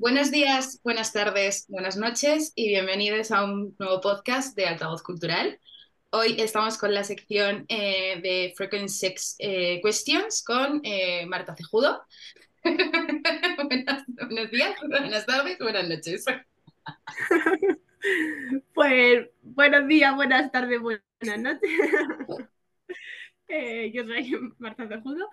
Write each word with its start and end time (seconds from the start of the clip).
Buenos 0.00 0.30
días, 0.30 0.80
buenas 0.82 1.12
tardes, 1.12 1.66
buenas 1.68 1.98
noches 1.98 2.54
y 2.54 2.68
bienvenidos 2.68 3.30
a 3.32 3.44
un 3.44 3.76
nuevo 3.78 4.00
podcast 4.00 4.56
de 4.56 4.64
Altavoz 4.64 5.02
Cultural. 5.02 5.60
Hoy 6.08 6.36
estamos 6.38 6.78
con 6.78 6.94
la 6.94 7.04
sección 7.04 7.66
eh, 7.68 8.18
de 8.22 8.54
Frequent 8.56 8.88
Sex 8.88 9.36
eh, 9.38 9.78
Questions 9.84 10.42
con 10.42 10.80
eh, 10.84 11.26
Marta 11.26 11.54
Cejudo. 11.54 12.02
buenos 12.64 14.50
días, 14.50 14.74
buenas 14.88 15.26
tardes, 15.26 15.58
buenas 15.58 15.86
noches. 15.86 16.24
Pues 18.72 19.28
buenos 19.42 19.86
días, 19.86 20.16
buenas 20.16 20.50
tardes, 20.50 20.80
buenas 20.80 21.38
noches. 21.38 21.60
yo 23.92 24.04
soy 24.04 24.30
Marta 24.58 24.86
Cejudo 24.88 25.28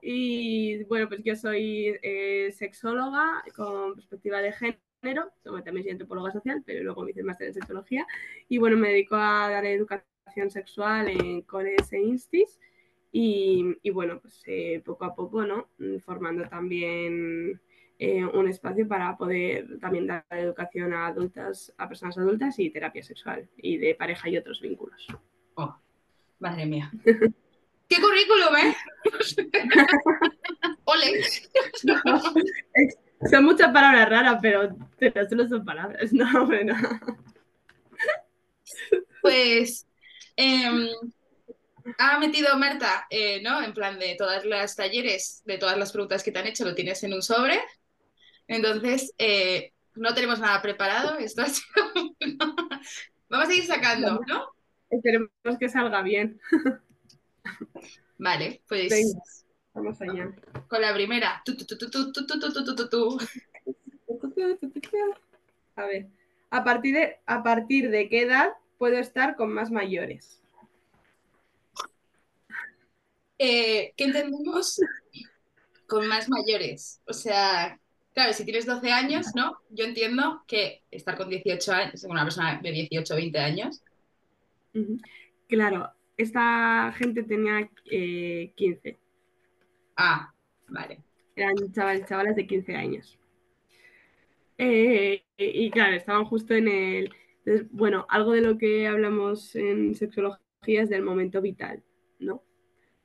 y 0.00 0.84
bueno, 0.84 1.08
pues 1.08 1.22
yo 1.24 1.36
soy 1.36 1.98
sexóloga 2.52 3.42
con 3.54 3.94
perspectiva 3.94 4.40
de 4.40 4.52
género, 4.52 5.32
también 5.42 5.82
soy 5.82 5.92
antropóloga 5.92 6.32
social, 6.32 6.62
pero 6.64 6.84
luego 6.84 7.02
me 7.02 7.10
hice 7.10 7.22
máster 7.22 7.48
en 7.48 7.54
sexología 7.54 8.06
y 8.48 8.58
bueno, 8.58 8.76
me 8.76 8.88
dedico 8.88 9.16
a 9.16 9.50
dar 9.50 9.64
educación 9.64 10.50
sexual 10.50 11.08
en 11.08 11.42
coles 11.42 11.92
e 11.92 12.00
instis 12.00 12.58
y, 13.12 13.76
y 13.82 13.90
bueno, 13.90 14.20
pues 14.20 14.42
eh, 14.46 14.82
poco 14.84 15.04
a 15.04 15.14
poco, 15.14 15.44
¿no? 15.44 15.68
Formando 16.04 16.48
también 16.48 17.60
eh, 17.98 18.24
un 18.24 18.48
espacio 18.48 18.88
para 18.88 19.16
poder 19.18 19.78
también 19.78 20.06
dar 20.06 20.24
educación 20.30 20.94
a 20.94 21.06
adultas, 21.06 21.74
a 21.76 21.88
personas 21.88 22.16
adultas 22.16 22.58
y 22.58 22.70
terapia 22.70 23.02
sexual 23.02 23.48
y 23.56 23.76
de 23.76 23.94
pareja 23.94 24.30
y 24.30 24.38
otros 24.38 24.62
vínculos. 24.62 25.06
Oh, 25.54 25.76
madre 26.38 26.64
mía. 26.66 26.90
¡Qué 27.94 28.00
currículum, 28.00 28.56
eh! 28.56 28.76
¡Ole! 30.84 31.22
son 33.30 33.44
muchas 33.44 33.72
palabras 33.72 34.08
raras, 34.08 34.38
pero, 34.40 34.76
pero 34.98 35.28
solo 35.28 35.48
son 35.48 35.64
palabras, 35.64 36.12
no, 36.12 36.46
bueno. 36.46 36.74
Pues 39.20 39.86
Em, 40.36 40.88
ha 41.98 42.18
metido 42.18 42.56
Marta, 42.56 43.06
eh, 43.10 43.42
¿no? 43.42 43.62
En 43.62 43.74
plan 43.74 43.98
de 43.98 44.14
todas 44.16 44.44
las 44.44 44.76
talleres, 44.76 45.42
de 45.44 45.58
todas 45.58 45.76
las 45.76 45.92
preguntas 45.92 46.22
que 46.22 46.32
te 46.32 46.38
han 46.38 46.46
hecho, 46.46 46.64
lo 46.64 46.74
tienes 46.74 47.02
en 47.02 47.14
un 47.14 47.22
sobre. 47.22 47.60
Entonces, 48.46 49.12
eh, 49.18 49.72
no 49.94 50.14
tenemos 50.14 50.38
nada 50.40 50.62
preparado. 50.62 51.18
Esto 51.18 51.42
Vamos 53.28 53.48
a 53.48 53.54
ir 53.54 53.64
sacando, 53.64 54.20
¿no? 54.26 54.48
Esperemos 54.90 55.30
que 55.58 55.68
salga 55.68 56.02
bien. 56.02 56.40
Vale, 58.18 58.62
pues. 58.68 59.44
vamos 59.74 60.00
allá. 60.00 60.32
Con 60.68 60.80
la 60.80 60.94
primera. 60.94 61.42
A 65.76 65.86
ver. 65.86 66.06
A 66.50 66.64
partir 66.64 66.94
de, 66.94 67.18
a 67.26 67.42
partir 67.42 67.90
de 67.90 68.08
qué 68.08 68.22
edad 68.22 68.50
puedo 68.78 68.98
estar 68.98 69.36
con 69.36 69.52
más 69.52 69.70
mayores. 69.70 70.42
Eh, 73.38 73.92
¿Qué 73.96 74.04
entendemos 74.04 74.80
con 75.86 76.06
más 76.06 76.28
mayores? 76.28 77.00
O 77.06 77.12
sea, 77.12 77.80
claro, 78.14 78.32
si 78.34 78.44
tienes 78.44 78.66
12 78.66 78.92
años, 78.92 79.34
¿no? 79.34 79.58
Yo 79.70 79.84
entiendo 79.84 80.44
que 80.46 80.82
estar 80.90 81.16
con 81.16 81.28
18 81.28 81.72
años, 81.72 82.04
una 82.04 82.22
persona 82.22 82.60
de 82.62 82.70
18 82.70 83.14
o 83.14 83.16
20 83.16 83.38
años. 83.38 83.82
Claro, 85.48 85.92
esta 86.16 86.92
gente 86.96 87.22
tenía 87.22 87.68
15. 87.84 88.88
Eh, 88.88 88.98
ah, 89.96 90.32
vale. 90.68 91.00
Eran 91.34 91.56
chavales, 91.72 92.06
chavales 92.06 92.36
de 92.36 92.46
15 92.46 92.76
años. 92.76 93.18
Eh, 94.58 95.24
y 95.38 95.70
claro, 95.70 95.96
estaban 95.96 96.24
justo 96.24 96.54
en 96.54 96.68
el, 96.68 97.14
bueno, 97.70 98.06
algo 98.08 98.32
de 98.32 98.42
lo 98.42 98.58
que 98.58 98.86
hablamos 98.86 99.56
en 99.56 99.94
sexología 99.94 100.82
es 100.82 100.90
del 100.90 101.02
momento 101.02 101.40
vital, 101.40 101.82
¿no? 102.18 102.42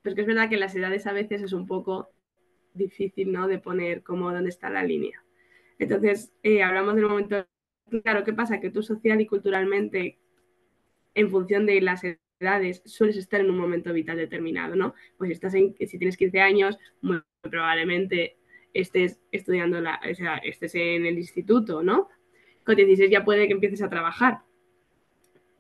Pero 0.01 0.11
es 0.11 0.15
que 0.15 0.21
es 0.21 0.27
verdad 0.27 0.49
que 0.49 0.57
las 0.57 0.75
edades 0.75 1.07
a 1.07 1.13
veces 1.13 1.41
es 1.41 1.53
un 1.53 1.65
poco 1.65 2.09
difícil, 2.73 3.31
¿no? 3.31 3.47
De 3.47 3.59
poner 3.59 4.03
como 4.03 4.31
dónde 4.31 4.49
está 4.49 4.69
la 4.69 4.83
línea. 4.83 5.23
Entonces, 5.79 6.31
eh, 6.43 6.63
hablamos 6.63 6.95
del 6.95 7.07
momento, 7.07 7.47
claro, 8.03 8.23
¿qué 8.23 8.33
pasa? 8.33 8.59
Que 8.59 8.69
tú 8.69 8.83
social 8.83 9.19
y 9.21 9.25
culturalmente, 9.25 10.19
en 11.15 11.29
función 11.31 11.65
de 11.65 11.81
las 11.81 12.03
edades, 12.03 12.26
sueles 12.85 13.17
estar 13.17 13.41
en 13.41 13.49
un 13.49 13.57
momento 13.57 13.93
vital 13.93 14.17
determinado, 14.17 14.75
¿no? 14.75 14.93
Pues 15.17 15.31
estás 15.31 15.53
en, 15.53 15.75
si 15.79 15.97
tienes 15.97 16.17
15 16.17 16.39
años, 16.39 16.77
muy 17.01 17.21
probablemente 17.41 18.37
estés 18.73 19.19
estudiando, 19.31 19.79
o 19.79 20.15
sea, 20.15 20.37
estés 20.37 20.75
en 20.75 21.05
el 21.05 21.17
instituto, 21.17 21.81
¿no? 21.81 22.09
con 22.67 22.75
16 22.75 23.09
ya 23.09 23.23
puede 23.23 23.47
que 23.47 23.53
empieces 23.53 23.81
a 23.81 23.89
trabajar. 23.89 24.41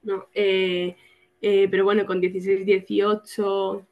¿no? 0.03 0.27
Eh, 0.33 0.97
eh, 1.41 1.67
pero 1.71 1.85
bueno, 1.85 2.05
con 2.05 2.19
16, 2.19 2.65
18 2.65 3.87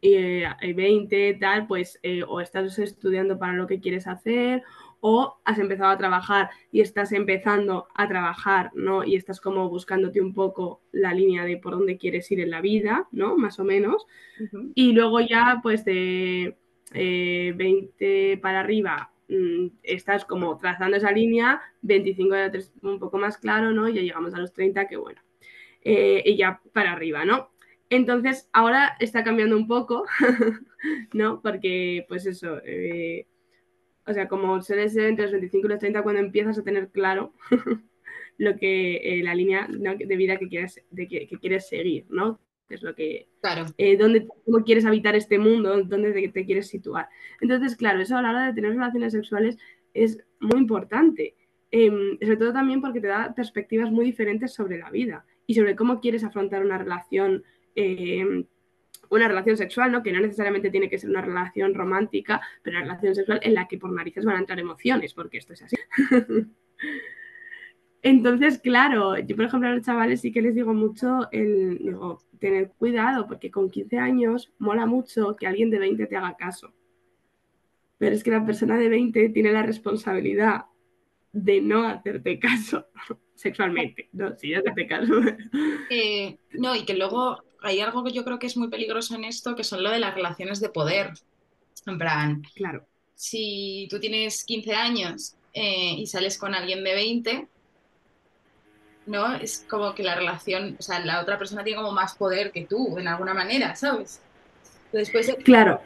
y 0.00 0.72
20, 0.72 1.34
tal, 1.40 1.66
pues 1.66 1.98
eh, 2.04 2.22
o 2.22 2.40
estás 2.40 2.78
estudiando 2.78 3.36
para 3.36 3.54
lo 3.54 3.66
que 3.66 3.80
quieres 3.80 4.06
hacer 4.06 4.62
o 5.00 5.36
has 5.44 5.58
empezado 5.58 5.90
a 5.90 5.98
trabajar 5.98 6.50
y 6.72 6.80
estás 6.80 7.12
empezando 7.12 7.86
a 7.94 8.08
trabajar, 8.08 8.70
¿no? 8.74 9.04
Y 9.04 9.16
estás 9.16 9.40
como 9.40 9.68
buscándote 9.68 10.20
un 10.20 10.34
poco 10.34 10.80
la 10.92 11.12
línea 11.12 11.44
de 11.44 11.56
por 11.58 11.72
dónde 11.72 11.98
quieres 11.98 12.30
ir 12.30 12.40
en 12.40 12.50
la 12.50 12.60
vida, 12.60 13.08
¿no? 13.12 13.36
Más 13.36 13.58
o 13.58 13.64
menos. 13.64 14.06
Y 14.74 14.92
luego 14.92 15.20
ya, 15.20 15.60
pues 15.62 15.84
de 15.84 16.56
20 16.92 18.38
para 18.42 18.60
arriba 18.60 19.12
Mm, 19.28 19.68
estás 19.82 20.24
como 20.24 20.56
trazando 20.58 20.96
esa 20.96 21.10
línea, 21.10 21.60
25 21.82 22.34
era 22.34 22.52
un 22.82 22.98
poco 23.00 23.18
más 23.18 23.38
claro, 23.38 23.72
¿no? 23.72 23.88
Ya 23.88 24.02
llegamos 24.02 24.34
a 24.34 24.38
los 24.38 24.52
30, 24.52 24.86
que 24.88 24.96
bueno. 24.96 25.20
Eh, 25.82 26.22
y 26.24 26.36
ya 26.36 26.60
para 26.72 26.92
arriba, 26.92 27.24
¿no? 27.24 27.50
Entonces, 27.90 28.48
ahora 28.52 28.96
está 29.00 29.24
cambiando 29.24 29.56
un 29.56 29.68
poco, 29.68 30.04
¿no? 31.12 31.40
Porque, 31.42 32.04
pues 32.08 32.26
eso, 32.26 32.60
eh, 32.64 33.26
o 34.06 34.12
sea, 34.12 34.28
como 34.28 34.62
suele 34.62 34.88
ser 34.88 35.06
entre 35.06 35.24
los 35.24 35.32
25 35.32 35.66
y 35.66 35.70
los 35.70 35.78
30 35.78 36.02
cuando 36.02 36.20
empiezas 36.20 36.58
a 36.58 36.62
tener 36.62 36.88
claro 36.88 37.32
lo 38.38 38.56
que 38.56 38.96
eh, 38.96 39.22
la 39.22 39.34
línea 39.34 39.68
de 39.68 40.16
vida 40.16 40.36
que 40.38 40.48
quieres, 40.48 40.82
de 40.90 41.08
que, 41.08 41.26
que 41.26 41.38
quieres 41.38 41.68
seguir, 41.68 42.06
¿no? 42.08 42.40
es 42.68 42.82
lo 42.82 42.94
que... 42.94 43.28
Claro. 43.40 43.66
Eh, 43.78 43.96
dónde, 43.96 44.26
¿Cómo 44.44 44.64
quieres 44.64 44.84
habitar 44.84 45.14
este 45.16 45.38
mundo? 45.38 45.82
¿Dónde 45.84 46.28
te, 46.28 46.44
quieres 46.44 46.68
situar? 46.68 47.08
Entonces, 47.40 47.76
claro, 47.76 48.00
eso 48.00 48.16
a 48.16 48.22
la 48.22 48.30
hora 48.30 48.46
de 48.46 48.54
tener 48.54 48.72
relaciones 48.72 49.12
sexuales 49.12 49.56
es 49.94 50.18
muy 50.40 50.58
importante. 50.58 51.34
Em, 51.70 52.18
sobre 52.20 52.36
todo 52.36 52.52
también 52.52 52.80
porque 52.80 53.00
te 53.00 53.08
da 53.08 53.34
perspectivas 53.34 53.90
muy 53.90 54.04
diferentes 54.04 54.54
sobre 54.54 54.78
la 54.78 54.90
vida 54.90 55.26
y 55.46 55.54
sobre 55.54 55.76
cómo 55.76 56.00
quieres 56.00 56.24
afrontar 56.24 56.64
una 56.64 56.78
relación, 56.78 57.44
em, 57.74 58.44
una 59.10 59.28
relación 59.28 59.56
sexual, 59.56 59.92
¿no? 59.92 60.02
que 60.02 60.12
no 60.12 60.20
necesariamente 60.20 60.70
tiene 60.70 60.88
que 60.88 60.98
ser 60.98 61.10
una 61.10 61.22
relación 61.22 61.74
romántica, 61.74 62.40
pero 62.62 62.76
una 62.76 62.86
relación 62.86 63.14
sexual 63.14 63.40
en 63.42 63.54
la 63.54 63.68
que 63.68 63.78
por 63.78 63.92
narices 63.92 64.24
van 64.24 64.36
a 64.36 64.40
entrar 64.40 64.58
emociones, 64.58 65.14
porque 65.14 65.38
esto 65.38 65.52
es 65.52 65.62
así. 65.62 65.76
Entonces, 68.02 68.60
claro, 68.60 69.18
yo 69.18 69.34
por 69.34 69.46
ejemplo 69.46 69.68
a 69.68 69.72
los 69.72 69.84
chavales 69.84 70.20
sí 70.20 70.30
que 70.30 70.40
les 70.40 70.54
digo 70.54 70.72
mucho 70.72 71.28
el, 71.32 71.78
digo, 71.78 72.22
tener 72.38 72.70
cuidado, 72.78 73.26
porque 73.26 73.50
con 73.50 73.68
15 73.68 73.98
años 73.98 74.52
mola 74.58 74.86
mucho 74.86 75.34
que 75.34 75.46
alguien 75.46 75.70
de 75.70 75.80
20 75.80 76.06
te 76.06 76.16
haga 76.16 76.36
caso. 76.36 76.72
Pero 77.98 78.14
es 78.14 78.22
que 78.22 78.30
la 78.30 78.46
persona 78.46 78.76
de 78.78 78.88
20 78.88 79.30
tiene 79.30 79.50
la 79.50 79.62
responsabilidad 79.62 80.66
de 81.32 81.60
no 81.60 81.84
hacerte 81.84 82.38
caso 82.38 82.86
sexualmente, 83.34 84.08
no, 84.12 84.36
sí, 84.36 84.54
hacerte 84.54 84.86
caso. 84.86 85.14
Eh, 85.90 86.38
no, 86.52 86.74
y 86.74 86.84
que 86.84 86.94
luego 86.94 87.42
hay 87.66 87.80
algo 87.80 88.04
que 88.04 88.12
yo 88.12 88.24
creo 88.24 88.38
que 88.38 88.46
es 88.46 88.56
muy 88.56 88.68
peligroso 88.68 89.14
en 89.14 89.24
esto, 89.24 89.54
que 89.54 89.64
son 89.64 89.82
lo 89.82 89.90
de 89.90 89.98
las 89.98 90.14
relaciones 90.14 90.60
de 90.60 90.68
poder. 90.68 91.12
En 91.86 91.98
plan, 91.98 92.42
claro. 92.54 92.84
si 93.14 93.86
tú 93.90 94.00
tienes 94.00 94.44
15 94.44 94.74
años 94.74 95.36
eh, 95.52 95.94
y 95.98 96.06
sales 96.06 96.36
con 96.38 96.54
alguien 96.54 96.82
de 96.82 96.94
20, 96.94 97.48
¿no? 99.06 99.34
Es 99.34 99.64
como 99.68 99.94
que 99.94 100.02
la 100.02 100.16
relación, 100.16 100.76
o 100.78 100.82
sea, 100.82 100.98
la 101.04 101.20
otra 101.20 101.38
persona 101.38 101.64
tiene 101.64 101.80
como 101.80 101.92
más 101.92 102.14
poder 102.16 102.50
que 102.50 102.66
tú, 102.66 102.98
en 102.98 103.08
alguna 103.08 103.34
manera, 103.34 103.74
¿sabes? 103.76 104.20
Después 104.92 105.34
Claro. 105.44 105.80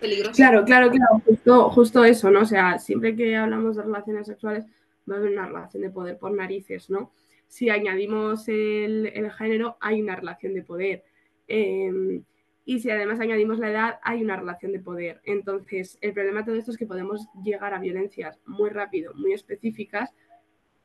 Peligroso. 0.00 0.34
Claro, 0.34 0.64
claro, 0.64 0.90
claro, 0.90 1.22
justo, 1.24 1.70
justo 1.70 2.04
eso, 2.04 2.30
¿no? 2.30 2.40
O 2.40 2.46
sea, 2.46 2.78
siempre 2.78 3.16
que 3.16 3.36
hablamos 3.36 3.76
de 3.76 3.82
relaciones 3.82 4.26
sexuales, 4.26 4.64
va 5.10 5.14
a 5.14 5.18
haber 5.18 5.32
una 5.32 5.46
relación 5.46 5.82
de 5.82 5.90
poder 5.90 6.18
por 6.18 6.32
narices, 6.32 6.90
¿no? 6.90 7.12
Si 7.46 7.70
añadimos 7.70 8.48
el, 8.48 9.30
género, 9.38 9.76
hay 9.80 10.02
una 10.02 10.16
relación 10.16 10.54
de 10.54 10.62
poder. 10.62 11.04
Em, 11.46 12.24
y 12.64 12.80
si 12.80 12.90
además 12.90 13.20
añadimos 13.20 13.58
la 13.58 13.70
edad, 13.70 13.98
hay 14.02 14.22
una 14.22 14.36
relación 14.36 14.72
de 14.72 14.80
poder. 14.80 15.20
Entonces, 15.24 15.98
el 16.00 16.12
problema 16.12 16.40
de 16.40 16.46
todo 16.46 16.56
esto 16.56 16.70
es 16.70 16.78
que 16.78 16.86
podemos 16.86 17.28
llegar 17.44 17.74
a 17.74 17.78
violencias 17.78 18.40
muy 18.46 18.70
rápido, 18.70 19.12
muy 19.14 19.32
específicas, 19.32 20.14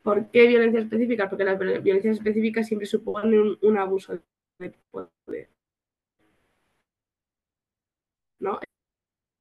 ¿Por 0.03 0.31
qué 0.31 0.47
violencia 0.47 0.79
específica? 0.79 1.29
Porque 1.29 1.43
las 1.43 1.59
violencias 1.59 2.17
específicas 2.17 2.67
siempre 2.67 2.87
suponen 2.87 3.57
un, 3.61 3.77
abuso 3.77 4.19
de 4.57 4.73
poder. 4.91 5.49
¿No? 8.39 8.59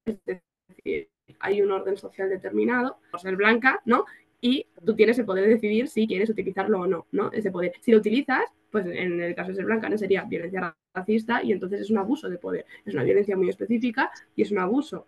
Es 0.05 0.19
decir, 0.25 1.09
hay 1.41 1.63
un 1.63 1.71
orden 1.71 1.97
social 1.97 2.29
determinado, 2.29 2.99
por 3.11 3.21
ser 3.21 3.37
blanca, 3.37 3.81
¿no? 3.85 4.05
Y 4.41 4.67
tú 4.85 4.95
tienes 4.95 5.19
el 5.19 5.25
poder 5.25 5.45
de 5.45 5.55
decidir 5.55 5.89
si 5.89 6.07
quieres 6.07 6.31
utilizarlo 6.31 6.81
o 6.81 6.87
no, 6.87 7.07
¿no? 7.11 7.33
Ese 7.33 7.51
poder. 7.51 7.73
Si 7.81 7.91
lo 7.91 7.99
utilizas, 7.99 8.45
pues 8.71 8.87
en 8.87 9.21
el 9.21 9.35
caso 9.35 9.51
de 9.51 9.57
ser 9.57 9.65
blanca 9.65 9.89
no 9.89 9.99
sería 9.99 10.23
violencia 10.25 10.77
racista 10.95 11.43
y 11.43 11.53
entonces 11.53 11.81
es 11.81 11.91
un 11.91 11.99
abuso 11.99 12.29
de 12.29 12.39
poder. 12.39 12.67
Es 12.85 12.95
una 12.95 13.03
violencia 13.03 13.37
muy 13.37 13.49
específica 13.49 14.11
y 14.37 14.43
es 14.43 14.53
un 14.53 14.59
abuso 14.59 15.07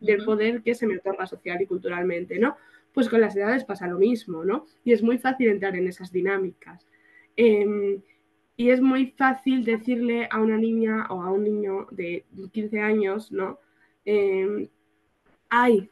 del 0.00 0.24
poder 0.24 0.62
que 0.62 0.74
se 0.74 0.86
me 0.86 0.98
otorga 0.98 1.26
social 1.26 1.60
y 1.62 1.66
culturalmente, 1.66 2.38
¿no? 2.38 2.56
Pues 2.92 3.08
con 3.08 3.20
las 3.20 3.36
edades 3.36 3.64
pasa 3.64 3.86
lo 3.86 3.98
mismo, 3.98 4.44
¿no? 4.44 4.66
Y 4.84 4.92
es 4.92 5.02
muy 5.02 5.18
fácil 5.18 5.48
entrar 5.48 5.74
en 5.76 5.86
esas 5.88 6.12
dinámicas. 6.12 6.86
Em, 7.36 8.00
y 8.56 8.70
es 8.70 8.80
muy 8.80 9.14
fácil 9.16 9.64
decirle 9.64 10.28
a 10.30 10.40
una 10.40 10.56
niña 10.56 11.06
o 11.10 11.22
a 11.22 11.30
un 11.30 11.44
niño 11.44 11.86
de 11.90 12.24
15 12.52 12.80
años, 12.80 13.30
¿no? 13.32 13.58
Em, 14.04 14.68
ay, 15.50 15.90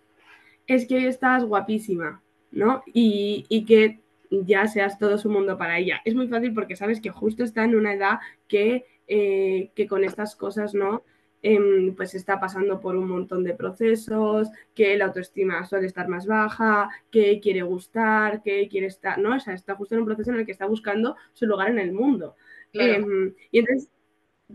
es 0.67 0.87
que 0.87 1.07
estás 1.07 1.45
guapísima, 1.45 2.23
¿no? 2.55 2.83
Y, 2.87 3.65
que 3.67 4.01
ya 4.31 4.67
seas 4.67 4.99
todo 4.99 5.19
su 5.19 5.31
mundo 5.31 5.59
para 5.59 5.79
ella. 5.79 6.01
Es 6.05 6.15
muy 6.15 6.29
fácil 6.29 6.55
porque 6.55 6.77
sabes 6.77 7.01
que 7.01 7.11
justo 7.11 7.45
está 7.45 7.65
en 7.65 7.77
una 7.77 7.93
edad 7.93 8.19
que, 8.49 8.85
eh, 9.07 9.71
que 9.75 9.87
con 9.87 10.05
estas 10.05 10.35
cosas, 10.35 10.75
¿no? 10.75 11.05
Em, 11.43 11.95
pues 11.95 12.15
está 12.15 12.41
pasando 12.41 12.81
por 12.81 12.97
un 12.97 13.07
montón 13.07 13.45
de 13.45 13.53
procesos, 13.53 14.49
que 14.75 14.97
la 14.97 15.07
autoestima 15.07 15.63
suele 15.67 15.87
estar 15.87 16.09
más 16.09 16.27
baja, 16.27 16.89
que 17.11 17.39
quiere 17.39 17.61
gustar, 17.63 18.43
que 18.43 18.67
quiere 18.69 18.87
estar, 18.87 19.19
¿no? 19.19 19.37
O 19.37 19.41
sea, 19.41 19.53
está 19.53 19.75
justo 19.77 19.95
en 19.95 20.01
un 20.01 20.07
proceso 20.07 20.31
en 20.31 20.39
el 20.39 20.47
que 20.47 20.53
está 20.53 20.65
buscando 20.67 21.17
su 21.35 21.45
lugar 21.47 21.69
en 21.69 21.79
el 21.79 21.93
mundo. 21.93 22.35
Em, 22.73 23.35
y 23.51 23.59
entonces, 23.59 23.91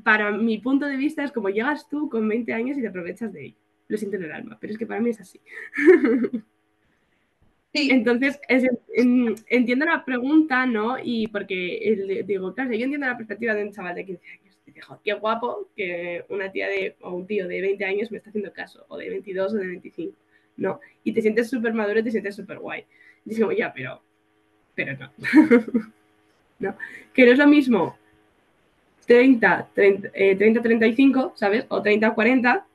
para 0.04 0.31
mi 0.31 0.57
punto 0.57 0.88
de 0.88 0.98
vista, 0.98 1.24
es 1.24 1.31
como 1.31 1.50
llegas 1.50 1.88
tú 1.88 2.10
con 2.10 2.28
20 2.28 2.54
años 2.54 2.78
y 2.78 2.81
te 2.81 2.88
aprovechas 2.88 3.31
de 3.34 3.46
ello. 3.46 3.57
Lo 3.88 3.98
siento 3.98 4.18
en 4.18 4.24
el 4.24 4.31
alma, 4.31 4.57
pero 4.60 4.74
es 4.74 4.80
que 4.80 4.88
para 4.88 5.00
mí 5.00 5.12
es 5.12 5.22
así. 5.22 5.40
Sí. 7.74 7.89
Entonces, 7.92 8.39
entiendo 8.48 9.86
la 9.86 10.04
pregunta, 10.04 10.66
¿no? 10.66 10.98
Y 11.01 11.27
porque 11.27 12.24
digo, 12.25 12.54
claro, 12.56 12.71
yo 12.71 12.83
entiendo 12.83 13.06
la 13.06 13.18
perspectiva 13.18 13.54
de 13.54 13.63
un 13.63 13.71
chaval 13.71 13.95
de 13.95 14.06
15 14.06 14.27
años 14.27 14.50
qué 15.04 15.13
guapo 15.13 15.69
que 15.75 16.25
una 16.30 16.51
tía 16.51 16.68
de, 16.68 16.95
o 17.01 17.12
un 17.12 17.27
tío 17.27 17.48
de 17.48 17.62
20 17.62 17.86
años 17.86 18.12
me 18.12 18.18
está 18.18 18.30
haciendo 18.30 18.51
caso, 18.54 18.86
o 18.88 18.98
de 18.98 19.10
22 19.10 19.54
o 19.54 19.57
de 19.57 19.68
25, 19.68 20.18
¿no? 20.57 20.80
Y 21.04 21.13
te 21.13 21.21
sientes 21.21 21.50
súper 21.50 21.74
maduro 21.74 22.00
y 22.00 22.04
te 22.04 22.12
sientes 22.12 22.36
súper 22.36 22.60
guay. 22.60 22.86
Y 23.25 23.33
es 23.33 23.39
como, 23.39 23.51
ya, 23.51 23.74
pero, 23.74 24.01
pero 24.75 24.98
no. 24.98 25.12
no. 26.60 26.75
Que 27.13 27.25
no 27.25 27.31
es 27.31 27.38
lo 27.38 27.48
mismo 27.48 27.98
30, 29.07 29.69
30, 29.74 30.12
30, 30.12 30.62
35, 30.62 31.33
¿sabes? 31.36 31.65
O 31.69 31.81
30, 31.81 32.13
40 32.13 32.65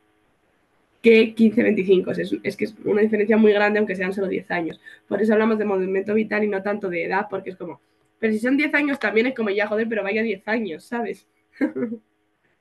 que 1.05 1.35
15, 1.35 1.63
25. 1.63 2.11
Es, 2.13 2.35
es, 2.43 2.57
que 2.57 2.65
es 2.65 2.75
una 2.83 3.03
diferencia 3.03 3.37
muy 3.37 3.53
grande, 3.53 3.79
aunque 3.79 3.95
sean 3.95 4.15
solo 4.15 4.27
10 4.27 4.51
años. 4.51 4.81
Por 5.07 5.21
eso 5.21 5.35
hablamos 5.35 5.59
de 5.59 5.67
movimiento 5.67 6.15
vital 6.15 6.43
y 6.45 6.49
no 6.49 6.63
tanto 6.63 6.89
de 6.89 7.05
edad, 7.05 7.27
porque 7.29 7.51
es 7.51 7.57
como, 7.57 7.81
pero 8.19 8.33
si 8.33 8.39
son 8.39 8.57
10 8.57 8.73
años 8.75 8.99
también 8.99 9.27
es 9.27 9.35
como, 9.35 9.51
ya, 9.51 9.69
joder, 9.69 9.87
pero 9.87 10.03
vaya 10.03 10.23
10 10.23 10.49
años, 10.49 10.85
¿sabes? 10.85 11.27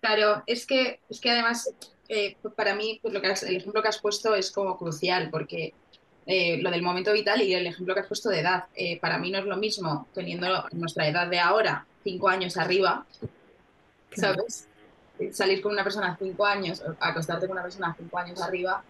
Claro, 0.01 0.43
es 0.47 0.67
que, 0.67 0.99
es 1.09 1.21
que 1.21 1.29
además, 1.29 1.73
eh, 2.09 2.35
para 2.57 2.75
mí, 2.75 2.99
pues 3.01 3.13
lo 3.13 3.21
que 3.21 3.27
el 3.27 3.55
ejemplo 3.55 3.81
que 3.81 3.87
has 3.87 4.01
puesto 4.01 4.35
es 4.35 4.51
como 4.51 4.77
crucial, 4.77 5.29
porque 5.31 5.73
eh, 6.25 6.61
lo 6.61 6.71
del 6.71 6.81
momento 6.81 7.13
vital 7.13 7.41
y 7.41 7.53
el 7.53 7.65
ejemplo 7.67 7.93
que 7.93 8.01
has 8.01 8.07
puesto 8.07 8.27
de 8.27 8.41
edad, 8.41 8.65
eh, 8.75 8.99
para 8.99 9.17
mí 9.17 9.31
no 9.31 9.37
es 9.37 9.45
lo 9.45 9.55
mismo 9.55 10.09
teniendo 10.13 10.45
nuestra 10.73 11.07
edad 11.07 11.29
de 11.29 11.39
ahora, 11.39 11.85
cinco 12.03 12.27
años 12.27 12.57
arriba, 12.57 13.05
¿sabes? 14.11 14.67
Salir 15.31 15.61
con 15.61 15.71
una 15.71 15.83
persona 15.83 16.17
cinco 16.17 16.45
años, 16.45 16.83
acostarte 16.99 17.47
con 17.47 17.53
una 17.53 17.63
persona 17.63 17.95
cinco 17.97 18.17
años 18.17 18.41
arriba, 18.41 18.83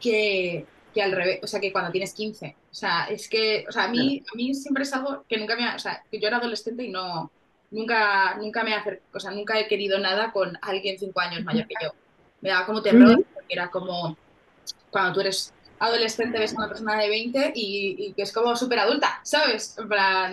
que, 0.00 0.66
que 0.92 1.02
al 1.02 1.12
revés, 1.12 1.40
o 1.42 1.46
sea, 1.46 1.60
que 1.60 1.72
cuando 1.72 1.90
tienes 1.90 2.12
15. 2.12 2.56
O 2.70 2.74
sea, 2.74 3.04
es 3.06 3.28
que, 3.28 3.64
o 3.68 3.72
sea, 3.72 3.84
a 3.84 3.88
mí, 3.88 4.22
a 4.32 4.36
mí 4.36 4.54
siempre 4.54 4.82
es 4.82 4.92
algo 4.92 5.24
que 5.28 5.38
nunca 5.38 5.56
me 5.56 5.64
ha, 5.64 5.76
o 5.76 5.78
sea, 5.78 6.02
que 6.10 6.18
yo 6.18 6.28
era 6.28 6.38
adolescente 6.38 6.84
y 6.84 6.90
no, 6.90 7.30
nunca, 7.70 8.36
nunca 8.36 8.62
me 8.62 8.74
hacer, 8.74 9.02
o 9.12 9.20
sea, 9.20 9.30
nunca 9.30 9.58
he 9.58 9.66
querido 9.66 9.98
nada 9.98 10.32
con 10.32 10.56
alguien 10.62 10.98
cinco 10.98 11.20
años 11.20 11.44
mayor 11.44 11.66
que 11.66 11.74
yo. 11.82 11.92
Me 12.40 12.50
daba 12.50 12.66
como 12.66 12.82
terror, 12.82 13.24
porque 13.34 13.54
era 13.54 13.70
como 13.70 14.16
cuando 14.90 15.14
tú 15.14 15.20
eres 15.20 15.52
adolescente 15.78 16.38
ves 16.38 16.52
a 16.52 16.58
una 16.58 16.68
persona 16.68 16.96
de 16.96 17.08
20 17.08 17.52
y, 17.56 18.12
que 18.12 18.22
es 18.22 18.32
como 18.32 18.54
súper 18.54 18.78
adulta, 18.78 19.20
¿sabes? 19.24 19.76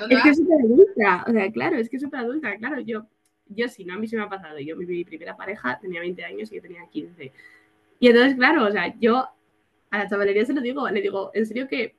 es 0.10 0.24
que 0.24 0.30
es 0.30 0.38
súper 0.38 0.58
adulta, 0.62 1.26
o 1.28 1.32
sea, 1.32 1.52
claro, 1.52 1.78
es 1.78 1.90
que 1.90 1.96
es 1.96 2.04
súper 2.04 2.20
adulta, 2.20 2.56
claro, 2.58 2.80
yo, 2.82 3.06
yo 3.50 3.68
sí, 3.68 3.84
no, 3.84 3.96
a 3.96 3.98
mí 3.98 4.08
se 4.08 4.16
me 4.16 4.24
ha 4.24 4.30
pasado, 4.30 4.60
yo 4.60 4.76
mi, 4.76 5.04
primera 5.04 5.36
pareja 5.36 5.80
tenía 5.80 6.02
20 6.02 6.24
años 6.24 6.52
y 6.52 6.56
yo 6.56 6.62
tenía 6.62 6.86
15. 6.88 7.32
Y 8.00 8.08
entonces, 8.08 8.36
claro, 8.36 8.66
o 8.66 8.72
sea, 8.72 8.96
yo 9.00 9.28
a 9.90 9.98
la 9.98 10.08
chavalería 10.08 10.46
se 10.46 10.54
lo 10.54 10.62
digo, 10.62 10.88
le 10.90 11.02
digo, 11.02 11.32
en 11.34 11.46
serio 11.46 11.68
que 11.68 11.96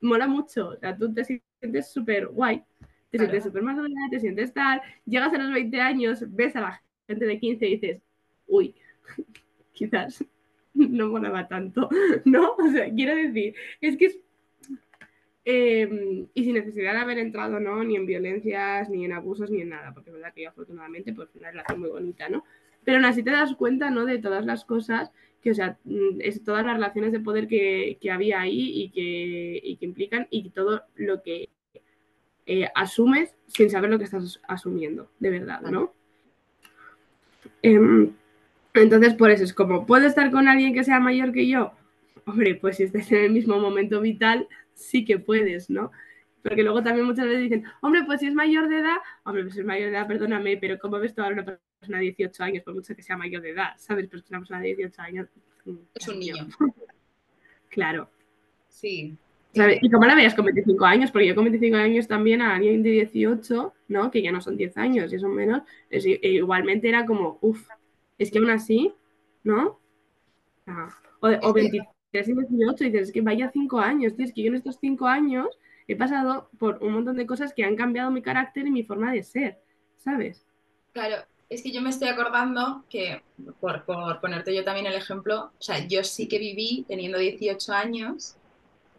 mola 0.00 0.26
mucho, 0.26 0.70
o 0.70 0.76
sea, 0.76 0.96
tú 0.96 1.12
te 1.12 1.24
sientes 1.24 1.92
súper 1.92 2.26
guay, 2.28 2.62
te 3.10 3.18
sientes 3.18 3.44
súper 3.44 3.62
madura, 3.62 3.88
te 4.10 4.20
sientes 4.20 4.52
tal, 4.52 4.80
llegas 5.06 5.32
a 5.32 5.38
los 5.38 5.52
20 5.52 5.80
años, 5.80 6.24
ves 6.28 6.56
a 6.56 6.60
la 6.60 6.82
gente 7.06 7.26
de 7.26 7.38
15 7.38 7.66
y 7.66 7.76
dices, 7.76 8.02
uy, 8.46 8.74
quizás 9.72 10.24
no 10.74 11.08
molaba 11.08 11.46
tanto, 11.48 11.88
¿no? 12.24 12.54
O 12.56 12.68
sea, 12.70 12.90
quiero 12.90 13.14
decir, 13.14 13.54
es 13.80 13.96
que 13.96 14.06
es... 14.06 14.18
Em, 15.44 16.28
y 16.34 16.44
sin 16.44 16.54
necesidad 16.54 16.92
de 16.92 17.00
haber 17.00 17.18
entrado, 17.18 17.58
¿no? 17.58 17.82
Ni 17.82 17.96
en 17.96 18.06
violencias, 18.06 18.88
ni 18.88 19.04
en 19.04 19.12
abusos, 19.12 19.50
ni 19.50 19.60
en 19.60 19.70
nada, 19.70 19.92
porque 19.92 20.10
es 20.10 20.14
verdad 20.14 20.32
que 20.32 20.42
yo 20.42 20.50
afortunadamente, 20.50 21.12
pues 21.12 21.34
una 21.34 21.50
relación 21.50 21.80
muy 21.80 21.90
bonita, 21.90 22.28
¿no? 22.28 22.44
Pero 22.84 22.98
aún 22.98 23.06
así 23.06 23.24
te 23.24 23.32
das 23.32 23.54
cuenta, 23.56 23.90
¿no? 23.90 24.04
De 24.04 24.18
todas 24.18 24.46
las 24.46 24.64
cosas 24.64 25.10
que, 25.42 25.50
o 25.50 25.54
sea, 25.54 25.78
mm, 25.84 26.20
es 26.20 26.44
todas 26.44 26.64
las 26.64 26.74
relaciones 26.74 27.10
de 27.10 27.18
poder 27.18 27.48
que, 27.48 27.98
que 28.00 28.10
había 28.12 28.40
ahí 28.40 28.82
y 28.82 28.90
que, 28.90 29.60
y 29.62 29.76
que 29.76 29.84
implican 29.84 30.28
y 30.30 30.50
todo 30.50 30.82
lo 30.94 31.22
que 31.22 31.48
eh, 32.46 32.68
asumes 32.74 33.34
sin 33.48 33.68
saber 33.68 33.90
lo 33.90 33.98
que 33.98 34.04
estás 34.04 34.40
asumiendo, 34.46 35.10
de 35.18 35.30
verdad, 35.30 35.60
¿no? 35.62 35.92
Em, 37.62 38.12
entonces, 38.74 39.14
por 39.14 39.30
eso 39.32 39.42
es 39.42 39.52
como, 39.52 39.86
¿puedo 39.86 40.06
estar 40.06 40.30
con 40.30 40.46
alguien 40.46 40.72
que 40.72 40.84
sea 40.84 41.00
mayor 41.00 41.32
que 41.32 41.48
yo? 41.48 41.72
Hombre, 42.26 42.54
pues 42.54 42.76
si 42.76 42.84
estás 42.84 43.10
en 43.10 43.24
el 43.24 43.32
mismo 43.32 43.58
momento 43.58 44.00
vital, 44.00 44.46
sí 44.74 45.04
que 45.04 45.18
puedes, 45.18 45.70
¿no? 45.70 45.90
Porque 46.42 46.62
luego 46.62 46.82
también 46.82 47.06
muchas 47.06 47.26
veces 47.26 47.42
dicen, 47.42 47.64
hombre, 47.80 48.02
pues 48.04 48.20
si 48.20 48.26
es 48.26 48.34
mayor 48.34 48.68
de 48.68 48.80
edad, 48.80 48.96
hombre, 49.24 49.42
pues 49.44 49.54
si 49.54 49.60
es 49.60 49.66
mayor 49.66 49.90
de 49.90 49.96
edad, 49.96 50.08
perdóname, 50.08 50.56
pero 50.56 50.78
¿cómo 50.78 50.98
ves 50.98 51.14
toda 51.14 51.28
una 51.28 51.44
persona 51.44 51.98
de 51.98 52.04
18 52.04 52.42
años, 52.42 52.64
por 52.64 52.74
mucho 52.74 52.96
que 52.96 53.02
sea 53.02 53.16
mayor 53.16 53.42
de 53.42 53.50
edad, 53.50 53.74
¿sabes? 53.76 54.06
Pero 54.08 54.22
es 54.22 54.30
una 54.30 54.40
persona 54.40 54.60
de 54.60 54.74
18 54.74 55.02
años... 55.02 55.28
Mm, 55.64 55.76
es 55.94 56.08
un 56.08 56.18
niño. 56.18 56.34
claro. 57.68 58.10
Sí, 58.68 59.16
y 59.54 59.90
cómo 59.90 60.06
la 60.06 60.14
veías 60.14 60.34
con 60.34 60.46
25 60.46 60.84
años, 60.84 61.10
porque 61.10 61.26
yo 61.26 61.34
con 61.34 61.44
25 61.44 61.76
años 61.76 62.08
también 62.08 62.40
a 62.40 62.56
alguien 62.56 62.82
de 62.82 62.90
18, 62.90 63.74
¿no? 63.88 64.10
Que 64.10 64.22
ya 64.22 64.32
no 64.32 64.40
son 64.40 64.56
10 64.56 64.76
años, 64.78 65.12
y 65.12 65.18
son 65.18 65.34
menos, 65.34 65.62
e 65.90 66.18
igualmente 66.22 66.88
era 66.88 67.04
como, 67.04 67.38
uff, 67.42 67.68
es 68.18 68.30
que 68.30 68.38
aún 68.38 68.50
así, 68.50 68.94
¿no? 69.44 69.78
o, 71.20 71.28
o 71.28 71.52
23 71.52 71.82
y 72.12 72.56
18, 72.56 72.84
y 72.84 72.90
dices, 72.90 73.08
es 73.08 73.12
que 73.12 73.20
vaya 73.20 73.50
5 73.52 73.78
años, 73.78 74.14
tío, 74.14 74.26
es 74.26 74.32
que 74.32 74.42
yo 74.42 74.48
en 74.48 74.56
estos 74.56 74.78
5 74.80 75.06
años 75.06 75.46
he 75.88 75.96
pasado 75.96 76.50
por 76.58 76.78
un 76.82 76.92
montón 76.92 77.16
de 77.16 77.26
cosas 77.26 77.52
que 77.54 77.64
han 77.64 77.76
cambiado 77.76 78.10
mi 78.10 78.22
carácter 78.22 78.66
y 78.66 78.70
mi 78.70 78.84
forma 78.84 79.12
de 79.12 79.22
ser, 79.22 79.58
¿sabes? 79.96 80.46
Claro, 80.92 81.24
es 81.48 81.62
que 81.62 81.72
yo 81.72 81.80
me 81.80 81.90
estoy 81.90 82.08
acordando 82.08 82.84
que, 82.88 83.22
por, 83.60 83.84
por 83.84 84.20
ponerte 84.20 84.54
yo 84.54 84.64
también 84.64 84.86
el 84.86 84.94
ejemplo, 84.94 85.52
o 85.58 85.62
sea, 85.62 85.86
yo 85.86 86.04
sí 86.04 86.28
que 86.28 86.38
viví 86.38 86.84
teniendo 86.86 87.18
18 87.18 87.72
años 87.72 88.36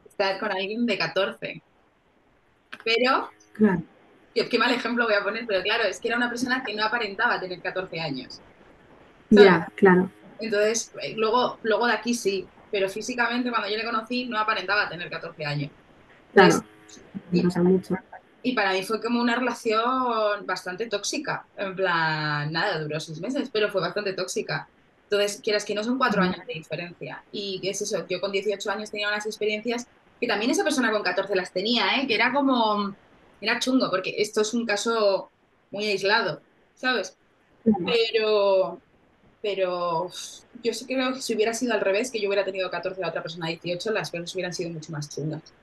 estar 0.08 0.39
con 0.39 0.51
alguien 0.51 0.86
de 0.86 0.98
14. 0.98 1.62
Pero, 2.84 3.29
claro. 3.53 3.82
qué 4.34 4.60
mal 4.60 4.72
ejemplo 4.72 5.05
voy 5.05 5.15
a 5.15 5.24
poner, 5.24 5.46
pero 5.48 5.62
claro, 5.63 5.84
es 5.86 6.00
que 6.00 6.08
era 6.08 6.17
una 6.17 6.29
persona 6.29 6.63
que 6.63 6.75
no 6.75 6.84
aparentaba 6.84 7.39
tener 7.39 7.60
14 7.62 8.00
años. 8.00 8.41
Ya, 9.29 9.67
claro. 9.75 10.12
Entonces, 10.39 10.91
eh, 11.01 11.13
luego, 11.15 11.58
luego 11.63 11.88
de 11.88 11.93
aquí 11.93 12.13
sí, 12.13 12.48
pero 12.74 12.89
físicamente 12.89 13.51
cuando 13.51 13.70
yo 13.70 13.77
le 13.77 13.86
conocí 13.86 14.25
no 14.25 14.39
aparentaba 14.39 14.89
tener 14.89 15.08
14 15.08 15.46
años. 15.46 15.70
Claro. 16.34 16.65
y, 17.32 17.44
mucho. 17.44 17.96
y 18.42 18.56
para 18.56 18.74
mí 18.74 18.82
fue 18.82 19.00
como 19.00 19.22
una 19.22 19.36
relación 19.36 20.44
bastante 20.48 20.88
tóxica. 20.88 21.46
En 21.56 21.75
plan, 21.75 22.51
nada, 22.51 22.80
duró 22.80 23.00
seis 23.00 23.22
meses, 23.22 23.51
pero 23.53 23.70
fue 23.70 23.80
bastante 23.80 24.13
tóxica. 24.13 24.68
Entonces, 25.03 25.39
quieras 25.44 25.65
que 25.65 25.75
no 25.75 25.84
son 25.84 26.00
cuatro 26.00 26.24
años 26.24 26.44
de 26.48 26.53
diferencia. 26.56 27.24
Y 27.32 27.62
es 27.63 27.80
eso, 27.84 28.08
yo 28.08 28.20
con 28.20 28.32
18 28.32 28.72
años 28.72 28.89
tenía 28.89 29.08
unas 29.08 29.27
experiencias 29.27 29.86
que 30.20 30.25
también 30.25 30.50
esa 30.50 30.63
persona 30.63 30.92
con 30.92 31.03
14 31.03 31.36
las 31.36 31.53
tenía, 31.53 31.98
¿eh? 31.98 32.08
que 32.08 32.15
era 32.15 32.34
como, 32.34 32.96
era 33.39 33.60
chungo, 33.60 33.92
porque 33.92 34.15
esto 34.18 34.42
es 34.42 34.51
un 34.56 34.65
caso 34.65 35.30
muy 35.70 35.86
aislado, 35.86 36.42
¿sabes? 36.74 37.15
Pero, 37.86 38.80
pero 39.43 40.09
yo 40.63 40.73
sí 40.73 40.85
creo 40.85 41.13
que 41.13 41.21
si 41.21 41.35
hubiera 41.35 41.53
sido 41.53 41.73
al 41.73 41.81
revés, 41.81 42.09
que 42.09 42.19
yo 42.19 42.29
hubiera 42.29 42.45
tenido 42.45 42.71
14 42.71 43.00
y 43.00 43.01
la 43.01 43.09
otra 43.09 43.21
persona 43.21 43.50
18, 43.50 43.91
las 43.91 44.09
cosas 44.09 44.33
hubieran 44.33 44.53
sido 44.53 44.69
mucho 44.71 44.91
más 44.93 45.13
chungas. 45.13 45.53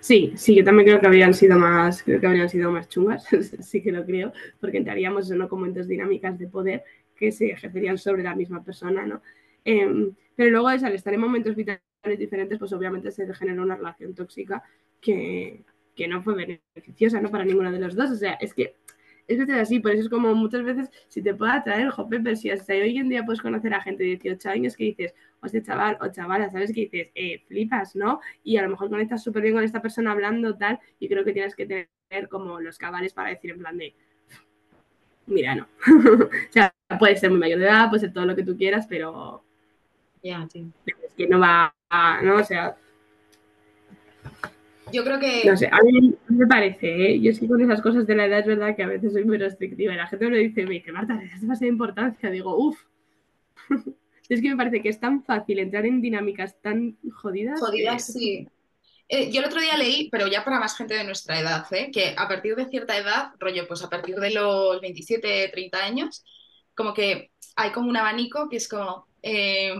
Sí, 0.00 0.32
sí, 0.36 0.54
yo 0.54 0.64
también 0.64 0.88
creo 0.88 1.00
que 1.00 1.06
habrían 1.06 1.34
sido 1.34 1.58
más, 1.58 2.02
creo 2.02 2.18
que 2.18 2.26
habrían 2.26 2.48
sido 2.48 2.72
más 2.72 2.88
chungas, 2.88 3.26
sí 3.60 3.82
que 3.82 3.92
lo 3.92 4.06
creo, 4.06 4.32
porque 4.58 4.78
entraríamos 4.78 5.30
en 5.30 5.46
como 5.48 5.66
en 5.66 5.74
dos 5.74 5.86
dinámicas 5.86 6.38
de 6.38 6.48
poder 6.48 6.82
que 7.14 7.30
se 7.30 7.50
ejercerían 7.50 7.98
sobre 7.98 8.22
la 8.22 8.34
misma 8.34 8.64
persona, 8.64 9.04
¿no? 9.04 9.20
Em, 9.62 10.14
Pero 10.34 10.50
luego 10.50 10.70
es 10.70 10.82
al 10.82 10.94
estar 10.94 11.12
en 11.12 11.20
momentos 11.20 11.54
vitales 11.54 11.82
diferentes, 12.18 12.58
pues 12.58 12.72
obviamente 12.72 13.10
se 13.12 13.32
genera 13.34 13.60
una 13.60 13.76
relación 13.76 14.14
tóxica 14.14 14.62
que, 15.00 15.62
que 15.94 16.08
no 16.08 16.22
fue 16.22 16.34
beneficiosa, 16.34 17.20
¿no? 17.20 17.30
Para 17.30 17.44
ninguno 17.44 17.70
de 17.70 17.80
los 17.80 17.94
dos. 17.94 18.10
O 18.10 18.16
sea, 18.16 18.34
es 18.34 18.54
que 18.54 18.76
es 19.28 19.44
que 19.44 19.52
es 19.52 19.58
así, 19.58 19.80
por 19.80 19.90
eso 19.92 20.02
es 20.02 20.08
como 20.08 20.34
muchas 20.34 20.62
veces, 20.62 20.90
si 21.08 21.22
te 21.22 21.34
puede 21.34 21.52
atraer, 21.52 21.90
jope, 21.90 22.20
pero 22.20 22.36
si 22.36 22.50
hasta 22.50 22.72
hoy 22.74 22.96
en 22.96 23.08
día 23.08 23.24
puedes 23.24 23.40
conocer 23.40 23.74
a 23.74 23.80
gente 23.80 24.04
de 24.04 24.10
18 24.10 24.50
años 24.50 24.76
que 24.76 24.84
dices, 24.84 25.14
hostia, 25.40 25.62
chaval 25.62 25.98
o 26.00 26.08
chavala, 26.08 26.48
¿sabes? 26.50 26.72
Que 26.72 26.82
dices, 26.82 27.08
eh, 27.14 27.42
flipas, 27.48 27.96
¿no? 27.96 28.20
Y 28.44 28.56
a 28.56 28.62
lo 28.62 28.70
mejor 28.70 28.88
conectas 28.88 29.22
súper 29.22 29.42
bien 29.42 29.54
con 29.54 29.64
esta 29.64 29.82
persona 29.82 30.12
hablando, 30.12 30.56
tal, 30.56 30.78
y 31.00 31.08
creo 31.08 31.24
que 31.24 31.32
tienes 31.32 31.54
que 31.54 31.66
tener 31.66 32.28
como 32.28 32.60
los 32.60 32.78
cabales 32.78 33.12
para 33.12 33.30
decir 33.30 33.50
en 33.50 33.58
plan 33.58 33.76
de, 33.76 33.94
mira, 35.26 35.54
no. 35.54 35.68
o 36.24 36.52
sea, 36.52 36.74
puede 36.98 37.16
ser 37.16 37.30
muy 37.30 37.40
mayor 37.40 37.58
de 37.58 37.66
edad, 37.66 37.88
puede 37.88 38.00
ser 38.00 38.12
todo 38.12 38.26
lo 38.26 38.36
que 38.36 38.44
tú 38.44 38.56
quieras, 38.56 38.86
pero... 38.88 39.42
Ya, 40.22 40.46
sí. 40.48 40.66
Es 40.86 41.14
que 41.14 41.28
no 41.28 41.38
va, 41.38 41.74
a, 41.88 42.20
¿no? 42.22 42.36
O 42.36 42.44
sea, 42.44 42.76
yo 44.92 45.04
creo 45.04 45.18
que. 45.18 45.44
No 45.44 45.56
sé, 45.56 45.68
a 45.70 45.82
mí 45.82 46.14
me 46.28 46.46
parece, 46.46 47.10
¿eh? 47.10 47.20
Yo 47.20 47.32
sí 47.32 47.46
con 47.46 47.60
esas 47.60 47.82
cosas 47.82 48.06
de 48.06 48.14
la 48.14 48.26
edad 48.26 48.40
es 48.40 48.46
verdad 48.46 48.76
que 48.76 48.82
a 48.82 48.88
veces 48.88 49.12
soy 49.12 49.24
muy 49.24 49.38
restrictiva 49.38 49.92
y 49.92 49.96
la 49.96 50.06
gente 50.06 50.28
me 50.28 50.38
dice, 50.38 50.64
me 50.64 50.74
dice, 50.74 50.92
Marta, 50.92 51.14
le 51.14 51.28
das 51.28 51.40
demasiada 51.40 51.72
importancia. 51.72 52.30
Digo, 52.30 52.56
uff. 52.56 52.78
es 54.28 54.40
que 54.40 54.48
me 54.48 54.56
parece 54.56 54.82
que 54.82 54.88
es 54.88 55.00
tan 55.00 55.24
fácil 55.24 55.58
entrar 55.58 55.86
en 55.86 56.00
dinámicas 56.00 56.60
tan 56.60 56.96
jodidas. 57.12 57.60
Jodidas, 57.60 58.12
sí. 58.12 58.48
Eh, 59.08 59.30
yo 59.30 59.40
el 59.40 59.46
otro 59.46 59.60
día 59.60 59.76
leí, 59.76 60.08
pero 60.10 60.26
ya 60.26 60.44
para 60.44 60.58
más 60.58 60.76
gente 60.76 60.94
de 60.94 61.04
nuestra 61.04 61.38
edad, 61.38 61.64
¿eh? 61.72 61.90
que 61.92 62.14
a 62.16 62.26
partir 62.26 62.56
de 62.56 62.66
cierta 62.66 62.96
edad, 62.98 63.30
rollo, 63.38 63.66
pues 63.68 63.84
a 63.84 63.88
partir 63.88 64.16
de 64.16 64.32
los 64.32 64.80
27, 64.80 65.48
30 65.52 65.78
años, 65.78 66.24
como 66.74 66.92
que 66.92 67.30
hay 67.54 67.70
como 67.70 67.88
un 67.88 67.96
abanico 67.96 68.48
que 68.48 68.56
es 68.56 68.68
como, 68.68 69.06
eh, 69.22 69.74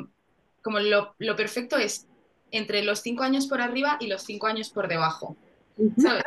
como 0.63 0.79
lo, 0.79 1.17
lo 1.19 1.35
perfecto 1.35 1.77
es 1.77 2.07
entre 2.51 2.83
los 2.83 3.01
cinco 3.01 3.23
años 3.23 3.47
por 3.47 3.61
arriba 3.61 3.97
y 4.01 4.07
los 4.07 4.23
cinco 4.23 4.47
años 4.47 4.71
por 4.71 4.89
debajo. 4.89 5.37
¿Sabes? 5.99 6.25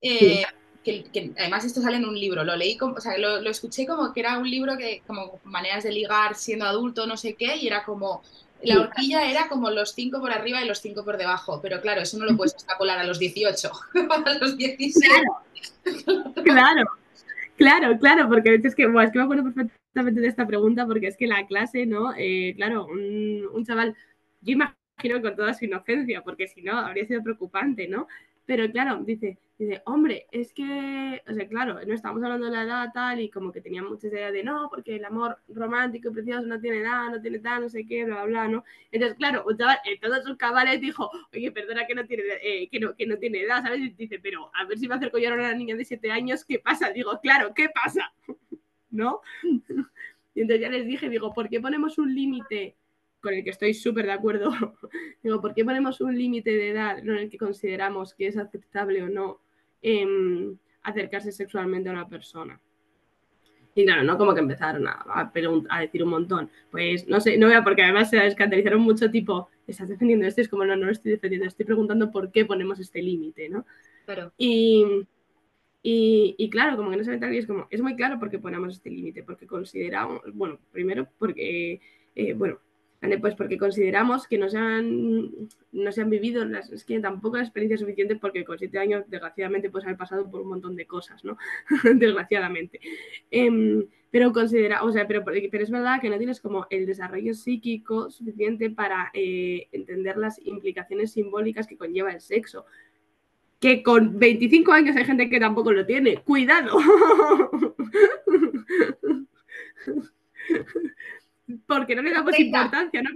Eh, 0.00 0.42
que, 0.82 1.32
además 1.38 1.64
esto 1.64 1.80
sale 1.80 1.96
en 1.96 2.04
un 2.04 2.18
libro, 2.18 2.44
lo 2.44 2.56
leí, 2.56 2.76
como, 2.76 2.94
o 2.94 3.00
sea, 3.00 3.16
lo, 3.18 3.38
escuché 3.48 3.86
como 3.86 4.12
que 4.12 4.20
era 4.20 4.38
un 4.38 4.50
libro 4.50 4.76
que, 4.76 5.02
como 5.06 5.40
maneras 5.44 5.84
de 5.84 5.92
ligar 5.92 6.34
siendo 6.34 6.64
adulto, 6.64 7.06
no 7.06 7.16
sé 7.16 7.34
qué, 7.34 7.56
y 7.56 7.68
era 7.68 7.84
como, 7.84 8.22
la 8.62 8.80
horquilla 8.80 9.30
era 9.30 9.48
como 9.48 9.70
los 9.70 9.92
cinco 9.92 10.20
por 10.20 10.32
arriba 10.32 10.62
y 10.62 10.66
los 10.66 10.80
cinco 10.80 11.04
por 11.04 11.16
debajo, 11.16 11.60
pero 11.62 11.80
claro, 11.80 12.00
eso 12.00 12.18
no 12.18 12.24
lo 12.24 12.36
puedes 12.36 12.54
extrapolar 12.54 12.98
a 12.98 13.04
los 13.04 13.18
18, 13.18 13.70
a 14.26 14.34
los 14.40 14.56
16. 14.56 15.06
Claro, 15.84 16.22
claro, 16.42 16.84
claro, 17.56 17.98
claro, 17.98 18.28
porque 18.28 18.54
es 18.54 18.74
que, 18.74 18.82
es 18.82 19.12
que 19.12 19.18
me 19.18 19.22
acuerdo 19.22 19.44
perfectamente 19.44 20.20
de 20.20 20.28
esta 20.28 20.46
pregunta, 20.46 20.86
porque 20.86 21.06
es 21.06 21.16
que 21.16 21.28
la 21.28 21.46
clase, 21.46 21.86
¿no? 21.86 22.12
Eh, 22.16 22.54
claro, 22.56 22.86
un, 22.86 23.46
un 23.52 23.64
chaval, 23.64 23.94
yo 24.40 24.52
imagino 24.52 24.81
con 25.10 25.36
toda 25.36 25.54
su 25.54 25.64
inocencia, 25.64 26.22
porque 26.22 26.46
si 26.48 26.62
no, 26.62 26.78
habría 26.78 27.06
sido 27.06 27.22
preocupante, 27.22 27.88
¿no? 27.88 28.06
Pero 28.44 28.70
claro, 28.70 29.02
dice, 29.04 29.38
dice, 29.56 29.82
hombre, 29.86 30.26
es 30.32 30.52
que, 30.52 31.22
o 31.28 31.32
sea, 31.32 31.48
claro, 31.48 31.78
no 31.86 31.94
estamos 31.94 32.22
hablando 32.22 32.46
de 32.46 32.52
la 32.52 32.62
edad 32.64 32.88
tal 32.92 33.20
y 33.20 33.30
como 33.30 33.52
que 33.52 33.60
tenía 33.60 33.82
mucha 33.82 34.08
idea 34.08 34.32
de 34.32 34.42
no, 34.42 34.68
porque 34.68 34.96
el 34.96 35.04
amor 35.04 35.38
romántico 35.48 36.08
y 36.08 36.12
precioso 36.12 36.46
no 36.46 36.60
tiene 36.60 36.78
edad, 36.78 37.10
no 37.10 37.20
tiene 37.20 37.38
tal, 37.38 37.62
no 37.62 37.68
sé 37.68 37.86
qué, 37.86 38.04
bla, 38.04 38.24
bla, 38.24 38.48
¿no? 38.48 38.64
Entonces, 38.90 39.16
claro, 39.16 39.44
un 39.46 39.56
chaval 39.56 39.78
en 39.84 40.00
todos 40.00 40.24
sus 40.24 40.36
cabales 40.36 40.80
dijo, 40.80 41.10
oye, 41.32 41.52
perdona 41.52 41.86
que 41.86 41.94
no 41.94 42.04
tiene, 42.06 42.24
eh, 42.42 42.68
que 42.68 42.80
no, 42.80 42.96
que 42.96 43.06
no 43.06 43.16
tiene 43.18 43.42
edad, 43.42 43.62
¿sabes? 43.62 43.80
Y 43.80 43.90
dice, 43.90 44.18
pero 44.18 44.50
a 44.54 44.64
ver 44.64 44.78
si 44.78 44.88
me 44.88 44.96
acerco 44.96 45.18
yo 45.18 45.30
a 45.30 45.34
una 45.34 45.54
niña 45.54 45.76
de 45.76 45.84
7 45.84 46.10
años, 46.10 46.44
¿qué 46.44 46.58
pasa? 46.58 46.90
Digo, 46.90 47.20
claro, 47.22 47.54
¿qué 47.54 47.68
pasa? 47.68 48.12
¿No? 48.90 49.20
Y 50.34 50.40
entonces 50.40 50.62
ya 50.62 50.70
les 50.70 50.86
dije, 50.86 51.10
digo, 51.10 51.34
¿por 51.34 51.50
qué 51.50 51.60
ponemos 51.60 51.98
un 51.98 52.14
límite 52.14 52.74
con 53.22 53.32
el 53.32 53.44
que 53.44 53.50
estoy 53.50 53.72
súper 53.72 54.06
de 54.06 54.12
acuerdo. 54.12 54.50
Digo, 55.22 55.40
¿por 55.40 55.54
qué 55.54 55.64
ponemos 55.64 56.00
un 56.00 56.18
límite 56.18 56.50
de 56.50 56.70
edad 56.70 56.98
en 56.98 57.08
el 57.08 57.30
que 57.30 57.38
consideramos 57.38 58.14
que 58.14 58.26
es 58.26 58.36
aceptable 58.36 59.02
o 59.02 59.08
no 59.08 59.40
em, 59.80 60.56
acercarse 60.82 61.32
sexualmente 61.32 61.88
a 61.88 61.92
una 61.92 62.08
persona? 62.08 62.60
Y 63.74 63.86
claro, 63.86 64.02
¿no? 64.02 64.18
Como 64.18 64.34
que 64.34 64.40
empezaron 64.40 64.86
a, 64.86 65.02
a, 65.06 65.80
decir 65.80 66.02
un 66.02 66.10
montón. 66.10 66.50
Pues 66.70 67.08
no 67.08 67.20
sé, 67.20 67.38
no 67.38 67.48
vea, 67.48 67.64
porque 67.64 67.82
además 67.82 68.10
se 68.10 68.26
escandalizaron 68.26 68.82
mucho, 68.82 69.10
tipo, 69.10 69.48
¿estás 69.66 69.88
defendiendo 69.88 70.26
esto? 70.26 70.42
Es 70.42 70.48
como, 70.48 70.66
no, 70.66 70.76
no 70.76 70.86
lo 70.86 70.92
estoy 70.92 71.12
defendiendo, 71.12 71.46
estoy 71.46 71.64
preguntando 71.64 72.10
por 72.10 72.30
qué 72.30 72.44
ponemos 72.44 72.80
este 72.80 73.00
límite, 73.00 73.48
¿no? 73.48 73.64
Claro. 74.04 74.32
Y, 74.36 74.84
y, 75.82 76.34
y, 76.36 76.50
claro, 76.50 76.76
como 76.76 76.90
que 76.90 76.98
no 76.98 77.04
se 77.04 77.16
ve 77.16 77.34
y 77.34 77.38
es 77.38 77.46
como, 77.46 77.66
es 77.70 77.80
muy 77.80 77.96
claro 77.96 78.18
por 78.18 78.30
qué 78.30 78.38
ponemos 78.38 78.74
este 78.74 78.90
límite, 78.90 79.22
porque 79.22 79.46
consideramos, 79.46 80.20
bueno, 80.34 80.58
primero 80.70 81.08
porque, 81.18 81.80
eh, 82.14 82.34
bueno, 82.34 82.58
pues 83.20 83.34
porque 83.34 83.58
consideramos 83.58 84.28
que 84.28 84.38
no 84.38 84.48
se 84.48 84.58
han, 84.58 85.30
no 85.72 85.92
se 85.92 86.02
han 86.02 86.10
vivido, 86.10 86.44
es 86.44 86.84
que 86.84 87.00
tampoco 87.00 87.36
la 87.36 87.42
experiencia 87.42 87.76
suficiente 87.76 88.16
porque 88.16 88.44
con 88.44 88.58
siete 88.58 88.78
años 88.78 89.04
desgraciadamente 89.08 89.70
pues 89.70 89.84
haber 89.84 89.96
pasado 89.96 90.30
por 90.30 90.42
un 90.42 90.48
montón 90.48 90.76
de 90.76 90.86
cosas, 90.86 91.24
¿no? 91.24 91.36
desgraciadamente. 91.96 92.80
Em, 93.30 93.84
pero 94.10 94.32
considera, 94.32 94.84
o 94.84 94.92
sea, 94.92 95.08
pero, 95.08 95.24
pero 95.24 95.64
es 95.64 95.70
verdad 95.70 96.00
que 96.00 96.10
no 96.10 96.18
tienes 96.18 96.40
como 96.40 96.66
el 96.70 96.86
desarrollo 96.86 97.34
psíquico 97.34 98.10
suficiente 98.10 98.70
para 98.70 99.10
eh, 99.14 99.68
entender 99.72 100.16
las 100.16 100.38
implicaciones 100.44 101.12
simbólicas 101.12 101.66
que 101.66 101.76
conlleva 101.76 102.12
el 102.12 102.20
sexo. 102.20 102.66
Que 103.58 103.82
con 103.82 104.18
25 104.18 104.72
años 104.72 104.96
hay 104.96 105.04
gente 105.04 105.28
que 105.28 105.40
tampoco 105.40 105.72
lo 105.72 105.86
tiene. 105.86 106.18
¡Cuidado! 106.18 106.78
porque 111.66 111.94
no 111.94 112.02
le 112.02 112.12
damos 112.12 112.38
importancia, 112.38 113.02
¿no? 113.02 113.10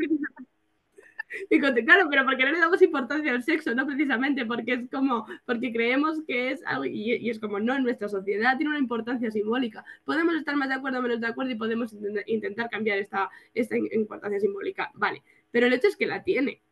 Y 1.51 1.59
claro, 1.59 2.07
pero 2.09 2.25
porque 2.25 2.45
no 2.45 2.53
le 2.53 2.59
damos 2.59 2.81
importancia 2.83 3.33
al 3.33 3.43
sexo, 3.43 3.75
no 3.75 3.87
precisamente 3.87 4.47
porque 4.47 4.75
es 4.75 4.91
como, 4.91 5.27
porque 5.45 5.73
creemos 5.73 6.23
que 6.27 6.53
es 6.53 6.65
algo, 6.65 6.85
y, 6.85 7.29
es 7.29 7.39
como, 7.41 7.59
no, 7.59 7.75
en 7.75 7.83
nuestra 7.83 8.09
sociedad 8.09 8.57
tiene 8.57 8.71
una 8.71 8.79
importancia 8.79 9.31
simbólica. 9.31 9.85
Podemos 10.05 10.35
estar 10.37 10.57
más 10.57 10.69
de 10.69 10.77
acuerdo 10.77 11.01
o 11.01 11.03
menos 11.03 11.21
de 11.21 11.27
acuerdo 11.27 11.53
y 11.53 11.57
podemos 11.57 11.95
intentar 12.27 12.71
cambiar 12.71 12.99
esta, 12.99 13.29
esta 13.55 13.77
importancia 13.77 14.41
simbólica, 14.41 14.91
vale, 14.95 15.23
pero 15.51 15.67
el 15.67 15.73
hecho 15.73 15.89
es 15.89 15.97
que 15.97 16.07
la 16.07 16.23
tiene. 16.23 16.63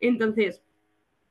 Entonces, 0.00 0.62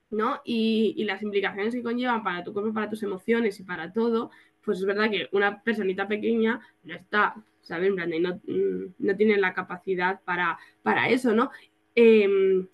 ¿no? 0.10 0.42
Y, 0.44 0.94
y, 0.98 1.04
las 1.06 1.22
implicaciones 1.22 1.74
que 1.74 1.84
conllevan 1.84 2.24
para 2.24 2.44
tu 2.44 2.54
cuerpo, 2.54 2.74
para 2.74 2.90
tus 2.90 3.04
emociones 3.04 3.60
y 3.60 3.64
para 3.64 3.92
todo, 3.94 4.32
pues 4.64 4.80
es 4.80 4.86
verdad 4.86 5.10
que 5.10 5.30
una 5.32 5.62
personita 5.62 6.08
pequeña 6.08 6.60
no 6.84 6.96
está 6.96 7.36
¿sabes? 7.66 7.92
no, 7.94 8.42
mm, 8.46 8.94
no 9.00 9.16
tienen 9.16 9.42
la 9.42 9.54
capacidad 9.54 10.22
para, 10.24 10.58
para 10.84 11.10
eso, 11.10 11.34
¿no? 11.34 11.50
Em, 11.96 12.68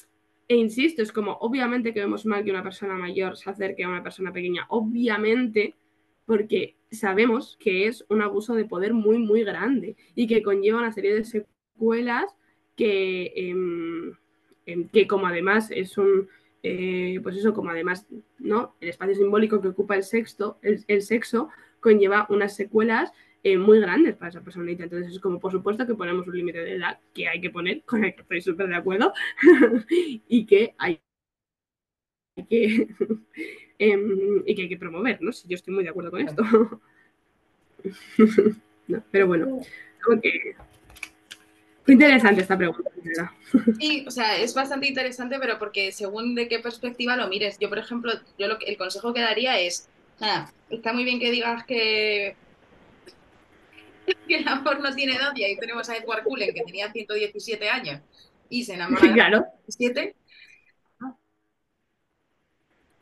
e 0.47 0.55
insisto, 0.55 1.01
es 1.01 1.13
como, 1.13 1.37
obviamente 1.39 1.93
que 1.93 2.01
vemos 2.01 2.25
mal 2.25 2.43
que 2.43 2.51
una 2.51 2.63
persona 2.63 2.95
mayor 2.95 3.37
se 3.37 3.49
acerque 3.49 3.85
a 3.85 3.89
una 3.89 4.03
persona 4.03 4.33
pequeña, 4.33 4.65
obviamente, 4.69 5.75
porque 6.25 6.75
sabemos 6.91 7.57
que 7.59 7.87
es 7.87 8.05
un 8.09 8.21
abuso 8.21 8.53
de 8.53 8.65
poder 8.65 8.93
muy, 8.93 9.17
muy 9.17 9.43
grande 9.43 9.95
y 10.13 10.27
que 10.27 10.43
conlleva 10.43 10.79
una 10.79 10.91
serie 10.91 11.13
de 11.13 11.23
secuelas 11.23 12.35
que, 12.75 13.31
em, 13.35 14.13
em, 14.65 14.89
que 14.89 15.07
como 15.07 15.27
además 15.27 15.71
es 15.71 15.97
un, 15.97 16.27
eh, 16.63 17.19
pues 17.23 17.37
eso, 17.37 17.53
como 17.53 17.69
además, 17.69 18.07
¿no? 18.39 18.75
El 18.81 18.89
espacio 18.89 19.15
simbólico 19.15 19.61
que 19.61 19.69
ocupa 19.69 19.95
el 19.95 20.03
sexo, 20.03 20.59
el 20.61 21.01
sexo 21.01 21.49
conlleva 21.79 22.27
unas 22.29 22.55
secuelas 22.55 23.11
eh, 23.43 23.57
muy 23.57 23.79
grandes 23.79 24.15
para 24.15 24.29
esa 24.29 24.41
personita. 24.41 24.83
Entonces 24.83 25.13
es 25.13 25.19
como, 25.19 25.39
por 25.39 25.51
supuesto 25.51 25.87
que 25.87 25.95
ponemos 25.95 26.27
un 26.27 26.37
límite 26.37 26.59
de 26.59 26.75
edad 26.75 26.99
que 27.13 27.27
hay 27.27 27.41
que 27.41 27.49
poner, 27.49 27.81
con 27.85 28.03
el 28.03 28.13
que 28.13 28.21
estoy 28.21 28.41
súper 28.41 28.67
de 28.67 28.75
acuerdo, 28.75 29.13
y 29.89 30.45
que 30.45 30.75
hay 30.77 31.01
que, 32.49 32.87
em, 33.79 34.43
y 34.45 34.55
que 34.55 34.61
hay 34.63 34.69
que 34.69 34.77
promover, 34.77 35.21
¿no? 35.21 35.31
Si 35.31 35.47
yo 35.47 35.55
estoy 35.55 35.73
muy 35.73 35.83
de 35.83 35.89
acuerdo 35.89 36.11
con 36.11 36.21
esto. 36.21 36.43
pero 39.11 39.27
bueno, 39.27 39.59
que 40.21 40.55
fue 41.83 41.95
interesante 41.95 42.41
esta 42.41 42.57
pregunta. 42.57 42.91
Sí, 43.79 44.05
o 44.07 44.11
sea, 44.11 44.37
es 44.37 44.53
bastante 44.53 44.87
interesante, 44.87 45.37
pero 45.39 45.57
porque 45.57 45.91
según 45.91 46.35
de 46.35 46.47
qué 46.47 46.59
perspectiva 46.59 47.17
lo 47.17 47.27
mires. 47.27 47.57
Yo, 47.59 47.69
por 47.69 47.79
ejemplo, 47.79 48.11
yo 48.37 48.47
lo 48.47 48.59
que, 48.59 48.65
el 48.65 48.77
consejo 48.77 49.13
que 49.13 49.21
daría 49.21 49.59
es, 49.59 49.89
nada, 50.19 50.53
está 50.69 50.93
muy 50.93 51.03
bien 51.03 51.19
que 51.19 51.31
digas 51.31 51.65
que 51.65 52.35
que 54.27 54.37
el 54.37 54.47
amor 54.47 54.79
no 54.79 54.93
tiene 54.93 55.15
edad 55.15 55.31
y 55.35 55.43
ahí 55.43 55.57
tenemos 55.57 55.89
a 55.89 55.97
Edward 55.97 56.23
Cullen 56.23 56.53
que 56.53 56.63
tenía 56.63 56.91
117 56.91 57.69
años 57.69 58.01
y 58.49 58.63
se 58.63 58.73
enamoró 58.75 59.01
de 59.01 59.13
claro. 59.13 59.45
7. 59.67 60.15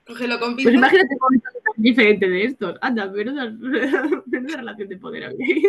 Cógelo 0.06 0.40
con 0.40 0.56
Pues 0.56 0.74
imagínate 0.74 1.16
un 1.30 1.40
tan 1.40 1.54
diferente 1.78 2.28
de 2.28 2.46
estos. 2.46 2.78
Anda, 2.82 3.12
pero 3.14 3.32
una 3.32 3.46
relación 4.58 4.90
de 4.90 4.98
poder 4.98 5.26
aquí. 5.26 5.64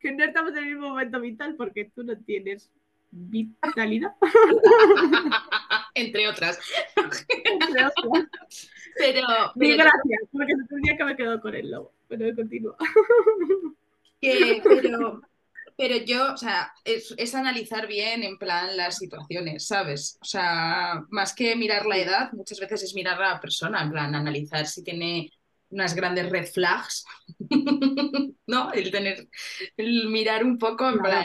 que 0.00 0.12
no 0.12 0.24
estamos 0.24 0.52
en 0.52 0.58
el 0.58 0.70
mismo 0.70 0.88
momento 0.88 1.20
vital 1.20 1.54
porque 1.54 1.90
tú 1.94 2.02
no 2.02 2.16
tienes 2.16 2.70
vitalidad. 3.10 4.12
Entre 5.94 6.28
otras. 6.28 6.58
Entre 6.96 7.84
otras. 7.84 8.28
Pero, 8.96 9.26
pero, 9.58 9.76
gracias, 9.76 10.20
porque 10.32 10.54
se 10.54 10.64
tendría 10.68 10.96
que 10.96 11.02
haber 11.02 11.16
quedado 11.16 11.40
con 11.42 11.54
el 11.54 11.70
lobo. 11.70 11.92
Pero 12.08 12.34
continúa 12.34 12.76
pero 14.62 15.20
pero 15.76 15.96
yo, 15.96 16.32
o 16.32 16.36
sea, 16.36 16.72
es, 16.84 17.12
es, 17.16 17.34
analizar 17.34 17.88
bien 17.88 18.22
en 18.22 18.38
plan 18.38 18.76
las 18.76 18.98
situaciones, 18.98 19.66
¿sabes? 19.66 20.18
O 20.20 20.24
sea, 20.24 21.04
más 21.10 21.34
que 21.34 21.56
mirar 21.56 21.86
la 21.86 21.98
edad, 21.98 22.32
muchas 22.32 22.60
veces 22.60 22.84
es 22.84 22.94
mirar 22.94 23.20
a 23.20 23.34
la 23.34 23.40
persona, 23.40 23.82
en 23.82 23.90
plan, 23.90 24.14
analizar 24.14 24.66
si 24.66 24.84
tiene 24.84 25.32
unas 25.70 25.94
grandes 25.94 26.30
red 26.30 26.46
flags, 26.46 27.04
¿no? 28.46 28.72
El 28.72 28.90
tener, 28.92 29.28
el 29.76 30.08
mirar 30.10 30.44
un 30.44 30.58
poco, 30.58 30.88
en 30.88 30.98
plan, 30.98 31.24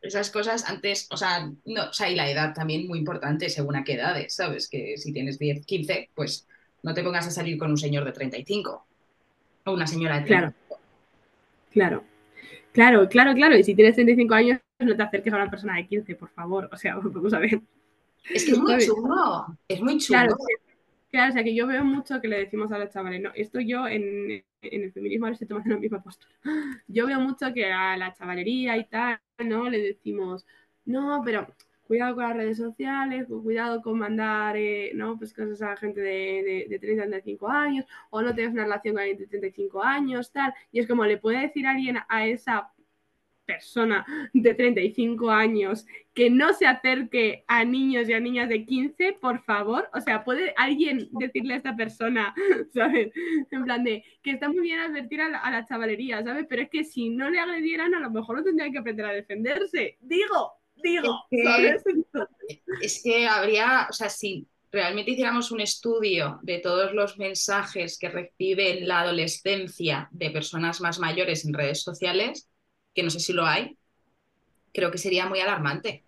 esas 0.00 0.30
cosas 0.30 0.64
antes, 0.68 1.08
o 1.10 1.16
sea, 1.16 1.50
no, 1.64 1.88
o 1.90 1.92
sea, 1.92 2.08
y 2.08 2.14
la 2.14 2.30
edad 2.30 2.54
también 2.54 2.86
muy 2.86 3.00
importante 3.00 3.48
según 3.48 3.74
a 3.74 3.82
qué 3.82 3.94
edades, 3.94 4.36
¿sabes? 4.36 4.68
Que 4.68 4.96
si 4.96 5.12
tienes 5.12 5.40
10, 5.40 5.66
15, 5.66 6.10
pues 6.14 6.46
no 6.84 6.94
te 6.94 7.02
pongas 7.02 7.26
a 7.26 7.32
salir 7.32 7.58
con 7.58 7.70
un 7.70 7.78
señor 7.78 8.04
de 8.04 8.12
35 8.12 8.86
o 9.64 9.72
una 9.72 9.88
señora 9.88 10.20
de 10.20 10.26
35. 10.26 10.54
Claro, 10.54 10.65
claro, 12.72 13.08
claro, 13.08 13.34
claro. 13.34 13.56
Y 13.56 13.64
si 13.64 13.74
tienes 13.74 13.94
35 13.94 14.34
años, 14.34 14.60
no 14.78 14.96
te 14.96 15.02
acerques 15.02 15.32
a 15.32 15.36
una 15.36 15.50
persona 15.50 15.76
de 15.76 15.86
15, 15.86 16.14
por 16.16 16.30
favor. 16.30 16.68
O 16.72 16.76
sea, 16.76 16.96
vamos 17.02 17.32
a 17.32 17.38
ver. 17.38 17.60
Es 18.30 18.44
que 18.44 18.52
es 18.52 18.58
muy 18.58 18.78
chungo, 18.78 19.58
es 19.68 19.80
muy 19.80 19.98
chungo. 19.98 20.20
Claro, 20.20 20.36
Claro, 21.10 21.30
o 21.30 21.32
sea 21.32 21.44
que 21.44 21.54
yo 21.54 21.66
veo 21.66 21.84
mucho 21.84 22.20
que 22.20 22.28
le 22.28 22.38
decimos 22.38 22.72
a 22.72 22.78
los 22.78 22.90
chavales, 22.90 23.22
no, 23.22 23.30
esto 23.34 23.60
yo 23.60 23.86
en, 23.86 24.44
el 24.60 24.92
feminismo 24.92 25.26
ahora 25.26 25.34
estoy 25.34 25.48
tomando 25.48 25.70
la 25.74 25.80
misma 25.80 26.02
postura. 26.02 26.34
Yo 26.88 27.06
veo 27.06 27.20
mucho 27.20 27.54
que 27.54 27.72
a 27.72 27.96
la 27.96 28.12
chavalería 28.12 28.76
y 28.76 28.84
tal, 28.86 29.20
¿no? 29.38 29.70
Le 29.70 29.78
decimos, 29.78 30.44
no, 30.84 31.22
pero 31.24 31.46
cuidado 31.86 32.14
con 32.14 32.24
las 32.24 32.36
redes 32.36 32.58
sociales, 32.58 33.26
cuidado 33.26 33.82
con 33.82 33.98
mandar, 33.98 34.56
eh, 34.56 34.92
¿no? 34.94 35.16
Pues 35.18 35.32
cosas 35.32 35.62
a 35.62 35.76
gente 35.76 36.00
de, 36.00 36.42
de, 36.44 36.66
de 36.68 36.78
30, 36.78 37.02
35 37.04 37.48
años, 37.48 37.86
o 38.10 38.22
no 38.22 38.34
tienes 38.34 38.52
una 38.52 38.64
relación 38.64 38.94
con 38.94 39.02
alguien 39.02 39.18
de 39.18 39.26
35 39.26 39.82
años, 39.82 40.32
tal. 40.32 40.54
Y 40.72 40.80
es 40.80 40.86
como, 40.86 41.04
¿le 41.04 41.18
puede 41.18 41.40
decir 41.40 41.66
alguien 41.66 41.98
a 42.08 42.26
esa 42.26 42.72
persona 43.46 44.04
de 44.34 44.54
35 44.54 45.30
años 45.30 45.86
que 46.12 46.28
no 46.28 46.52
se 46.52 46.66
acerque 46.66 47.44
a 47.46 47.64
niños 47.64 48.08
y 48.08 48.12
a 48.12 48.20
niñas 48.20 48.48
de 48.48 48.66
15, 48.66 49.14
por 49.14 49.42
favor. 49.44 49.88
O 49.94 50.00
sea, 50.00 50.24
¿puede 50.24 50.52
alguien 50.56 51.08
decirle 51.12 51.54
a 51.54 51.56
esta 51.58 51.76
persona, 51.76 52.34
¿sabes? 52.74 53.12
En 53.50 53.64
plan 53.64 53.84
de 53.84 54.04
que 54.22 54.32
está 54.32 54.48
muy 54.48 54.60
bien 54.60 54.80
advertir 54.80 55.20
a 55.20 55.28
la, 55.28 55.64
chavalería, 55.64 56.22
¿sabes? 56.22 56.46
Pero 56.48 56.62
es 56.62 56.70
que 56.70 56.84
si 56.84 57.08
no 57.08 57.30
le 57.30 57.38
agredieran, 57.38 57.94
a 57.94 58.00
lo 58.00 58.10
mejor 58.10 58.36
no 58.36 58.44
tendría 58.44 58.70
que 58.70 58.78
aprender 58.78 59.06
a 59.06 59.12
defenderse. 59.12 59.96
Digo, 60.00 60.52
digo, 60.86 61.24
es 61.30 61.82
que, 61.82 61.96
Es 62.80 63.02
que 63.02 63.26
habría, 63.26 63.86
o 63.90 63.92
sea, 63.92 64.08
si 64.08 64.46
realmente 64.70 65.12
hiciéramos 65.12 65.50
un 65.50 65.60
estudio 65.60 66.38
de 66.42 66.58
todos 66.58 66.92
los 66.92 67.18
mensajes 67.18 67.98
que 67.98 68.08
recibe 68.08 68.80
la 68.82 69.00
adolescencia 69.00 70.08
de 70.12 70.30
personas 70.30 70.80
más 70.80 70.98
mayores 70.98 71.44
en 71.44 71.54
redes 71.54 71.82
sociales, 71.82 72.48
que 72.94 73.02
no 73.02 73.10
sé 73.10 73.20
si 73.20 73.32
lo 73.32 73.46
hay, 73.46 73.76
creo 74.72 74.90
que 74.90 74.98
sería 74.98 75.26
muy 75.26 75.40
alarmante. 75.40 76.04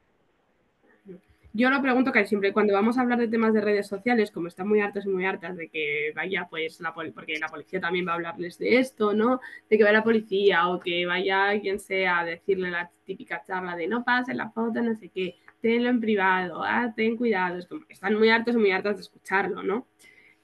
Yo 1.59 1.71
lo 1.71 1.83
pregunto 1.83 2.13
que 2.13 2.25
siempre 2.25 2.53
cuando 2.53 2.73
vamos 2.73 2.99
a 2.99 3.01
hablar 3.01 3.19
de 3.19 3.27
temas 3.27 3.53
de 3.53 3.61
redes 3.61 3.89
sociales, 3.89 4.31
como 4.31 4.47
están 4.47 4.69
muy 4.69 4.79
hartos 4.79 5.07
y 5.07 5.09
muy 5.09 5.25
hartas 5.27 5.57
de 5.57 5.69
que 5.69 6.13
vaya 6.15 6.47
pues 6.49 6.79
la 6.81 6.95
porque 6.95 7.37
la 7.41 7.49
policía 7.49 7.81
también 7.81 8.07
va 8.07 8.13
a 8.13 8.15
hablarles 8.15 8.59
de 8.59 8.79
esto, 8.79 9.13
¿no? 9.13 9.41
De 9.69 9.77
que 9.77 9.83
vaya 9.83 9.99
la 9.99 10.05
policía 10.05 10.69
o 10.69 10.79
que 10.79 11.05
vaya 11.05 11.61
quien 11.61 11.81
sea 11.81 12.21
a 12.21 12.25
decirle 12.25 12.71
la 12.71 12.93
típica 13.05 13.43
charla 13.45 13.75
de 13.75 13.89
no 13.89 14.05
pases 14.05 14.37
la 14.37 14.51
foto, 14.51 14.81
no 14.83 14.95
sé 14.95 15.09
qué, 15.09 15.35
tenlo 15.61 15.89
en 15.89 16.01
privado, 16.01 16.63
ah, 16.63 16.93
ten 16.95 17.17
cuidado, 17.17 17.59
es 17.59 17.67
como 17.67 17.85
que 17.85 17.95
están 17.95 18.15
muy 18.15 18.29
hartos 18.31 18.55
y 18.55 18.59
muy 18.59 18.71
hartas 18.71 18.95
de 18.95 19.03
escucharlo, 19.03 19.65
¿no? 19.65 19.89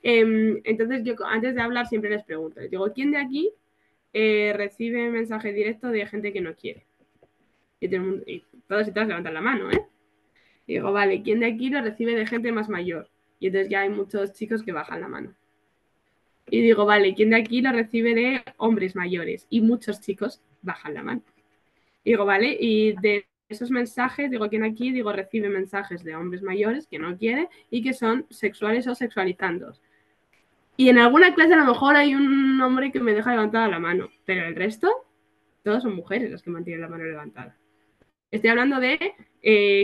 Em, 0.03 0.61
entonces 0.65 1.05
yo 1.05 1.15
antes 1.27 1.55
de 1.55 1.63
hablar 1.63 1.87
siempre 1.87 2.11
les 2.11 2.25
pregunto, 2.25 2.61
les 2.61 2.73
digo, 2.73 2.93
¿quién 2.93 3.13
de 3.13 3.19
aquí 3.19 3.53
eh, 4.13 4.53
recibe 4.57 5.09
mensaje 5.11 5.53
directo 5.53 5.89
de 5.91 6.07
gente 6.07 6.33
que 6.33 6.41
no 6.41 6.55
quiere. 6.57 6.87
Y, 7.79 7.89
todos 8.67 8.89
y 8.89 8.93
todas 8.93 9.09
levantan 9.09 9.35
la 9.35 9.41
mano, 9.41 9.71
¿eh? 9.71 9.94
Y 10.67 10.75
digo, 10.75 10.93
vale, 10.93 11.23
¿quién 11.23 11.41
de 11.41 11.47
aquí 11.47 11.71
lo 11.71 11.83
recibe 11.83 12.15
de 12.15 12.27
gente 12.27 12.53
más 12.53 12.69
mayor? 12.69 13.11
Y 13.39 13.49
entonces 13.49 13.69
ya 13.71 13.83
hay 13.83 13.91
muchos 13.91 14.33
chicos 14.33 14.63
que 14.63 14.73
bajan 14.73 15.01
la 15.01 15.09
mano. 15.09 15.35
Y 16.49 16.61
digo, 16.61 16.85
vale, 16.85 17.15
¿quién 17.15 17.31
de 17.31 17.37
aquí 17.37 17.63
lo 17.63 17.73
recibe 17.73 18.15
de 18.15 18.43
hombres 18.59 18.97
mayores? 18.97 19.47
Y 19.51 19.61
muchos 19.61 20.01
chicos 20.01 20.43
bajan 20.63 20.95
la 20.95 21.03
mano. 21.03 21.23
Y 22.05 22.11
digo, 22.11 22.25
vale, 22.25 22.57
y 22.59 22.93
de 23.01 23.27
esos 23.49 23.71
mensajes, 23.71 24.31
digo, 24.31 24.49
¿quién 24.49 24.65
aquí? 24.65 24.93
Digo, 24.93 25.13
recibe 25.13 25.49
mensajes 25.49 26.05
de 26.05 26.15
hombres 26.15 26.43
mayores 26.43 26.87
que 26.87 26.99
no 26.99 27.17
quiere 27.17 27.49
y 27.71 27.83
que 27.83 27.93
son 27.93 28.27
sexuales 28.31 28.87
o 28.87 28.95
sexualizandos. 28.95 29.81
Y 30.77 30.89
en 30.89 30.99
alguna 30.99 31.35
clase 31.35 31.55
a 31.55 31.59
lo 31.59 31.67
mejor 31.67 31.97
hay 31.97 32.15
un 32.15 32.61
hombre 32.61 32.91
que 32.91 33.01
me 33.01 33.13
deja 33.13 33.31
levantada 33.31 33.69
la 33.69 33.79
mano, 33.79 34.09
pero 34.25 34.47
el 34.47 34.57
resto, 34.57 34.91
todas 35.63 35.83
son 35.83 35.95
mujeres 35.95 36.31
las 36.31 36.43
que 36.43 36.51
mantienen 36.51 36.83
la 36.83 36.89
mano 36.89 37.05
levantada. 37.05 37.57
Estoy 38.35 38.51
hablando 38.51 38.81
de 38.81 38.99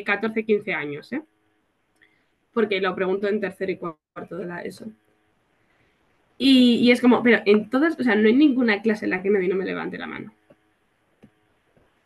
14, 0.04 0.40
eh, 0.40 0.44
15 0.44 0.74
años, 0.74 1.12
¿eh? 1.12 1.22
Porque 2.52 2.80
lo 2.80 2.94
pregunto 2.96 3.28
en 3.28 3.40
tercer 3.40 3.70
y 3.70 3.76
cuarto 3.76 4.36
de 4.36 4.44
la 4.44 4.62
ESO. 4.62 4.86
Y, 6.36 6.90
es 6.90 7.00
como, 7.00 7.22
pero 7.22 7.42
en 7.46 7.70
todas, 7.70 7.98
o 8.00 8.02
sea, 8.02 8.16
no 8.16 8.26
hay 8.26 8.34
ninguna 8.34 8.82
clase 8.82 9.04
en 9.04 9.10
la 9.10 9.22
que 9.22 9.30
nadie 9.30 9.46
no 9.46 9.54
me 9.54 9.64
levante 9.64 9.98
la 9.98 10.08
mano. 10.08 10.34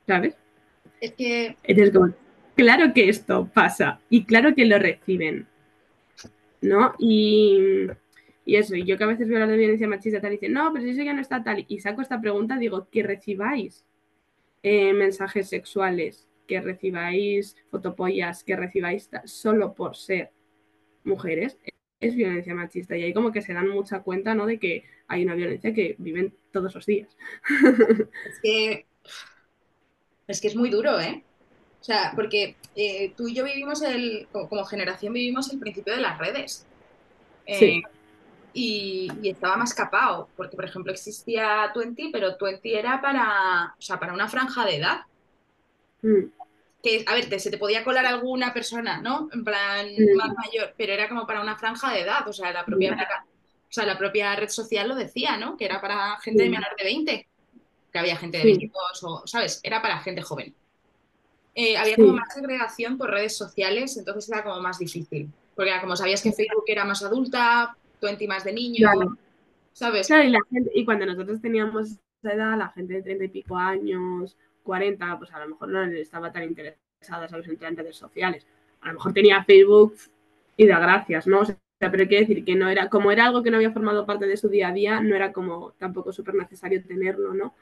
¿Sabes? 0.07 0.37
Es 1.01 1.13
que. 1.13 1.57
claro 2.55 2.93
que 2.93 3.09
esto 3.09 3.49
pasa 3.55 4.01
y 4.11 4.25
claro 4.25 4.55
que 4.55 4.67
lo 4.67 4.79
reciben. 4.79 5.47
¿No? 6.61 6.95
Y 6.99 7.89
y 8.45 8.57
eso, 8.57 8.77
y 8.77 8.85
yo 8.85 8.99
que 8.99 9.05
a 9.05 9.07
veces 9.07 9.29
veo 9.29 9.39
la 9.39 9.47
de 9.47 9.57
violencia 9.57 9.89
machista 9.89 10.21
tal 10.21 10.33
y 10.33 10.37
dice, 10.37 10.51
no, 10.51 10.71
pero 10.75 10.85
eso 10.85 11.03
ya 11.03 11.15
no 11.15 11.23
está 11.23 11.43
tal, 11.43 11.65
y 11.67 11.81
saco 11.81 12.03
esta 12.03 12.21
pregunta, 12.21 12.59
digo, 12.59 12.87
que 12.91 13.03
recibáis 13.03 13.87
eh, 14.63 14.93
mensajes 14.93 15.49
sexuales, 15.49 16.29
que 16.47 16.61
recibáis 16.61 17.57
fotopollas, 17.71 18.45
que 18.45 18.57
recibáis 18.57 19.09
solo 19.25 19.75
por 19.75 19.97
ser 19.97 20.31
mujeres, 21.05 21.59
es 22.01 22.15
violencia 22.15 22.55
machista. 22.55 22.97
Y 22.97 23.03
ahí 23.03 23.15
como 23.15 23.33
que 23.33 23.43
se 23.43 23.55
dan 23.55 23.69
mucha 23.69 24.01
cuenta, 24.03 24.35
¿no? 24.35 24.47
De 24.47 24.59
que 24.59 24.85
hay 25.09 25.25
una 25.25 25.35
violencia 25.35 25.73
que 25.73 25.97
viven 25.99 26.35
todos 26.53 26.75
los 26.75 26.87
días. 26.87 27.17
Es 28.27 28.41
que 28.43 28.87
es, 30.27 30.41
que 30.41 30.49
es 30.49 30.57
muy 30.57 30.71
duro, 30.71 30.99
¿eh? 30.99 31.23
O 31.81 31.85
sea, 31.85 32.13
porque 32.15 32.57
eh, 32.75 33.13
tú 33.15 33.29
y 33.29 33.35
yo 33.35 33.45
vivimos 33.45 33.83
el, 33.83 34.27
como 34.33 34.65
generación 34.65 35.13
vivimos 35.13 35.53
el 35.53 35.59
principio 35.59 35.95
de 35.95 36.01
las 36.01 36.19
redes. 36.19 36.67
sí 37.47 37.83
eh, 37.85 37.91
y, 38.55 39.11
estaba 39.29 39.57
más 39.57 39.75
capado, 39.75 40.29
porque 40.37 40.57
por 40.57 40.65
ejemplo 40.65 40.93
existía 40.93 41.71
Twenty, 41.75 42.11
pero 42.11 42.37
Twenty 42.37 42.75
era 42.75 43.03
para, 43.03 43.75
o 43.77 43.83
sea, 43.83 43.99
para 43.99 44.15
una 44.15 44.29
franja 44.29 44.65
de 44.65 44.77
edad. 44.77 45.01
Mm. 46.05 46.31
Que, 46.83 47.03
a 47.07 47.14
ver, 47.14 47.40
se 47.40 47.51
te 47.51 47.57
podía 47.57 47.83
colar 47.83 48.05
alguna 48.05 48.53
persona, 48.53 49.01
¿no? 49.01 49.29
En 49.33 49.43
plan 49.43 49.87
mm. 49.87 50.17
más 50.17 50.35
mayor, 50.37 50.75
pero 50.77 50.93
era 50.93 51.09
como 51.09 51.27
para 51.27 51.40
una 51.40 51.57
franja 51.57 51.93
de 51.93 52.03
edad, 52.03 52.29
o 52.29 52.33
sea, 52.33 52.53
la 52.53 52.64
propia, 52.64 52.93
o 52.93 53.73
sea, 53.73 53.87
la 53.87 53.97
propia 53.97 54.37
red 54.37 54.51
social 54.51 54.88
lo 54.88 54.95
decía, 54.95 55.37
¿no? 55.38 55.57
Que 55.57 55.64
era 55.64 55.81
para 55.81 56.19
gente 56.21 56.43
de 56.43 56.51
menor 56.51 56.77
de 56.77 56.85
20, 56.85 57.29
que 57.90 57.99
había 57.99 58.17
gente 58.17 58.38
de 58.38 58.45
22, 58.45 59.05
o, 59.05 59.27
¿sabes? 59.27 59.61
Era 59.62 59.81
para 59.81 59.99
gente 60.01 60.21
joven. 60.23 60.55
Eh, 61.55 61.77
había 61.77 61.97
como 61.97 62.12
más 62.12 62.35
segregación 62.35 62.99
por 62.99 63.11
redes 63.11 63.37
sociales, 63.37 63.97
entonces 63.97 64.29
era 64.29 64.43
como 64.43 64.61
más 64.61 64.79
difícil. 64.79 65.31
Porque 65.55 65.73
como 65.81 65.97
sabías 65.97 66.21
que 66.21 66.33
Facebook 66.33 66.64
era 66.67 66.85
más 66.85 67.03
adulta, 67.03 67.77
20 68.03 68.29
más 68.29 68.45
de 68.45 68.53
niños, 68.53 68.90
¿sabes? 69.73 70.09
Claro, 70.09 70.25
y, 70.25 70.31
la 70.31 70.40
gente, 70.51 70.71
y 70.75 70.85
cuando 70.85 71.07
nosotros 71.07 71.40
teníamos 71.40 71.90
esa 72.21 72.35
edad, 72.35 72.59
la 72.59 72.69
gente 72.71 72.95
de 72.95 73.03
30 73.03 73.25
y 73.25 73.29
pico 73.29 73.57
años, 73.57 74.37
40, 74.64 75.18
pues 75.18 75.33
a 75.33 75.38
lo 75.38 75.50
mejor 75.50 75.68
no 75.68 75.85
estaba 75.85 76.33
tan 76.33 76.42
interesada, 76.42 77.29
¿sabes?, 77.29 77.46
en 77.46 77.77
redes 77.77 77.96
sociales. 77.96 78.46
A 78.81 78.88
lo 78.88 78.94
mejor 78.94 79.12
tenía 79.12 79.44
Facebook 79.44 79.94
y 80.57 80.66
da 80.66 80.81
gracias, 80.81 81.27
¿no? 81.27 81.40
O 81.40 81.44
sea, 81.44 81.57
pero 81.79 82.09
quiero 82.09 82.27
decir 82.27 82.44
que 82.44 82.57
no 82.57 82.68
era, 82.68 82.88
como 82.88 83.12
era 83.12 83.27
algo 83.27 83.42
que 83.42 83.50
no 83.50 83.57
había 83.57 83.72
formado 83.72 84.07
parte 84.07 84.27
de 84.27 84.37
su 84.37 84.48
día 84.48 84.68
a 84.68 84.72
día, 84.72 85.00
no 85.00 85.14
era 85.14 85.33
como 85.33 85.72
tampoco 85.79 86.12
súper 86.12 86.35
necesario 86.35 86.83
tenerlo, 86.83 87.35
¿no? 87.35 87.55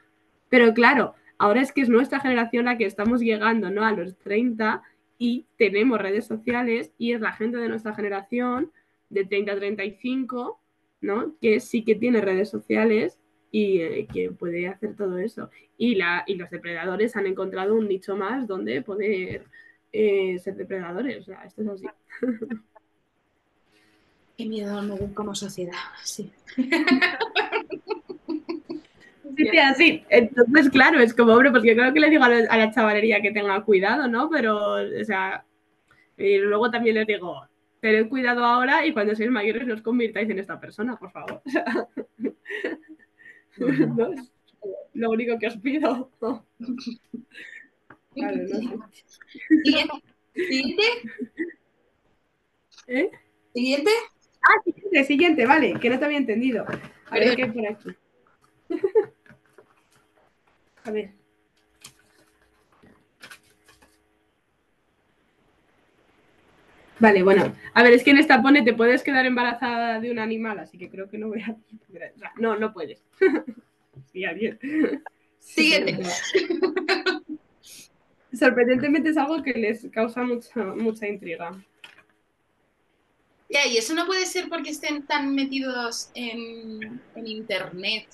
Pero 0.48 0.72
claro, 0.74 1.14
ahora 1.38 1.60
es 1.60 1.72
que 1.72 1.82
es 1.82 1.88
nuestra 1.88 2.20
generación 2.20 2.64
la 2.66 2.78
que 2.78 2.86
estamos 2.86 3.20
llegando, 3.20 3.70
¿no? 3.70 3.84
A 3.84 3.92
los 3.92 4.16
30 4.18 4.82
y 5.18 5.46
tenemos 5.56 6.00
redes 6.00 6.26
sociales 6.26 6.92
y 6.98 7.12
es 7.12 7.20
la 7.20 7.32
gente 7.32 7.58
de 7.58 7.68
nuestra 7.68 7.94
generación 7.94 8.72
de 9.10 9.24
30 9.24 9.52
a 9.52 9.56
35, 9.56 10.60
¿no? 11.00 11.34
Que 11.40 11.60
sí 11.60 11.84
que 11.84 11.94
tiene 11.94 12.20
redes 12.20 12.50
sociales 12.50 13.18
y 13.52 13.80
eh, 13.82 14.08
que 14.12 14.32
puede 14.32 14.66
hacer 14.66 14.96
todo 14.96 15.18
eso. 15.18 15.50
Y, 15.76 15.94
la, 15.94 16.24
y 16.26 16.34
los 16.34 16.50
depredadores 16.50 17.14
han 17.14 17.26
encontrado 17.26 17.76
un 17.76 17.86
nicho 17.86 18.16
más 18.16 18.48
donde 18.48 18.82
poder 18.82 19.44
eh, 19.92 20.38
ser 20.40 20.56
depredadores. 20.56 21.20
O 21.20 21.24
sea, 21.24 21.44
esto 21.44 21.62
es 21.62 21.68
así. 21.68 21.86
Qué 24.36 24.46
miedo 24.46 24.82
me 24.82 25.12
como 25.12 25.34
sociedad, 25.34 25.76
sí. 26.02 26.32
Sí, 29.36 29.58
así. 29.58 30.04
Entonces, 30.08 30.70
claro, 30.70 31.00
es 31.00 31.14
como, 31.14 31.34
hombre, 31.34 31.50
porque 31.50 31.74
creo 31.74 31.92
que 31.92 32.00
le 32.00 32.10
digo 32.10 32.24
a 32.24 32.28
la, 32.30 32.50
a 32.50 32.56
la, 32.56 32.72
chavalería 32.72 33.20
que 33.20 33.32
tenga 33.32 33.62
cuidado, 33.62 34.08
¿no? 34.08 34.30
Pero, 34.30 34.76
o 34.76 35.04
sea, 35.04 35.44
y 36.16 36.38
luego 36.38 36.70
también 36.70 36.96
les 36.96 37.06
digo, 37.06 37.46
tened 37.80 38.08
cuidado 38.08 38.44
ahora 38.44 38.86
y 38.86 38.92
cuando 38.92 39.14
seáis 39.14 39.30
mayores 39.30 39.66
no 39.66 39.74
os 39.74 39.82
convirtáis 39.82 40.30
en 40.30 40.38
esta 40.38 40.58
persona, 40.60 40.96
por 40.96 41.10
favor. 41.10 41.42
lo 44.94 45.10
único 45.10 45.38
que 45.38 45.46
os 45.46 45.56
pido. 45.58 46.10
Vale, 48.14 48.42
no 48.42 48.88
Siguiente. 49.64 50.02
Siguiente. 50.34 50.82
¿Eh? 52.86 53.10
Siguiente. 53.54 53.90
Ah, 54.42 54.60
siguiente, 54.64 55.04
siguiente, 55.04 55.46
vale, 55.46 55.78
que 55.80 55.88
no 55.88 55.98
te 55.98 56.04
había 56.04 56.18
entendido. 56.18 56.64
A 57.08 57.14
ver 57.14 57.36
qué 57.36 57.44
hay 57.44 57.50
por 57.50 57.66
aquí. 57.66 57.90
A 60.84 60.90
ver. 60.90 61.21
Vale, 67.02 67.24
bueno. 67.24 67.52
A 67.74 67.82
ver, 67.82 67.94
es 67.94 68.04
que 68.04 68.12
en 68.12 68.18
esta 68.18 68.40
pone 68.40 68.62
te 68.62 68.74
puedes 68.74 69.02
quedar 69.02 69.26
embarazada 69.26 69.98
de 69.98 70.12
un 70.12 70.20
animal, 70.20 70.60
así 70.60 70.78
que 70.78 70.88
creo 70.88 71.10
que 71.10 71.18
no 71.18 71.26
voy 71.26 71.40
a. 71.40 71.56
No, 72.36 72.56
no 72.56 72.72
puedes. 72.72 73.02
Sí. 74.12 74.24
Siguiente. 75.38 76.02
Sorprendentemente 78.32 79.10
es 79.10 79.16
algo 79.16 79.42
que 79.42 79.52
les 79.52 79.86
causa 79.90 80.22
mucha, 80.22 80.62
mucha 80.64 81.06
intriga. 81.08 81.50
Ya, 83.48 83.66
y 83.66 83.76
eso 83.76 83.94
no 83.94 84.06
puede 84.06 84.26
ser 84.26 84.48
porque 84.48 84.70
estén 84.70 85.06
tan 85.06 85.34
metidos 85.34 86.10
en, 86.14 87.00
internet, 87.16 88.06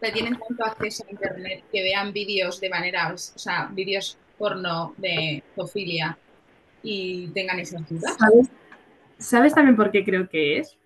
que 0.00 0.12
tienen 0.12 0.38
tanto 0.38 0.64
acceso 0.64 1.04
a 1.06 1.10
internet, 1.10 1.64
que 1.70 1.82
vean 1.82 2.12
vídeos 2.12 2.60
de 2.60 2.70
manera, 2.70 3.12
o 3.12 3.18
sea, 3.18 3.68
vídeos 3.72 4.18
porno 4.38 4.94
de 4.96 5.42
zoofilia 5.54 6.16
y 6.82 7.28
tengan 7.28 7.58
esas 7.58 7.88
dudas. 7.88 8.16
¿Sabes? 8.18 8.50
¿Sabes 9.18 9.54
también 9.54 9.76
por 9.76 9.90
qué 9.90 10.04
creo 10.04 10.28
que 10.28 10.58
es? 10.58 10.78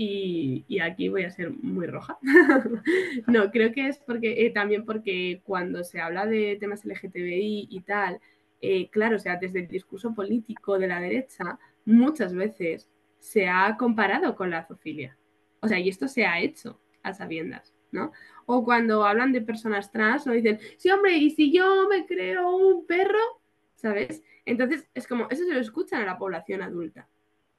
Y, 0.00 0.78
aquí 0.80 1.08
voy 1.08 1.24
a 1.24 1.30
ser 1.30 1.50
muy 1.50 1.86
roja. 1.86 2.18
no, 3.26 3.50
creo 3.50 3.72
que 3.72 3.88
es 3.88 3.98
porque 3.98 4.46
eh, 4.46 4.50
también 4.50 4.84
porque 4.84 5.40
cuando 5.44 5.82
se 5.82 6.00
habla 6.00 6.24
de 6.24 6.56
temas 6.60 6.84
LGTBI 6.84 7.66
y 7.68 7.80
tal, 7.80 8.20
eh, 8.60 8.88
claro, 8.90 9.16
o 9.16 9.18
sea, 9.18 9.36
desde 9.36 9.60
el 9.60 9.68
discurso 9.68 10.14
político 10.14 10.78
de 10.78 10.86
la 10.86 11.00
derecha, 11.00 11.58
muchas 11.84 12.32
veces 12.32 12.88
se 13.18 13.48
ha 13.48 13.76
comparado 13.76 14.36
con 14.36 14.50
la 14.50 14.64
zoofilia. 14.64 15.18
O 15.60 15.66
sea, 15.66 15.80
y 15.80 15.88
esto 15.88 16.06
se 16.06 16.24
ha 16.24 16.38
hecho 16.40 16.80
a 17.02 17.12
sabiendas, 17.12 17.74
¿no? 17.90 18.12
O 18.46 18.64
cuando 18.64 19.04
hablan 19.04 19.32
de 19.32 19.40
personas 19.40 19.90
trans, 19.90 20.26
no 20.26 20.32
dicen, 20.32 20.60
sí, 20.76 20.90
hombre, 20.90 21.16
y 21.16 21.30
si 21.30 21.52
yo 21.52 21.88
me 21.88 22.06
creo 22.06 22.56
un 22.56 22.86
perro, 22.86 23.18
¿sabes? 23.74 24.22
Entonces, 24.48 24.88
es 24.94 25.06
como, 25.06 25.28
eso 25.30 25.44
se 25.44 25.52
lo 25.52 25.60
escuchan 25.60 26.02
a 26.02 26.06
la 26.06 26.18
población 26.18 26.62
adulta 26.62 27.08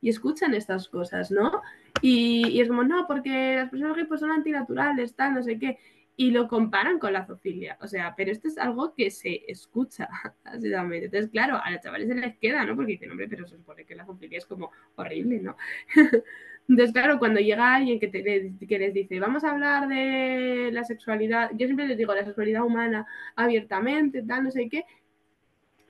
y 0.02 0.10
escuchan 0.10 0.54
estas 0.54 0.88
cosas, 0.90 1.30
¿no? 1.30 1.62
Y, 2.02 2.60
es 2.60 2.68
como, 2.68 2.84
no, 2.84 3.06
porque 3.08 3.56
las 3.56 3.70
personas 3.70 3.96
gays 3.96 4.08
pues, 4.08 4.22
son 4.22 4.32
antinaturales, 4.32 5.16
tal, 5.16 5.36
no 5.36 5.44
sé 5.44 5.60
qué. 5.60 5.78
Y 6.16 6.32
lo 6.32 6.48
comparan 6.48 7.00
con 7.00 7.14
la 7.14 7.26
zoofilia. 7.26 7.78
O 7.82 7.88
sea, 7.88 8.14
pero 8.18 8.32
esto 8.32 8.48
es 8.48 8.58
algo 8.58 8.94
que 8.94 9.10
se 9.12 9.44
escucha, 9.48 10.10
básicamente. 10.44 11.06
Entonces, 11.06 11.30
claro, 11.30 11.60
a 11.64 11.72
los 11.72 11.82
chavales 11.82 12.08
se 12.08 12.16
les 12.16 12.38
queda, 12.38 12.66
¿no? 12.66 12.76
Porque 12.76 12.94
dicen, 12.94 13.12
hombre, 13.12 13.28
pero 13.30 13.48
se 13.48 13.56
supone 13.58 13.86
que 13.86 13.96
la 13.96 14.06
zoofilia 14.06 14.38
es 14.38 14.46
como 14.46 14.72
horrible, 14.96 15.40
¿no? 15.40 15.56
Entonces, 16.68 16.94
claro, 16.94 17.18
cuando 17.18 17.40
llega 17.40 17.76
alguien 17.76 18.00
que, 18.00 18.08
te, 18.08 18.22
que 18.68 18.80
les 18.80 18.94
dice, 18.94 19.20
vamos 19.20 19.44
a 19.44 19.52
hablar 19.52 19.88
de 19.88 20.70
la 20.72 20.84
sexualidad, 20.84 21.50
yo 21.56 21.66
siempre 21.66 21.88
les 21.88 21.98
digo, 21.98 22.14
la 22.14 22.26
sexualidad 22.26 22.64
humana 22.64 23.08
abiertamente, 23.36 24.22
tal, 24.22 24.44
no 24.44 24.52
sé 24.52 24.70
qué, 24.70 24.86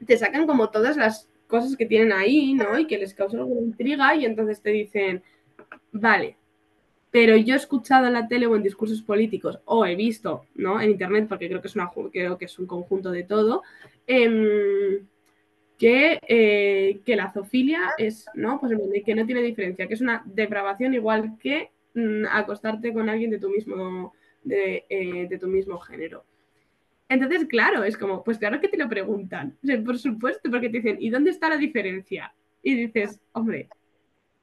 te 0.05 0.17
sacan 0.17 0.47
como 0.47 0.69
todas 0.69 0.97
las 0.97 1.29
cosas 1.47 1.75
que 1.75 1.85
tienen 1.85 2.11
ahí, 2.11 2.53
¿no? 2.53 2.77
Y 2.77 2.87
que 2.87 2.97
les 2.97 3.13
causa 3.13 3.37
alguna 3.37 3.61
intriga 3.61 4.15
y 4.15 4.25
entonces 4.25 4.61
te 4.61 4.69
dicen, 4.69 5.23
vale, 5.91 6.37
pero 7.11 7.35
yo 7.37 7.55
he 7.55 7.57
escuchado 7.57 8.07
en 8.07 8.13
la 8.13 8.27
tele 8.27 8.45
o 8.47 8.55
en 8.55 8.63
discursos 8.63 9.01
políticos 9.01 9.59
o 9.65 9.85
he 9.85 9.95
visto, 9.95 10.45
¿no? 10.55 10.79
En 10.79 10.91
internet, 10.91 11.25
porque 11.27 11.47
creo 11.47 11.61
que 11.61 11.67
es, 11.67 11.75
una, 11.75 11.89
creo 12.11 12.37
que 12.37 12.45
es 12.45 12.59
un 12.59 12.67
conjunto 12.67 13.11
de 13.11 13.23
todo, 13.23 13.63
em, 14.05 15.07
que, 15.77 16.19
eh, 16.27 16.99
que, 17.05 17.15
la 17.15 17.31
zoofilia 17.31 17.91
es, 17.97 18.25
¿no? 18.35 18.59
Pues 18.59 18.73
que 19.05 19.15
no 19.15 19.25
tiene 19.25 19.41
diferencia, 19.41 19.87
que 19.87 19.93
es 19.95 20.01
una 20.01 20.23
depravación 20.25 20.93
igual 20.93 21.37
que 21.39 21.71
mm, 21.95 22.25
acostarte 22.31 22.93
con 22.93 23.09
alguien 23.09 23.31
de 23.31 23.39
tu 23.39 23.49
mismo, 23.49 24.13
de, 24.43 24.85
eh, 24.89 25.27
de 25.27 25.37
tu 25.39 25.47
mismo 25.47 25.79
género. 25.79 26.25
Entonces, 27.09 27.47
claro, 27.47 27.83
es 27.83 27.97
como, 27.97 28.23
pues 28.23 28.37
claro 28.37 28.61
que 28.61 28.67
te 28.67 28.77
lo 28.77 28.87
preguntan. 28.87 29.57
por 29.83 29.97
supuesto, 29.97 30.49
porque 30.49 30.69
te 30.69 30.77
dicen, 30.77 30.97
¿y 30.99 31.09
dónde 31.09 31.31
está 31.31 31.49
la 31.49 31.57
diferencia? 31.57 32.33
Y 32.61 32.75
dices, 32.75 33.19
hombre, 33.33 33.67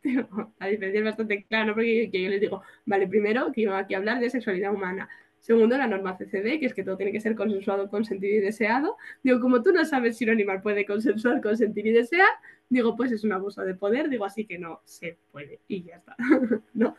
la 0.04 0.66
diferencia 0.66 0.98
es 0.98 1.04
bastante 1.04 1.44
clara, 1.44 1.66
¿no? 1.66 1.74
Porque 1.74 2.10
yo 2.12 2.28
les 2.28 2.40
digo, 2.40 2.62
vale, 2.84 3.06
primero, 3.06 3.52
que 3.52 3.62
iba 3.62 3.78
aquí 3.78 3.94
a 3.94 3.98
hablar 3.98 4.20
de 4.20 4.30
sexualidad 4.30 4.74
humana. 4.74 5.08
Segundo, 5.38 5.78
la 5.78 5.86
norma 5.86 6.16
CCD, 6.16 6.58
que 6.58 6.66
es 6.66 6.74
que 6.74 6.82
todo 6.82 6.96
tiene 6.96 7.12
que 7.12 7.20
ser 7.20 7.36
consensuado, 7.36 7.88
consentido 7.88 8.36
y 8.36 8.40
deseado. 8.40 8.96
Digo, 9.22 9.40
como 9.40 9.62
tú 9.62 9.70
no 9.70 9.84
sabes 9.84 10.16
si 10.16 10.24
un 10.24 10.30
animal 10.30 10.60
puede 10.60 10.84
consensuar, 10.84 11.40
consentir 11.40 11.86
y 11.86 11.92
desear, 11.92 12.28
digo, 12.68 12.96
pues 12.96 13.12
es 13.12 13.22
un 13.22 13.32
abuso 13.32 13.62
de 13.62 13.74
poder, 13.74 14.08
digo, 14.08 14.24
así 14.24 14.44
que 14.44 14.58
no 14.58 14.80
se 14.84 15.18
puede 15.30 15.60
y 15.68 15.84
ya 15.84 15.96
está. 15.96 16.16
¿no? 16.74 16.96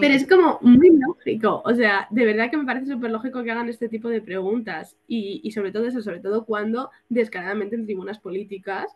Pero 0.00 0.14
es 0.14 0.26
como 0.26 0.58
muy 0.60 0.90
lógico, 0.90 1.62
o 1.64 1.74
sea, 1.74 2.06
de 2.10 2.26
verdad 2.26 2.50
que 2.50 2.56
me 2.56 2.64
parece 2.64 2.86
súper 2.86 3.10
lógico 3.10 3.42
que 3.42 3.50
hagan 3.50 3.68
este 3.68 3.88
tipo 3.88 4.08
de 4.08 4.20
preguntas 4.20 4.96
y, 5.06 5.50
sobre 5.52 5.72
todo 5.72 5.86
eso, 5.86 6.02
sobre 6.02 6.20
todo 6.20 6.44
cuando 6.44 6.90
descaradamente 7.08 7.76
en 7.76 7.84
tribunas 7.84 8.18
políticas 8.18 8.92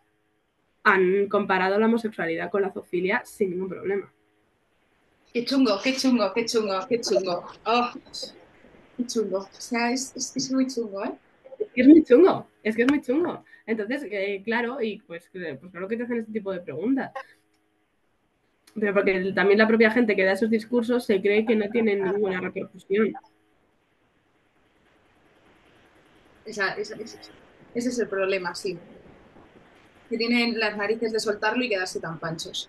han 0.82 1.28
comparado 1.28 1.78
la 1.78 1.86
homosexualidad 1.86 2.50
con 2.50 2.62
la 2.62 2.72
zoofilia 2.72 3.22
sin 3.24 3.50
ningún 3.50 3.68
problema. 3.68 4.12
Qué 5.32 5.44
chungo, 5.44 5.78
qué 5.82 5.96
chungo, 5.96 6.32
qué 6.34 6.44
chungo, 6.44 6.86
qué 6.88 7.00
chungo. 7.00 7.44
Oh, 7.64 7.90
qué 8.96 9.06
chungo. 9.06 9.38
O 9.38 9.48
sea, 9.50 9.90
es, 9.90 10.14
es, 10.14 10.52
muy 10.52 10.66
chungo, 10.66 11.04
¿eh? 11.04 11.12
Es 11.74 11.86
muy 11.88 12.04
chungo, 12.04 12.46
es 12.62 12.76
que 12.76 12.82
es 12.82 12.88
muy 12.88 13.00
chungo. 13.00 13.44
Entonces, 13.66 14.06
eh, 14.10 14.42
claro, 14.44 14.80
y 14.80 14.98
pues, 15.00 15.28
pues 15.32 15.70
claro 15.70 15.88
que 15.88 15.96
te 15.96 16.04
hacen 16.04 16.18
este 16.18 16.32
tipo 16.32 16.52
de 16.52 16.60
preguntas 16.60 17.12
pero 18.78 18.94
porque 18.94 19.32
también 19.34 19.58
la 19.58 19.68
propia 19.68 19.90
gente 19.90 20.14
que 20.14 20.24
da 20.24 20.32
esos 20.32 20.50
discursos 20.50 21.04
se 21.04 21.20
cree 21.20 21.46
que 21.46 21.56
no 21.56 21.68
tienen 21.70 22.02
ninguna 22.02 22.40
repercusión. 22.40 23.12
ese 26.44 27.44
es 27.74 27.98
el 27.98 28.08
problema, 28.08 28.54
sí. 28.54 28.78
Que 30.08 30.16
tienen 30.16 30.58
las 30.58 30.76
narices 30.76 31.12
de 31.12 31.20
soltarlo 31.20 31.64
y 31.64 31.68
quedarse 31.68 32.00
tan 32.00 32.18
panchos. 32.18 32.68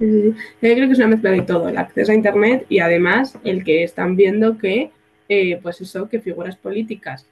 Yo 0.00 0.32
creo 0.60 0.86
que 0.86 0.92
es 0.92 0.98
una 0.98 1.08
mezcla 1.08 1.30
de 1.30 1.42
todo, 1.42 1.68
el 1.68 1.76
acceso 1.76 2.10
a 2.10 2.14
Internet 2.14 2.64
y 2.70 2.78
además 2.80 3.38
el 3.44 3.62
que 3.64 3.84
están 3.84 4.16
viendo 4.16 4.56
que, 4.56 4.90
eh, 5.28 5.60
pues 5.62 5.80
eso, 5.82 6.08
que 6.08 6.20
figuras 6.20 6.56
políticas 6.56 7.26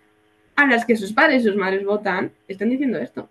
a 0.54 0.66
las 0.66 0.84
que 0.84 0.96
sus 0.96 1.12
padres 1.12 1.42
y 1.42 1.46
sus 1.46 1.56
madres 1.56 1.84
votan 1.84 2.32
están 2.46 2.68
diciendo 2.68 2.98
esto. 2.98 3.30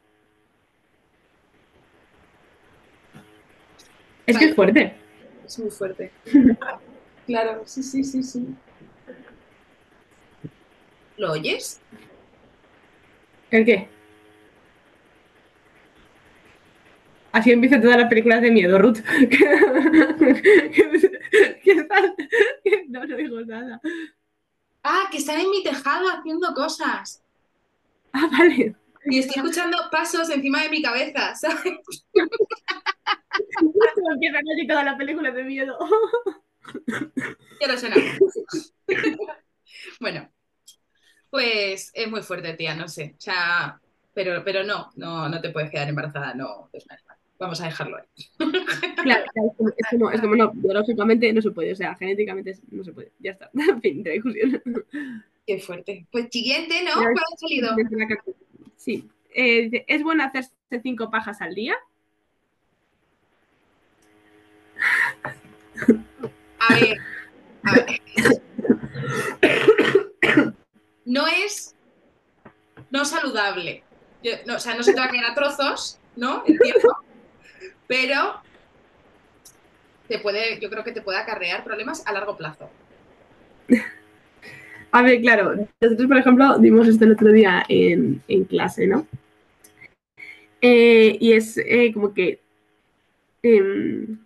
Es 4.27 4.37
que 4.37 4.45
es 4.45 4.55
fuerte. 4.55 4.93
Es 5.45 5.57
muy 5.57 5.71
fuerte. 5.71 6.11
claro, 7.25 7.63
sí, 7.65 7.81
sí, 7.81 8.03
sí, 8.03 8.21
sí. 8.21 8.45
¿Lo 11.15 11.31
oyes? 11.31 11.79
¿El 13.49 13.65
qué? 13.65 13.87
Así 17.31 17.51
empieza 17.51 17.79
todas 17.79 17.97
las 17.97 18.09
películas 18.09 18.41
de 18.41 18.51
miedo, 18.51 18.77
Ruth. 18.77 18.97
no, 22.89 23.05
no 23.05 23.15
digo 23.15 23.39
nada. 23.41 23.79
Ah, 24.83 25.07
que 25.09 25.19
están 25.19 25.39
en 25.39 25.49
mi 25.49 25.63
tejado 25.63 26.09
haciendo 26.09 26.53
cosas. 26.53 27.23
Ah, 28.11 28.27
vale. 28.31 28.75
Y 29.05 29.19
estoy 29.19 29.41
escuchando 29.41 29.77
pasos 29.89 30.29
encima 30.29 30.63
de 30.63 30.69
mi 30.69 30.81
cabeza, 30.81 31.33
¿sabes? 31.35 31.79
empieza 34.11 34.39
casi 34.39 34.67
toda 34.67 34.83
la 34.83 34.97
película 34.97 35.31
de 35.31 35.43
miedo. 35.43 35.77
Quiero 37.59 37.77
suena. 37.77 37.95
bueno, 39.99 40.29
pues 41.29 41.91
es 41.93 42.09
muy 42.09 42.21
fuerte, 42.21 42.53
tía, 42.53 42.75
no 42.75 42.87
sé. 42.87 43.15
O 43.17 43.21
sea, 43.21 43.79
pero, 44.13 44.43
pero 44.43 44.63
no, 44.63 44.89
no, 44.95 45.29
no 45.29 45.41
te 45.41 45.49
puedes 45.49 45.69
quedar 45.69 45.87
embarazada, 45.87 46.33
no 46.33 46.69
Vamos 47.39 47.61
a 47.61 47.65
dejarlo 47.65 47.97
ahí. 47.97 48.05
Claro, 49.03 49.25
es 49.35 49.91
como, 49.91 50.09
es 50.09 50.21
como, 50.21 50.35
no, 50.35 50.51
biológicamente 50.53 51.31
no 51.31 51.41
se 51.41 51.51
puede, 51.51 51.71
o 51.71 51.75
sea, 51.75 51.95
genéticamente 51.95 52.57
no 52.71 52.83
se 52.83 52.91
puede. 52.91 53.11
Ya 53.19 53.31
está, 53.31 53.51
fin 53.81 54.01
de 54.01 54.11
discusión. 54.13 54.63
Qué 55.45 55.59
fuerte. 55.59 56.07
Pues 56.11 56.29
siguiente, 56.31 56.83
¿no? 56.83 56.93
¿Cuál 56.95 57.13
ha 57.15 57.37
salido? 57.37 57.75
Sí. 58.75 59.07
Eh, 59.35 59.85
¿Es 59.87 60.01
bueno 60.01 60.23
hacerse 60.23 60.51
cinco 60.81 61.11
pajas 61.11 61.41
al 61.41 61.53
día? 61.53 61.75
A 66.59 66.73
ver, 66.73 66.97
a 67.63 67.73
ver. 67.73 68.01
No 71.05 71.25
es 71.27 71.75
no 72.91 73.05
saludable. 73.05 73.83
o 74.53 74.59
sea, 74.59 74.75
no 74.75 74.83
se 74.83 74.93
te 74.93 74.99
va 74.99 75.05
a 75.05 75.09
quedar 75.09 75.31
a 75.31 75.35
trozos, 75.35 75.99
¿no? 76.15 76.43
Entiendo. 76.45 76.97
Pero 77.87 78.41
te 80.07 80.19
puede, 80.19 80.59
yo 80.59 80.69
creo 80.69 80.83
que 80.83 80.91
te 80.91 81.01
puede 81.01 81.17
acarrear 81.17 81.63
problemas 81.63 82.05
a 82.05 82.13
largo 82.13 82.37
plazo. 82.37 82.69
A 84.91 85.01
ver, 85.01 85.21
claro, 85.21 85.53
nosotros, 85.81 86.07
por 86.07 86.17
ejemplo, 86.17 86.57
dimos 86.59 86.87
esto 86.87 87.05
el 87.05 87.11
otro 87.11 87.31
día 87.31 87.65
en, 87.67 88.21
clase, 88.49 88.87
¿no? 88.87 89.05
Eh, 90.61 91.17
y 91.19 91.33
es 91.33 91.57
eh, 91.57 91.91
como 91.93 92.13
que. 92.13 92.39
Em, 93.43 94.17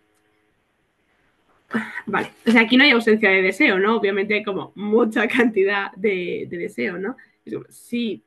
vale, 2.05 2.31
o 2.45 2.51
sea, 2.51 2.61
aquí 2.61 2.77
no 2.77 2.83
hay 2.83 2.91
ausencia 2.91 3.29
de 3.29 3.41
deseo, 3.41 3.79
¿no? 3.79 3.97
Obviamente 3.97 4.33
hay 4.33 4.43
como 4.43 4.71
mucha 4.75 5.27
cantidad 5.27 5.91
de, 5.93 6.47
deseo, 6.49 6.97
¿no? 6.97 7.15
si 7.69 8.23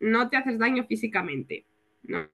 no 0.00 0.28
te 0.28 0.36
haces 0.36 0.58
daño 0.58 0.84
físicamente, 0.84 1.66
¿no? 2.04 2.28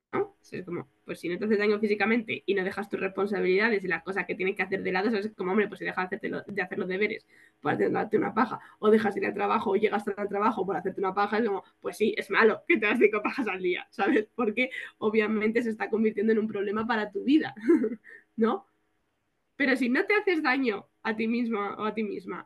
Es 0.50 0.64
como, 0.66 0.88
pues 1.04 1.20
si 1.20 1.28
no 1.28 1.38
te 1.38 1.46
haces 1.46 1.58
daño 1.58 1.78
físicamente 1.78 2.42
y 2.44 2.54
no 2.54 2.62
dejas 2.62 2.88
tus 2.88 3.00
responsabilidades 3.00 3.82
y 3.84 3.88
las 3.88 4.02
cosas 4.02 4.26
que 4.26 4.34
tienes 4.34 4.54
que 4.54 4.62
hacer 4.62 4.82
de 4.82 4.92
lado, 4.92 5.08
es 5.16 5.32
como, 5.34 5.52
hombre, 5.52 5.68
pues 5.68 5.78
si 5.78 5.84
dejas 5.84 6.10
de 6.10 6.62
hacer 6.62 6.78
los 6.78 6.88
deberes 6.88 7.26
por 7.60 7.72
hacerte 7.72 8.18
una 8.18 8.34
paja, 8.34 8.60
o 8.78 8.90
dejas 8.90 9.16
ir 9.16 9.24
al 9.24 9.34
trabajo, 9.34 9.70
o 9.70 9.76
llegas 9.76 10.06
al 10.16 10.28
trabajo 10.28 10.66
por 10.66 10.76
hacerte 10.76 11.00
una 11.00 11.14
paja, 11.14 11.38
es 11.38 11.46
como, 11.46 11.64
pues 11.80 11.96
sí, 11.96 12.14
es 12.18 12.30
malo 12.30 12.62
que 12.68 12.76
te 12.76 12.86
hagas 12.86 12.98
cinco 12.98 13.22
pajas 13.22 13.48
al 13.48 13.62
día, 13.62 13.86
¿sabes? 13.90 14.28
Porque 14.34 14.70
obviamente 14.98 15.62
se 15.62 15.70
está 15.70 15.88
convirtiendo 15.88 16.32
en 16.32 16.40
un 16.40 16.48
problema 16.48 16.86
para 16.86 17.10
tu 17.10 17.24
vida, 17.24 17.54
¿no? 18.36 18.66
Pero 19.62 19.76
si 19.76 19.88
no 19.88 20.04
te 20.04 20.16
haces 20.16 20.42
daño 20.42 20.88
a 21.04 21.14
ti 21.14 21.28
misma 21.28 21.76
o 21.76 21.84
a 21.84 21.94
ti 21.94 22.02
misma 22.02 22.44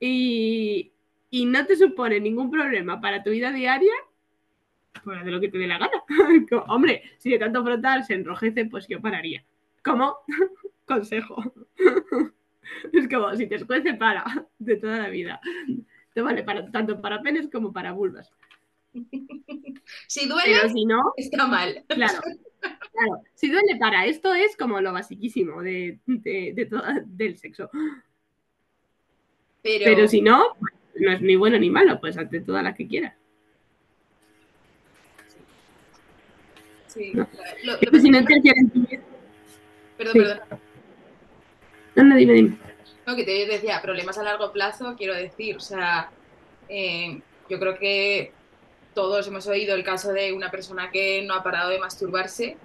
y, 0.00 0.92
y 1.30 1.44
no 1.44 1.64
te 1.64 1.76
supone 1.76 2.18
ningún 2.18 2.50
problema 2.50 3.00
para 3.00 3.22
tu 3.22 3.30
vida 3.30 3.52
diaria, 3.52 3.92
pues 5.04 5.24
de 5.24 5.30
lo 5.30 5.40
que 5.40 5.50
te 5.50 5.58
dé 5.58 5.68
la 5.68 5.78
gana. 5.78 6.02
Hombre, 6.66 7.04
si 7.18 7.30
de 7.30 7.38
tanto 7.38 7.62
frotar 7.62 8.02
se 8.04 8.14
enrojece, 8.14 8.64
pues 8.64 8.88
yo 8.88 9.00
pararía. 9.00 9.44
¿Cómo? 9.84 10.16
Consejo. 10.84 11.44
es 12.92 13.08
como, 13.08 13.36
si 13.36 13.46
te 13.46 13.54
escuece, 13.54 13.94
para, 13.94 14.24
de 14.58 14.78
toda 14.78 14.98
la 14.98 15.10
vida. 15.10 15.40
Te 16.12 16.22
vale 16.22 16.42
para, 16.42 16.68
tanto 16.72 17.00
para 17.00 17.22
penes 17.22 17.48
como 17.52 17.72
para 17.72 17.92
vulvas. 17.92 18.32
Si 20.08 20.26
duele, 20.26 20.56
Pero 20.56 20.68
si 20.70 20.84
no, 20.86 21.12
está 21.16 21.46
mal. 21.46 21.84
Claro, 21.86 22.20
claro. 22.60 23.22
Si 23.34 23.50
duele 23.50 23.76
para 23.78 24.06
esto 24.06 24.34
es 24.34 24.56
como 24.56 24.80
lo 24.80 24.92
basiquísimo 24.92 25.62
de, 25.62 25.98
todo, 26.68 26.82
del 27.06 27.36
sexo. 27.36 27.70
Pero... 29.62 30.08
si 30.08 30.20
no, 30.20 30.56
no 30.96 31.12
es 31.12 31.20
ni 31.20 31.36
bueno 31.36 31.58
ni 31.58 31.70
malo, 31.70 32.00
pues 32.00 32.16
hazte 32.16 32.40
todas 32.40 32.62
las 32.62 32.76
que 32.76 32.86
quieras. 32.86 33.14
Sí. 36.86 37.12
No. 37.14 37.28
si 38.00 38.10
no 38.10 38.24
te 38.24 38.40
quieren... 38.40 38.72
Perdón, 39.96 40.12
perdón. 40.14 40.40
No, 41.96 42.04
no, 42.04 42.16
dime, 42.16 42.32
dime. 42.34 42.58
No, 43.06 43.16
que 43.16 43.24
te 43.24 43.46
decía, 43.46 43.80
problemas 43.82 44.18
a 44.18 44.22
largo 44.22 44.52
plazo, 44.52 44.94
quiero 44.96 45.14
decir, 45.14 45.56
o 45.56 45.60
sea, 45.60 46.10
eh, 46.68 47.20
yo 47.48 47.58
creo 47.58 47.78
que 47.78 48.32
todos 48.98 49.28
hemos 49.28 49.46
oído 49.46 49.76
el 49.76 49.84
caso 49.84 50.12
de 50.12 50.32
una 50.32 50.50
persona 50.50 50.90
que 50.90 51.22
no 51.22 51.34
ha 51.34 51.44
parado 51.44 51.70
de 51.70 51.78
masturbarse 51.78 52.56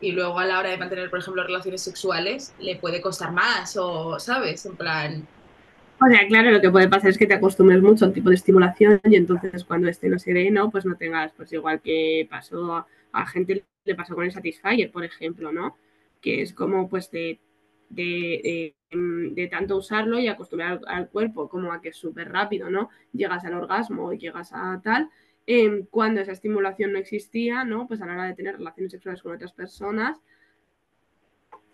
y 0.00 0.12
luego 0.12 0.38
a 0.38 0.46
la 0.46 0.58
hora 0.58 0.70
de 0.70 0.78
mantener, 0.78 1.10
por 1.10 1.18
ejemplo, 1.18 1.44
relaciones 1.44 1.82
sexuales, 1.82 2.54
le 2.58 2.76
puede 2.76 3.02
costar 3.02 3.32
más 3.32 3.76
o, 3.76 4.18
¿sabes? 4.18 4.64
En 4.64 4.76
plan... 4.76 5.28
O 6.00 6.06
sea, 6.08 6.26
claro, 6.26 6.52
lo 6.52 6.62
que 6.62 6.70
puede 6.70 6.88
pasar 6.88 7.10
es 7.10 7.18
que 7.18 7.26
te 7.26 7.34
acostumbres 7.34 7.82
mucho 7.82 8.06
al 8.06 8.14
tipo 8.14 8.30
de 8.30 8.36
estimulación 8.36 8.98
y 9.04 9.16
entonces 9.16 9.62
cuando 9.62 9.90
este 9.90 10.08
no 10.08 10.18
se 10.18 10.50
¿no? 10.50 10.70
Pues 10.70 10.86
no 10.86 10.96
tengas, 10.96 11.32
pues 11.36 11.52
igual 11.52 11.82
que 11.82 12.26
pasó 12.30 12.76
a, 12.76 12.86
a 13.12 13.26
gente, 13.26 13.62
le 13.84 13.94
pasó 13.94 14.14
con 14.14 14.24
el 14.24 14.32
Satisfyer, 14.32 14.90
por 14.90 15.04
ejemplo, 15.04 15.52
¿no? 15.52 15.76
Que 16.22 16.40
es 16.40 16.54
como, 16.54 16.88
pues, 16.88 17.10
de 17.10 17.38
de, 17.94 19.48
tanto 19.50 19.76
usarlo 19.76 20.18
y 20.18 20.28
acostumbrar 20.28 20.80
al, 20.86 21.08
cuerpo 21.08 21.48
como 21.48 21.72
a 21.72 21.80
que 21.80 21.90
es 21.90 21.96
súper 21.96 22.30
rápido, 22.32 22.70
¿no? 22.70 22.90
Llegas 23.12 23.44
al 23.44 23.54
orgasmo 23.54 24.12
y 24.12 24.18
llegas 24.18 24.52
a 24.52 24.80
tal. 24.82 25.10
Em, 25.46 25.84
cuando 25.86 26.20
esa 26.20 26.32
estimulación 26.32 26.92
no 26.92 26.98
existía, 26.98 27.64
¿no? 27.64 27.86
Pues 27.86 28.00
a 28.00 28.06
la 28.06 28.14
hora 28.14 28.24
de 28.24 28.34
tener 28.34 28.56
relaciones 28.56 28.92
sexuales 28.92 29.22
con 29.22 29.34
otras 29.34 29.52
personas, 29.52 30.18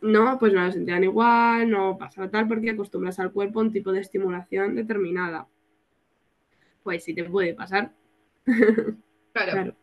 no, 0.00 0.38
pues 0.38 0.52
no 0.52 0.64
lo 0.64 0.72
sentían 0.72 1.04
igual, 1.04 1.70
no 1.70 1.96
pasaba 1.98 2.28
tal, 2.30 2.48
porque 2.48 2.70
acostumbras 2.70 3.20
al 3.20 3.32
cuerpo 3.32 3.60
a 3.60 3.64
un 3.64 3.72
tipo 3.72 3.92
de 3.92 4.00
estimulación 4.00 4.74
determinada. 4.74 5.46
Pues 6.82 7.04
sí 7.04 7.14
te 7.14 7.24
puede 7.24 7.54
pasar. 7.54 7.92
claro. 9.32 9.74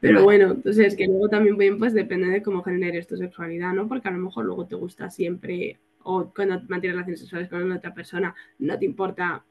Pero 0.00 0.22
bueno, 0.22 0.50
entonces 0.50 0.96
que 0.96 1.06
luego 1.06 1.28
también 1.28 1.56
bien, 1.56 1.78
pues 1.78 1.94
depende 1.94 2.28
de 2.28 2.42
cómo 2.42 2.62
generes 2.62 3.06
tu 3.06 3.16
sexualidad, 3.16 3.72
¿no? 3.72 3.88
Porque 3.88 4.08
a 4.08 4.10
lo 4.10 4.18
mejor 4.18 4.44
luego 4.44 4.66
te 4.66 4.74
gusta 4.74 5.08
siempre, 5.08 5.78
o 6.02 6.30
cuando 6.34 6.60
mantienes 6.68 6.96
relaciones 6.96 7.20
sexuales 7.20 7.48
con 7.48 7.72
otra 7.72 7.94
persona, 7.94 8.34
no 8.58 8.78
te 8.78 8.84
importa 8.84 9.44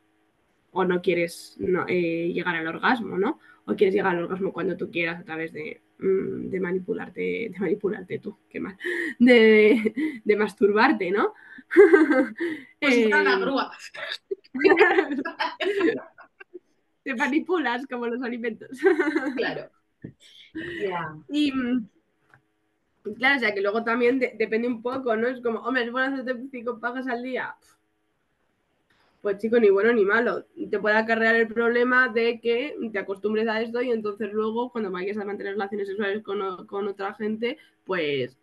o 0.73 0.83
no 0.83 1.01
quieres 1.01 1.57
eh, 1.88 2.31
llegar 2.33 2.55
al 2.55 2.67
orgasmo, 2.67 3.17
¿no? 3.17 3.39
O 3.65 3.75
quieres 3.75 3.95
llegar 3.95 4.15
al 4.15 4.23
orgasmo 4.23 4.51
cuando 4.51 4.75
tú 4.75 4.91
quieras 4.91 5.21
a 5.21 5.23
través 5.23 5.53
de, 5.53 5.81
mm, 5.99 6.49
de 6.49 6.59
manipularte, 6.59 7.21
de 7.21 7.55
manipularte 7.59 8.19
tú, 8.19 8.39
qué 8.49 8.59
mal, 8.59 8.77
de, 9.19 10.21
de 10.23 10.36
masturbarte, 10.36 11.12
¿no? 11.12 11.33
Pues 12.81 12.95
eh, 12.97 13.07
una 13.07 13.39
grúa. 13.39 13.71
te 17.03 17.15
manipulas 17.15 17.88
como 17.88 18.07
los 18.07 18.21
alimentos. 18.21 18.77
claro. 19.38 19.69
Y 21.29 21.51
mm, 21.51 21.88
claro, 23.15 23.38
o 23.38 23.39
sea 23.39 23.53
que 23.53 23.62
luego 23.62 23.83
también 23.83 24.19
depende 24.19 24.67
un 24.67 24.81
poco, 24.81 25.15
¿no? 25.15 25.27
Es 25.27 25.39
como, 25.41 25.59
hombre, 25.59 25.86
es 25.86 25.91
bueno 25.91 26.15
hacerte 26.15 26.47
cinco 26.51 26.79
pagas 26.79 27.07
al 27.07 27.23
día. 27.23 27.55
Pues 29.23 29.38
chico, 29.38 29.57
ni 29.57 29.69
bueno 29.69 29.93
ni 29.93 30.03
malo. 30.03 30.45
Te 30.69 30.79
puede 30.79 30.97
acarrear 30.97 31.36
el 31.38 31.47
problema 31.47 32.09
de 32.09 32.41
que 32.41 32.75
te 32.91 32.99
acostumbres 32.99 33.47
a 33.47 33.62
esto 33.62 33.81
y 33.81 33.89
entonces 33.89 34.33
luego 34.33 34.69
cuando 34.69 34.91
vayas 34.91 35.15
a 35.15 35.23
mantener 35.23 35.53
relaciones 35.53 35.88
sexuales 35.88 36.21
con, 36.21 36.67
con 36.67 36.89
otra 36.89 37.13
gente, 37.13 37.57
pues 37.86 38.38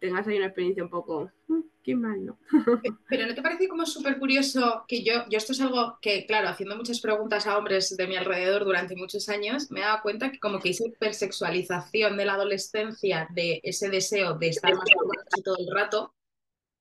tengas 0.00 0.26
ahí 0.26 0.36
una 0.36 0.46
experiencia 0.46 0.82
un 0.82 0.90
poco, 0.90 1.30
mm, 1.46 1.60
qué 1.84 1.94
mal, 1.94 2.26
¿no? 2.26 2.40
Pero 3.08 3.28
¿no 3.28 3.34
te 3.36 3.40
parece 3.40 3.68
como 3.68 3.86
súper 3.86 4.18
curioso 4.18 4.84
que 4.88 5.04
yo, 5.04 5.12
yo 5.30 5.38
esto 5.38 5.52
es 5.52 5.60
algo 5.60 5.96
que, 6.02 6.26
claro, 6.26 6.48
haciendo 6.48 6.76
muchas 6.76 7.00
preguntas 7.00 7.46
a 7.46 7.56
hombres 7.56 7.96
de 7.96 8.08
mi 8.08 8.16
alrededor 8.16 8.64
durante 8.64 8.96
muchos 8.96 9.28
años, 9.28 9.70
me 9.70 9.78
he 9.78 9.84
dado 9.84 10.02
cuenta 10.02 10.32
que 10.32 10.40
como 10.40 10.58
que 10.58 10.70
esa 10.70 10.88
hipersexualización 10.88 12.16
de 12.16 12.24
la 12.24 12.34
adolescencia, 12.34 13.28
de 13.30 13.60
ese 13.62 13.90
deseo 13.90 14.36
de 14.36 14.48
estar 14.48 14.74
más 14.74 14.88
todo 15.44 15.56
el 15.56 15.72
rato, 15.72 16.14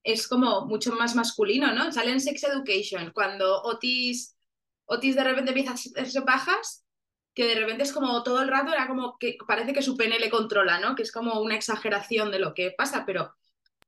es 0.08 0.26
como 0.30 0.65
mucho 0.65 0.93
más 0.93 1.15
masculino, 1.15 1.74
¿no? 1.74 1.91
Sale 1.91 2.12
en 2.12 2.22
Sex 2.22 2.41
Education, 2.46 3.12
cuando 3.13 3.62
Otis, 3.63 4.38
Otis 4.86 5.15
de 5.17 5.24
repente 5.24 5.52
empieza 5.52 5.72
a 5.72 5.74
hacerse 5.74 6.22
pajas 6.22 6.86
que 7.36 7.46
de 7.46 7.56
repente 7.56 7.84
es 7.84 7.91
como 7.91 8.24
todo 8.24 8.41
el 8.41 8.48
rato 8.48 8.72
era 8.72 8.88
como 8.88 9.17
que 9.20 9.38
parece 9.46 9.74
que 9.74 9.82
su 9.82 9.98
pene 9.98 10.17
le 10.17 10.30
controla, 10.30 10.80
¿no? 10.80 10.96
Que 10.96 11.04
es 11.04 11.12
como 11.12 11.41
una 11.41 11.56
exageración 11.56 12.32
de 12.32 12.39
lo 12.39 12.54
que 12.54 12.72
pasa, 12.72 13.04
pero 13.06 13.36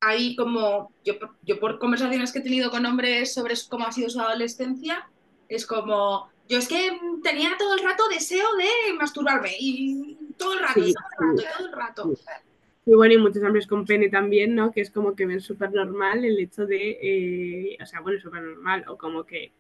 hay 0.02 0.36
como, 0.36 0.94
yo, 1.06 1.14
yo 1.44 1.58
por 1.58 1.80
conversaciones 1.80 2.34
que 2.34 2.40
he 2.40 2.44
tenido 2.44 2.70
con 2.70 2.86
hombres 2.86 3.34
sobre 3.34 3.56
cómo 3.70 3.88
ha 3.88 3.92
sido 3.94 4.10
su 4.10 4.20
adolescencia, 4.20 5.10
es 5.48 5.66
como, 5.66 6.30
yo 6.50 6.58
es 6.58 6.68
que 6.68 7.00
tenía 7.24 7.56
todo 7.58 7.76
el 7.76 7.84
rato 7.84 8.10
deseo 8.10 8.56
de 8.58 8.94
masturbarme 8.94 9.56
y 9.58 10.18
todo 10.38 10.54
el 10.54 10.60
rato, 10.60 10.82
todo 10.82 11.66
el 11.66 11.72
rato, 11.72 12.02
todo 12.04 12.12
el 12.12 12.18
rato. 12.28 12.49
Y 12.86 12.94
bueno, 12.94 13.14
y 13.14 13.18
muchos 13.18 13.44
hombres 13.44 13.68
con 13.68 13.86
pene 13.86 14.10
también, 14.10 14.56
¿no? 14.56 14.72
Que 14.72 14.82
es 14.82 14.92
como 14.92 15.16
que 15.16 15.26
ven 15.26 15.42
súper 15.42 15.72
normal 15.72 16.26
el 16.26 16.40
hecho 16.40 16.66
de, 16.66 16.98
eh, 17.02 17.78
o 17.82 17.86
sea, 17.86 18.02
bueno, 18.02 18.20
súper 18.20 18.42
normal, 18.42 18.86
o 18.88 18.98
como 18.98 19.26
que 19.26 19.52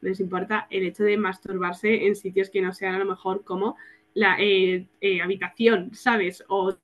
les 0.00 0.20
importa 0.20 0.66
el 0.70 0.84
hecho 0.84 1.04
de 1.04 1.16
masturbarse 1.16 2.06
en 2.06 2.16
sitios 2.16 2.50
que 2.50 2.62
no 2.62 2.72
sean 2.72 2.94
a 2.94 2.98
lo 2.98 3.04
mejor 3.04 3.44
como 3.44 3.76
la 4.14 4.36
eh, 4.40 4.88
eh, 5.00 5.22
habitación, 5.22 5.94
¿sabes? 5.94 6.44
O, 6.48 6.76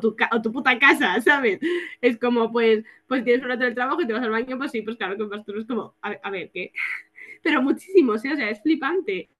tu, 0.00 0.16
tu, 0.42 0.52
puta 0.52 0.78
casa, 0.78 1.20
¿sabes? 1.22 1.60
Es 2.00 2.18
como, 2.18 2.50
pues, 2.52 2.84
pues 3.06 3.24
tienes 3.24 3.42
un 3.42 3.48
rato 3.48 3.64
del 3.64 3.74
trabajo 3.74 4.00
y 4.02 4.06
te 4.06 4.12
vas 4.12 4.22
al 4.22 4.30
baño, 4.30 4.58
pues 4.58 4.70
sí, 4.70 4.82
pues 4.82 4.96
claro 4.96 5.16
que 5.16 5.24
masturbas 5.24 5.66
como, 5.66 5.94
a, 6.02 6.10
a 6.22 6.30
ver, 6.30 6.50
¿qué? 6.52 6.72
Pero 7.42 7.62
muchísimo, 7.62 8.18
¿sí? 8.18 8.30
o 8.30 8.36
sea, 8.36 8.50
es 8.50 8.62
flipante. 8.62 9.30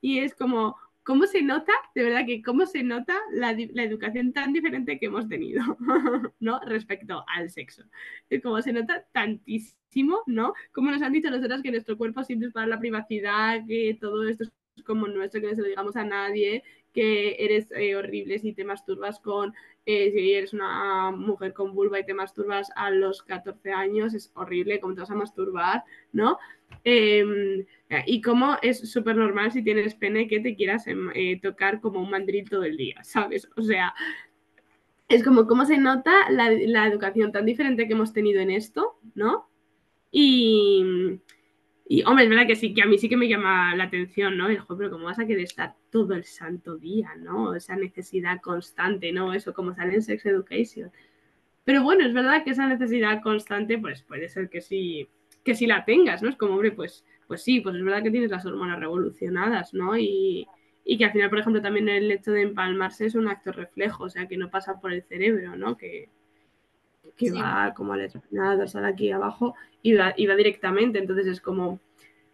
Y 0.00 0.20
es 0.20 0.34
como, 0.34 0.76
¿cómo 1.06 1.26
se 1.26 1.40
nota, 1.40 1.72
de 1.94 2.02
verdad 2.02 2.26
que 2.26 2.42
cómo 2.42 2.66
se 2.66 2.82
nota 2.82 3.14
la, 3.30 3.52
educación 3.52 4.32
tan 4.32 4.52
diferente 4.52 4.98
que 4.98 5.06
hemos 5.06 5.28
tenido, 5.28 5.62
¿no? 6.40 6.58
Respecto 6.66 7.24
al 7.28 7.48
sexo. 7.48 7.84
Como 8.42 8.60
se 8.60 8.72
nota 8.72 9.06
tantísimo, 9.12 10.24
¿no? 10.26 10.52
Como 10.72 10.90
nos 10.90 11.00
han 11.02 11.12
dicho 11.12 11.30
nosotras 11.30 11.62
que 11.62 11.70
nuestro 11.70 11.96
cuerpo 11.96 12.24
siempre 12.24 12.48
es 12.48 12.54
para 12.54 12.66
la 12.66 12.80
privacidad, 12.80 13.64
que 13.68 13.96
todo 14.00 14.28
esto 14.28 14.44
es 14.44 14.52
como 14.84 15.06
nuestro, 15.08 15.40
que 15.40 15.48
no 15.48 15.54
se 15.54 15.62
lo 15.62 15.68
digamos 15.68 15.96
a 15.96 16.04
nadie, 16.04 16.62
que 16.92 17.36
eres 17.38 17.70
eh, 17.72 17.94
horrible 17.94 18.38
si 18.38 18.54
te 18.54 18.64
masturbas 18.64 19.20
con, 19.20 19.52
eh, 19.84 20.10
si 20.12 20.32
eres 20.32 20.54
una 20.54 21.10
mujer 21.10 21.52
con 21.52 21.74
vulva 21.74 22.00
y 22.00 22.06
te 22.06 22.14
masturbas 22.14 22.70
a 22.74 22.90
los 22.90 23.22
14 23.22 23.70
años, 23.70 24.14
es 24.14 24.32
horrible 24.34 24.80
cómo 24.80 24.94
te 24.94 25.00
vas 25.00 25.10
a 25.10 25.14
masturbar, 25.14 25.84
¿no? 26.12 26.38
Em, 26.84 27.66
y 28.06 28.20
cómo 28.20 28.56
es 28.62 28.90
súper 28.90 29.16
normal 29.16 29.52
si 29.52 29.62
tienes 29.62 29.94
pene 29.94 30.26
que 30.26 30.40
te 30.40 30.56
quieras 30.56 30.86
em, 30.86 31.10
eh, 31.14 31.38
tocar 31.40 31.80
como 31.80 32.00
un 32.00 32.10
mandril 32.10 32.48
todo 32.48 32.64
el 32.64 32.76
día, 32.76 33.02
¿sabes? 33.04 33.48
O 33.56 33.62
sea, 33.62 33.94
es 35.08 35.22
como 35.22 35.46
cómo 35.46 35.64
se 35.66 35.78
nota 35.78 36.30
la, 36.30 36.86
educación 36.86 37.30
tan 37.30 37.44
diferente 37.46 37.86
que 37.86 37.92
hemos 37.92 38.12
tenido 38.12 38.40
en 38.40 38.50
esto, 38.50 38.98
¿no? 39.14 39.48
Y, 40.10 41.20
Y, 41.88 42.02
hombre, 42.02 42.24
es 42.24 42.30
verdad 42.30 42.46
que 42.48 42.56
sí, 42.56 42.74
que 42.74 42.82
a 42.82 42.86
mí 42.86 42.98
sí 42.98 43.08
que 43.08 43.16
me 43.16 43.28
llama 43.28 43.74
la 43.76 43.84
atención, 43.84 44.36
¿no? 44.36 44.48
El 44.48 44.58
juego, 44.58 44.78
pero 44.78 44.90
¿cómo 44.90 45.04
vas 45.04 45.20
a 45.20 45.26
querer 45.26 45.44
estar 45.44 45.76
todo 45.90 46.14
el 46.14 46.24
santo 46.24 46.76
día, 46.76 47.14
¿no? 47.16 47.54
Esa 47.54 47.76
necesidad 47.76 48.40
constante, 48.40 49.12
¿no? 49.12 49.32
Eso, 49.32 49.54
como 49.54 49.72
sale 49.72 49.94
en 49.94 50.02
Sex 50.02 50.26
Education. 50.26 50.90
Pero 51.64 51.84
bueno, 51.84 52.04
es 52.04 52.12
verdad 52.12 52.42
que 52.44 52.50
esa 52.50 52.66
necesidad 52.66 53.22
constante, 53.22 53.78
pues 53.78 54.02
puede 54.02 54.28
ser 54.28 54.48
que 54.48 54.60
sí, 54.60 55.08
que 55.44 55.54
sí 55.54 55.66
la 55.66 55.84
tengas, 55.84 56.22
¿no? 56.22 56.28
Es 56.28 56.36
como, 56.36 56.54
hombre, 56.54 56.72
pues, 56.72 57.04
pues 57.28 57.42
sí, 57.42 57.60
pues 57.60 57.76
es 57.76 57.84
verdad 57.84 58.02
que 58.02 58.10
tienes 58.10 58.30
las 58.30 58.44
hormonas 58.46 58.80
revolucionadas, 58.80 59.72
¿no? 59.72 59.96
Y, 59.96 60.48
y 60.84 60.98
que 60.98 61.04
al 61.04 61.12
final, 61.12 61.30
por 61.30 61.38
ejemplo, 61.38 61.62
también 61.62 61.88
el 61.88 62.10
hecho 62.10 62.32
de 62.32 62.42
empalmarse 62.42 63.06
es 63.06 63.14
un 63.14 63.28
acto 63.28 63.52
reflejo, 63.52 64.04
o 64.04 64.10
sea, 64.10 64.26
que 64.26 64.36
no 64.36 64.50
pasa 64.50 64.80
por 64.80 64.92
el 64.92 65.04
cerebro, 65.04 65.56
¿no? 65.56 65.76
Que, 65.76 66.08
que 67.16 67.30
va 67.30 67.72
como 67.74 67.92
a 67.92 67.96
la 67.96 68.56
dorsal 68.56 68.84
aquí 68.84 69.10
abajo 69.10 69.54
y 69.82 69.94
va, 69.94 70.14
y 70.16 70.26
va 70.26 70.34
directamente. 70.34 70.98
Entonces 70.98 71.26
es 71.26 71.40
como, 71.40 71.80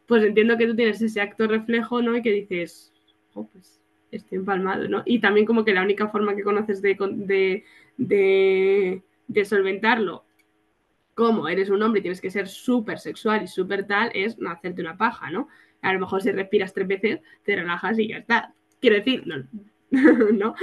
pues 0.07 0.25
entiendo 0.25 0.57
que 0.57 0.67
tú 0.67 0.77
tienes 0.77 1.01
ese 1.01 1.21
acto 1.21 1.47
reflejo, 1.47 2.03
¿no? 2.03 2.17
Y 2.17 2.23
que 2.23 2.33
dices, 2.33 2.93
oh, 3.35 3.47
pues 3.47 3.81
estoy 4.11 4.39
empalmado, 4.39 4.89
¿no? 4.89 5.03
Y 5.05 5.21
también 5.21 5.47
como 5.47 5.65
que 5.65 5.73
la 5.73 5.83
única 5.83 6.09
forma 6.09 6.37
que 6.37 6.43
conoces 6.43 6.83
de, 6.83 6.97
de, 7.11 7.65
de, 7.97 9.03
de 9.27 9.45
solventarlo, 9.45 10.25
como 11.15 11.49
eres 11.49 11.71
un 11.71 11.83
hombre 11.83 12.01
y 12.01 12.03
tienes 12.03 12.21
que 12.21 12.31
ser 12.31 12.49
súper 12.49 12.99
sexual 12.99 13.43
y 13.43 13.47
súper 13.47 13.87
tal, 13.87 14.11
es 14.15 14.39
no 14.39 14.51
hacerte 14.51 14.83
una 14.83 14.97
paja, 14.97 15.31
¿no? 15.31 15.49
A 15.83 15.93
lo 15.93 16.01
mejor 16.01 16.23
si 16.23 16.31
respiras 16.31 16.73
tres 16.73 16.87
veces, 16.87 17.21
te 17.43 17.57
relajas 17.57 17.99
y 17.99 18.09
ya 18.09 18.19
está. 18.19 18.55
Quiero 18.81 18.97
decir, 18.97 19.27
no, 19.27 19.37
¿no? 20.33 20.55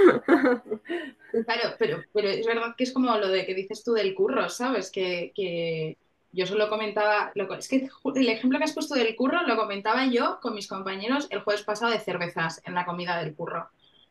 Claro, 1.44 1.76
pero, 1.78 2.02
pero 2.12 2.28
es 2.28 2.44
verdad 2.44 2.74
que 2.76 2.84
es 2.84 2.92
como 2.92 3.16
lo 3.16 3.28
de 3.28 3.46
que 3.46 3.54
dices 3.54 3.84
tú 3.84 3.92
del 3.92 4.14
curro, 4.14 4.48
¿sabes? 4.48 4.90
Que, 4.90 5.32
que 5.36 5.98
yo 6.32 6.46
solo 6.46 6.68
comentaba, 6.68 7.30
lo, 7.36 7.52
es 7.54 7.68
que 7.68 7.88
el 8.16 8.28
ejemplo 8.28 8.58
que 8.58 8.64
has 8.64 8.74
puesto 8.74 8.96
del 8.96 9.14
curro 9.14 9.42
lo 9.46 9.56
comentaba 9.56 10.06
yo 10.06 10.40
con 10.42 10.54
mis 10.54 10.66
compañeros 10.66 11.28
el 11.30 11.42
jueves 11.42 11.62
pasado 11.62 11.92
de 11.92 12.00
cervezas 12.00 12.60
en 12.64 12.74
la 12.74 12.84
comida 12.84 13.22
del 13.22 13.34
curro. 13.34 13.70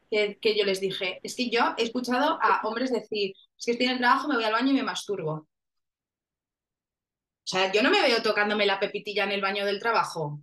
Que, 0.10 0.38
que 0.41 0.58
yo 0.58 0.63
les 0.63 0.79
dije, 0.79 1.19
es 1.21 1.36
que 1.36 1.49
yo 1.49 1.75
he 1.77 1.84
escuchado 1.84 2.39
a 2.41 2.62
hombres 2.65 2.91
decir, 2.91 3.34
es 3.58 3.65
que 3.65 3.71
estoy 3.73 3.88
en 3.88 3.93
el 3.93 3.99
trabajo, 3.99 4.29
me 4.29 4.36
voy 4.36 4.45
al 4.45 4.53
baño 4.53 4.71
y 4.71 4.75
me 4.75 4.84
masturbo. 4.84 5.32
O 5.34 5.47
sea, 7.43 7.71
yo 7.73 7.84
no 7.84 7.91
me 7.91 8.01
veo 8.01 8.21
tocándome 8.21 8.65
la 8.65 8.79
pepitilla 8.79 9.25
en 9.25 9.32
el 9.32 9.41
baño 9.41 9.65
del 9.65 9.79
trabajo 9.79 10.39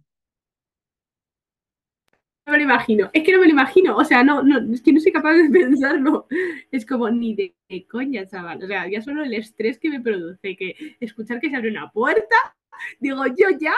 me 2.46 2.58
lo 2.58 2.62
imagino. 2.62 3.10
Es 3.12 3.24
que 3.24 3.32
no 3.32 3.40
me 3.40 3.46
lo 3.46 3.52
imagino. 3.52 3.96
O 3.96 4.04
sea, 4.04 4.22
no, 4.22 4.42
no, 4.42 4.72
es 4.72 4.80
que 4.82 4.92
no 4.92 5.00
soy 5.00 5.12
capaz 5.12 5.34
de 5.34 5.48
pensarlo. 5.52 6.26
Es 6.70 6.86
como 6.86 7.10
ni 7.10 7.34
de, 7.34 7.54
coña, 7.88 8.26
chaval. 8.26 8.62
O 8.62 8.66
sea, 8.66 8.88
ya 8.88 9.02
solo 9.02 9.24
el 9.24 9.34
estrés 9.34 9.78
que 9.78 9.90
me 9.90 10.00
produce, 10.00 10.56
que 10.56 10.96
escuchar 11.00 11.40
que 11.40 11.50
se 11.50 11.56
abre 11.56 11.70
una 11.70 11.90
puerta, 11.90 12.36
digo, 13.00 13.24
yo 13.26 13.48
ya. 13.58 13.74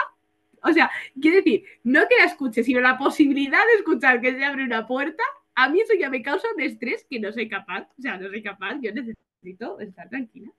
O 0.63 0.73
sea, 0.73 0.91
quiero 1.19 1.37
decir, 1.37 1.63
no 1.83 2.01
que 2.09 2.17
la 2.17 2.25
escuche, 2.25 2.63
sino 2.63 2.81
la 2.81 2.97
posibilidad 2.97 3.65
de 3.65 3.79
escuchar 3.79 4.19
que 4.21 4.33
se 4.33 4.43
abre 4.43 4.65
una 4.65 4.85
puerta, 4.85 5.23
a 5.55 5.69
mí 5.69 5.79
eso 5.79 5.93
ya 5.97 6.09
me 6.09 6.21
causa 6.21 6.47
un 6.53 6.61
estrés 6.61 7.05
que 7.09 7.19
no 7.19 7.31
soy 7.31 7.49
capaz. 7.49 7.87
O 7.97 8.01
sea, 8.01 8.17
no 8.17 8.27
soy 8.29 8.43
capaz. 8.43 8.75
Yo 8.81 8.91
necesito 8.93 9.79
estar 9.79 10.09
tranquila. 10.09 10.51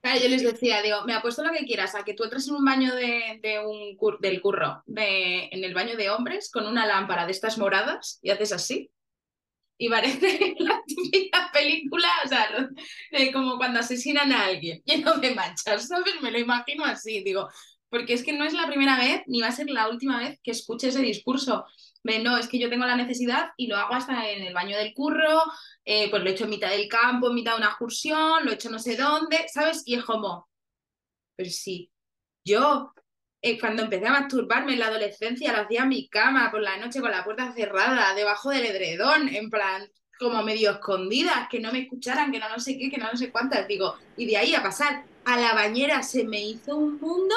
Claro, 0.00 0.20
yo 0.20 0.28
les 0.28 0.42
decía, 0.44 0.80
digo, 0.80 1.02
me 1.04 1.14
apuesto 1.14 1.42
lo 1.42 1.52
que 1.52 1.66
quieras, 1.66 1.94
a 1.94 2.04
que 2.04 2.14
tú 2.14 2.22
entres 2.24 2.46
en 2.48 2.54
un 2.54 2.64
baño 2.64 2.94
de, 2.94 3.40
un 3.66 3.96
del 4.20 4.40
curro, 4.40 4.82
de, 4.86 5.48
en 5.50 5.64
el 5.64 5.74
baño 5.74 5.96
de 5.96 6.10
hombres, 6.10 6.50
con 6.52 6.66
una 6.66 6.86
lámpara 6.86 7.26
de 7.26 7.32
estas 7.32 7.58
moradas, 7.58 8.20
y 8.22 8.30
haces 8.30 8.52
así. 8.52 8.90
Y 9.76 9.88
parece 9.88 10.54
la 10.60 10.80
típica 10.86 11.50
película, 11.52 12.08
o 12.24 12.28
sea, 12.28 12.48
como 13.32 13.56
cuando 13.56 13.80
asesinan 13.80 14.32
a 14.32 14.46
alguien, 14.46 14.82
lleno 14.86 15.14
de 15.18 15.34
manchas, 15.34 15.88
¿sabes? 15.88 16.14
Me 16.22 16.30
lo 16.30 16.38
imagino 16.38 16.84
así, 16.84 17.22
digo, 17.24 17.48
porque 17.88 18.12
es 18.14 18.22
que 18.22 18.32
no 18.32 18.44
es 18.44 18.52
la 18.52 18.66
primera 18.68 18.96
vez, 18.98 19.22
ni 19.26 19.40
va 19.40 19.48
a 19.48 19.52
ser 19.52 19.68
la 19.70 19.88
última 19.88 20.18
vez 20.20 20.38
que 20.42 20.52
escuche 20.52 20.88
ese 20.88 21.00
discurso. 21.02 21.64
No, 22.22 22.38
es 22.38 22.48
que 22.48 22.58
yo 22.58 22.70
tengo 22.70 22.86
la 22.86 22.96
necesidad 22.96 23.50
y 23.56 23.66
lo 23.66 23.76
hago 23.76 23.94
hasta 23.94 24.30
en 24.30 24.42
el 24.42 24.54
baño 24.54 24.76
del 24.76 24.94
curro, 24.94 25.42
eh, 25.84 26.08
pues 26.10 26.22
lo 26.22 26.28
he 26.28 26.32
hecho 26.32 26.44
en 26.44 26.50
mitad 26.50 26.70
del 26.70 26.88
campo, 26.88 27.28
en 27.28 27.34
mitad 27.34 27.52
de 27.52 27.58
una 27.58 27.68
excursión, 27.68 28.44
lo 28.44 28.50
he 28.50 28.54
hecho 28.54 28.70
no 28.70 28.78
sé 28.78 28.96
dónde, 28.96 29.46
¿sabes? 29.52 29.82
Y 29.84 29.94
es 29.94 30.04
como, 30.04 30.48
pero 31.36 31.50
sí, 31.50 31.90
yo 32.44 32.92
eh, 33.42 33.58
cuando 33.60 33.82
empecé 33.82 34.06
a 34.06 34.12
masturbarme 34.12 34.72
en 34.72 34.80
la 34.80 34.86
adolescencia 34.86 35.52
lo 35.52 35.62
hacía 35.62 35.82
en 35.82 35.90
mi 35.90 36.08
cama 36.08 36.50
por 36.50 36.60
la 36.60 36.76
noche 36.78 37.00
con 37.00 37.10
la 37.10 37.24
puerta 37.24 37.52
cerrada, 37.52 38.14
debajo 38.14 38.50
del 38.50 38.66
edredón, 38.66 39.28
en 39.28 39.50
plan, 39.50 39.88
como 40.18 40.42
medio 40.42 40.72
escondidas, 40.72 41.48
que 41.48 41.60
no 41.60 41.70
me 41.72 41.80
escucharan, 41.82 42.32
que 42.32 42.40
no 42.40 42.48
no 42.48 42.58
sé 42.58 42.76
qué, 42.78 42.90
que 42.90 42.98
no 42.98 43.10
no 43.10 43.16
sé 43.16 43.30
cuántas, 43.30 43.68
digo, 43.68 43.94
y 44.16 44.26
de 44.26 44.36
ahí 44.36 44.54
a 44.54 44.62
pasar 44.62 45.04
a 45.24 45.36
la 45.36 45.54
bañera 45.54 46.02
se 46.02 46.24
me 46.24 46.40
hizo 46.40 46.76
un 46.76 46.98
mundo. 46.98 47.34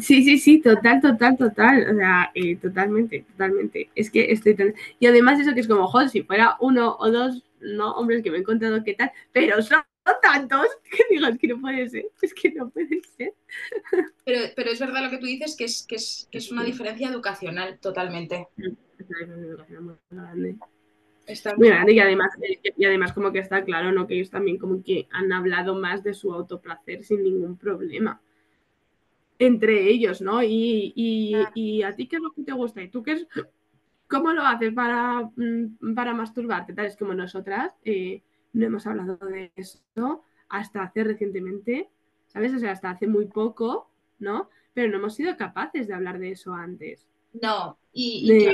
Sí, 0.00 0.22
sí, 0.22 0.38
sí, 0.38 0.60
total, 0.60 1.00
total, 1.00 1.36
total, 1.36 1.90
o 1.90 1.96
sea, 1.96 2.30
eh, 2.34 2.56
totalmente, 2.56 3.24
totalmente. 3.32 3.90
Es 3.94 4.10
que 4.10 4.30
estoy 4.32 4.54
tan... 4.54 4.74
Y 4.98 5.06
además 5.06 5.40
eso 5.40 5.54
que 5.54 5.60
es 5.60 5.68
como, 5.68 5.86
joder, 5.86 6.08
si 6.08 6.22
fuera 6.22 6.56
uno 6.60 6.96
o 6.98 7.10
dos 7.10 7.42
no, 7.60 7.92
hombres 7.92 8.22
que 8.22 8.30
me 8.30 8.38
he 8.38 8.40
encontrado 8.40 8.82
qué 8.84 8.94
tal, 8.94 9.12
pero 9.32 9.60
son 9.62 9.82
tantos 10.22 10.66
que 10.90 11.04
digas 11.10 11.36
que 11.38 11.48
no 11.48 11.60
puede 11.60 11.88
ser, 11.88 12.06
es 12.22 12.34
que 12.34 12.52
no 12.52 12.70
puede 12.70 13.02
ser. 13.16 13.34
Pero, 14.24 14.40
pero 14.54 14.70
es 14.70 14.78
verdad 14.78 15.02
lo 15.02 15.10
que 15.10 15.18
tú 15.18 15.26
dices, 15.26 15.56
que 15.56 15.64
es, 15.64 15.84
que 15.88 15.96
es, 15.96 16.28
que 16.30 16.38
es 16.38 16.52
una 16.52 16.62
diferencia 16.62 17.08
educacional 17.08 17.80
totalmente. 17.80 18.46
muy 18.56 19.96
grande. 20.08 20.56
muy 21.56 21.68
grande 21.68 21.92
y 21.92 21.98
además, 21.98 22.30
y 22.76 22.84
además 22.84 23.12
como 23.12 23.32
que 23.32 23.40
está 23.40 23.64
claro, 23.64 23.90
¿no? 23.90 24.06
Que 24.06 24.14
ellos 24.14 24.30
también 24.30 24.56
como 24.56 24.84
que 24.84 25.08
han 25.10 25.32
hablado 25.32 25.74
más 25.74 26.04
de 26.04 26.14
su 26.14 26.32
autoplacer 26.32 27.02
sin 27.02 27.24
ningún 27.24 27.56
problema 27.56 28.20
entre 29.40 29.88
ellos, 29.88 30.20
¿no? 30.20 30.42
Y, 30.44 30.92
y, 30.94 31.34
y, 31.54 31.82
a 31.82 31.96
ti 31.96 32.06
qué 32.06 32.16
es 32.16 32.22
lo 32.22 32.30
que 32.30 32.42
te 32.42 32.52
gusta 32.52 32.82
y 32.82 32.88
tú 32.88 33.02
qué 33.02 33.12
es 33.12 33.26
¿Cómo 34.10 34.32
lo 34.32 34.42
haces 34.42 34.74
para, 34.74 35.30
mm, 35.36 35.94
para 35.94 36.12
masturbarte? 36.12 36.72
Tal 36.72 36.86
es 36.86 36.96
como 36.96 37.14
nosotras 37.14 37.72
eh, 37.84 38.22
no 38.52 38.66
hemos 38.66 38.84
hablado 38.86 39.16
de 39.18 39.52
esto 39.54 40.24
hasta 40.48 40.82
hace 40.82 41.04
recientemente, 41.04 41.88
¿sabes? 42.26 42.52
O 42.52 42.58
sea, 42.58 42.72
hasta 42.72 42.90
hace 42.90 43.06
muy 43.06 43.26
poco, 43.26 43.88
¿no? 44.18 44.50
Pero 44.74 44.90
no 44.90 44.98
hemos 44.98 45.14
sido 45.14 45.36
capaces 45.36 45.86
de 45.86 45.94
hablar 45.94 46.18
de 46.18 46.32
eso 46.32 46.52
antes. 46.52 47.06
No, 47.40 47.78
y, 47.92 48.50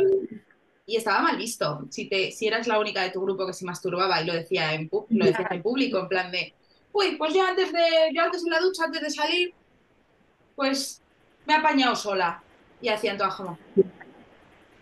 y, 0.85 0.96
estaba 0.96 1.22
mal 1.22 1.38
visto. 1.38 1.87
Si, 1.90 2.07
te, 2.07 2.31
si 2.33 2.46
eras 2.46 2.66
la 2.66 2.79
única 2.79 3.03
de 3.03 3.11
tu 3.11 3.22
grupo 3.22 3.46
que 3.46 3.55
se 3.55 3.64
masturbaba 3.64 4.20
y 4.20 4.27
lo 4.27 4.35
decía 4.35 4.75
en, 4.75 4.90
lo 5.09 5.25
decía 5.25 5.49
en 5.51 5.62
público, 5.62 5.99
en 5.99 6.09
plan 6.09 6.31
de, 6.31 6.53
uy, 6.92 7.16
pues 7.16 7.33
yo 7.33 7.42
antes 7.42 7.72
de, 7.72 8.12
yo 8.14 8.22
antes 8.22 8.44
en 8.44 8.51
la 8.51 8.61
ducha, 8.61 8.85
antes 8.85 9.01
de 9.01 9.11
salir, 9.11 9.55
pues 10.57 11.01
me 11.47 11.55
he 11.55 11.57
apañado 11.57 11.95
sola. 11.95 12.42
Y 12.81 12.88
hacían 12.88 13.16
como, 13.16 13.59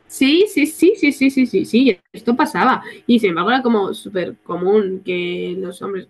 Sí, 0.06 0.46
sí, 0.48 0.66
sí, 0.66 0.94
sí, 0.96 1.12
sí, 1.12 1.30
sí, 1.30 1.46
sí, 1.46 1.64
sí, 1.64 2.00
esto 2.12 2.36
pasaba. 2.36 2.84
Y 3.06 3.18
sin 3.18 3.30
embargo 3.30 3.50
era 3.50 3.62
como 3.62 3.92
súper 3.94 4.36
común 4.38 5.02
que 5.04 5.56
los 5.58 5.82
hombres 5.82 6.08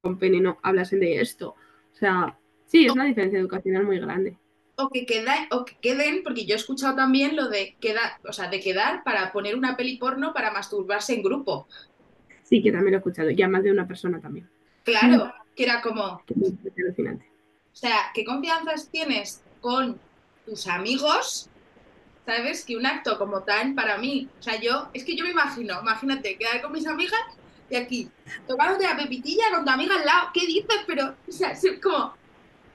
con 0.00 0.18
pene 0.18 0.40
no 0.40 0.58
hablasen 0.62 1.00
de 1.00 1.20
esto. 1.20 1.50
O 1.50 1.96
sea, 1.96 2.36
sí, 2.66 2.86
es 2.86 2.92
una 2.92 3.04
diferencia 3.04 3.38
educacional 3.38 3.84
muy 3.84 4.00
grande. 4.00 4.36
O 4.76 4.90
que, 4.90 5.06
queda, 5.06 5.46
o 5.52 5.64
que 5.64 5.76
queden, 5.80 6.22
porque 6.22 6.44
yo 6.44 6.54
he 6.54 6.58
escuchado 6.58 6.96
también 6.96 7.36
lo 7.36 7.48
de 7.48 7.76
quedar, 7.80 8.18
o 8.28 8.32
sea, 8.32 8.50
de 8.50 8.60
quedar 8.60 9.04
para 9.04 9.32
poner 9.32 9.54
una 9.54 9.76
peli 9.76 9.96
porno 9.96 10.34
para 10.34 10.50
masturbarse 10.50 11.14
en 11.14 11.22
grupo. 11.22 11.68
Sí, 12.42 12.62
que 12.62 12.72
también 12.72 12.92
lo 12.92 12.96
he 12.96 12.98
escuchado, 12.98 13.30
ya 13.30 13.48
más 13.48 13.62
de 13.62 13.70
una 13.70 13.86
persona 13.86 14.20
también. 14.20 14.48
Claro, 14.82 15.32
que 15.54 15.64
era 15.64 15.80
como. 15.80 16.20
alucinante. 16.76 17.35
O 17.76 17.78
sea, 17.78 18.10
¿qué 18.14 18.24
confianzas 18.24 18.88
tienes 18.90 19.42
con 19.60 20.00
tus 20.46 20.66
amigos 20.66 21.50
¿sabes? 22.24 22.64
Que 22.64 22.76
un 22.76 22.86
acto 22.86 23.18
como 23.18 23.42
tan 23.42 23.74
para 23.74 23.98
mí, 23.98 24.28
o 24.40 24.42
sea, 24.42 24.58
yo, 24.60 24.88
es 24.92 25.04
que 25.04 25.14
yo 25.14 25.24
me 25.24 25.30
imagino, 25.30 25.80
imagínate, 25.80 26.36
quedar 26.36 26.60
con 26.60 26.72
mis 26.72 26.86
amigas 26.86 27.20
y 27.70 27.76
aquí, 27.76 28.08
tomándote 28.46 28.84
la 28.84 28.96
pepitilla 28.96 29.44
con 29.54 29.64
tu 29.64 29.70
amiga 29.70 29.94
al 29.94 30.04
lado, 30.04 30.30
¿qué 30.34 30.46
dices? 30.46 30.78
Pero, 30.86 31.14
o 31.28 31.32
sea, 31.32 31.52
es 31.52 31.64
como... 31.80 32.14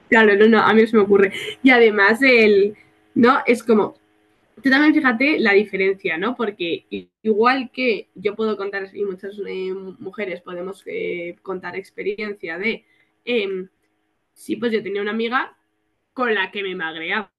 Claro, 0.08 0.36
no, 0.36 0.46
no, 0.46 0.58
a 0.58 0.72
mí 0.72 0.86
se 0.86 0.96
me 0.96 1.02
ocurre. 1.02 1.32
Y 1.62 1.70
además 1.70 2.20
el, 2.22 2.76
¿no? 3.14 3.40
Es 3.44 3.62
como, 3.62 3.94
tú 4.62 4.70
también 4.70 4.94
fíjate 4.94 5.38
la 5.38 5.52
diferencia, 5.52 6.16
¿no? 6.16 6.34
Porque 6.34 6.86
igual 7.22 7.70
que 7.72 8.08
yo 8.14 8.34
puedo 8.36 8.56
contar, 8.56 8.88
y 8.94 9.04
muchas 9.04 9.34
eh, 9.46 9.74
mujeres 9.98 10.40
podemos 10.40 10.82
eh, 10.86 11.36
contar 11.42 11.76
experiencia 11.76 12.56
de, 12.58 12.84
eh, 13.24 13.66
sí, 14.34 14.56
pues 14.56 14.72
yo 14.72 14.82
tenía 14.82 15.02
una 15.02 15.12
amiga 15.12 15.56
con 16.12 16.34
la 16.34 16.50
que 16.50 16.62
me 16.62 16.74
magreaba 16.74 17.32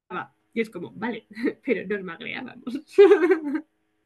y 0.53 0.61
es 0.61 0.69
como, 0.69 0.91
vale, 0.91 1.25
pero 1.65 1.87
nos 1.87 2.03
magreábamos. 2.03 2.81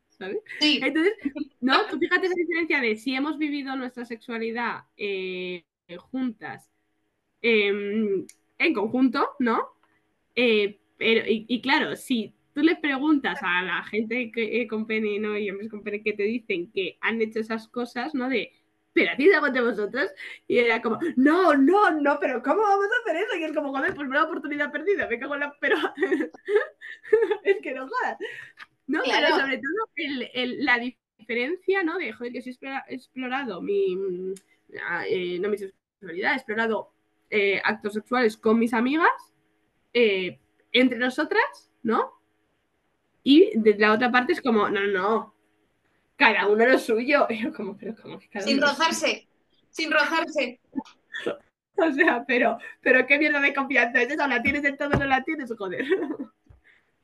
¿Sabes? 0.09 0.39
Sí. 0.59 0.79
Entonces, 0.81 1.13
¿no? 1.61 1.85
Tú 1.87 1.99
fíjate 1.99 2.25
esa 2.25 2.35
diferencia 2.35 2.81
de 2.81 2.95
si 2.95 3.13
hemos 3.13 3.37
vivido 3.37 3.75
nuestra 3.75 4.03
sexualidad 4.03 4.85
eh, 4.95 5.63
juntas 5.99 6.71
em, 7.41 8.25
en 8.57 8.73
conjunto, 8.73 9.29
¿no? 9.37 9.59
Eh, 10.35 10.79
pero, 10.97 11.23
y, 11.27 11.61
claro, 11.61 11.95
si 11.95 12.33
tú 12.55 12.63
le 12.63 12.75
preguntas 12.75 13.37
a 13.43 13.61
la 13.61 13.83
gente 13.83 14.31
que, 14.31 14.61
eh, 14.61 14.67
con 14.67 14.87
pene 14.87 15.19
¿no? 15.19 15.37
y 15.37 15.51
hombres 15.51 15.69
con 15.69 15.83
pene 15.83 16.01
que 16.01 16.13
te 16.13 16.23
dicen 16.23 16.71
que 16.71 16.97
han 17.01 17.21
hecho 17.21 17.39
esas 17.39 17.67
cosas, 17.67 18.15
¿no? 18.15 18.27
De 18.27 18.51
algo 19.05 19.47
entre 19.47 19.61
vosotros. 19.61 20.11
Y 20.47 20.59
era 20.59 20.81
como, 20.81 20.99
no, 21.15 21.53
no, 21.55 21.91
no, 21.91 22.17
pero 22.19 22.41
¿cómo 22.41 22.61
vamos 22.61 22.85
a 22.85 23.01
hacer 23.01 23.23
eso? 23.23 23.35
Y 23.37 23.43
es 23.43 23.53
como, 23.53 23.69
joder, 23.69 23.93
pues 23.93 24.07
una 24.07 24.23
oportunidad 24.23 24.71
perdida, 24.71 25.07
me 25.07 25.19
cago 25.19 25.35
en 25.35 25.41
la. 25.41 25.55
Pero 25.59 25.77
es 27.43 27.57
que 27.61 27.73
no 27.73 27.87
jodas. 27.87 28.17
No, 28.87 29.01
pero 29.03 29.27
sobre 29.35 29.57
todo 29.57 29.89
la 30.35 30.79
diferencia, 31.17 31.83
¿no? 31.83 31.97
De, 31.97 32.13
joder, 32.13 32.33
que 32.33 32.41
si 32.41 32.57
he 32.61 32.93
explorado 32.93 33.61
mi. 33.61 34.33
Ah, 34.87 35.03
eh, 35.07 35.39
no 35.39 35.49
mi 35.49 35.57
sexualidad, 35.57 36.33
he 36.33 36.35
explorado 36.35 36.91
eh, 37.29 37.61
actos 37.63 37.93
sexuales 37.93 38.37
con 38.37 38.59
mis 38.59 38.73
amigas, 38.73 39.33
eh, 39.93 40.39
entre 40.71 40.97
nosotras, 40.97 41.71
¿no? 41.83 42.13
Y 43.23 43.51
de 43.59 43.77
la 43.77 43.93
otra 43.93 44.11
parte 44.11 44.33
es 44.33 44.41
como, 44.41 44.69
no, 44.69 44.81
no, 44.87 45.35
cada 46.17 46.47
uno 46.47 46.65
lo 46.65 46.77
suyo. 46.77 47.27
como, 47.55 47.77
pero 47.77 47.95
como 47.95 48.19
sin 48.41 48.61
rozarse, 48.61 49.27
sin 49.69 49.91
rozarse. 49.93 50.59
O 51.79 51.91
sea, 51.91 52.25
pero, 52.27 52.57
pero 52.81 53.05
qué 53.05 53.19
mierda 53.19 53.39
de 53.39 53.53
confianza 53.53 54.01
es 54.01 54.11
esa, 54.11 54.27
la 54.27 54.41
tienes 54.41 54.63
en 54.65 54.77
todo, 54.77 54.89
no 54.89 55.05
la 55.05 55.23
tienes, 55.23 55.53
joder. 55.57 55.85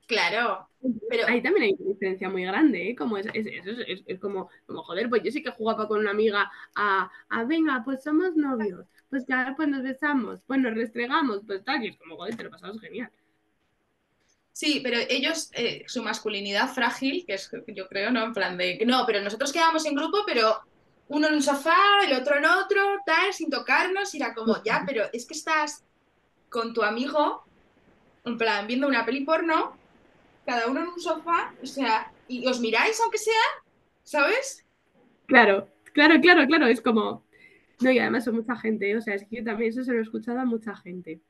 Claro. 0.06 0.68
Pero... 1.10 1.26
Ahí 1.28 1.42
también 1.42 1.64
hay 1.64 1.76
una 1.80 1.94
diferencia 1.94 2.30
muy 2.30 2.44
grande, 2.44 2.90
¿eh? 2.90 2.96
Como 2.96 3.18
es, 3.18 3.26
es, 3.34 3.48
es, 3.48 4.04
es, 4.06 4.20
como, 4.20 4.50
como, 4.66 4.84
joder, 4.84 5.10
pues 5.10 5.24
yo 5.24 5.32
sí 5.32 5.42
que 5.42 5.50
jugaba 5.52 5.88
con 5.88 6.02
una 6.02 6.12
amiga 6.12 6.52
a, 6.76 7.10
a 7.30 7.44
venga, 7.46 7.82
pues 7.86 8.04
somos 8.04 8.36
novios, 8.36 8.86
pues 9.10 9.26
ya 9.26 9.54
pues 9.56 9.70
nos 9.70 9.82
besamos, 9.82 10.42
pues 10.46 10.60
nos 10.60 10.74
restregamos, 10.76 11.44
pues 11.48 11.64
tal, 11.64 11.84
y 11.86 11.88
es 11.88 11.98
como, 11.98 12.18
joder, 12.18 12.36
te 12.36 12.44
lo 12.44 12.50
pasamos 12.52 12.82
genial. 12.82 13.10
Sí, 14.54 14.82
pero 14.84 15.00
ellos, 15.10 15.50
eh, 15.54 15.84
su 15.88 16.04
masculinidad 16.04 16.72
frágil, 16.72 17.26
que 17.26 17.34
es, 17.34 17.50
yo 17.68 17.88
creo, 17.88 18.12
¿no? 18.12 18.24
En 18.24 18.34
plan 18.34 18.56
de, 18.56 18.80
no, 18.86 19.04
pero 19.08 19.20
nosotros 19.20 19.52
quedamos 19.52 19.84
en 19.88 19.96
grupo, 19.96 20.20
pero 20.28 20.60
uno 21.08 21.28
en 21.28 21.34
un 21.34 21.42
sofá, 21.42 21.76
el 22.06 22.14
otro 22.14 22.38
en 22.38 22.46
otro, 22.46 23.00
tal, 23.04 23.34
sin 23.34 23.50
tocarnos, 23.50 24.14
y 24.14 24.18
era 24.18 24.36
como, 24.36 24.62
ya, 24.64 24.84
pero 24.86 25.06
es 25.12 25.26
que 25.26 25.34
estás 25.34 25.84
con 26.50 26.72
tu 26.72 26.84
amigo, 26.84 27.44
en 28.26 28.38
plan, 28.38 28.68
viendo 28.68 28.88
una 28.88 29.04
peli 29.04 29.26
porno, 29.26 29.76
cada 30.46 30.68
uno 30.68 30.82
en 30.82 30.88
un 30.90 31.00
sofá, 31.00 31.52
o 31.62 31.66
sea, 31.66 32.12
y 32.28 32.46
os 32.46 32.60
miráis 32.60 33.02
aunque 33.02 33.18
sea, 33.18 33.34
¿sabes? 34.04 34.64
Claro, 35.26 35.68
claro, 35.94 36.22
claro, 36.22 36.46
claro, 36.46 36.68
es 36.68 36.80
como, 36.80 37.26
no, 37.80 37.90
y 37.90 37.98
además 37.98 38.26
son 38.26 38.36
mucha 38.36 38.56
gente, 38.56 38.96
o 38.96 39.02
sea, 39.02 39.16
es 39.16 39.24
que 39.28 39.38
yo 39.38 39.44
también 39.44 39.72
eso 39.72 39.84
se 39.84 39.94
lo 39.94 39.98
he 39.98 40.04
escuchado 40.04 40.40
a 40.40 40.46
mucha 40.46 40.76
gente 40.76 41.22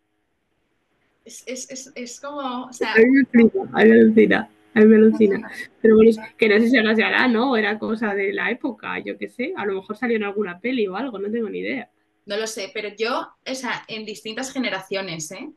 es, 1.26 1.43
es, 1.47 1.91
es, 1.95 2.19
como, 2.19 2.65
o 2.65 2.74
sea... 2.74 2.93
A 2.93 2.97
mí 2.97 3.05
me 3.05 3.80
alucina, 3.80 4.49
a 4.74 4.80
mí 4.80 4.86
me 4.86 4.95
alucina, 4.95 5.51
Pero 5.82 5.95
bueno, 5.95 6.11
que 6.38 6.49
no 6.49 6.59
sé 6.59 6.69
si 6.69 6.78
ahora 6.78 6.95
se 6.95 7.03
hará, 7.03 7.28
¿no? 7.28 7.55
Era 7.55 7.80
cosa 7.80 8.13
de 8.13 8.34
la 8.34 8.51
época, 8.51 8.99
yo 8.99 9.17
qué 9.17 9.30
sé. 9.30 9.53
A 9.55 9.65
lo 9.65 9.76
mejor 9.76 9.97
salió 9.97 10.17
en 10.17 10.24
alguna 10.24 10.59
peli 10.59 10.88
o 10.88 10.95
algo, 10.95 11.19
no 11.19 11.32
tengo 11.32 11.49
ni 11.49 11.59
idea. 11.59 11.89
No 12.26 12.38
lo 12.38 12.47
sé, 12.47 12.71
pero 12.74 12.89
yo, 12.97 13.30
o 13.45 13.55
sea, 13.55 13.84
en 13.88 14.05
distintas 14.05 14.51
generaciones, 14.51 15.32
¿eh? 15.32 15.49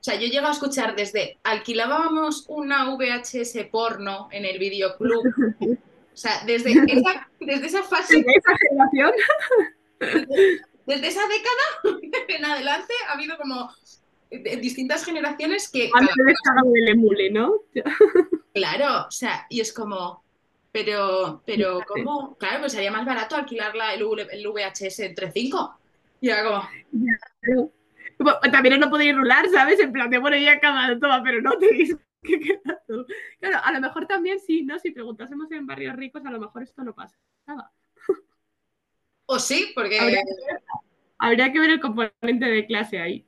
O 0.00 0.02
sea, 0.02 0.18
yo 0.18 0.28
llego 0.28 0.46
a 0.46 0.52
escuchar 0.52 0.96
desde 0.96 1.38
alquilábamos 1.42 2.46
una 2.48 2.94
VHS 2.94 3.66
porno 3.70 4.28
en 4.32 4.46
el 4.46 4.58
videoclub. 4.58 5.24
O 6.12 6.16
sea, 6.16 6.42
desde 6.46 6.72
esa, 6.72 7.30
desde 7.38 7.66
esa 7.66 7.82
fase. 7.82 8.16
¿Desde 8.16 8.32
esa 8.32 8.56
generación? 8.58 9.12
Desde, 10.00 10.60
desde 10.86 11.06
esa 11.06 11.20
década 11.28 12.06
en 12.28 12.44
adelante 12.44 12.92
ha 13.08 13.12
habido 13.12 13.36
como 13.36 13.70
distintas 14.30 15.04
generaciones 15.04 15.68
que... 15.70 15.90
Antes 15.92 16.14
de 16.16 16.34
el 16.74 16.88
emule, 16.88 17.30
¿no? 17.30 17.54
claro, 18.54 19.06
o 19.08 19.10
sea, 19.10 19.46
y 19.48 19.60
es 19.60 19.72
como... 19.72 20.24
Pero, 20.72 21.42
pero, 21.44 21.80
¿cómo? 21.86 22.36
Claro, 22.38 22.60
pues 22.60 22.72
sería 22.72 22.92
más 22.92 23.04
barato 23.04 23.34
alquilar 23.34 23.72
el, 23.92 24.28
el 24.30 24.46
VHS 24.46 25.00
entre 25.00 25.32
cinco. 25.32 25.80
Y 26.20 26.28
era 26.28 26.44
como... 26.44 26.68
También 28.52 28.78
no 28.78 28.90
podéis 28.90 29.16
rular, 29.16 29.48
¿sabes? 29.48 29.80
En 29.80 29.92
plan 29.92 30.10
de, 30.10 30.18
bueno, 30.18 30.36
ya 30.36 30.52
acabado, 30.52 30.98
toma, 30.98 31.22
pero 31.24 31.40
no 31.40 31.58
tenéis 31.58 31.96
que 32.22 32.38
quedar 32.38 32.82
todo. 32.86 33.06
Claro, 33.40 33.58
a 33.64 33.72
lo 33.72 33.80
mejor 33.80 34.06
también 34.06 34.38
sí, 34.38 34.62
¿no? 34.62 34.78
Si 34.78 34.90
preguntásemos 34.90 35.50
en 35.50 35.66
barrios 35.66 35.96
ricos, 35.96 36.24
a 36.24 36.30
lo 36.30 36.38
mejor 36.38 36.62
esto 36.62 36.84
no 36.84 36.94
pasa. 36.94 37.18
O 39.26 39.38
sí, 39.38 39.72
porque... 39.74 40.22
habría 41.18 41.52
que 41.52 41.60
ver 41.60 41.70
el 41.70 41.80
componente 41.80 42.46
de 42.46 42.66
clase 42.66 43.00
ahí. 43.00 43.26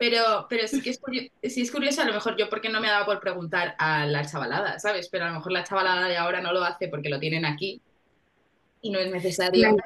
Pero, 0.00 0.46
pero 0.48 0.66
sí 0.66 0.80
que 0.80 0.88
es 0.88 0.98
curioso, 0.98 1.28
es 1.42 1.70
curioso, 1.70 2.00
a 2.00 2.06
lo 2.06 2.14
mejor 2.14 2.34
yo 2.38 2.48
porque 2.48 2.70
no 2.70 2.80
me 2.80 2.88
ha 2.88 2.92
dado 2.92 3.04
por 3.04 3.20
preguntar 3.20 3.74
a 3.78 4.06
la 4.06 4.24
chavalada, 4.24 4.78
¿sabes? 4.78 5.10
Pero 5.10 5.26
a 5.26 5.28
lo 5.28 5.34
mejor 5.34 5.52
la 5.52 5.62
chavalada 5.62 6.08
de 6.08 6.16
ahora 6.16 6.40
no 6.40 6.54
lo 6.54 6.64
hace 6.64 6.88
porque 6.88 7.10
lo 7.10 7.20
tienen 7.20 7.44
aquí 7.44 7.82
y 8.80 8.88
no 8.88 8.98
es 8.98 9.12
necesario. 9.12 9.76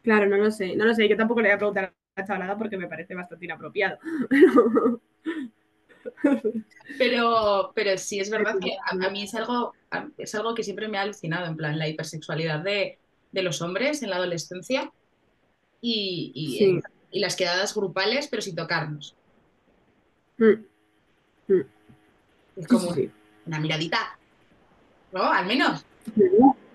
Claro, 0.00 0.24
no 0.24 0.38
lo 0.38 0.50
sé, 0.50 0.74
no 0.74 0.86
lo 0.86 0.94
sé. 0.94 1.06
Yo 1.06 1.18
tampoco 1.18 1.42
le 1.42 1.48
voy 1.48 1.54
a 1.54 1.58
preguntar 1.58 1.84
a 1.84 2.20
la 2.20 2.26
chavalada 2.26 2.56
porque 2.56 2.78
me 2.78 2.88
parece 2.88 3.14
bastante 3.14 3.44
inapropiado. 3.44 3.98
Pero, 6.98 7.72
pero 7.74 7.98
sí 7.98 8.20
es 8.20 8.30
verdad 8.30 8.54
que 8.60 8.70
a, 8.88 9.10
mí 9.10 9.24
es 9.24 9.34
algo, 9.34 9.74
es 10.16 10.34
algo 10.36 10.54
que 10.54 10.62
siempre 10.62 10.86
me 10.86 10.98
ha 10.98 11.02
alucinado, 11.02 11.46
en 11.46 11.56
plan, 11.56 11.78
la 11.78 11.88
hipersexualidad 11.88 12.60
de, 12.60 12.98
los 13.32 13.60
hombres 13.60 14.04
en 14.04 14.10
la 14.10 14.16
adolescencia 14.16 14.92
y, 15.80 16.80
y 17.10 17.18
las 17.18 17.34
quedadas 17.34 17.74
grupales, 17.74 18.28
pero 18.28 18.40
sin 18.40 18.54
tocarnos. 18.54 19.16
Mm. 20.38 21.52
Mm. 21.52 21.62
Es 22.56 22.68
como 22.68 22.94
una 23.46 23.60
miradita. 23.60 24.18
¿No? 25.12 25.22
Al 25.22 25.46
menos. 25.46 25.84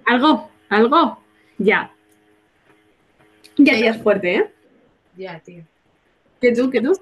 Algo, 0.05 0.49
algo. 0.69 1.23
Ya. 1.57 1.93
Ya, 3.57 3.77
ya 3.77 3.91
es 3.91 4.01
fuerte, 4.01 4.35
¿eh? 4.35 4.53
Ya, 5.15 5.39
tío. 5.39 5.63
¿Qué 6.39 6.53
tú? 6.53 6.69
¿Qué 6.69 6.81
tú? 6.81 6.93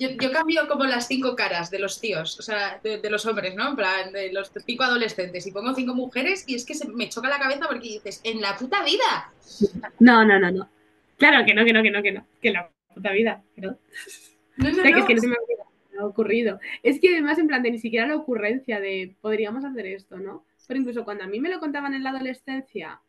Yo, 0.00 0.32
cambio 0.32 0.66
como 0.66 0.84
las 0.84 1.06
cinco 1.06 1.36
caras 1.36 1.70
de 1.70 1.78
los 1.78 2.00
tíos, 2.00 2.38
o 2.38 2.42
sea, 2.42 2.80
de, 2.82 3.10
los 3.10 3.26
hombres, 3.26 3.54
¿no? 3.54 3.68
En 3.68 3.76
plan, 3.76 4.12
de 4.12 4.32
los 4.32 4.50
cinco 4.64 4.84
adolescentes. 4.84 5.46
Y 5.46 5.52
pongo 5.52 5.74
cinco 5.74 5.94
mujeres 5.94 6.44
y 6.46 6.54
es 6.54 6.64
que 6.64 6.74
se 6.74 6.88
me 6.88 7.10
choca 7.10 7.28
la 7.28 7.38
cabeza 7.38 7.66
porque 7.68 7.88
dices, 7.88 8.22
en 8.24 8.40
la 8.40 8.56
puta 8.56 8.82
vida. 8.82 9.30
No, 9.98 10.24
no, 10.24 10.38
no, 10.38 10.50
no. 10.50 10.70
Claro 11.18 11.44
que 11.44 11.52
no, 11.52 11.66
que 11.66 11.72
no, 11.74 11.82
que 11.82 11.90
no, 11.90 12.02
que 12.02 12.12
no. 12.12 12.26
Que 12.40 12.50
la 12.50 12.70
puta 12.94 13.12
vida. 13.12 13.42
¿no? 13.56 13.76
No, 14.60 14.70
no, 14.70 14.82
Es 14.82 15.04
que 15.06 15.14
no 15.14 15.20
se 15.20 15.28
me 15.28 15.36
ha 15.98 16.04
ocurrido. 16.04 16.60
Es 16.82 17.00
que 17.00 17.12
además, 17.12 17.38
en 17.38 17.46
plan, 17.46 17.62
de 17.62 17.70
ni 17.70 17.78
siquiera 17.78 18.06
la 18.06 18.16
ocurrencia 18.16 18.80
de 18.80 19.16
podríamos 19.20 19.64
hacer 19.64 19.86
esto, 19.86 20.18
¿no? 20.18 20.44
Pero 20.66 20.80
incluso 20.80 21.04
cuando 21.04 21.24
a 21.24 21.26
mí 21.26 21.40
me 21.40 21.48
lo 21.48 21.58
contaban 21.58 21.94
en 21.94 22.04
la 22.04 22.10
adolescencia, 22.10 23.00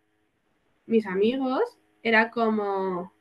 mis 0.86 1.06
amigos, 1.06 1.62
era 2.04 2.32
como. 2.32 3.14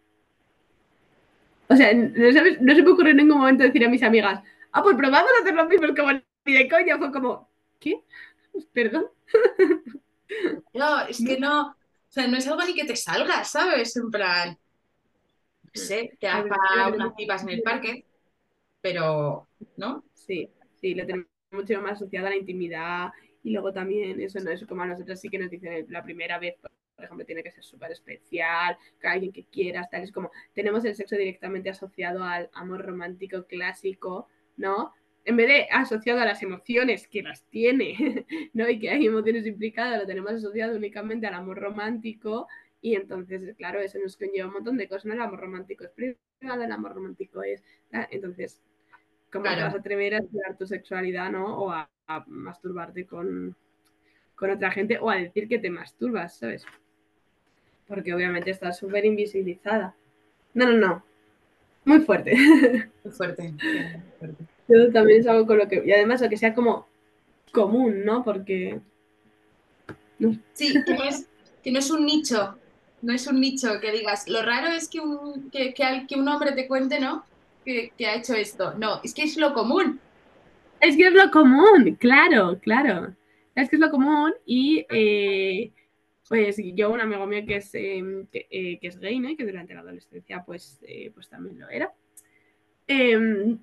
O 1.69 1.77
sea, 1.77 1.93
no, 1.93 2.75
se 2.75 2.83
me 2.83 2.91
ocurrió 2.91 3.11
en 3.11 3.19
ningún 3.19 3.39
momento 3.39 3.65
decir 3.65 3.85
a 3.85 3.89
mis 3.89 4.03
amigas, 4.03 4.43
ah, 4.73 4.83
pues 4.83 4.97
probamos 4.97 5.31
a 5.39 5.43
hacer 5.43 5.55
lo 5.55 5.67
mismo, 5.67 5.89
como 5.95 6.13
ni 6.45 6.53
de 6.55 6.69
coña, 6.69 6.99
fue 6.99 7.13
como, 7.13 7.49
¿qué? 7.79 8.03
Perdón. 8.73 9.07
No, 10.73 11.01
es 11.09 11.25
que 11.27 11.41
no, 11.41 11.71
o 11.71 11.75
sea, 12.09 12.29
no 12.29 12.37
es 12.37 12.47
algo 12.47 12.63
ni 12.65 12.73
que 12.73 12.85
te 12.85 12.95
salga, 12.95 13.43
¿sabes? 13.43 13.97
En 13.97 14.13
plan, 14.13 14.57
sé, 15.75 16.17
te 16.21 16.29
para 16.29 16.89
unas 16.89 17.15
pipas 17.15 17.43
en 17.43 17.49
el 17.51 17.63
parque, 17.63 18.05
pero, 18.81 19.49
¿no? 19.77 20.05
Sí, 20.15 20.51
sí, 20.81 20.95
lo 20.95 21.07
tenemos 21.07 21.29
mucho 21.51 21.81
más 21.81 21.93
asociado 21.93 22.27
a 22.29 22.31
la 22.31 22.37
intimidad 22.37 23.11
y 23.43 23.51
luego 23.53 23.73
también 23.73 24.21
eso 24.21 24.39
no 24.41 24.51
es 24.51 24.65
como 24.67 24.83
a 24.83 24.87
nosotros 24.87 25.21
sí 25.21 25.29
que 25.29 25.39
nos 25.39 25.51
dicen 25.51 25.87
la 25.89 26.03
primera 26.03 26.39
vez, 26.39 26.57
por 26.61 27.05
ejemplo, 27.05 27.27
tiene 27.27 27.43
que 27.43 27.51
ser 27.51 27.65
súper 27.65 27.93
especial, 27.93 28.77
que 29.01 29.09
alguien 29.09 29.33
que 29.33 29.45
quieras, 29.45 29.91
tal, 29.91 30.03
es 30.03 30.13
como 30.13 30.31
tenemos 30.55 30.85
el 30.85 30.95
sexo 30.95 31.17
directamente 31.17 31.71
asociado 31.71 32.23
al 32.23 32.51
amor 32.53 32.85
romántico 32.85 33.47
clásico, 33.47 34.29
¿no? 34.57 34.95
En 35.25 35.37
vez 35.37 35.49
de 35.49 35.69
asociado 35.71 36.21
a 36.21 36.25
las 36.25 36.43
emociones 36.43 37.07
que 37.07 37.23
las 37.23 37.45
tiene, 37.51 37.95
¿no? 38.55 38.69
Y 38.69 38.79
que 38.79 38.91
hay 38.91 39.07
emociones 39.07 39.47
implicadas, 39.47 40.01
lo 40.01 40.07
tenemos 40.07 40.33
asociado 40.33 40.77
únicamente 40.77 41.27
al 41.27 41.35
amor 41.35 41.59
romántico 41.59 42.47
y 42.83 42.95
entonces, 42.95 43.55
claro, 43.57 43.81
eso 43.81 43.99
nos 43.99 44.17
conlleva 44.17 44.49
un 44.49 44.55
montón 44.55 44.77
de 44.77 44.89
cosas. 44.89 45.07
¿no? 45.07 45.15
El 45.15 45.21
amor 45.21 45.41
romántico 45.41 45.85
es 45.85 45.91
privado, 45.91 46.63
el 46.63 46.73
amor 46.73 46.95
romántico 46.95 47.43
es. 47.43 47.63
Entonces, 48.11 48.63
¿cómo 49.33 49.45
te 49.45 49.63
vas 49.63 49.75
a 49.75 49.79
atrever 49.79 50.15
a 50.15 50.19
explorar 50.19 50.57
tu 50.57 50.67
sexualidad, 50.67 51.31
¿no? 51.31 51.59
O 51.59 51.71
a, 51.71 51.89
masturbarte 52.27 53.07
con, 53.07 53.55
con, 54.35 54.51
otra 54.51 54.73
gente 54.73 54.99
o 54.99 55.09
a 55.09 55.17
decir 55.17 55.47
que 55.47 55.61
te 55.61 55.71
masturbas, 55.71 56.39
¿sabes? 56.39 56.67
Porque 57.87 58.13
obviamente 58.13 58.51
estás 58.51 58.79
súper 58.79 59.05
invisibilizada. 59.05 59.95
No, 60.55 60.67
no, 60.67 60.77
no. 60.77 61.05
Muy 61.85 62.01
fuerte. 62.01 62.35
Muy 63.05 63.13
fuerte. 63.13 63.55
Muy 64.69 64.93
también 64.93 65.21
es 65.21 65.27
algo 65.29 65.47
con 65.47 65.59
lo 65.59 65.69
que. 65.69 65.83
Y 65.85 65.93
además, 65.93 66.23
que 66.29 66.37
sea 66.37 66.55
como 66.55 66.89
común, 67.53 68.05
¿no? 68.05 68.25
Porque. 68.25 68.81
Sí, 70.53 70.75
que 70.85 71.09
es, 71.09 71.29
que 71.63 71.71
no 71.71 71.79
es 71.79 71.91
un 71.91 72.05
nicho 72.05 72.59
no 73.03 73.13
es 73.13 73.27
un 73.27 73.41
nicho 73.41 73.81
que 73.81 73.93
digas, 73.93 74.29
lo 74.29 74.43
raro 74.43 74.69
es 74.69 74.89
que 74.89 75.01
un, 75.01 75.51
que, 75.51 75.75
que, 75.75 76.15
un 76.17 76.29
hombre 76.29 76.53
te 76.53 76.67
cuente, 76.67 77.01
¿no? 77.01 77.25
Que, 77.65 77.93
ha 78.07 78.15
hecho 78.15 78.35
esto. 78.35 78.75
No, 78.75 79.01
es 79.03 79.15
que 79.15 79.23
es 79.23 79.37
lo 79.37 79.53
común. 79.55 80.01
Es 80.81 80.97
que 80.97 81.07
es 81.09 81.13
lo 81.13 81.31
común, 81.31 81.97
claro, 81.99 82.59
claro. 82.61 83.15
Es 83.55 83.69
que 83.69 83.77
es 83.77 83.81
lo 83.81 83.91
común 83.91 84.33
y, 84.47 84.87
eh, 84.89 85.73
Pues 86.29 86.57
yo, 86.75 86.91
un 86.91 87.01
amigo 87.01 87.27
mío 87.27 87.45
que 87.47 87.57
es, 87.57 87.75
em, 87.75 88.27
eh, 88.33 88.79
que, 88.81 88.87
es 88.87 88.99
gay, 88.99 89.19
¿no? 89.19 89.37
que 89.37 89.45
durante 89.45 89.75
la 89.75 89.81
adolescencia 89.81 90.45
pues, 90.45 90.79
eh, 90.83 91.11
pues 91.13 91.29
también 91.29 91.59
lo 91.59 91.69
era. 91.69 91.93
Em, 92.87 93.59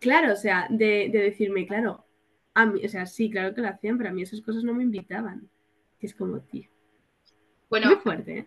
claro, 0.00 0.32
o 0.32 0.36
sea, 0.36 0.66
de, 0.70 1.08
decirme, 1.12 1.66
claro, 1.66 2.06
a 2.54 2.66
mí, 2.66 2.84
o 2.84 2.88
sea, 2.88 3.06
sí, 3.06 3.30
claro 3.30 3.54
que 3.54 3.60
lo 3.60 3.68
hacían, 3.68 3.98
pero 3.98 4.10
a 4.10 4.12
mí 4.12 4.22
esas 4.22 4.40
cosas 4.40 4.64
no 4.64 4.74
me 4.74 4.82
invitaban. 4.82 5.48
Que 6.00 6.06
es 6.06 6.14
como, 6.14 6.40
tío. 6.40 6.68
Bueno, 7.68 7.88
muy 7.88 7.96
fuerte, 7.96 8.38
¿eh? 8.38 8.46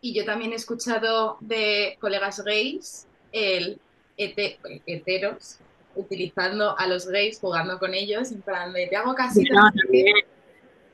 Y 0.00 0.14
yo 0.14 0.24
también 0.24 0.52
he 0.52 0.56
escuchado 0.56 1.38
de 1.40 1.96
colegas 2.00 2.42
gays, 2.44 3.06
el 3.30 3.80
heteros, 4.16 5.58
utilizando 5.94 6.78
a 6.78 6.86
los 6.86 7.06
gays, 7.06 7.38
jugando 7.40 7.78
con 7.78 7.94
ellos, 7.94 8.32
en 8.32 8.42
plan 8.42 8.72
de 8.72 8.86
te 8.86 8.96
hago 8.96 9.14
casi. 9.14 9.44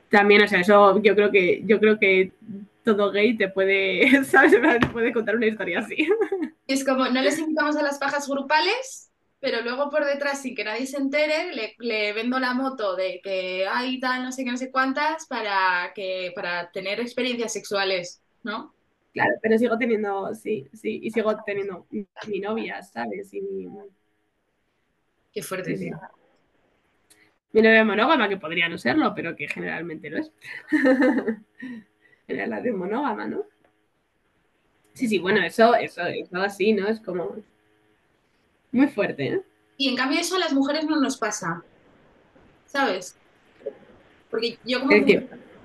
también, 0.09 0.43
o 0.43 0.47
sea, 0.47 0.61
eso 0.61 1.01
yo 1.01 1.15
creo 1.15 1.31
que, 1.31 1.61
yo 1.65 1.79
creo 1.79 1.99
que 1.99 2.33
todo 2.83 3.11
gay 3.11 3.37
te 3.37 3.49
puede, 3.49 4.23
¿sabes? 4.25 4.51
Te 4.51 4.87
puede 4.87 5.13
contar 5.13 5.35
una 5.35 5.47
historia 5.47 5.79
así. 5.79 6.07
Es 6.67 6.83
como, 6.83 7.07
no 7.07 7.21
les 7.21 7.39
invitamos 7.39 7.75
a 7.77 7.83
las 7.83 7.97
pajas 7.97 8.27
grupales, 8.27 9.11
pero 9.39 9.61
luego 9.61 9.89
por 9.89 10.05
detrás, 10.05 10.41
sin 10.41 10.55
que 10.55 10.63
nadie 10.63 10.85
se 10.85 10.97
entere, 10.97 11.51
le, 11.77 12.13
vendo 12.13 12.39
la 12.39 12.53
moto 12.53 12.95
de 12.95 13.21
que 13.23 13.65
hay 13.67 13.99
tal, 13.99 14.23
no 14.23 14.31
sé 14.31 14.43
qué, 14.43 14.51
no 14.51 14.57
sé 14.57 14.71
cuántas, 14.71 15.27
para, 15.27 15.91
que, 15.95 16.31
para 16.35 16.71
tener 16.71 16.99
experiencias 16.99 17.53
sexuales, 17.53 18.21
¿no? 18.43 18.73
Claro, 19.13 19.31
pero 19.41 19.57
sigo 19.57 19.77
teniendo, 19.77 20.33
sí, 20.35 20.67
sí, 20.73 20.99
y 21.03 21.11
sigo 21.11 21.35
teniendo 21.45 21.87
mi 22.27 22.39
novia, 22.39 22.81
¿sabes? 22.83 23.33
Y 23.33 23.41
mi... 23.41 23.67
Qué 25.33 25.41
fuerte, 25.41 25.75
sí. 25.75 25.91
Mi 27.51 27.61
novia 27.61 27.83
monógama, 27.83 28.29
que 28.29 28.37
podría 28.37 28.69
no 28.69 28.77
serlo, 28.77 29.13
pero 29.15 29.35
que 29.35 29.47
generalmente 29.47 30.09
lo 30.09 30.19
es. 30.19 30.31
Era 32.27 32.45
la 32.45 32.61
de 32.61 32.71
monógama, 32.71 33.25
¿no? 33.25 33.45
Sí, 34.93 35.07
sí, 35.07 35.17
bueno, 35.17 35.41
eso, 35.43 35.73
eso, 35.75 36.03
eso 36.03 36.37
así, 36.37 36.73
¿no? 36.73 36.87
Es 36.87 36.99
como 36.99 37.37
muy 38.71 38.87
fuerte, 38.87 39.27
¿eh? 39.27 39.41
Y 39.77 39.89
en 39.89 39.95
cambio 39.95 40.19
eso 40.19 40.35
a 40.35 40.39
las 40.39 40.53
mujeres 40.53 40.85
no 40.85 40.99
nos 40.99 41.17
pasa, 41.17 41.63
¿sabes? 42.65 43.17
Porque 44.29 44.59
yo 44.65 44.81
como 44.81 44.91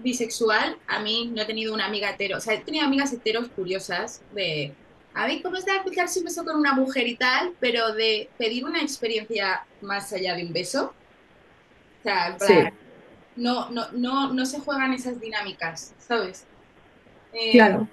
bisexual, 0.04 0.76
a 0.86 1.00
mí 1.00 1.32
no 1.34 1.42
he 1.42 1.46
tenido 1.46 1.74
una 1.74 1.86
amiga 1.86 2.10
hetero, 2.10 2.36
o 2.36 2.40
sea, 2.40 2.54
he 2.54 2.58
tenido 2.58 2.84
amigas 2.84 3.12
heteros 3.12 3.48
curiosas 3.48 4.20
de, 4.34 4.72
a 5.14 5.26
ver, 5.26 5.42
¿cómo 5.42 5.56
está 5.56 5.82
fijarse 5.82 6.20
un 6.20 6.26
beso 6.26 6.44
con 6.44 6.56
una 6.56 6.74
mujer 6.74 7.08
y 7.08 7.16
tal? 7.16 7.54
Pero 7.58 7.92
de 7.94 8.28
pedir 8.38 8.64
una 8.64 8.82
experiencia 8.82 9.64
más 9.80 10.12
allá 10.12 10.36
de 10.36 10.44
un 10.44 10.52
beso, 10.52 10.94
o 12.00 12.02
sea, 12.02 12.36
no, 13.34 13.70
no, 13.70 13.90
no, 13.92 14.32
no 14.32 14.46
se 14.46 14.60
juegan 14.60 14.92
esas 14.92 15.18
dinámicas, 15.20 15.94
¿sabes? 15.98 16.44
Eh, 17.32 17.52
claro, 17.52 17.88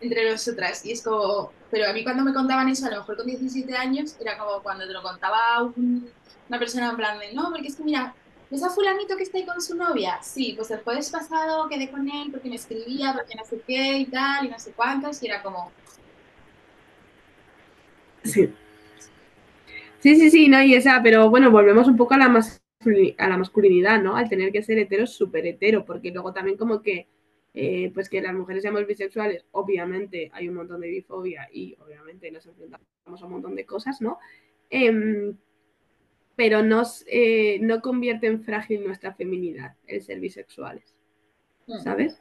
Entre 0.00 0.30
nosotras. 0.30 0.84
Y 0.84 0.92
es 0.92 1.02
como, 1.02 1.52
pero 1.70 1.88
a 1.88 1.92
mí 1.92 2.02
cuando 2.02 2.24
me 2.24 2.34
contaban 2.34 2.68
eso, 2.68 2.86
a 2.86 2.90
lo 2.90 2.96
mejor 2.98 3.16
con 3.16 3.26
17 3.26 3.74
años, 3.76 4.16
era 4.20 4.36
como 4.36 4.62
cuando 4.62 4.86
te 4.86 4.92
lo 4.92 5.02
contaba 5.02 5.62
una 5.62 6.58
persona 6.58 6.90
en 6.90 6.96
plan 6.96 7.18
de, 7.20 7.32
no, 7.32 7.50
porque 7.50 7.68
es 7.68 7.76
que 7.76 7.84
mira, 7.84 8.14
¿ves 8.50 8.62
a 8.62 8.70
fulanito 8.70 9.16
que 9.16 9.22
está 9.22 9.38
ahí 9.38 9.46
con 9.46 9.60
su 9.60 9.76
novia? 9.76 10.18
Sí, 10.22 10.54
pues 10.56 10.70
el 10.70 10.80
jueves 10.80 11.10
pasado 11.10 11.68
quedé 11.68 11.90
con 11.90 12.08
él 12.08 12.30
porque 12.30 12.48
me 12.48 12.56
escribía, 12.56 13.12
porque 13.12 13.34
no 13.34 13.44
sé 13.44 13.60
qué 13.66 13.98
y 13.98 14.06
tal, 14.06 14.46
y 14.46 14.48
no 14.48 14.58
sé 14.58 14.72
cuántas, 14.72 15.22
y 15.22 15.26
era 15.26 15.42
como... 15.42 15.70
Sí. 18.24 18.52
Sí, 20.00 20.16
sí, 20.16 20.30
sí, 20.30 20.48
no, 20.48 20.62
y 20.62 20.74
esa, 20.74 21.00
pero 21.02 21.28
bueno, 21.28 21.50
volvemos 21.50 21.88
un 21.88 21.96
poco 21.96 22.14
a 22.14 22.18
la, 22.18 22.26
a 22.26 23.28
la 23.28 23.36
masculinidad, 23.36 24.00
¿no? 24.00 24.16
Al 24.16 24.28
tener 24.28 24.52
que 24.52 24.62
ser 24.62 24.78
hetero, 24.78 25.06
súper 25.06 25.46
hetero, 25.46 25.84
porque 25.84 26.10
luego 26.10 26.32
también 26.32 26.56
como 26.56 26.82
que 26.82 27.08
eh, 27.54 27.90
pues 27.92 28.08
que 28.08 28.20
las 28.20 28.34
mujeres 28.34 28.62
seamos 28.62 28.86
bisexuales, 28.86 29.44
obviamente 29.52 30.30
hay 30.32 30.48
un 30.48 30.54
montón 30.54 30.80
de 30.80 30.88
bifobia 30.88 31.48
y 31.52 31.76
obviamente 31.84 32.30
nos 32.30 32.46
enfrentamos 32.46 33.20
a 33.20 33.24
un 33.24 33.32
montón 33.32 33.56
de 33.56 33.66
cosas, 33.66 34.00
¿no? 34.00 34.18
Em, 34.70 35.36
pero 36.38 36.62
nos, 36.62 37.04
eh, 37.08 37.58
no 37.62 37.82
convierte 37.82 38.28
en 38.28 38.44
frágil 38.44 38.84
nuestra 38.84 39.12
feminidad 39.12 39.74
el 39.88 40.02
ser 40.02 40.20
bisexuales, 40.20 40.94
mm. 41.66 41.80
¿sabes? 41.80 42.16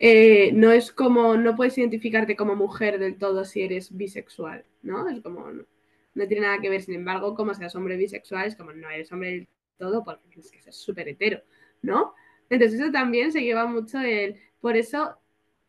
Eh, 0.00 0.50
no 0.54 0.72
es 0.72 0.90
como, 0.90 1.36
no 1.36 1.54
puedes 1.54 1.78
identificarte 1.78 2.34
como 2.34 2.56
mujer 2.56 2.98
del 2.98 3.18
todo 3.18 3.44
si 3.44 3.62
eres 3.62 3.96
bisexual, 3.96 4.64
¿no? 4.82 5.08
Es 5.08 5.20
como, 5.20 5.48
no, 5.52 6.26
tiene 6.26 6.48
nada 6.48 6.60
que 6.60 6.68
ver, 6.68 6.82
sin 6.82 6.96
embargo, 6.96 7.36
como 7.36 7.54
seas 7.54 7.76
hombre 7.76 7.96
bisexual, 7.96 8.48
es 8.48 8.56
como 8.56 8.72
no 8.72 8.90
eres 8.90 9.12
hombre 9.12 9.30
del 9.30 9.48
todo 9.78 10.02
porque 10.02 10.40
es 10.40 10.50
que 10.50 10.58
es 10.58 10.74
súper 10.74 11.06
hetero, 11.06 11.42
¿no? 11.80 12.14
Entonces 12.50 12.80
eso 12.80 12.90
también 12.90 13.30
se 13.30 13.42
lleva 13.42 13.68
mucho 13.68 14.00
el... 14.00 14.34
Por 14.60 14.76
eso 14.76 15.16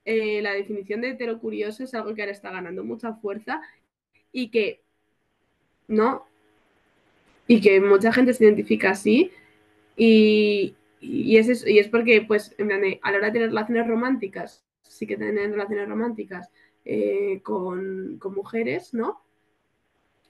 eh, 0.06 0.42
la 0.42 0.54
definición 0.54 1.02
de 1.02 1.10
heterocurioso 1.10 1.84
es 1.84 1.94
algo 1.94 2.16
que 2.16 2.24
ahora 2.24 2.32
está 2.32 2.50
ganando 2.50 2.84
mucha 2.84 3.14
fuerza 3.14 3.62
y 4.32 4.50
que, 4.50 4.82
¿no? 5.88 6.26
Y 7.48 7.62
que 7.62 7.82
mucha 7.82 8.14
gente 8.14 8.34
se 8.34 8.46
identifica 8.46 8.92
así 8.92 9.32
y, 9.96 10.76
es, 11.02 11.68
y 11.68 11.80
es 11.80 11.88
porque, 11.90 12.22
pues, 12.22 12.56
en 12.58 12.72
a 12.72 13.12
la 13.12 13.18
hora 13.18 13.28
de 13.28 13.34
tener 13.34 13.50
relaciones 13.50 13.88
románticas, 13.88 14.64
sí 14.82 15.06
que 15.06 15.18
tienen 15.18 15.52
relaciones 15.52 15.88
románticas 15.90 16.50
eh, 16.86 17.42
con, 17.44 18.18
con, 18.20 18.34
mujeres, 18.34 18.94
¿no? 18.94 19.22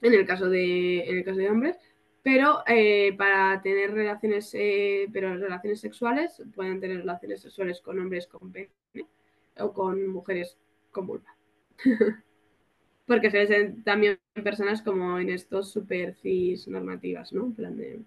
En 0.02 0.14
el 0.14 0.26
caso 0.26 0.50
de, 0.50 1.02
en 1.02 1.18
el 1.18 1.24
caso 1.24 1.38
de 1.38 1.50
hombres, 1.50 1.78
pero 2.24 2.64
eh, 2.68 3.14
para 3.18 3.62
tener 3.62 3.94
relaciones, 3.94 4.52
eh, 4.54 5.08
pero 5.12 5.38
relaciones 5.38 5.82
sexuales, 5.82 6.42
pueden 6.56 6.80
tener 6.80 6.98
relaciones 6.98 7.42
sexuales 7.42 7.82
con 7.82 8.00
hombres 8.00 8.28
con 8.28 8.52
pene 8.52 8.72
o 9.60 9.74
con 9.74 10.08
mujeres 10.08 10.58
con 10.92 11.08
vulva. 11.08 11.36
Porque 13.06 13.30
se 13.30 13.46
ven 13.46 13.84
también 13.84 14.20
personas 14.44 14.82
como 14.82 15.20
en 15.20 15.30
estos 15.30 15.72
super 15.72 16.16
cis 16.16 16.68
normativas, 16.68 17.34
¿no? 17.34 17.46
En 17.46 17.54
plan 17.54 17.78
de... 17.78 18.00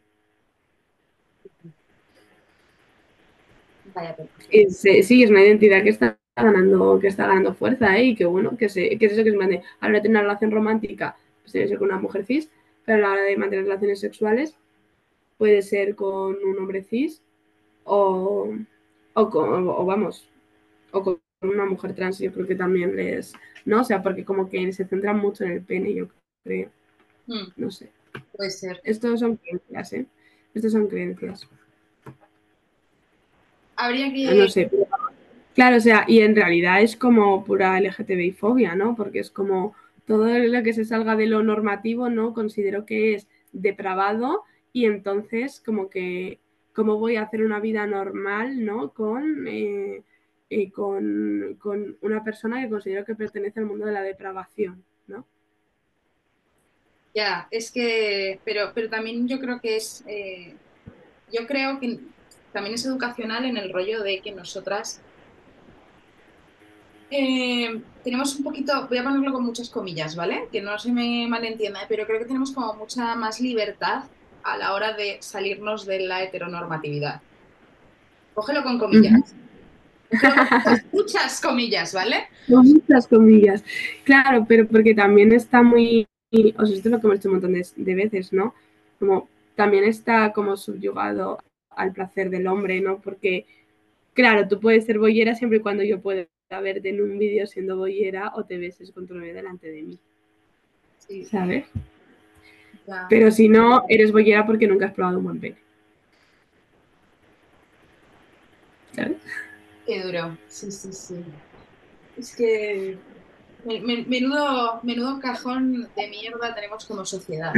sí, 4.71 5.23
es 5.23 5.31
una 5.31 5.45
identidad 5.45 5.83
que 5.83 5.91
está 5.91 6.19
ganando, 6.35 6.99
que 7.01 7.09
está 7.09 7.27
ganando 7.27 7.55
fuerza, 7.55 7.97
¿eh? 7.99 8.05
Y 8.05 8.15
que 8.15 8.25
bueno, 8.25 8.57
que, 8.57 8.69
se, 8.69 8.99
que 8.99 9.07
es 9.07 9.13
eso 9.13 9.25
que 9.25 9.31
se 9.31 9.37
mande. 9.37 9.63
A 9.81 9.89
la 9.89 9.95
de 9.95 10.03
tener 10.03 10.17
una 10.17 10.23
relación 10.23 10.51
romántica, 10.51 11.17
pues 11.43 11.53
tiene 11.53 11.67
que 11.67 11.71
ser 11.71 11.79
con 11.79 11.89
una 11.89 11.99
mujer 11.99 12.25
cis, 12.25 12.51
pero 12.85 12.99
a 12.99 13.01
la 13.01 13.13
hora 13.13 13.23
de 13.23 13.37
mantener 13.37 13.65
relaciones 13.65 14.01
sexuales 14.01 14.57
puede 15.39 15.63
ser 15.63 15.95
con 15.95 16.37
un 16.43 16.59
hombre 16.59 16.83
cis 16.83 17.23
o, 17.85 18.51
o, 19.15 19.87
vamos, 19.87 20.29
o 20.93 21.03
con 21.03 21.21
una 21.43 21.67
mujer 21.67 21.95
trans, 21.95 22.19
yo 22.19 22.33
creo 22.33 22.47
que 22.47 22.55
también 22.55 22.97
les, 22.97 23.33
¿no? 23.65 23.81
O 23.81 23.85
sea, 23.85 24.03
porque 24.03 24.25
como 24.25 24.49
que 24.49 24.73
se 24.73 24.87
centran 24.87 25.19
mucho 25.19 25.45
en 25.45 25.53
el 25.53 25.63
pene, 25.63 25.95
yo 25.95 26.09
creo. 26.45 26.71
Hmm. 27.27 27.53
No 27.57 27.71
sé. 27.71 27.91
Puede 28.33 28.51
ser. 28.51 28.81
Estos 28.85 29.21
son 29.21 29.37
creencias, 29.37 29.93
¿eh? 29.93 30.07
Estos 30.55 30.73
son 30.73 30.89
creencias. 30.89 31.47
Habría 33.77 34.13
que... 34.13 34.35
No 34.35 34.49
sé. 34.49 34.71
Claro, 35.55 35.77
o 35.77 35.81
sea, 35.81 36.05
y 36.07 36.21
en 36.21 36.37
realidad 36.37 36.83
es 36.83 36.97
como 36.97 37.45
pura 37.45 37.81
LGTBI 37.81 38.33
fobia, 38.33 38.75
¿no? 38.75 38.95
Porque 38.95 39.21
es 39.21 39.31
como 39.31 39.75
todo 40.07 40.27
lo 40.39 40.63
que 40.63 40.73
se 40.73 40.85
salga 40.85 41.17
de 41.17 41.27
lo 41.27 41.43
normativo, 41.43 42.09
¿no? 42.09 42.33
Considero 42.33 42.87
que 42.87 43.15
es 43.15 43.27
depravado 43.53 44.45
y 44.73 44.85
entonces 44.85 45.63
como 45.65 45.89
que, 45.89 46.41
¿cómo 46.75 46.99
voy 46.99 47.17
a 47.17 47.23
hacer 47.23 47.43
una 47.43 47.61
vida 47.61 47.87
normal, 47.87 48.65
¿no? 48.65 48.91
Con, 48.91 49.47
eh, 49.49 50.03
eh, 50.49 50.71
con, 50.71 51.59
una 52.01 52.23
persona 52.23 52.63
que 52.63 52.71
considero 52.71 53.05
que 53.05 53.17
pertenece 53.17 53.61
al 53.61 53.67
mundo 53.67 53.87
de 53.87 53.93
la 53.93 54.03
depravación, 54.03 54.85
¿no? 55.09 55.27
Ya, 57.15 57.49
es 57.51 57.73
que, 57.73 58.39
pero, 58.45 58.71
pero 58.75 58.89
también 58.89 59.27
yo 59.27 59.41
creo 59.41 59.61
que 59.61 59.77
es, 59.77 60.05
eh, 60.07 60.55
yo 61.33 61.47
creo 61.47 61.81
que 61.81 61.99
también 62.53 62.75
es 62.75 62.85
educacional 62.87 63.45
en 63.45 63.57
el 63.57 63.73
rollo 63.73 64.03
de 64.03 64.21
que 64.21 64.33
nosotras 64.33 65.01
eh, 67.11 67.83
tenemos 68.05 68.37
un 68.37 68.45
poquito, 68.45 68.87
voy 68.89 68.99
a 68.99 69.05
ponerlo 69.05 69.33
con 69.33 69.45
muchas 69.45 69.71
comillas, 69.71 70.15
¿vale? 70.15 70.49
Que 70.53 70.61
no 70.61 70.79
se 70.79 70.93
me 70.93 71.27
malentienda, 71.29 71.81
pero 71.89 72.07
creo 72.07 72.19
que 72.19 72.27
tenemos 72.27 72.53
como 72.53 72.75
mucha 72.75 73.15
más 73.17 73.41
libertad 73.41 74.05
a 74.43 74.57
la 74.57 74.75
hora 74.75 74.93
de 74.93 75.19
salirnos 75.21 75.87
de 75.87 76.01
la 76.01 76.23
heteronormatividad. 76.23 77.21
Cógelo 78.35 78.63
con 78.63 78.79
comillas. 78.79 79.35
Muchas 80.93 81.41
comillas, 81.41 81.93
¿vale? 81.93 82.29
Muchas 82.49 83.07
comillas. 83.07 83.65
Claro, 84.05 84.45
pero 84.49 84.67
porque 84.67 84.95
también 84.95 85.33
está 85.33 85.63
muy, 85.63 86.07
o 86.57 86.67
sea, 86.67 86.77
esto 86.77 86.89
es 86.89 86.93
lo 86.93 87.01
que 87.01 87.07
hemos 87.07 87.19
hecho 87.19 87.29
un 87.29 87.35
montón 87.35 87.53
de, 87.53 87.67
de 87.77 87.95
veces, 87.95 88.33
¿no? 88.33 88.55
Como 88.99 89.29
también 89.55 89.85
está 89.85 90.33
como 90.33 90.57
subyugado 90.57 91.39
al 91.71 91.93
placer 91.93 92.31
del 92.31 92.47
hombre, 92.47 92.81
¿no? 92.81 93.01
Porque, 93.01 93.47
claro, 94.15 94.49
tú 94.49 94.61
puedes 94.61 94.85
ser 94.85 94.99
boyera 94.99 95.35
siempre 95.35 95.59
y 95.59 95.63
cuando 95.63 95.83
yo 95.83 96.01
pueda 96.01 96.27
verte 96.51 96.91
en 96.91 97.03
un 97.03 97.19
vídeo 97.19 97.47
siendo 97.47 97.77
boyera 97.77 98.33
o 98.35 98.45
te 98.45 98.59
beses 98.59 98.93
con 98.93 99.07
tu 99.07 99.15
novio 99.15 99.35
delante 99.35 99.71
de 99.71 99.83
mí. 99.83 99.99
¿Sabes? 101.25 101.67
Pero 103.09 103.31
si 103.31 103.49
no, 103.49 103.85
eres 103.89 104.13
boyera 104.13 104.47
porque 104.47 104.67
nunca 104.67 104.87
has 104.87 104.95
probado 104.95 105.19
un 105.19 105.25
buen 105.25 105.41
pene. 105.41 105.57
¿Sabes? 108.93 109.17
Qué 109.87 110.03
duro, 110.03 110.37
sí, 110.49 110.71
sí, 110.71 110.93
sí. 110.93 111.25
Es 112.17 112.35
que 112.35 112.99
menudo, 113.65 114.81
menudo 114.83 115.21
cajón 115.21 115.89
de 115.95 116.09
mierda 116.09 116.55
tenemos 116.55 116.85
como 116.87 117.05
sociedad. 117.05 117.53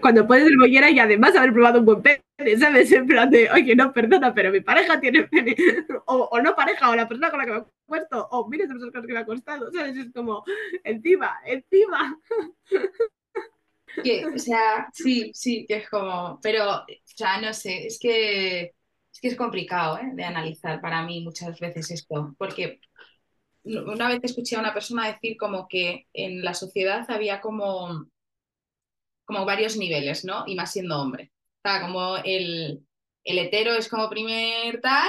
Cuando 0.00 0.26
puedes 0.26 0.44
ser 0.44 0.56
bollera 0.56 0.90
y 0.90 0.98
además 0.98 1.34
haber 1.34 1.52
probado 1.52 1.80
un 1.80 1.86
buen 1.86 2.02
pene, 2.02 2.22
¿sabes? 2.58 2.92
En 2.92 3.06
plan 3.06 3.30
de, 3.30 3.50
oye, 3.50 3.74
no, 3.74 3.92
perdona, 3.92 4.32
pero 4.32 4.52
mi 4.52 4.60
pareja 4.60 5.00
tiene 5.00 5.24
pene. 5.24 5.56
O, 6.06 6.40
no 6.40 6.54
pareja, 6.54 6.90
o 6.90 6.94
la 6.94 7.08
persona 7.08 7.30
con 7.30 7.38
la 7.38 7.46
que 7.46 7.52
me 7.52 7.58
he 7.58 7.64
puesto, 7.86 8.28
o 8.30 8.48
miles 8.48 8.68
de 8.68 8.74
personas 8.74 9.06
que 9.06 9.12
me 9.12 9.18
ha 9.18 9.26
costado, 9.26 9.72
¿sabes? 9.72 9.96
Es 9.96 10.12
como, 10.12 10.44
encima, 10.84 11.40
encima. 11.46 12.20
Que, 14.02 14.26
o 14.26 14.38
sea, 14.38 14.88
sí, 14.92 15.30
sí, 15.34 15.64
que 15.66 15.76
es 15.76 15.88
como, 15.88 16.38
pero, 16.42 16.80
o 16.80 16.84
sea, 17.04 17.40
no 17.40 17.54
sé, 17.54 17.86
es 17.86 17.98
que 17.98 18.74
es, 19.14 19.20
que 19.20 19.28
es 19.28 19.36
complicado 19.36 19.98
¿eh? 19.98 20.10
de 20.12 20.24
analizar 20.24 20.80
para 20.80 21.02
mí 21.04 21.22
muchas 21.22 21.58
veces 21.60 21.90
esto, 21.90 22.34
porque 22.36 22.80
una 23.64 24.08
vez 24.08 24.20
escuché 24.22 24.56
a 24.56 24.60
una 24.60 24.74
persona 24.74 25.06
decir 25.06 25.36
como 25.38 25.68
que 25.68 26.06
en 26.12 26.42
la 26.42 26.52
sociedad 26.52 27.10
había 27.10 27.40
como, 27.40 28.06
como 29.24 29.44
varios 29.46 29.76
niveles, 29.76 30.24
¿no? 30.24 30.44
Y 30.46 30.54
más 30.54 30.72
siendo 30.72 31.00
hombre. 31.00 31.32
O 31.58 31.68
sea, 31.68 31.80
como 31.80 32.18
el, 32.18 32.84
el 33.24 33.38
hetero 33.38 33.72
es 33.74 33.88
como 33.88 34.10
primer 34.10 34.80
tal, 34.82 35.08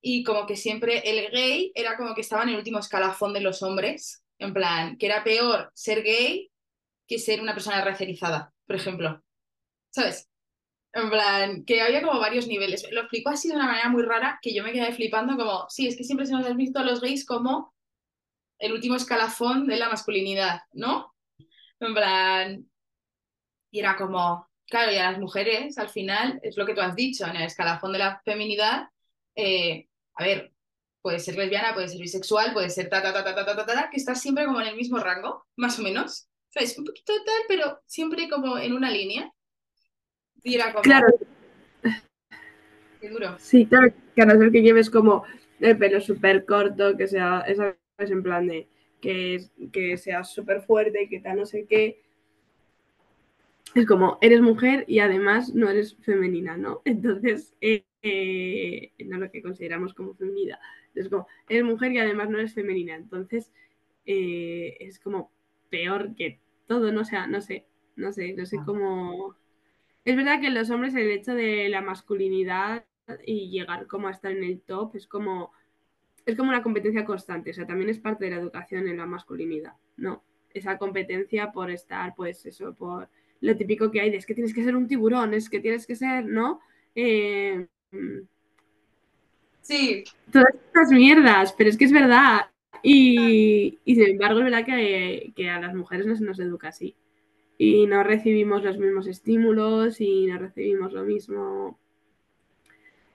y 0.00 0.24
como 0.24 0.46
que 0.46 0.56
siempre 0.56 0.98
el 1.04 1.30
gay 1.30 1.72
era 1.74 1.96
como 1.96 2.14
que 2.14 2.20
estaba 2.22 2.42
en 2.42 2.50
el 2.50 2.56
último 2.56 2.78
escalafón 2.78 3.32
de 3.32 3.40
los 3.40 3.62
hombres, 3.62 4.22
en 4.38 4.54
plan, 4.54 4.96
que 4.96 5.06
era 5.06 5.24
peor 5.24 5.70
ser 5.74 6.02
gay 6.02 6.50
que 7.06 7.18
ser 7.18 7.40
una 7.40 7.54
persona 7.54 7.84
racializada, 7.84 8.52
por 8.66 8.76
ejemplo. 8.76 9.22
¿Sabes? 9.90 10.28
En 10.92 11.10
plan, 11.10 11.64
que 11.64 11.82
había 11.82 12.02
como 12.02 12.18
varios 12.18 12.46
niveles. 12.46 12.86
Lo 12.90 13.02
explicó 13.02 13.30
así 13.30 13.48
de 13.48 13.56
una 13.56 13.66
manera 13.66 13.88
muy 13.88 14.02
rara 14.02 14.38
que 14.42 14.54
yo 14.54 14.62
me 14.64 14.72
quedé 14.72 14.92
flipando 14.92 15.36
como, 15.36 15.66
sí, 15.68 15.86
es 15.86 15.96
que 15.96 16.04
siempre 16.04 16.26
se 16.26 16.32
nos 16.32 16.46
ha 16.46 16.52
visto 16.54 16.78
a 16.78 16.84
los 16.84 17.00
gays 17.00 17.26
como 17.26 17.74
el 18.58 18.72
último 18.72 18.96
escalafón 18.96 19.66
de 19.66 19.76
la 19.76 19.88
masculinidad, 19.88 20.62
¿no? 20.72 21.14
En 21.80 21.94
plan, 21.94 22.70
y 23.70 23.80
era 23.80 23.96
como, 23.96 24.48
claro, 24.66 24.92
y 24.92 24.96
a 24.96 25.12
las 25.12 25.20
mujeres 25.20 25.78
al 25.78 25.88
final 25.88 26.40
es 26.42 26.56
lo 26.56 26.66
que 26.66 26.74
tú 26.74 26.80
has 26.80 26.96
dicho, 26.96 27.26
en 27.26 27.36
el 27.36 27.44
escalafón 27.44 27.92
de 27.92 27.98
la 27.98 28.20
feminidad, 28.24 28.88
eh, 29.36 29.88
a 30.14 30.24
ver, 30.24 30.52
puede 31.02 31.20
ser 31.20 31.36
lesbiana, 31.36 31.74
puede 31.74 31.88
ser 31.88 32.00
bisexual, 32.00 32.52
puede 32.52 32.70
ser 32.70 32.88
ta, 32.88 33.02
ta, 33.02 33.12
ta, 33.12 33.22
ta, 33.22 33.34
ta, 33.34 33.56
ta, 33.56 33.66
ta, 33.66 33.90
que 33.90 33.96
está 33.96 34.14
siempre 34.14 34.46
como 34.46 34.60
en 34.60 34.68
el 34.68 34.76
mismo 34.76 34.98
rango, 34.98 35.46
más 35.56 35.78
o 35.78 35.82
menos. 35.82 36.28
O 36.48 36.52
sea, 36.52 36.62
es 36.62 36.76
un 36.78 36.84
poquito 36.84 37.12
tal, 37.24 37.42
pero 37.46 37.80
siempre 37.86 38.28
como 38.28 38.58
en 38.58 38.72
una 38.72 38.90
línea. 38.90 39.32
Como... 40.42 40.82
Claro. 40.82 41.08
Qué 43.00 43.08
duro. 43.08 43.36
Sí, 43.38 43.66
claro, 43.66 43.92
que 44.14 44.22
a 44.22 44.26
no 44.26 44.38
ser 44.38 44.50
que 44.50 44.62
lleves 44.62 44.90
como 44.90 45.24
el 45.60 45.78
pelo 45.78 46.00
súper 46.00 46.44
corto, 46.44 46.96
que 46.96 47.06
sea, 47.06 47.40
esa 47.40 47.76
es 47.98 48.10
en 48.10 48.22
plan 48.22 48.46
de 48.46 48.68
que, 49.00 49.44
que 49.72 49.96
seas 49.96 50.32
súper 50.32 50.62
fuerte, 50.62 51.02
y 51.02 51.08
que 51.08 51.20
tal, 51.20 51.36
no 51.38 51.46
sé 51.46 51.66
qué. 51.68 52.02
Es 53.74 53.86
como, 53.86 54.18
eres 54.20 54.40
mujer 54.40 54.84
y 54.88 55.00
además 55.00 55.54
no 55.54 55.68
eres 55.68 55.96
femenina, 55.96 56.56
¿no? 56.56 56.82
Entonces, 56.84 57.54
eh, 57.60 57.84
eh, 58.02 58.92
no 59.04 59.16
es 59.16 59.20
lo 59.22 59.30
que 59.30 59.42
consideramos 59.42 59.94
como 59.94 60.14
feminidad. 60.14 60.58
Es 60.94 61.08
como, 61.08 61.26
eres 61.48 61.64
mujer 61.64 61.92
y 61.92 61.98
además 61.98 62.30
no 62.30 62.38
eres 62.38 62.54
femenina. 62.54 62.96
Entonces, 62.96 63.52
eh, 64.06 64.76
es 64.80 64.98
como 64.98 65.30
peor 65.70 66.14
que 66.16 66.40
todo, 66.66 66.92
no, 66.92 67.04
sea, 67.04 67.26
no 67.26 67.40
sé, 67.40 67.66
no 67.96 68.12
sé, 68.12 68.32
no 68.34 68.46
sé 68.46 68.56
ah. 68.60 68.62
cómo... 68.64 69.36
Es 70.08 70.16
verdad 70.16 70.40
que 70.40 70.48
los 70.48 70.70
hombres 70.70 70.94
el 70.94 71.10
hecho 71.10 71.34
de 71.34 71.68
la 71.68 71.82
masculinidad 71.82 72.86
y 73.26 73.50
llegar 73.50 73.86
como 73.86 74.08
a 74.08 74.10
estar 74.10 74.32
en 74.32 74.42
el 74.42 74.62
top 74.62 74.96
es 74.96 75.06
como 75.06 75.52
es 76.24 76.34
como 76.34 76.48
una 76.48 76.62
competencia 76.62 77.04
constante, 77.04 77.50
o 77.50 77.52
sea, 77.52 77.66
también 77.66 77.90
es 77.90 77.98
parte 77.98 78.24
de 78.24 78.30
la 78.30 78.38
educación 78.38 78.88
en 78.88 78.96
la 78.96 79.04
masculinidad, 79.04 79.74
¿no? 79.98 80.24
Esa 80.54 80.78
competencia 80.78 81.52
por 81.52 81.70
estar, 81.70 82.14
pues 82.14 82.46
eso, 82.46 82.74
por 82.74 83.10
lo 83.42 83.54
típico 83.54 83.90
que 83.90 84.00
hay 84.00 84.08
de 84.08 84.16
es 84.16 84.24
que 84.24 84.32
tienes 84.32 84.54
que 84.54 84.64
ser 84.64 84.76
un 84.76 84.88
tiburón, 84.88 85.34
es 85.34 85.50
que 85.50 85.60
tienes 85.60 85.86
que 85.86 85.94
ser, 85.94 86.24
¿no? 86.24 86.60
Eh, 86.94 87.66
sí. 89.60 90.04
Todas 90.32 90.54
estas 90.54 90.90
mierdas, 90.90 91.52
pero 91.52 91.68
es 91.68 91.76
que 91.76 91.84
es 91.84 91.92
verdad. 91.92 92.46
Y, 92.82 93.78
sin 93.84 94.08
embargo, 94.08 94.38
es 94.38 94.44
verdad 94.46 94.64
que, 94.64 95.34
que, 95.36 95.50
a 95.50 95.60
las 95.60 95.74
mujeres 95.74 96.06
no 96.06 96.16
se 96.16 96.24
nos 96.24 96.40
educa 96.40 96.68
así. 96.68 96.96
Y 97.58 97.86
no 97.86 98.04
recibimos 98.04 98.62
los 98.62 98.78
mismos 98.78 99.06
estímulos 99.08 100.00
y 100.00 100.26
no 100.26 100.38
recibimos 100.38 100.92
lo 100.92 101.02
mismo. 101.02 101.78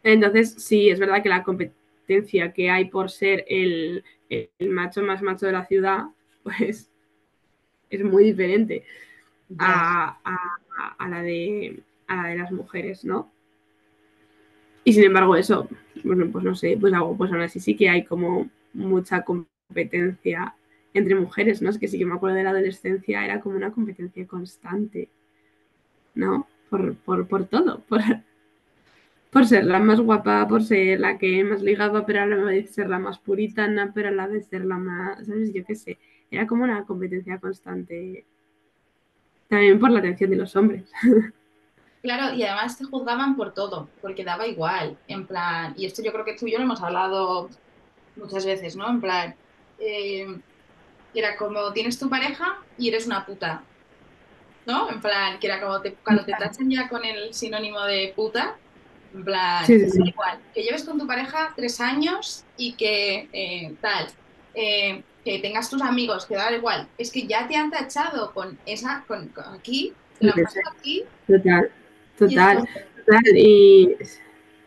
Entonces, 0.04 0.56
sí, 0.58 0.90
es 0.90 1.00
verdad 1.00 1.24
que 1.24 1.30
la 1.30 1.44
competencia 1.44 2.52
que 2.52 2.70
hay 2.70 2.86
por 2.86 3.10
ser 3.10 3.46
el, 3.48 4.04
macho 4.60 5.02
más 5.02 5.22
macho 5.22 5.46
de 5.46 5.54
la 5.54 5.66
ciudad, 5.66 6.04
pues 6.44 6.92
es 7.90 8.04
muy 8.04 8.26
diferente 8.26 8.84
a, 9.60 10.20
la 11.00 11.22
de, 11.22 11.82
a 12.08 12.28
de 12.30 12.38
las 12.38 12.52
mujeres, 12.52 13.06
¿no? 13.06 13.32
Y 14.84 14.94
sin 14.94 15.04
embargo, 15.04 15.36
eso, 15.36 15.70
bueno, 16.04 16.30
pues 16.32 16.44
no 16.44 16.56
sé, 16.56 16.78
pues 16.80 16.94
algo, 16.94 17.16
pues 17.16 17.32
aún 17.32 17.42
así 17.42 17.60
sí 17.60 17.76
que 17.76 17.88
hay 17.88 18.04
como 18.04 18.50
mucha 18.74 19.24
competencia 19.24 20.56
entre 20.94 21.16
mujeres, 21.16 21.62
¿no? 21.62 21.70
Es 21.70 21.78
que 21.78 21.88
sí 21.88 21.98
que 21.98 22.06
me 22.06 22.16
acuerdo 22.16 22.38
de 22.38 22.44
la 22.44 22.52
adolescencia, 22.52 23.24
era 23.24 23.40
como 23.40 23.56
una 23.56 23.72
competencia 23.72 24.26
constante, 24.28 25.10
¿no? 26.16 26.48
Por, 26.70 26.96
por, 26.96 27.28
por 27.28 27.46
todo, 27.46 27.80
por, 27.82 28.02
por 29.32 29.46
ser 29.48 29.66
la 29.66 29.80
más 29.80 30.00
guapa, 30.00 30.48
por 30.48 30.64
ser 30.64 31.00
la 31.00 31.18
que 31.18 31.44
más 31.44 31.62
ligaba, 31.62 32.06
pero 32.06 32.22
a 32.22 32.26
la 32.26 32.38
vez 32.38 32.72
ser 32.72 32.90
la 32.90 33.00
más 33.00 33.20
puritana, 33.20 33.92
pero 33.94 34.10
a 34.10 34.12
la 34.12 34.28
vez 34.28 34.48
ser 34.48 34.66
la 34.66 34.78
más, 34.78 35.26
¿sabes? 35.26 35.54
Yo 35.54 35.66
qué 35.66 35.76
sé, 35.76 35.98
era 36.30 36.48
como 36.48 36.64
una 36.64 36.86
competencia 36.86 37.40
constante. 37.40 38.26
También 39.48 39.80
por 39.80 39.92
la 39.92 40.00
atención 40.00 40.30
de 40.30 40.38
los 40.38 40.56
hombres. 40.56 40.92
Claro, 42.04 42.36
y 42.36 42.44
además 42.44 42.78
te 42.78 42.84
juzgaban 42.84 43.38
por 43.38 43.54
todo, 43.54 43.88
porque 44.02 44.26
daba 44.26 44.46
igual, 44.46 44.98
en 45.08 45.26
plan, 45.26 45.74
y 45.78 45.86
esto 45.86 46.04
yo 46.04 46.12
creo 46.12 46.26
que 46.26 46.36
tú 46.36 46.46
y 46.46 46.52
yo 46.52 46.58
lo 46.58 46.66
hemos 46.66 46.82
hablado 46.82 47.50
muchas 48.18 48.46
veces, 48.46 48.76
¿no? 48.76 48.90
En 48.90 49.00
plan, 49.00 49.36
eh, 49.80 50.28
era 51.20 51.36
como 51.36 51.72
tienes 51.74 52.00
tu 52.00 52.10
pareja 52.10 52.60
y 52.78 52.90
eres 52.90 53.06
una 53.06 53.26
puta, 53.26 53.64
¿no? 54.66 54.90
En 54.90 55.02
plan, 55.02 55.40
que 55.40 55.48
era 55.48 55.62
como 55.62 55.80
cuando 56.04 56.26
te 56.26 56.32
tachan 56.32 56.70
ya 56.70 56.88
con 56.90 57.06
el 57.06 57.34
sinónimo 57.34 57.82
de 57.82 58.14
puta, 58.16 58.56
en 59.14 59.24
plan, 59.24 59.64
igual, 59.70 60.40
que 60.54 60.64
lleves 60.64 60.84
con 60.84 60.98
tu 60.98 61.06
pareja 61.06 61.54
tres 61.56 61.80
años 61.80 62.46
y 62.58 62.74
que 62.74 63.30
eh, 63.32 63.76
tal, 63.80 64.08
eh, 64.56 65.04
que 65.24 65.40
tengas 65.40 65.70
tus 65.70 65.82
amigos, 65.82 66.26
que 66.26 66.36
da 66.36 66.52
igual. 66.52 66.88
Es 66.98 67.12
que 67.12 67.28
ya 67.28 67.48
te 67.48 67.56
han 67.56 67.70
tachado 67.70 68.34
con 68.34 68.58
esa, 68.66 69.04
con, 69.08 69.32
aquí, 69.54 69.94
la 70.20 70.34
aquí. 70.72 71.04
Total, 71.28 71.72
total, 72.18 72.68
total. 73.06 73.38
Y 73.38 73.96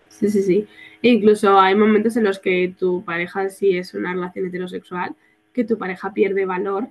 sí, 0.08 0.30
sí, 0.30 0.42
sí. 0.42 0.68
E 1.02 1.10
incluso 1.10 1.58
hay 1.58 1.74
momentos 1.74 2.16
en 2.16 2.24
los 2.24 2.38
que 2.38 2.74
tu 2.78 3.04
pareja, 3.04 3.48
si 3.48 3.76
es 3.76 3.94
una 3.94 4.14
relación 4.14 4.46
heterosexual, 4.46 5.14
que 5.56 5.64
tu 5.64 5.78
pareja 5.78 6.12
pierde 6.12 6.44
valor 6.44 6.90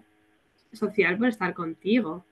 social 0.74 1.20
por 1.20 1.28
estar 1.28 1.54
contigo. 1.54 2.26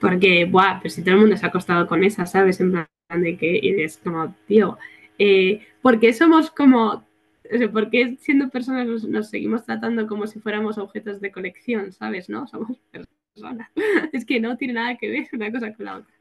Porque, 0.00 0.44
buah, 0.44 0.78
pero 0.80 0.94
si 0.94 1.02
todo 1.02 1.16
el 1.16 1.20
mundo 1.22 1.36
se 1.36 1.44
ha 1.44 1.48
acostado 1.48 1.88
con 1.88 2.04
esa, 2.04 2.24
¿sabes? 2.24 2.60
En 2.60 2.70
plan 2.70 2.88
de 3.08 3.36
que 3.36 3.58
y 3.60 3.82
es 3.82 3.98
como, 3.98 4.32
tío, 4.46 4.78
eh, 5.18 5.66
¿por 5.82 5.98
qué 5.98 6.12
somos 6.12 6.52
como, 6.52 7.04
o 7.52 7.58
sea, 7.58 7.68
¿por 7.72 7.90
qué 7.90 8.16
siendo 8.20 8.48
personas 8.48 8.86
nos, 9.04 9.28
seguimos 9.28 9.64
tratando 9.64 10.06
como 10.06 10.28
si 10.28 10.38
fuéramos 10.38 10.78
objetos 10.78 11.20
de 11.20 11.32
colección, 11.32 11.90
¿sabes? 11.92 12.28
No, 12.28 12.46
somos 12.46 12.78
personas. 13.34 13.72
Es 14.12 14.24
que 14.24 14.38
no 14.38 14.56
tiene 14.56 14.74
nada 14.74 14.96
que 14.96 15.08
ver 15.10 15.28
una 15.32 15.50
cosa 15.50 15.74
con 15.74 15.84
la 15.84 15.96
otra. 15.96 16.14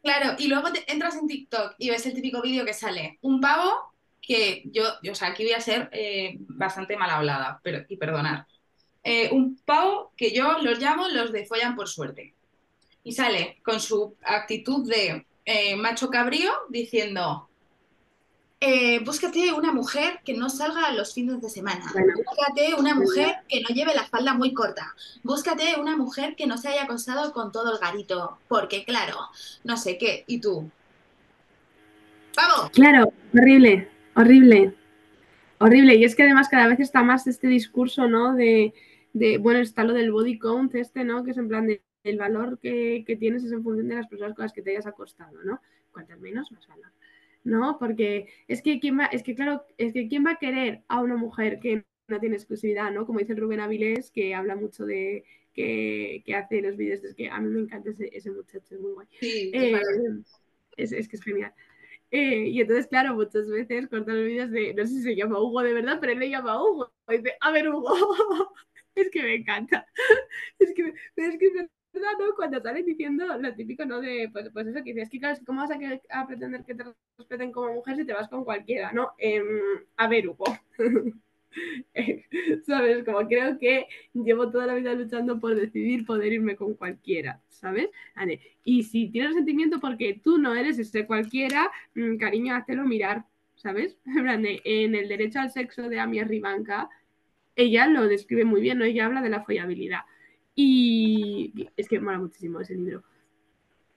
Claro, 0.00 0.36
y 0.38 0.46
luego 0.46 0.72
te 0.72 0.90
entras 0.92 1.16
en 1.16 1.26
TikTok 1.26 1.74
y 1.78 1.90
ves 1.90 2.06
el 2.06 2.14
típico 2.14 2.40
vídeo 2.40 2.64
que 2.64 2.72
sale 2.72 3.18
un 3.20 3.40
pavo 3.40 3.91
que 4.22 4.62
yo, 4.66 4.84
o 5.10 5.14
sea, 5.14 5.28
aquí 5.28 5.42
voy 5.42 5.52
a 5.52 5.60
ser 5.60 5.90
eh, 5.92 6.36
bastante 6.38 6.96
mal 6.96 7.10
hablada, 7.10 7.60
pero, 7.62 7.84
y 7.88 7.96
perdonar. 7.96 8.46
Eh, 9.04 9.30
un 9.32 9.56
pavo 9.64 10.12
que 10.16 10.32
yo 10.32 10.58
los 10.62 10.78
llamo 10.78 11.08
los 11.08 11.32
de 11.32 11.44
follan 11.44 11.74
por 11.74 11.88
suerte 11.88 12.36
y 13.02 13.12
sale 13.12 13.58
con 13.64 13.80
su 13.80 14.16
actitud 14.22 14.88
de 14.88 15.26
eh, 15.44 15.74
macho 15.74 16.08
cabrío 16.08 16.52
diciendo, 16.68 17.48
eh, 18.60 19.00
búscate 19.00 19.52
una 19.52 19.72
mujer 19.72 20.20
que 20.24 20.34
no 20.34 20.48
salga 20.48 20.92
los 20.92 21.14
fines 21.14 21.40
de 21.40 21.50
semana. 21.50 21.84
Búscate 21.92 22.74
una 22.78 22.94
mujer 22.94 23.38
que 23.48 23.60
no 23.60 23.68
lleve 23.70 23.92
la 23.92 24.04
falda 24.04 24.34
muy 24.34 24.54
corta. 24.54 24.94
Búscate 25.24 25.80
una 25.80 25.96
mujer 25.96 26.36
que 26.36 26.46
no 26.46 26.56
se 26.56 26.68
haya 26.68 26.84
acostado 26.84 27.32
con 27.32 27.50
todo 27.50 27.72
el 27.72 27.80
garito. 27.80 28.38
Porque, 28.46 28.84
claro, 28.84 29.16
no 29.64 29.76
sé 29.76 29.98
qué. 29.98 30.22
¿Y 30.28 30.40
tú? 30.40 30.70
¡Vamos! 32.36 32.70
Claro, 32.70 33.12
horrible, 33.34 33.90
horrible. 34.14 34.74
Horrible. 35.58 35.94
Y 35.94 36.04
es 36.04 36.14
que 36.14 36.22
además 36.22 36.48
cada 36.48 36.68
vez 36.68 36.80
está 36.80 37.02
más 37.02 37.26
este 37.26 37.48
discurso, 37.48 38.08
¿no? 38.08 38.34
De, 38.34 38.74
de 39.12 39.38
bueno, 39.38 39.60
está 39.60 39.84
lo 39.84 39.92
del 39.92 40.12
body 40.12 40.38
count 40.38 40.74
este, 40.74 41.04
¿no? 41.04 41.24
Que 41.24 41.32
es 41.32 41.38
en 41.38 41.48
plan 41.48 41.66
de 41.66 41.82
el 42.04 42.18
valor 42.18 42.58
que, 42.58 43.04
tienes 43.18 43.44
es 43.44 43.52
en 43.52 43.62
función 43.62 43.88
de 43.88 43.94
las 43.94 44.08
personas 44.08 44.34
con 44.34 44.44
las 44.44 44.52
que 44.52 44.62
te 44.62 44.70
hayas 44.70 44.86
acostado, 44.86 45.42
¿no? 45.44 45.60
Cuantas 45.92 46.18
menos, 46.20 46.50
más 46.52 46.66
valor. 46.66 46.90
¿no? 47.44 47.76
Porque 47.78 48.28
es 48.46 48.62
que 48.62 48.78
quién 48.78 48.98
va, 48.98 49.06
es 49.06 49.22
que 49.22 49.34
claro, 49.34 49.64
es 49.76 49.92
que 49.92 50.08
quién 50.08 50.24
va 50.24 50.32
a 50.32 50.38
querer 50.38 50.82
a 50.88 51.00
una 51.00 51.16
mujer 51.16 51.58
que 51.58 51.84
no 52.08 52.20
tiene 52.20 52.36
exclusividad, 52.36 52.92
¿no? 52.92 53.04
Como 53.06 53.18
dice 53.18 53.34
Rubén 53.34 53.60
Avilés, 53.60 54.10
que 54.10 54.34
habla 54.34 54.54
mucho 54.54 54.86
de 54.86 55.24
que, 55.52 56.22
hace 56.36 56.62
los 56.62 56.76
vídeos, 56.76 57.02
es 57.04 57.14
que 57.14 57.28
a 57.28 57.40
mí 57.40 57.48
me 57.48 57.60
encanta 57.60 57.90
ese, 57.90 58.30
muchacho, 58.30 58.74
es 58.74 58.80
muy 58.80 58.92
guay. 58.92 59.06
Eh, 59.20 59.80
es, 60.76 60.92
es, 60.92 61.08
que 61.08 61.16
es 61.16 61.22
genial. 61.22 61.52
Eh, 62.12 62.48
y 62.50 62.60
entonces, 62.60 62.86
claro, 62.88 63.14
muchas 63.14 63.48
veces 63.48 63.88
cortan 63.88 64.16
los 64.16 64.26
vídeos 64.26 64.50
de, 64.50 64.74
no 64.74 64.86
sé 64.86 64.92
si 64.92 65.02
se 65.02 65.16
llama 65.16 65.40
Hugo 65.40 65.62
de 65.62 65.72
verdad, 65.72 65.98
pero 65.98 66.12
él 66.12 66.18
le 66.18 66.28
llama 66.28 66.62
Hugo. 66.62 66.92
Y 67.08 67.16
dice, 67.18 67.36
a 67.40 67.50
ver, 67.50 67.68
Hugo, 67.70 67.88
es 68.94 69.10
que 69.10 69.22
me 69.22 69.34
encanta. 69.36 69.86
Es 70.58 70.72
que, 70.74 70.94
es 71.16 71.38
que 71.38 71.68
¿no? 71.94 72.34
Cuando 72.36 72.60
salen 72.60 72.84
diciendo 72.86 73.26
lo 73.38 73.54
típico, 73.54 73.84
¿no? 73.84 74.00
De, 74.00 74.28
pues, 74.32 74.50
pues 74.52 74.66
eso, 74.66 74.84
que 74.84 74.92
dices, 74.92 75.10
que 75.10 75.18
claro, 75.18 75.38
¿cómo 75.46 75.62
vas 75.62 75.70
a, 76.10 76.26
pretender 76.26 76.64
que 76.64 76.74
te 76.74 76.84
respeten 77.18 77.52
como 77.52 77.74
mujer 77.74 77.96
si 77.96 78.04
te 78.04 78.12
vas 78.12 78.28
con 78.28 78.44
cualquiera, 78.44 78.92
¿no? 78.92 79.12
Em, 79.18 79.44
a 79.96 80.08
ver, 80.08 80.28
Hugo. 80.28 80.44
¿Sabes? 82.66 83.04
Como 83.04 83.26
creo 83.28 83.58
que 83.58 83.86
llevo 84.14 84.50
toda 84.50 84.66
la 84.66 84.74
vida 84.74 84.94
luchando 84.94 85.38
por 85.40 85.54
decidir 85.54 86.06
poder 86.06 86.32
irme 86.32 86.56
con 86.56 86.74
cualquiera, 86.74 87.40
¿sabes? 87.48 87.90
Y 88.64 88.84
si 88.84 89.08
tienes 89.08 89.34
sentimiento 89.34 89.80
porque 89.80 90.20
tú 90.22 90.38
no 90.38 90.54
eres 90.54 90.78
ese 90.78 91.06
cualquiera, 91.06 91.70
mm, 91.94 92.16
cariño, 92.16 92.54
háztelo 92.54 92.84
mirar, 92.84 93.24
¿sabes? 93.56 93.96
En 94.64 94.94
el 94.94 95.08
derecho 95.08 95.40
al 95.40 95.50
sexo 95.50 95.88
de 95.88 96.00
Amia 96.00 96.24
Ribanca, 96.24 96.88
ella 97.56 97.86
lo 97.86 98.08
describe 98.08 98.44
muy 98.44 98.60
bien, 98.60 98.78
¿no? 98.78 98.84
Ella 98.84 99.06
habla 99.06 99.22
de 99.22 99.30
la 99.30 99.42
follabilidad. 99.42 100.00
Y 100.54 101.68
es 101.76 101.88
que 101.88 102.00
mola 102.00 102.18
muchísimo 102.18 102.60
ese 102.60 102.74
libro. 102.74 103.02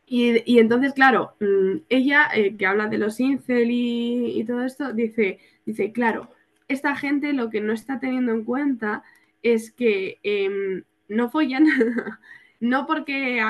Y, 0.08 0.60
entonces, 0.60 0.94
claro, 0.94 1.36
mm, 1.40 1.78
ella, 1.90 2.30
eh, 2.36 2.56
que 2.56 2.66
habla 2.66 2.88
de 2.88 3.00
los 3.00 3.20
incel 3.20 3.70
y, 3.72 4.44
todo 4.46 4.64
esto, 4.64 4.94
dice, 4.94 5.40
dice, 5.66 5.92
claro, 5.92 6.30
esta 6.68 6.96
gente 6.96 7.34
lo 7.34 7.50
que 7.50 7.62
no 7.62 7.74
está 7.74 8.00
teniendo 8.00 8.32
en 8.32 8.44
cuenta 8.44 9.04
es 9.42 9.72
que 9.72 10.20
em, 10.24 10.84
no 11.08 11.30
follan, 11.30 11.66
no 12.60 12.86
porque, 12.86 13.42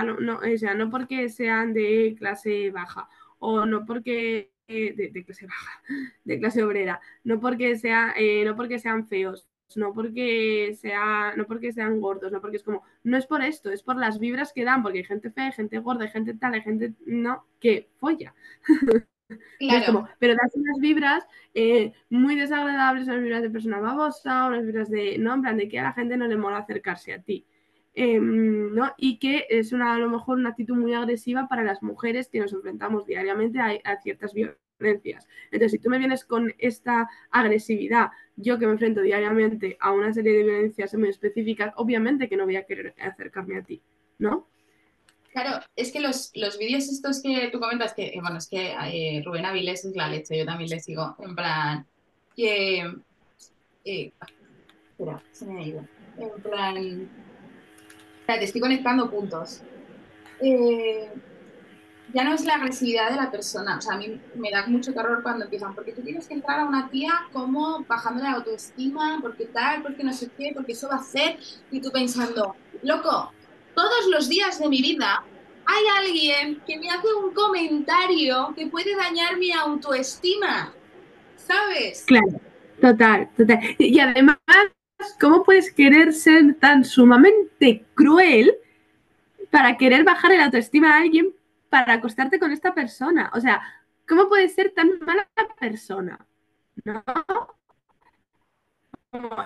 sea, 0.57 0.73
no 0.75 0.89
porque 0.89 1.29
sean 1.29 1.73
de 1.73 2.15
clase 2.17 2.71
baja 2.71 3.07
o 3.39 3.65
no 3.65 3.85
porque 3.85 4.51
eh, 4.67 4.93
de, 4.95 5.23
clase 5.23 5.45
baja, 5.45 5.81
de 6.23 6.39
clase 6.39 6.63
obrera, 6.63 6.99
no 7.23 7.39
porque 7.39 7.77
sea, 7.77 8.13
eh, 8.17 8.43
no 8.45 8.55
porque 8.55 8.79
sean 8.79 9.07
feos, 9.07 9.47
no 9.75 9.93
porque 9.93 10.75
sea, 10.79 11.33
no 11.37 11.45
porque 11.45 11.71
sean 11.71 12.01
gordos, 12.01 12.31
no 12.31 12.41
porque 12.41 12.57
es 12.57 12.63
como, 12.63 12.83
no 13.03 13.17
es 13.17 13.25
por 13.27 13.41
esto, 13.43 13.71
es 13.71 13.83
por 13.83 13.95
las 13.97 14.19
vibras 14.19 14.53
que 14.53 14.63
dan, 14.63 14.83
porque 14.83 14.99
hay 14.99 15.05
gente 15.05 15.31
fea, 15.31 15.45
hay 15.45 15.51
gente 15.53 15.79
gorda, 15.79 16.03
hay 16.05 16.11
gente 16.11 16.33
tal, 16.33 16.53
hay 16.55 16.61
gente 16.61 16.93
no, 17.05 17.45
que 17.59 17.89
folla. 17.97 18.33
Claro. 19.59 20.07
pero 20.19 20.35
das 20.35 20.53
unas 20.55 20.79
vibras 20.79 21.25
eh, 21.53 21.93
muy 22.09 22.35
desagradables, 22.35 23.07
unas 23.07 23.21
vibras 23.21 23.41
de 23.41 23.49
persona 23.49 23.79
babosa, 23.79 24.47
unas 24.47 24.65
vibras 24.65 24.89
de, 24.89 25.17
no, 25.17 25.33
en 25.33 25.41
plan, 25.41 25.57
de 25.57 25.67
que 25.67 25.79
a 25.79 25.83
la 25.83 25.93
gente 25.93 26.17
no 26.17 26.27
le 26.27 26.37
mola 26.37 26.57
acercarse 26.57 27.13
a 27.13 27.21
ti. 27.21 27.45
Em, 27.93 28.73
¿no? 28.75 28.93
Y 28.97 29.19
que 29.19 29.45
es 29.49 29.71
una, 29.71 29.93
a 29.95 29.97
lo 29.97 30.09
mejor 30.09 30.37
una 30.37 30.49
actitud 30.49 30.75
muy 30.75 30.93
agresiva 30.93 31.47
para 31.47 31.63
las 31.63 31.81
mujeres 31.81 32.27
que 32.29 32.39
nos 32.39 32.51
enfrentamos 32.51 33.05
diariamente 33.05 33.59
a, 33.59 33.71
a 33.85 34.01
ciertas 34.01 34.33
violencias. 34.33 35.27
Entonces, 35.45 35.71
si 35.71 35.79
tú 35.79 35.89
me 35.89 35.97
vienes 35.97 36.25
con 36.25 36.53
esta 36.57 37.09
agresividad, 37.31 38.09
yo 38.35 38.59
que 38.59 38.65
me 38.65 38.73
enfrento 38.73 39.01
diariamente 39.01 39.77
a 39.79 39.91
una 39.93 40.13
serie 40.13 40.33
de 40.33 40.43
violencias 40.43 40.93
muy 40.95 41.07
específicas, 41.09 41.73
obviamente 41.77 42.27
que 42.27 42.35
no 42.35 42.43
voy 42.45 42.57
a 42.57 42.65
querer 42.65 42.93
acercarme 42.99 43.57
a 43.57 43.63
ti, 43.63 43.81
¿no? 44.19 44.49
Claro, 45.35 45.59
es 45.75 45.91
que 45.91 45.99
los, 45.99 46.31
los 46.33 46.57
vídeos 46.57 46.87
estos 46.87 47.21
que 47.21 47.49
tú 47.51 47.59
comentas, 47.59 47.93
que 47.93 48.05
eh, 48.05 48.19
bueno, 48.21 48.37
es 48.37 48.47
que 48.47 48.71
eh, 48.71 49.21
Rubén 49.25 49.45
Avilés 49.45 49.83
es 49.83 49.93
la 49.93 50.07
leche, 50.07 50.37
yo 50.37 50.45
también 50.45 50.69
le 50.69 50.79
sigo, 50.79 51.13
en 51.19 51.35
plan, 51.35 51.85
que... 52.33 52.89
Eh, 53.83 54.13
espera, 54.91 55.21
se 55.33 55.45
me 55.45 55.59
ha 55.59 55.67
ido. 55.67 55.85
En 56.17 56.41
plan... 56.41 57.09
te 58.25 58.43
estoy 58.45 58.61
conectando 58.61 59.11
puntos. 59.11 59.61
ya 62.13 62.23
no 62.23 62.33
es 62.33 62.45
la 62.45 62.55
agresividad 62.55 63.09
de 63.11 63.17
la 63.17 63.29
persona, 63.29 63.79
o 63.79 63.81
sea, 63.81 63.95
a 63.95 63.97
mí 63.97 64.17
me 64.35 64.51
da 64.51 64.65
mucho 64.67 64.93
terror 64.93 65.21
cuando 65.21 65.43
empiezan, 65.43 65.75
porque 65.75 65.91
tú 65.91 66.01
tienes 66.01 66.29
que 66.29 66.35
entrar 66.35 66.61
a 66.61 66.65
una 66.65 66.89
tía 66.89 67.11
como 67.33 67.83
bajando 67.83 68.23
la 68.23 68.35
autoestima, 68.35 69.19
porque 69.21 69.47
tal, 69.47 69.81
porque 69.81 70.01
no 70.01 70.13
sé 70.13 70.29
qué, 70.37 70.53
porque 70.55 70.71
eso 70.71 70.87
va 70.87 70.95
a 70.95 70.99
hacer, 70.99 71.37
y 71.71 71.81
tú 71.81 71.91
pensando, 71.91 72.55
loco, 72.83 73.33
todos 73.75 74.07
los 74.09 74.29
días 74.29 74.59
de 74.59 74.69
mi 74.69 74.81
vida 74.81 75.23
hay 75.65 75.83
alguien 75.97 76.61
que 76.65 76.79
me 76.79 76.89
hace 76.89 77.13
un 77.13 77.33
comentario 77.33 78.53
que 78.55 78.67
puede 78.67 78.95
dañar 78.95 79.37
mi 79.37 79.51
autoestima. 79.51 80.73
¿Sabes? 81.35 82.03
Claro, 82.07 82.39
total, 82.81 83.29
total. 83.35 83.59
Y 83.77 83.99
además, 83.99 84.37
¿cómo 85.19 85.43
puedes 85.43 85.71
querer 85.71 86.13
ser 86.13 86.55
tan 86.55 86.83
sumamente 86.83 87.85
cruel 87.93 88.55
para 89.51 89.77
querer 89.77 90.03
bajar 90.03 90.31
el 90.31 90.41
autoestima 90.41 90.93
a 90.93 91.01
alguien 91.01 91.33
para 91.69 91.93
acostarte 91.93 92.39
con 92.39 92.51
esta 92.51 92.73
persona? 92.73 93.31
O 93.33 93.39
sea, 93.39 93.61
¿cómo 94.07 94.27
puedes 94.29 94.53
ser 94.55 94.71
tan 94.71 94.99
mala 94.99 95.27
persona? 95.59 96.25
¿No? 96.83 97.03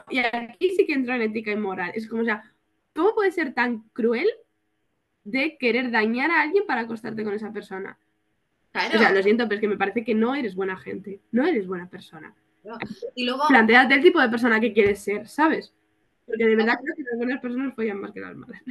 Y 0.09 0.19
aquí 0.19 0.75
sí 0.75 0.85
que 0.85 0.93
entra 0.93 1.15
en 1.15 1.23
ética 1.23 1.51
y 1.51 1.55
moral. 1.55 1.91
Es 1.93 2.07
como, 2.07 2.23
o 2.23 2.25
sea, 2.25 2.43
¿Cómo 2.93 3.13
puedes 3.15 3.35
ser 3.35 3.53
tan 3.53 3.83
cruel 3.93 4.27
de 5.23 5.57
querer 5.57 5.91
dañar 5.91 6.31
a 6.31 6.41
alguien 6.41 6.65
para 6.65 6.81
acostarte 6.81 7.23
con 7.23 7.33
esa 7.33 7.51
persona? 7.51 7.97
Claro. 8.71 8.95
O 8.95 8.99
sea, 8.99 9.11
lo 9.11 9.23
siento, 9.23 9.45
pero 9.45 9.55
es 9.55 9.61
que 9.61 9.67
me 9.67 9.77
parece 9.77 10.03
que 10.03 10.13
no 10.13 10.35
eres 10.35 10.55
buena 10.55 10.77
gente, 10.77 11.19
no 11.31 11.45
eres 11.45 11.67
buena 11.67 11.89
persona. 11.89 12.35
Y 13.15 13.25
luego... 13.25 13.43
Planteate 13.47 13.95
el 13.95 14.03
tipo 14.03 14.19
de 14.21 14.29
persona 14.29 14.59
que 14.59 14.73
quieres 14.73 14.99
ser, 14.99 15.27
¿sabes? 15.27 15.73
Porque 16.25 16.45
de 16.45 16.55
verdad 16.55 16.77
creo 16.81 16.95
que 16.95 17.03
las 17.03 17.17
buenas 17.17 17.41
personas 17.41 17.73
follan 17.75 17.99
más 17.99 18.11
que 18.11 18.19
las 18.19 18.35
malas. 18.35 18.61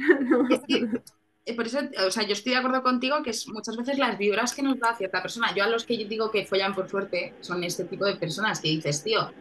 Eh, 1.45 1.55
por 1.55 1.65
eso, 1.65 1.79
o 2.05 2.11
sea, 2.11 2.23
yo 2.23 2.33
estoy 2.33 2.51
de 2.51 2.59
acuerdo 2.59 2.83
contigo 2.83 3.23
que 3.23 3.31
es 3.31 3.47
muchas 3.47 3.75
veces 3.75 3.97
las 3.97 4.19
vibras 4.19 4.53
que 4.53 4.61
nos 4.61 4.77
da 4.77 4.93
cierta 4.93 5.21
persona. 5.21 5.53
Yo 5.55 5.63
a 5.63 5.67
los 5.67 5.83
que 5.83 5.97
yo 5.97 6.07
digo 6.07 6.29
que 6.29 6.45
follan 6.45 6.75
por 6.75 6.87
suerte 6.87 7.33
son 7.39 7.63
este 7.63 7.85
tipo 7.85 8.05
de 8.05 8.17
personas 8.17 8.61
que 8.61 8.67
dices, 8.69 9.03
tío, 9.03 9.31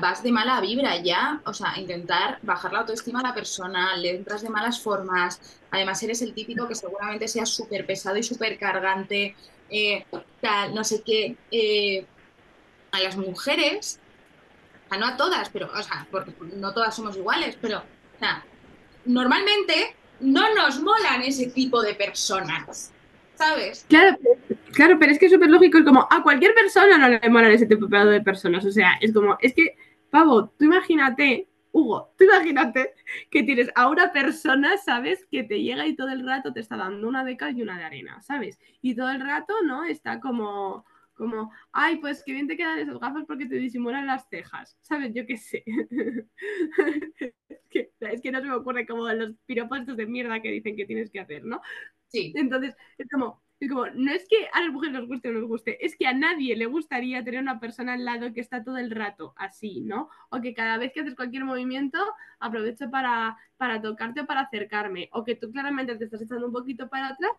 vas 0.00 0.22
de 0.22 0.32
mala 0.32 0.60
vibra 0.60 0.96
ya, 0.98 1.40
o 1.44 1.54
sea, 1.54 1.78
intentar 1.78 2.38
bajar 2.42 2.72
la 2.72 2.80
autoestima 2.80 3.20
a 3.20 3.22
la 3.22 3.34
persona, 3.34 3.96
le 3.96 4.10
entras 4.10 4.42
de 4.42 4.50
malas 4.50 4.80
formas, 4.80 5.40
además 5.70 6.02
eres 6.02 6.22
el 6.22 6.34
típico 6.34 6.68
que 6.68 6.74
seguramente 6.74 7.28
sea 7.28 7.46
súper 7.46 7.86
pesado 7.86 8.16
y 8.16 8.22
súper 8.22 8.58
cargante, 8.58 9.36
eh, 9.70 10.04
tal, 10.40 10.74
no 10.74 10.84
sé 10.84 11.02
qué, 11.02 11.36
eh, 11.50 12.06
a 12.92 13.00
las 13.00 13.16
mujeres, 13.16 14.00
o 14.86 14.88
sea, 14.90 14.98
no 14.98 15.06
a 15.06 15.16
todas, 15.16 15.48
pero, 15.48 15.70
o 15.72 15.82
sea, 15.82 16.06
porque 16.10 16.32
no 16.56 16.72
todas 16.72 16.94
somos 16.94 17.16
iguales, 17.16 17.56
pero, 17.60 17.78
o 17.78 18.18
sea, 18.18 18.44
normalmente 19.04 19.96
no 20.20 20.54
nos 20.54 20.80
molan 20.80 21.22
ese 21.22 21.46
tipo 21.46 21.80
de 21.82 21.94
personas, 21.94 22.92
¿sabes? 23.40 23.86
Claro, 23.88 24.18
Claro, 24.72 24.98
pero 24.98 25.12
es 25.12 25.18
que 25.18 25.26
es 25.26 25.32
súper 25.32 25.50
lógico, 25.50 25.78
es 25.78 25.84
como 25.84 26.06
a 26.10 26.22
cualquier 26.22 26.54
persona 26.54 26.96
no 26.96 27.08
le 27.08 27.28
molan 27.28 27.52
ese 27.52 27.66
tipo 27.66 27.86
de 27.86 28.20
personas. 28.20 28.64
O 28.64 28.70
sea, 28.70 28.92
es 29.00 29.12
como, 29.12 29.36
es 29.40 29.54
que, 29.54 29.76
pavo, 30.10 30.50
tú 30.50 30.64
imagínate, 30.64 31.48
Hugo, 31.72 32.14
tú 32.16 32.24
imagínate 32.24 32.94
que 33.30 33.42
tienes 33.42 33.70
a 33.74 33.88
una 33.88 34.12
persona, 34.12 34.76
¿sabes? 34.76 35.26
Que 35.30 35.42
te 35.42 35.62
llega 35.62 35.86
y 35.86 35.96
todo 35.96 36.08
el 36.08 36.24
rato 36.26 36.52
te 36.52 36.60
está 36.60 36.76
dando 36.76 37.08
una 37.08 37.24
de 37.24 37.36
cal 37.36 37.56
y 37.56 37.62
una 37.62 37.78
de 37.78 37.84
arena, 37.84 38.20
¿sabes? 38.22 38.58
Y 38.80 38.94
todo 38.94 39.10
el 39.10 39.20
rato, 39.20 39.54
¿no? 39.64 39.84
Está 39.84 40.20
como, 40.20 40.84
como, 41.14 41.50
ay, 41.72 41.96
pues 41.96 42.22
qué 42.24 42.32
bien 42.32 42.46
te 42.48 42.56
quedan 42.56 42.78
esas 42.78 42.98
gafas 42.98 43.24
porque 43.26 43.46
te 43.46 43.56
disimulan 43.56 44.06
las 44.06 44.28
cejas, 44.28 44.78
¿sabes? 44.82 45.12
Yo 45.14 45.26
qué 45.26 45.36
sé. 45.36 45.64
es, 48.00 48.22
que, 48.22 48.32
no 48.32 48.40
se 48.40 48.46
me 48.46 48.54
ocurre 48.54 48.86
como 48.86 49.08
los 49.12 49.34
piropos 49.46 49.84
de 49.86 50.06
mierda 50.06 50.40
que 50.40 50.50
dicen 50.50 50.76
que 50.76 50.86
tienes 50.86 51.10
que 51.10 51.20
hacer, 51.20 51.44
¿no? 51.44 51.60
Sí. 52.10 52.32
Entonces, 52.36 52.76
es 52.98 53.08
como, 53.08 53.42
es 53.60 53.68
como, 53.68 53.86
no 53.86 54.12
es 54.12 54.26
que 54.28 54.48
a 54.52 54.60
las 54.62 54.72
mujeres 54.72 54.94
nos 54.94 55.06
guste 55.08 55.28
o 55.28 55.32
no 55.32 55.40
nos 55.40 55.48
guste, 55.48 55.84
es 55.84 55.96
que 55.96 56.06
a 56.06 56.12
nadie 56.12 56.56
le 56.56 56.66
gustaría 56.66 57.22
tener 57.24 57.40
una 57.40 57.60
persona 57.60 57.94
al 57.94 58.04
lado 58.04 58.32
que 58.32 58.40
está 58.40 58.64
todo 58.64 58.78
el 58.78 58.90
rato 58.90 59.32
así, 59.36 59.80
¿no? 59.82 60.08
O 60.30 60.40
que 60.40 60.54
cada 60.54 60.78
vez 60.78 60.92
que 60.92 61.00
haces 61.00 61.14
cualquier 61.14 61.44
movimiento 61.44 61.98
aprovecho 62.40 62.90
para, 62.90 63.36
para 63.56 63.80
tocarte 63.80 64.22
o 64.22 64.26
para 64.26 64.42
acercarme, 64.42 65.08
o 65.12 65.24
que 65.24 65.36
tú 65.36 65.50
claramente 65.52 65.96
te 65.96 66.04
estás 66.04 66.22
echando 66.22 66.46
un 66.46 66.52
poquito 66.52 66.88
para 66.88 67.08
atrás, 67.08 67.32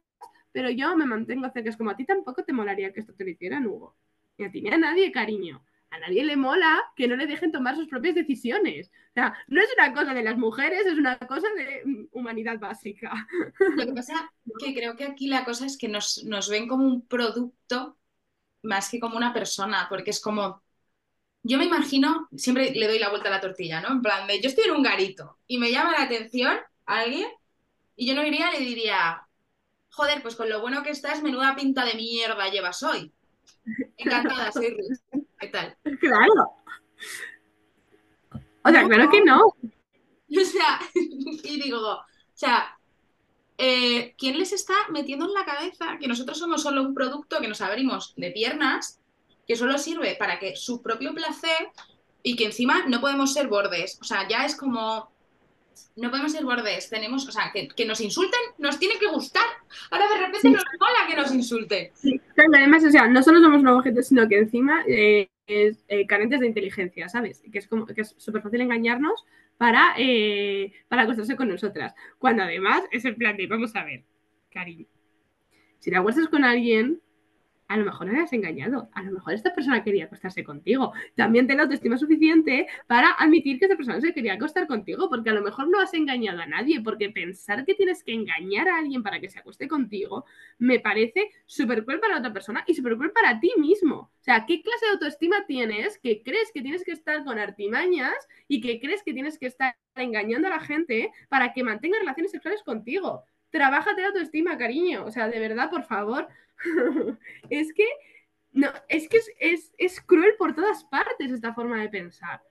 pero 0.51 0.69
yo 0.69 0.95
me 0.95 1.05
mantengo 1.05 1.49
cerca. 1.51 1.69
Es 1.69 1.77
como 1.77 1.91
a 1.91 1.95
ti 1.97 2.05
tampoco 2.05 2.43
te 2.43 2.53
molaría 2.53 2.93
que 2.93 3.01
esto 3.01 3.13
te 3.13 3.23
lo 3.23 3.29
hicieran, 3.31 3.67
Hugo. 3.67 3.95
Ni 4.37 4.45
a 4.45 4.51
ti 4.51 4.61
ni 4.61 4.69
a 4.69 4.77
nadie, 4.77 5.11
cariño 5.11 5.63
a 5.91 5.99
nadie 5.99 6.23
le 6.23 6.37
mola 6.37 6.81
que 6.95 7.07
no 7.07 7.15
le 7.17 7.27
dejen 7.27 7.51
tomar 7.51 7.75
sus 7.75 7.87
propias 7.87 8.15
decisiones. 8.15 8.89
O 9.09 9.13
sea, 9.13 9.37
no 9.47 9.61
es 9.61 9.67
una 9.77 9.93
cosa 9.93 10.13
de 10.13 10.23
las 10.23 10.37
mujeres, 10.37 10.85
es 10.85 10.97
una 10.97 11.19
cosa 11.19 11.47
de 11.55 11.81
mm, 11.85 12.07
humanidad 12.13 12.59
básica. 12.59 13.27
Lo 13.59 13.85
que 13.85 13.93
pasa 13.93 14.31
es 14.45 14.53
que 14.65 14.73
creo 14.73 14.95
que 14.95 15.03
aquí 15.03 15.27
la 15.27 15.43
cosa 15.43 15.65
es 15.65 15.77
que 15.77 15.89
nos, 15.89 16.23
ven 16.49 16.67
como 16.67 16.85
un 16.85 17.05
producto 17.05 17.97
más 18.63 18.89
que 18.89 18.99
como 18.99 19.17
una 19.17 19.33
persona, 19.33 19.87
porque 19.89 20.11
es 20.11 20.21
como, 20.21 20.63
yo 21.43 21.57
me 21.57 21.65
imagino, 21.65 22.29
siempre 22.37 22.71
le 22.71 22.87
doy 22.87 22.99
la 22.99 23.09
vuelta 23.09 23.27
a 23.27 23.31
la 23.31 23.41
tortilla, 23.41 23.81
¿no? 23.81 23.89
En 23.89 24.01
plan 24.01 24.27
de, 24.27 24.39
yo 24.39 24.47
estoy 24.47 24.65
en 24.65 24.75
un 24.75 24.83
garito 24.83 25.39
y 25.45 25.57
me 25.57 25.71
llama 25.71 25.91
la 25.91 26.03
atención 26.03 26.57
alguien 26.85 27.27
y 27.97 28.07
yo 28.07 28.15
no 28.15 28.25
iría 28.25 28.49
y 28.55 28.59
le 28.59 28.65
diría, 28.65 29.27
joder, 29.89 30.21
pues 30.21 30.35
con 30.35 30.47
lo 30.47 30.61
bueno 30.61 30.83
que 30.83 30.91
estás, 30.91 31.21
menuda 31.21 31.55
pinta 31.55 31.83
de 31.83 31.95
mierda 31.95 32.49
llevas 32.49 32.81
hoy. 32.81 33.11
Encantada, 33.97 34.51
soy 34.53 34.69
Ruth. 34.69 35.20
¿Qué 35.41 35.47
tal? 35.47 35.75
Claro. 35.99 36.51
O 38.63 38.69
sea, 38.69 38.87
claro 38.87 39.09
que 39.09 39.21
no. 39.21 39.41
O 40.33 40.45
sea, 40.45 40.79
y 40.95 41.61
digo, 41.61 41.77
o 41.81 42.05
sea, 42.33 42.77
eh, 43.57 44.15
¿quién 44.17 44.39
les 44.39 44.53
está 44.53 44.73
metiendo 44.89 45.25
en 45.25 45.33
la 45.33 45.43
cabeza 45.43 45.97
que 45.99 46.07
nosotros 46.07 46.39
somos 46.39 46.63
solo 46.63 46.81
un 46.83 46.93
producto 46.93 47.41
que 47.41 47.49
nos 47.49 47.59
abrimos 47.59 48.13
de 48.15 48.31
piernas, 48.31 49.01
que 49.45 49.57
solo 49.57 49.77
sirve 49.77 50.15
para 50.17 50.39
que 50.39 50.55
su 50.55 50.81
propio 50.81 51.13
placer 51.13 51.67
y 52.23 52.37
que 52.37 52.45
encima 52.45 52.85
no 52.87 53.01
podemos 53.01 53.33
ser 53.33 53.49
bordes? 53.49 53.97
O 53.99 54.05
sea, 54.05 54.25
ya 54.29 54.45
es 54.45 54.55
como, 54.55 55.11
no 55.97 56.09
podemos 56.09 56.31
ser 56.31 56.45
bordes, 56.45 56.89
tenemos, 56.89 57.27
o 57.27 57.31
sea, 57.33 57.51
que, 57.53 57.67
que 57.67 57.85
nos 57.85 57.99
insulten 57.99 58.39
nos 58.57 58.79
tiene 58.79 58.97
que 58.99 59.07
gustar. 59.07 59.43
Ahora 59.89 60.07
de 60.07 60.17
repente 60.17 60.39
Sí. 60.47 60.49
nos 60.49 60.63
mola 60.79 61.07
que 61.09 61.15
nos 61.17 61.33
insulten. 61.33 61.91
Sí, 61.95 62.21
claro, 62.35 62.51
además, 62.55 62.85
o 62.85 62.89
sea, 62.89 63.05
no 63.07 63.21
solo 63.21 63.41
somos 63.41 63.59
un 63.59 63.67
objeto, 63.67 64.01
sino 64.01 64.29
que 64.29 64.37
encima 64.37 64.81
eh, 64.87 65.29
es 65.47 65.83
eh, 65.87 66.05
carentes 66.07 66.39
de 66.39 66.47
inteligencia, 66.47 67.09
¿sabes? 67.09 67.43
Que 67.51 67.59
es 67.59 67.67
como 67.67 67.85
que 67.85 68.01
es 68.01 68.15
súper 68.17 68.41
fácil 68.41 68.61
engañarnos 68.61 69.25
para, 69.57 69.93
eh, 69.97 70.73
para 70.87 71.03
acostarse 71.03 71.35
con 71.35 71.49
nosotras. 71.49 71.93
Cuando 72.17 72.43
además 72.43 72.83
es 72.91 73.05
el 73.05 73.15
plan 73.15 73.37
de, 73.37 73.47
vamos 73.47 73.75
a 73.75 73.83
ver, 73.83 74.03
cariño, 74.49 74.85
si 75.79 75.89
te 75.89 75.97
acuestas 75.97 76.27
con 76.27 76.43
alguien, 76.43 77.01
a 77.71 77.77
lo 77.77 77.85
mejor 77.85 78.07
no 78.07 78.13
le 78.13 78.19
has 78.19 78.33
engañado, 78.33 78.89
a 78.91 79.01
lo 79.01 79.11
mejor 79.11 79.33
esta 79.33 79.55
persona 79.55 79.81
quería 79.81 80.03
acostarse 80.03 80.43
contigo. 80.43 80.91
También 81.15 81.47
ten 81.47 81.55
la 81.55 81.63
autoestima 81.63 81.97
suficiente 81.97 82.67
para 82.85 83.11
admitir 83.11 83.59
que 83.59 83.65
esta 83.65 83.77
persona 83.77 84.01
se 84.01 84.13
quería 84.13 84.33
acostar 84.33 84.67
contigo, 84.67 85.07
porque 85.09 85.29
a 85.29 85.33
lo 85.33 85.41
mejor 85.41 85.69
no 85.69 85.79
has 85.79 85.93
engañado 85.93 86.41
a 86.41 86.45
nadie, 86.45 86.81
porque 86.81 87.09
pensar 87.11 87.63
que 87.63 87.73
tienes 87.73 88.03
que 88.03 88.13
engañar 88.13 88.67
a 88.67 88.77
alguien 88.77 89.03
para 89.03 89.21
que 89.21 89.29
se 89.29 89.39
acueste 89.39 89.69
contigo 89.69 90.25
me 90.57 90.81
parece 90.81 91.29
súper 91.45 91.85
cruel 91.85 92.01
para 92.01 92.17
otra 92.17 92.33
persona 92.33 92.65
y 92.67 92.73
súper 92.75 92.97
cruel 92.97 93.11
para 93.11 93.39
ti 93.39 93.53
mismo. 93.57 93.95
O 93.95 94.23
sea, 94.23 94.45
¿qué 94.45 94.61
clase 94.61 94.87
de 94.87 94.91
autoestima 94.91 95.45
tienes 95.47 95.97
que 95.97 96.21
crees 96.23 96.51
que 96.53 96.61
tienes 96.61 96.83
que 96.83 96.91
estar 96.91 97.23
con 97.23 97.39
artimañas 97.39 98.15
y 98.49 98.59
que 98.59 98.81
crees 98.81 99.01
que 99.01 99.13
tienes 99.13 99.39
que 99.39 99.45
estar 99.45 99.77
engañando 99.95 100.49
a 100.49 100.51
la 100.51 100.59
gente 100.59 101.09
para 101.29 101.53
que 101.53 101.63
mantenga 101.63 101.99
relaciones 101.99 102.31
sexuales 102.31 102.63
contigo? 102.63 103.23
Trabájate 103.49 104.01
la 104.01 104.07
autoestima, 104.07 104.57
cariño. 104.57 105.05
O 105.05 105.11
sea, 105.11 105.27
de 105.27 105.39
verdad, 105.39 105.69
por 105.69 105.83
favor. 105.83 106.27
es 107.49 107.73
que 107.73 107.85
no, 108.53 108.71
es 108.89 109.07
que 109.09 109.17
es, 109.17 109.31
es, 109.39 109.73
es 109.77 110.01
cruel 110.01 110.35
por 110.37 110.55
todas 110.55 110.83
partes 110.85 111.31
esta 111.31 111.53
forma 111.53 111.81
de 111.81 111.89
pensar. 111.89 112.41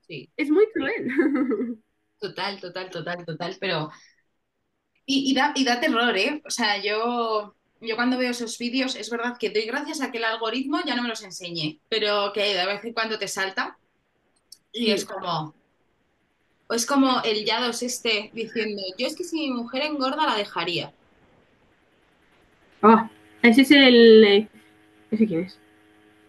Sí. 0.00 0.30
Es 0.36 0.50
muy 0.50 0.66
cruel. 0.72 1.08
Total, 2.20 2.60
total, 2.60 2.90
total, 2.90 3.24
total, 3.24 3.56
pero... 3.58 3.90
Y, 5.06 5.30
y 5.30 5.34
da, 5.34 5.52
y 5.56 5.64
da 5.64 5.80
terror, 5.80 6.16
¿eh? 6.16 6.42
O 6.46 6.50
sea, 6.50 6.82
yo, 6.82 7.56
yo 7.80 7.96
cuando 7.96 8.18
veo 8.18 8.30
esos 8.30 8.58
vídeos, 8.58 8.94
es 8.96 9.10
verdad 9.10 9.36
que 9.38 9.50
doy 9.50 9.64
gracias 9.66 10.00
a 10.00 10.10
que 10.10 10.18
el 10.18 10.24
algoritmo 10.24 10.80
ya 10.84 10.94
no 10.94 11.02
me 11.02 11.08
los 11.08 11.22
enseñe, 11.22 11.80
pero 11.88 12.32
que 12.32 12.54
de 12.54 12.66
vez 12.66 12.84
en 12.84 12.92
cuando 12.92 13.18
te 13.18 13.28
salta 13.28 13.78
y 14.72 14.90
Sí. 14.90 14.92
es 14.92 15.04
como... 15.04 15.56
O 16.68 16.74
es 16.74 16.86
como 16.86 17.20
el 17.22 17.44
Yados 17.44 17.82
este 17.82 18.30
diciendo, 18.32 18.82
yo 18.96 19.06
es 19.06 19.14
que 19.16 19.24
si 19.24 19.36
mi 19.36 19.50
mujer 19.50 19.82
engorda 19.82 20.24
la 20.26 20.36
dejaría. 20.36 20.94
Oh, 22.82 23.08
ese 23.42 23.62
es 23.62 23.70
el. 23.70 24.24
eh, 24.24 24.48
¿Ese 25.10 25.26
quién 25.26 25.40
es? 25.40 25.58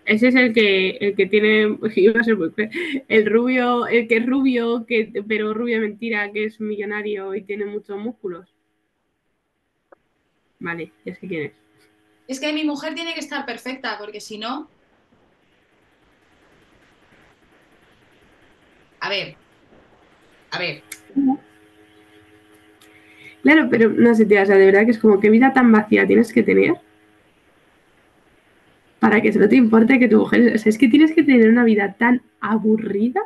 Ese 0.06 0.30
es 0.30 0.36
el 0.36 0.54
que, 0.54 0.92
el 1.02 1.16
que 1.16 1.26
tiene. 1.28 1.78
Iba 1.96 2.22
a 2.22 2.24
ser 2.24 2.38
muy 2.38 2.52
cruel. 2.52 2.70
El 3.08 3.26
rubio, 3.26 3.88
el 3.88 4.08
que 4.08 4.18
es 4.18 4.26
rubio, 4.26 4.86
que, 4.86 5.24
pero 5.28 5.54
rubia 5.54 5.80
mentira, 5.80 6.32
que 6.32 6.46
es 6.46 6.60
millonario 6.60 7.36
y 7.36 7.44
tiene 7.44 7.66
muchos 7.66 7.98
músculos. 7.98 8.54
Vale, 10.60 10.92
ya 11.06 11.16
sé 11.16 11.28
quién 11.28 11.44
es. 11.48 11.54
Es 12.28 12.40
que 12.40 12.54
mi 12.54 12.64
mujer 12.64 12.94
tiene 12.94 13.14
que 13.14 13.20
estar 13.20 13.46
perfecta, 13.46 13.98
porque 14.00 14.22
si 14.22 14.38
no... 14.38 14.70
A 19.00 19.10
ver, 19.10 19.36
a 20.52 20.60
ver, 20.60 20.84
Claro, 23.42 23.68
pero 23.72 23.90
no 23.90 24.14
sé, 24.14 24.26
tía, 24.26 24.44
o 24.44 24.46
sea, 24.46 24.58
de 24.58 24.66
verdad 24.66 24.86
que 24.86 24.92
es 24.92 25.00
como 25.00 25.20
qué 25.20 25.30
vida 25.30 25.52
tan 25.54 25.72
vacía 25.72 26.06
tienes 26.06 26.32
que 26.32 26.44
tener 26.44 26.76
para 29.02 29.20
que 29.20 29.34
solo 29.34 29.50
te 29.50 29.56
importe 29.56 29.98
que 29.98 30.08
tu 30.08 30.20
mujer. 30.20 30.54
O 30.56 30.58
sea, 30.60 30.70
es 30.70 30.78
que 30.78 30.88
tienes 30.88 31.12
que 31.12 31.24
tener 31.24 31.50
una 31.50 31.64
vida 31.64 31.96
tan 31.98 32.22
aburrida. 32.40 33.20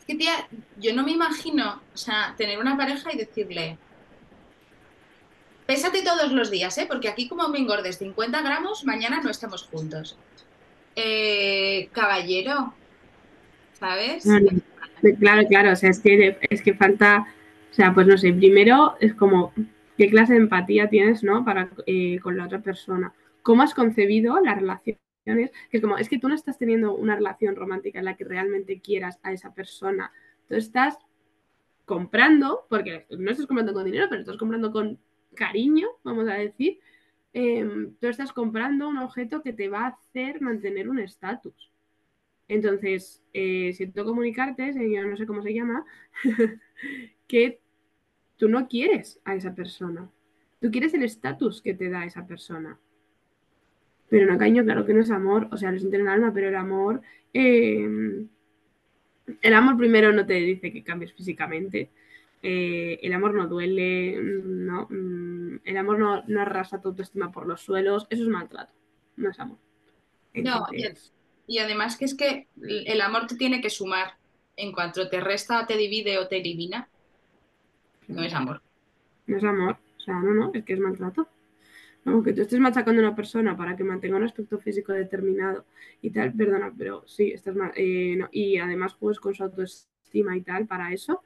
Es 0.00 0.04
que, 0.04 0.16
tía, 0.16 0.32
yo 0.76 0.92
no 0.92 1.04
me 1.04 1.12
imagino, 1.12 1.80
o 1.94 1.96
sea, 1.96 2.34
tener 2.36 2.58
una 2.58 2.76
pareja 2.76 3.12
y 3.12 3.18
decirle, 3.18 3.78
pésate 5.64 6.02
todos 6.02 6.32
los 6.32 6.50
días, 6.50 6.76
¿eh? 6.78 6.86
Porque 6.88 7.08
aquí 7.08 7.28
como 7.28 7.48
me 7.48 7.60
engordes 7.60 7.98
50 7.98 8.42
gramos, 8.42 8.84
mañana 8.84 9.20
no 9.22 9.30
estamos 9.30 9.62
juntos. 9.62 10.18
Eh, 10.96 11.88
caballero, 11.92 12.74
¿sabes? 13.78 14.26
No, 14.26 14.40
no. 14.40 14.48
Claro, 15.20 15.46
claro, 15.46 15.70
o 15.70 15.76
sea, 15.76 15.90
es 15.90 16.00
que, 16.00 16.36
es 16.50 16.62
que 16.62 16.74
falta, 16.74 17.28
o 17.70 17.74
sea, 17.74 17.94
pues 17.94 18.08
no 18.08 18.18
sé, 18.18 18.32
primero 18.32 18.96
es 18.98 19.14
como, 19.14 19.52
¿qué 20.00 20.08
clase 20.08 20.32
de 20.32 20.38
empatía 20.38 20.88
tienes, 20.88 21.22
¿no? 21.22 21.44
Para, 21.44 21.70
eh, 21.84 22.18
con 22.20 22.34
la 22.34 22.46
otra 22.46 22.62
persona. 22.62 23.12
¿Cómo 23.42 23.60
has 23.60 23.74
concebido 23.74 24.40
las 24.40 24.56
relaciones? 24.56 24.96
Que 25.26 25.76
es 25.76 25.80
como, 25.82 25.98
es 25.98 26.08
que 26.08 26.18
tú 26.18 26.26
no 26.26 26.34
estás 26.34 26.56
teniendo 26.56 26.96
una 26.96 27.16
relación 27.16 27.54
romántica 27.54 27.98
en 27.98 28.06
la 28.06 28.16
que 28.16 28.24
realmente 28.24 28.80
quieras 28.80 29.20
a 29.22 29.34
esa 29.34 29.52
persona. 29.52 30.10
Tú 30.48 30.54
estás 30.54 30.96
comprando, 31.84 32.64
porque 32.70 33.04
no 33.10 33.30
estás 33.30 33.44
comprando 33.46 33.74
con 33.74 33.84
dinero, 33.84 34.06
pero 34.08 34.22
estás 34.22 34.38
comprando 34.38 34.72
con 34.72 34.98
cariño, 35.34 35.88
vamos 36.02 36.26
a 36.30 36.34
decir. 36.34 36.80
Eh, 37.34 37.68
tú 38.00 38.06
estás 38.06 38.32
comprando 38.32 38.88
un 38.88 38.96
objeto 38.96 39.42
que 39.42 39.52
te 39.52 39.68
va 39.68 39.80
a 39.80 39.88
hacer 39.88 40.40
mantener 40.40 40.88
un 40.88 40.98
estatus. 40.98 41.70
Entonces, 42.48 43.22
eh, 43.34 43.74
siento 43.74 44.06
comunicarte, 44.06 44.72
yo 44.90 45.06
no 45.06 45.18
sé 45.18 45.26
cómo 45.26 45.42
se 45.42 45.52
llama, 45.52 45.84
que 47.28 47.60
tú 48.40 48.48
no 48.48 48.68
quieres 48.68 49.20
a 49.26 49.34
esa 49.36 49.54
persona. 49.54 50.10
Tú 50.60 50.70
quieres 50.72 50.94
el 50.94 51.04
estatus 51.04 51.62
que 51.62 51.74
te 51.74 51.90
da 51.90 52.06
esa 52.06 52.26
persona. 52.26 52.80
Pero 54.08 54.26
no, 54.30 54.38
cariño, 54.38 54.64
claro 54.64 54.84
que 54.86 54.94
no 54.94 55.02
es 55.02 55.10
amor. 55.10 55.48
O 55.52 55.56
sea, 55.58 55.70
lo 55.70 55.78
siento 55.78 55.96
en 55.96 56.02
el 56.02 56.08
alma, 56.08 56.32
pero 56.34 56.48
el 56.48 56.56
amor. 56.56 57.02
eh, 57.32 58.26
el 59.42 59.54
amor 59.54 59.76
primero 59.76 60.12
no 60.12 60.26
te 60.26 60.34
dice 60.34 60.72
que 60.72 60.82
cambies 60.82 61.12
físicamente. 61.12 61.90
Eh, 62.42 62.98
el 63.02 63.12
amor 63.12 63.34
no 63.34 63.46
duele, 63.46 64.18
no, 64.22 64.86
mm, 64.90 65.60
el 65.64 65.76
amor 65.76 65.98
no, 65.98 66.24
no 66.26 66.40
arrasa 66.40 66.80
tu 66.80 66.88
autoestima 66.88 67.30
por 67.30 67.46
los 67.46 67.60
suelos. 67.60 68.06
Eso 68.10 68.22
es 68.22 68.28
maltrato, 68.28 68.72
no 69.16 69.30
es 69.30 69.38
amor. 69.38 69.58
No, 70.34 70.66
Y 71.46 71.58
además 71.58 71.96
que 71.96 72.04
es 72.06 72.14
que 72.14 72.48
el 72.62 73.00
amor 73.00 73.26
te 73.26 73.36
tiene 73.36 73.60
que 73.60 73.70
sumar. 73.70 74.14
En 74.56 74.72
cuanto 74.72 75.08
te 75.08 75.20
resta, 75.20 75.66
te 75.66 75.76
divide 75.76 76.18
o 76.18 76.28
te 76.28 76.38
elimina, 76.38 76.89
no 78.10 78.22
es 78.22 78.34
amor. 78.34 78.62
No 79.26 79.36
es 79.36 79.44
amor, 79.44 79.76
o 79.96 80.00
sea, 80.00 80.14
no, 80.20 80.34
no, 80.34 80.50
es 80.54 80.64
que 80.64 80.72
es 80.72 80.80
maltrato. 80.80 81.28
No, 82.04 82.22
que 82.22 82.32
tú 82.32 82.42
estés 82.42 82.58
machacando 82.58 83.02
a 83.02 83.06
una 83.06 83.14
persona 83.14 83.56
para 83.56 83.76
que 83.76 83.84
mantenga 83.84 84.16
un 84.16 84.24
aspecto 84.24 84.58
físico 84.58 84.92
determinado 84.92 85.66
y 86.00 86.10
tal, 86.10 86.32
perdona, 86.32 86.72
pero 86.76 87.06
sí, 87.06 87.30
estás 87.30 87.54
mal. 87.54 87.72
eh, 87.76 88.18
y 88.32 88.56
además 88.56 88.94
juegues 88.94 89.20
con 89.20 89.34
su 89.34 89.44
autoestima 89.44 90.36
y 90.36 90.40
tal, 90.40 90.66
para 90.66 90.92
eso, 90.92 91.22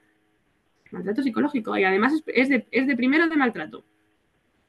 maltrato 0.91 1.23
psicológico. 1.23 1.77
Y 1.77 1.85
además 1.85 2.13
es, 2.13 2.23
es 2.27 2.49
de, 2.49 2.67
es 2.71 2.87
de 2.87 2.95
primero 2.97 3.27
de 3.27 3.37
maltrato. 3.37 3.85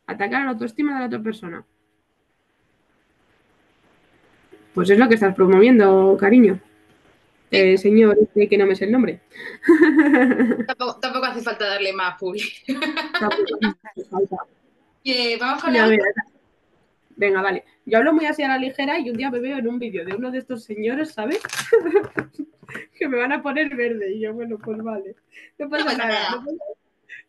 Atacar 0.06 0.42
a 0.42 0.44
la 0.44 0.50
autoestima 0.52 0.94
de 0.94 1.00
la 1.00 1.06
otra 1.06 1.22
persona. 1.22 1.64
Pues 4.74 4.88
es 4.90 4.98
lo 4.98 5.08
que 5.08 5.14
estás 5.14 5.34
promoviendo, 5.34 6.16
cariño. 6.20 6.60
Eh, 7.50 7.78
señor, 7.78 8.18
este 8.20 8.48
que 8.48 8.58
no 8.58 8.66
me 8.66 8.74
sé 8.74 8.86
el 8.86 8.92
nombre. 8.92 9.20
Tampoco, 10.66 10.98
tampoco 11.00 11.26
hace 11.26 11.42
falta 11.42 11.66
darle 11.66 11.92
más 11.92 12.18
public. 12.18 12.64
Tampoco 13.18 13.58
hace 13.82 14.04
falta. 14.04 14.36
Que 15.04 15.36
vamos 15.40 15.62
con 15.62 15.72
la. 15.72 15.96
Venga, 17.16 17.40
vale. 17.40 17.64
Yo 17.86 17.98
hablo 17.98 18.12
muy 18.12 18.26
así 18.26 18.42
a 18.42 18.48
la 18.48 18.58
ligera 18.58 18.98
y 18.98 19.08
un 19.10 19.16
día 19.16 19.30
me 19.30 19.38
veo 19.38 19.58
en 19.58 19.68
un 19.68 19.78
vídeo 19.78 20.04
de 20.04 20.14
uno 20.14 20.30
de 20.30 20.38
estos 20.38 20.64
señores, 20.64 21.12
¿sabes? 21.12 21.40
que 22.98 23.08
me 23.08 23.16
van 23.16 23.32
a 23.32 23.42
poner 23.42 23.74
verde. 23.74 24.12
Y 24.12 24.20
yo, 24.20 24.34
bueno, 24.34 24.58
pues 24.58 24.82
vale. 24.82 25.14
No 25.58 25.68
pasa 25.70 25.84
pasa 25.84 25.98
nada. 25.98 26.08
nada. 26.08 26.30
No 26.30 26.44
pasa, 26.44 26.56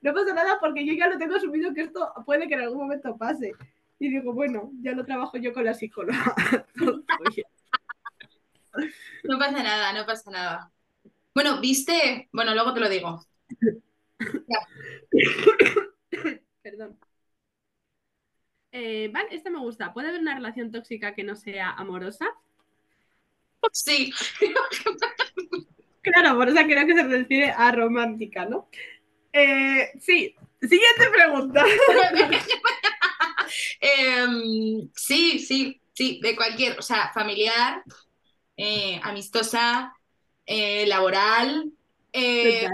no 0.01 0.13
pasa 0.13 0.33
nada 0.33 0.57
porque 0.59 0.85
yo 0.85 0.93
ya 0.93 1.07
lo 1.07 1.17
tengo 1.17 1.35
asumido 1.35 1.73
que 1.73 1.81
esto 1.81 2.11
puede 2.25 2.47
que 2.47 2.55
en 2.55 2.61
algún 2.61 2.79
momento 2.79 3.15
pase. 3.15 3.53
Y 3.99 4.09
digo, 4.09 4.33
bueno, 4.33 4.71
ya 4.81 4.91
lo 4.91 5.05
trabajo 5.05 5.37
yo 5.37 5.53
con 5.53 5.63
la 5.63 5.73
psicóloga. 5.73 6.35
Oye, 7.27 7.45
No 9.23 9.37
pasa 9.39 9.63
nada, 9.63 9.93
no 9.93 10.05
pasa 10.05 10.31
nada. 10.31 10.71
Bueno, 11.33 11.59
viste, 11.61 12.29
bueno, 12.31 12.53
luego 12.53 12.73
te 12.73 12.79
lo 12.79 12.89
digo. 12.89 13.25
Perdón. 16.61 16.97
Eh, 18.71 19.09
vale, 19.13 19.29
esta 19.31 19.49
me 19.49 19.59
gusta. 19.59 19.93
¿Puede 19.93 20.09
haber 20.09 20.21
una 20.21 20.35
relación 20.35 20.71
tóxica 20.71 21.13
que 21.15 21.23
no 21.23 21.35
sea 21.35 21.71
amorosa? 21.71 22.27
Sí, 23.71 24.11
Claro, 26.01 26.41
eso 26.43 26.55
creo 26.65 26.85
que 26.87 26.95
se 26.95 27.03
refiere 27.03 27.51
a 27.51 27.71
romántica, 27.71 28.45
¿no? 28.45 28.69
Eh, 29.33 29.91
sí. 29.99 30.35
Siguiente 30.61 31.09
pregunta. 31.13 31.63
Em, 33.79 34.89
sí, 34.93 35.39
sí, 35.39 35.79
sí, 35.93 36.19
de 36.21 36.35
cualquier, 36.35 36.77
o 36.77 36.81
sea, 36.81 37.11
familiar, 37.13 37.81
eh, 38.57 38.99
amistosa, 39.03 39.95
eh, 40.45 40.85
laboral, 40.87 41.71
eh, 42.11 42.67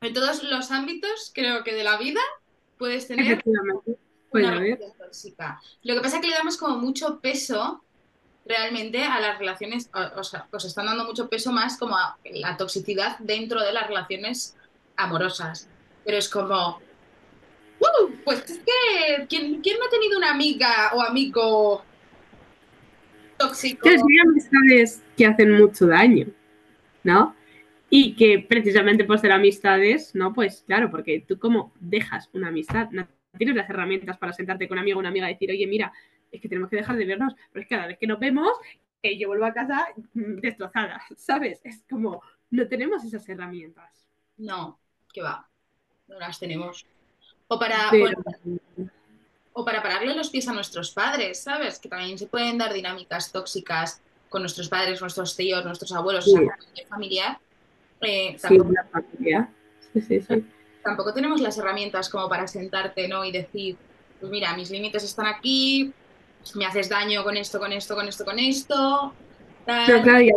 en 0.00 0.14
todos 0.14 0.42
los 0.44 0.70
ámbitos, 0.70 1.30
creo 1.34 1.62
que 1.64 1.74
de 1.74 1.84
la 1.84 1.98
vida 1.98 2.20
puedes 2.78 3.06
tener 3.06 3.42
una 4.30 4.52
relación 4.52 4.92
tóxica. 4.98 5.60
Lo 5.82 5.94
que 5.94 6.00
pasa 6.00 6.16
es 6.16 6.22
que 6.22 6.28
le 6.28 6.36
damos 6.36 6.56
como 6.56 6.78
mucho 6.78 7.20
peso 7.20 7.84
realmente 8.46 9.02
a 9.02 9.20
las 9.20 9.38
relaciones, 9.38 9.90
o, 10.16 10.24
sea, 10.24 10.46
pues 10.50 10.64
están 10.64 10.86
dando 10.86 11.04
mucho 11.04 11.28
peso 11.28 11.52
más 11.52 11.76
como 11.76 11.96
a 11.96 12.16
la 12.24 12.56
toxicidad 12.56 13.18
dentro 13.18 13.62
de 13.62 13.72
las 13.72 13.86
relaciones 13.86 14.56
amorosas. 14.96 15.68
Pero 16.04 16.16
es 16.16 16.28
como, 16.28 16.80
uh, 17.80 18.10
pues 18.24 18.48
es 18.48 18.60
que, 18.60 19.26
¿quién, 19.28 19.60
no 19.60 19.86
ha 19.86 19.90
tenido 19.90 20.16
una 20.16 20.30
amiga 20.30 20.92
o 20.94 21.02
amigo 21.02 21.84
tóxico? 23.38 23.82
Que 23.82 23.90
hay 23.90 24.18
amistades 24.26 25.02
que 25.16 25.26
hacen 25.26 25.52
mucho 25.52 25.86
daño, 25.86 26.26
¿no? 27.04 27.34
Y 27.90 28.14
que 28.16 28.44
precisamente 28.46 29.04
por 29.04 29.18
ser 29.18 29.32
amistades, 29.32 30.14
¿no? 30.14 30.34
Pues 30.34 30.64
claro, 30.66 30.90
porque 30.90 31.24
tú 31.26 31.38
como 31.38 31.72
dejas 31.80 32.28
una 32.32 32.48
amistad, 32.48 32.90
no 32.90 33.08
tienes 33.38 33.56
las 33.56 33.70
herramientas 33.70 34.18
para 34.18 34.32
sentarte 34.32 34.68
con 34.68 34.76
un 34.76 34.82
amigo 34.82 34.98
o 34.98 35.00
una 35.00 35.08
amiga 35.08 35.30
y 35.30 35.34
decir, 35.34 35.50
oye, 35.50 35.66
mira, 35.66 35.92
es 36.30 36.40
que 36.40 36.48
tenemos 36.48 36.68
que 36.68 36.76
dejar 36.76 36.96
de 36.96 37.06
vernos, 37.06 37.34
pero 37.52 37.62
es 37.62 37.68
que 37.68 37.74
cada 37.74 37.86
vez 37.86 37.98
que 37.98 38.06
nos 38.06 38.18
vemos, 38.18 38.50
eh, 39.02 39.18
yo 39.18 39.28
vuelvo 39.28 39.46
a 39.46 39.54
casa 39.54 39.86
destrozada, 40.12 41.00
¿sabes? 41.16 41.60
Es 41.64 41.84
como, 41.88 42.22
no 42.50 42.68
tenemos 42.68 43.04
esas 43.04 43.26
herramientas. 43.28 44.06
No, 44.36 44.78
que 45.12 45.22
va, 45.22 45.48
no 46.08 46.18
las 46.18 46.38
tenemos. 46.38 46.86
O 47.48 47.58
para, 47.58 47.90
o, 49.58 49.64
para 49.64 49.82
pararle 49.82 50.14
los 50.14 50.30
pies 50.30 50.46
a 50.46 50.52
nuestros 50.52 50.92
padres, 50.92 51.42
¿sabes? 51.42 51.80
Que 51.80 51.88
también 51.88 52.16
se 52.16 52.26
pueden 52.26 52.58
dar 52.58 52.72
dinámicas 52.72 53.32
tóxicas 53.32 54.00
con 54.28 54.42
nuestros 54.42 54.68
padres, 54.68 55.00
nuestros 55.00 55.34
tíos, 55.36 55.64
nuestros 55.64 55.92
abuelos, 55.92 56.28
o 56.28 56.30
sea, 56.30 56.86
familiar. 56.88 57.38
Eh, 58.00 58.36
tampoco, 58.40 58.70
sí, 59.92 60.00
sí, 60.00 60.20
sí, 60.20 60.44
tampoco 60.84 61.12
tenemos 61.12 61.40
las 61.40 61.58
herramientas 61.58 62.08
como 62.08 62.28
para 62.28 62.46
sentarte, 62.46 63.08
¿no? 63.08 63.24
Y 63.24 63.32
decir, 63.32 63.76
pues 64.20 64.30
mira, 64.30 64.54
mis 64.54 64.70
límites 64.70 65.02
están 65.02 65.26
aquí, 65.26 65.92
me 66.54 66.64
haces 66.64 66.88
daño 66.88 67.24
con 67.24 67.36
esto, 67.36 67.58
con 67.58 67.72
esto, 67.72 67.96
con 67.96 68.06
esto, 68.06 68.24
con 68.24 68.38
esto. 68.38 69.12
claro, 69.64 70.20
y, 70.20 70.30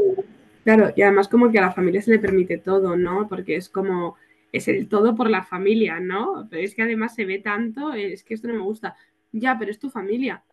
claro, 0.63 0.93
y 0.95 1.01
además 1.03 1.27
como 1.27 1.51
que 1.51 1.59
a 1.59 1.67
la 1.67 1.71
familia 1.71 2.01
se 2.01 2.09
le 2.09 2.17
permite 2.17 2.57
todo, 2.57 2.95
¿no? 2.97 3.27
Porque 3.29 3.55
es 3.55 3.69
como, 3.69 4.17
es 4.51 4.67
el 4.67 4.87
todo 4.87 5.15
por 5.15 5.29
la 5.29 5.43
familia, 5.43 5.99
¿no? 5.99 6.47
Pero 6.49 6.63
es 6.63 6.75
que 6.75 6.81
además 6.81 7.15
se 7.15 7.25
ve 7.25 7.39
tanto, 7.39 7.93
es 7.93 8.23
que 8.23 8.33
esto 8.33 8.47
no 8.47 8.55
me 8.55 8.61
gusta. 8.61 8.95
Ya, 9.31 9.57
pero 9.57 9.71
es 9.71 9.79
tu 9.79 9.89
familia. 9.89 10.43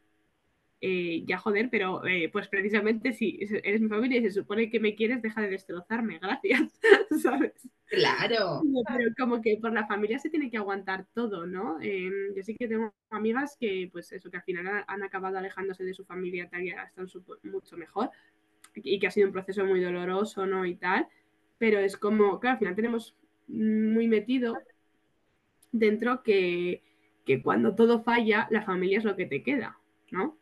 Eh, 0.80 1.24
ya 1.26 1.38
joder, 1.38 1.70
pero 1.70 2.06
eh, 2.06 2.28
pues 2.32 2.46
precisamente 2.46 3.12
si 3.12 3.40
eres 3.64 3.80
mi 3.80 3.88
familia 3.88 4.20
y 4.20 4.22
se 4.22 4.30
supone 4.30 4.70
que 4.70 4.78
me 4.78 4.94
quieres, 4.94 5.20
deja 5.20 5.42
de 5.42 5.50
destrozarme, 5.50 6.20
gracias, 6.22 6.78
¿sabes? 7.20 7.68
Claro. 7.86 8.62
Pero 8.86 9.10
como 9.18 9.42
que 9.42 9.58
por 9.60 9.72
la 9.72 9.88
familia 9.88 10.20
se 10.20 10.30
tiene 10.30 10.50
que 10.50 10.56
aguantar 10.56 11.06
todo, 11.14 11.46
¿no? 11.46 11.80
Em, 11.80 12.32
yo 12.36 12.42
sí 12.44 12.54
que 12.54 12.68
tengo 12.68 12.94
amigas 13.10 13.56
que, 13.58 13.88
pues 13.90 14.12
eso, 14.12 14.30
que 14.30 14.36
al 14.36 14.44
final 14.44 14.84
han 14.86 15.02
acabado 15.02 15.36
alejándose 15.38 15.82
de 15.82 15.94
su 15.94 16.04
familia 16.04 16.48
tal 16.48 16.62
y 16.62 16.68
están 16.70 17.08
mucho 17.42 17.76
mejor 17.76 18.10
y 18.76 19.00
que 19.00 19.08
ha 19.08 19.10
sido 19.10 19.26
un 19.26 19.32
proceso 19.32 19.64
muy 19.64 19.80
doloroso, 19.80 20.46
¿no? 20.46 20.64
Y 20.64 20.76
tal, 20.76 21.08
pero 21.58 21.80
es 21.80 21.96
como, 21.96 22.38
claro, 22.38 22.54
al 22.54 22.58
final 22.58 22.76
tenemos 22.76 23.16
muy 23.48 24.06
metido 24.06 24.56
dentro 25.72 26.22
que, 26.22 26.82
que 27.28 27.42
cuando 27.42 27.74
todo 27.74 28.02
falla, 28.02 28.48
la 28.50 28.62
familia 28.62 28.96
es 28.96 29.04
lo 29.04 29.14
que 29.14 29.26
te 29.26 29.42
queda, 29.42 29.78
¿no? 30.10 30.38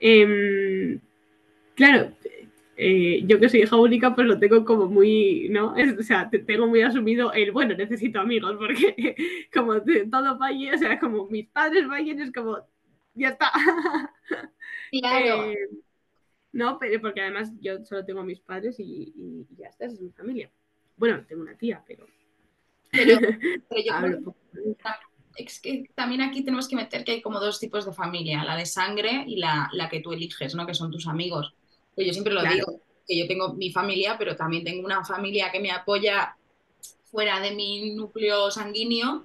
Em, 0.00 0.98
claro, 1.76 2.10
eh, 2.76 3.22
yo 3.26 3.38
que 3.38 3.48
soy 3.48 3.62
hija 3.62 3.76
única, 3.76 4.12
pues 4.12 4.26
lo 4.26 4.40
tengo 4.40 4.64
como 4.64 4.86
muy, 4.86 5.48
¿no? 5.50 5.72
o 5.76 6.02
sea, 6.02 6.28
tengo 6.28 6.66
muy 6.66 6.82
asumido 6.82 7.32
el, 7.32 7.52
bueno, 7.52 7.76
necesito 7.76 8.18
amigos, 8.18 8.56
porque 8.58 9.14
como 9.54 9.74
todo 10.10 10.36
falle, 10.36 10.74
o 10.74 10.78
sea, 10.78 10.98
como 10.98 11.28
mis 11.28 11.46
padres 11.46 11.86
fallen, 11.86 12.20
es 12.20 12.32
como, 12.32 12.58
ya 13.14 13.28
está. 13.28 13.52
Claro. 14.90 15.50
Eh, 15.50 15.56
no, 16.52 16.78
pero 16.78 17.00
porque 17.00 17.22
además 17.22 17.50
yo 17.60 17.82
solo 17.82 18.04
tengo 18.04 18.22
mis 18.24 18.40
padres 18.40 18.76
y, 18.78 19.46
ya 19.56 19.68
está, 19.68 19.86
esa 19.86 19.94
es 19.94 20.02
mi 20.02 20.10
familia. 20.10 20.50
Bueno, 20.96 21.24
tengo 21.26 21.40
una 21.40 21.56
tía, 21.56 21.82
pero... 21.86 22.06
Pero, 22.90 23.18
yo 23.70 24.34
es 25.36 25.60
que 25.60 25.90
también 25.94 26.20
aquí 26.22 26.44
tenemos 26.44 26.68
que 26.68 26.76
meter 26.76 27.04
que 27.04 27.12
hay 27.12 27.22
como 27.22 27.40
dos 27.40 27.58
tipos 27.58 27.84
de 27.84 27.92
familia, 27.92 28.44
la 28.44 28.56
de 28.56 28.66
sangre 28.66 29.24
y 29.26 29.36
la, 29.36 29.70
que 29.90 30.00
tú 30.00 30.12
eliges, 30.12 30.54
¿no? 30.54 30.66
Que 30.66 30.74
son 30.74 30.90
tus 30.90 31.06
amigos. 31.06 31.54
Pues 31.94 32.06
yo 32.06 32.12
siempre 32.12 32.32
lo 32.32 32.42
digo, 32.42 32.80
que 33.06 33.18
yo 33.18 33.26
tengo 33.26 33.54
mi 33.54 33.70
familia, 33.70 34.16
pero 34.18 34.36
también 34.36 34.64
tengo 34.64 34.84
una 34.84 35.04
familia 35.04 35.50
que 35.50 35.60
me 35.60 35.70
apoya 35.70 36.36
fuera 37.04 37.40
de 37.40 37.52
mi 37.52 37.94
núcleo 37.94 38.50
sanguíneo, 38.50 39.24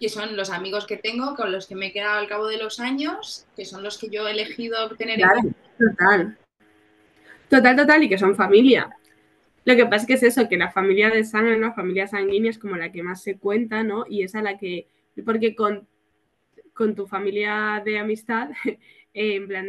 que 0.00 0.08
son 0.08 0.36
los 0.36 0.50
amigos 0.50 0.86
que 0.86 0.96
tengo, 0.96 1.36
con 1.36 1.52
los 1.52 1.66
que 1.66 1.76
me 1.76 1.86
he 1.86 1.92
quedado 1.92 2.18
al 2.18 2.28
cabo 2.28 2.48
de 2.48 2.58
los 2.58 2.80
años, 2.80 3.46
que 3.54 3.64
son 3.64 3.82
los 3.82 3.98
que 3.98 4.08
yo 4.08 4.26
he 4.26 4.32
elegido 4.32 4.88
tener 4.96 5.20
en 5.20 5.54
Total. 5.78 6.38
Total, 7.48 7.76
total, 7.76 8.02
y 8.02 8.08
que 8.08 8.18
son 8.18 8.34
familia. 8.34 8.90
Lo 9.64 9.76
que 9.76 9.84
pasa 9.84 10.02
es 10.02 10.06
que 10.06 10.14
es 10.14 10.22
eso, 10.22 10.48
que 10.48 10.56
la 10.56 10.72
familia 10.72 11.10
de 11.10 11.24
sangre, 11.24 11.56
¿no? 11.56 11.72
Familia 11.74 12.08
sanguínea 12.08 12.50
es 12.50 12.58
como 12.58 12.76
la 12.76 12.90
que 12.90 13.02
más 13.02 13.22
se 13.22 13.36
cuenta, 13.36 13.84
¿no? 13.84 14.04
Y 14.08 14.22
es 14.22 14.34
a 14.34 14.42
la 14.42 14.58
que 14.58 14.88
porque 15.24 15.54
con, 15.54 15.86
con 16.72 16.94
tu 16.94 17.06
familia 17.06 17.82
de 17.84 17.98
amistad, 17.98 18.50
eh, 18.64 18.78
en 19.36 19.48
plan 19.48 19.66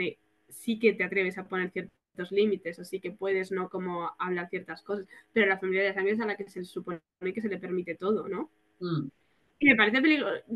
sí 0.49 0.79
que 0.79 0.93
te 0.93 1.03
atreves 1.03 1.37
a 1.37 1.47
poner 1.47 1.71
ciertos 1.71 2.31
límites, 2.31 2.79
o 2.79 2.85
sí 2.85 2.99
que 2.99 3.11
puedes, 3.11 3.51
¿no? 3.51 3.69
Como 3.69 4.11
hablar 4.17 4.49
ciertas 4.49 4.81
cosas, 4.83 5.05
pero 5.33 5.47
la 5.47 5.57
familia 5.57 5.83
de 5.83 5.93
sangre 5.93 6.13
es 6.13 6.21
a 6.21 6.25
la 6.25 6.37
que 6.37 6.47
se 6.47 6.63
supone 6.63 7.01
que 7.21 7.41
se 7.41 7.49
le 7.49 7.57
permite 7.57 7.95
todo, 7.95 8.27
¿no? 8.27 8.49
Mm. 8.79 9.07
Y 9.59 9.65
me 9.67 9.75
parece 9.75 10.01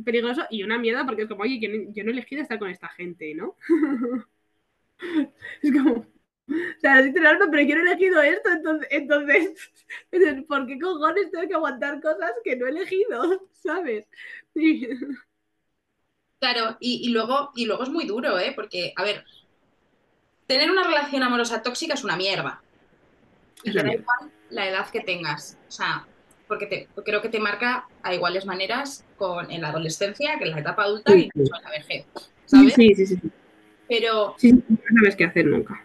peligroso 0.03 0.43
y 0.49 0.63
una 0.63 0.77
mierda 0.77 1.05
porque 1.05 1.23
es 1.23 1.29
como, 1.29 1.43
oye, 1.43 1.59
yo 1.59 1.69
no, 1.69 1.93
yo 1.93 2.03
no 2.03 2.09
he 2.09 2.13
elegido 2.13 2.41
estar 2.41 2.59
con 2.59 2.69
esta 2.69 2.89
gente, 2.89 3.33
¿no? 3.33 3.55
es 5.61 5.71
como, 5.71 6.05
o 6.49 6.79
sea, 6.79 7.01
lo 7.01 7.07
estoy 7.07 7.21
pero 7.51 7.61
yo 7.63 7.75
no 7.75 7.81
he 7.81 7.93
elegido 7.93 8.21
esto, 8.21 8.49
entonces, 8.49 8.87
entonces, 8.91 9.71
¿por 10.47 10.65
qué 10.65 10.79
cojones 10.79 11.31
tengo 11.31 11.47
que 11.47 11.53
aguantar 11.53 12.01
cosas 12.01 12.31
que 12.43 12.55
no 12.55 12.67
he 12.67 12.69
elegido? 12.69 13.47
¿Sabes? 13.51 14.07
Claro, 16.39 16.77
y, 16.79 17.09
luego, 17.09 17.51
y 17.55 17.65
luego 17.65 17.83
es 17.83 17.89
muy 17.89 18.05
duro, 18.05 18.39
¿eh? 18.39 18.53
Porque, 18.55 18.93
a 18.95 19.03
ver, 19.03 19.25
tener 20.45 20.71
una 20.71 20.83
relación 20.83 21.23
amorosa 21.23 21.61
tóxica 21.61 21.95
es 21.95 22.03
una 22.03 22.15
mierda. 22.15 22.61
Y 23.63 23.71
da 23.73 23.81
igual 23.81 24.31
la 24.49 24.69
edad 24.69 24.89
que 24.89 25.01
tengas. 25.01 25.57
O 25.67 25.71
sea, 25.71 26.05
porque, 26.47 26.67
te, 26.67 26.87
creo 27.03 27.21
que 27.21 27.29
te 27.29 27.39
marca 27.39 27.87
a 28.03 28.13
iguales 28.13 28.45
maneras 28.45 29.03
con, 29.17 29.51
en 29.51 29.61
la 29.61 29.69
adolescencia 29.69 30.37
que 30.37 30.45
en 30.45 30.51
la 30.51 30.59
etapa 30.59 30.83
adulta 30.83 31.13
y 31.15 31.23
incluso 31.23 31.55
en 31.55 31.63
la 31.63 31.69
vejez. 31.71 32.05
¿sabes? 32.45 32.73
Sí, 32.75 32.95
sí, 32.95 33.05
sí. 33.07 33.19
Pero. 33.89 34.35
Sí, 34.37 34.53
no 34.53 34.77
sabes 34.99 35.15
qué 35.15 35.25
hacer 35.25 35.47
nunca. 35.47 35.83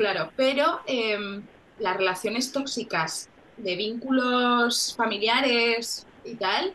Claro, 0.00 0.32
pero 0.34 0.80
em, 0.86 1.42
las 1.78 1.94
relaciones 1.94 2.50
tóxicas 2.52 3.28
de 3.58 3.76
vínculos 3.76 4.94
familiares 4.96 6.06
y 6.24 6.36
tal, 6.36 6.72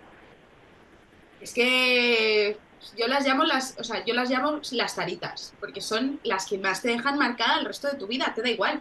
es 1.41 1.51
que 1.51 2.55
yo 2.95 3.07
las 3.07 3.25
llamo 3.25 3.43
las, 3.43 3.79
o 3.79 3.83
sea, 3.83 4.05
yo 4.05 4.13
las 4.13 4.29
llamo 4.29 4.61
las 4.73 4.95
taritas, 4.95 5.55
porque 5.59 5.81
son 5.81 6.19
las 6.23 6.45
que 6.45 6.59
más 6.59 6.83
te 6.83 6.89
dejan 6.89 7.17
marcada 7.17 7.57
el 7.57 7.65
resto 7.65 7.87
de 7.87 7.97
tu 7.97 8.05
vida, 8.05 8.31
te 8.35 8.43
da 8.43 8.49
igual, 8.51 8.79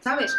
¿sabes? 0.00 0.34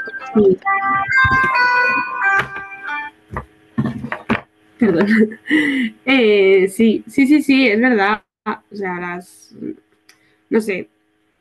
Perdón. 4.80 5.40
Eh, 6.08 6.68
sí, 6.68 7.04
sí, 7.08 7.28
sí, 7.28 7.44
sí, 7.44 7.68
es 7.68 7.80
verdad. 7.80 8.24
O 8.72 8.76
sea, 8.76 9.00
las, 9.00 9.54
no 10.50 10.62
sé, 10.62 10.90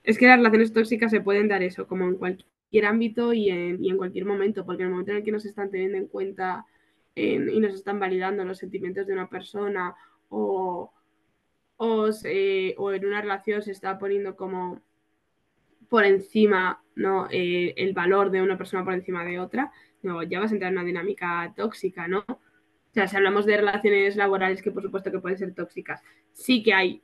es 0.05 0.19
que 0.19 0.27
las 0.27 0.37
relaciones 0.37 0.73
tóxicas 0.73 1.11
se 1.11 1.21
pueden 1.21 1.49
dar 1.49 1.63
eso, 1.63 1.87
como 1.87 2.05
en 2.07 2.17
cualquier 2.17 2.85
ámbito 2.85 3.33
y 3.33 3.49
en, 3.51 3.97
cualquier 3.97 4.27
momento, 4.27 4.65
porque 4.65 4.83
en 4.83 4.89
el 4.89 4.93
momento 4.93 5.13
en 5.13 5.19
el 5.19 5.25
que 5.25 5.33
nos 5.33 5.47
están 5.47 5.71
teniendo 5.71 5.99
en 5.99 6.07
cuenta 6.07 6.67
y 7.17 7.61
nos 7.61 7.75
están 7.75 8.01
validando 8.01 8.45
los 8.45 8.59
sentimientos 8.59 9.07
de 9.07 9.13
una 9.13 9.29
persona 9.29 9.95
o, 10.29 10.93
o, 11.77 12.93
en 12.93 13.07
una 13.07 13.21
relación 13.21 13.63
se 13.63 13.73
está 13.73 13.99
poniendo 13.99 14.37
como 14.37 14.83
por 15.89 16.05
encima 16.05 16.85
¿no? 16.97 17.29
Eh, 17.31 17.75
el 17.77 17.93
valor 17.93 18.31
de 18.31 18.43
una 18.43 18.59
persona 18.59 18.85
por 18.85 18.95
encima 18.95 19.25
de 19.25 19.41
otra, 19.41 19.73
no, 20.03 20.23
ya 20.23 20.41
vas 20.41 20.51
a 20.51 20.55
entrar 20.55 20.73
en 20.73 20.79
una 20.79 20.87
dinámica 20.87 21.53
tóxica, 21.57 22.09
¿no? 22.09 22.25
O 22.95 22.97
sea, 22.97 23.09
si 23.09 23.17
hablamos 23.17 23.45
de 23.45 23.57
relaciones 23.57 24.15
laborales 24.15 24.63
que 24.63 24.71
por 24.71 24.81
supuesto 24.81 25.11
que 25.11 25.19
pueden 25.19 25.37
ser 25.37 25.53
tóxicas, 25.53 26.01
sí 26.33 26.63
que 26.63 26.75
hay, 26.75 27.03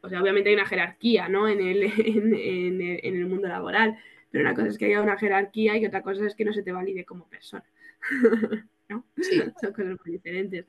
o 0.00 0.08
sea, 0.08 0.22
obviamente 0.22 0.50
hay 0.50 0.54
una 0.54 0.66
jerarquía, 0.66 1.28
¿no? 1.28 1.48
En 1.52 1.60
el, 1.60 1.82
en, 1.82 3.16
el, 3.16 3.26
mundo 3.26 3.48
laboral, 3.48 3.98
pero 4.30 4.44
una 4.44 4.54
cosa 4.54 4.68
es 4.68 4.78
que 4.78 4.84
haya 4.84 5.02
una 5.02 5.18
jerarquía 5.18 5.76
y 5.76 5.84
otra 5.84 6.02
cosa 6.02 6.24
es 6.26 6.36
que 6.36 6.44
no 6.44 6.52
se 6.52 6.62
te 6.62 6.70
valide 6.70 7.04
como 7.04 7.28
persona, 7.28 7.64
¿no? 8.88 9.04
Sí. 9.20 9.42
Son 9.60 9.72
cosas 9.72 9.96
muy 10.04 10.12
diferentes. 10.12 10.64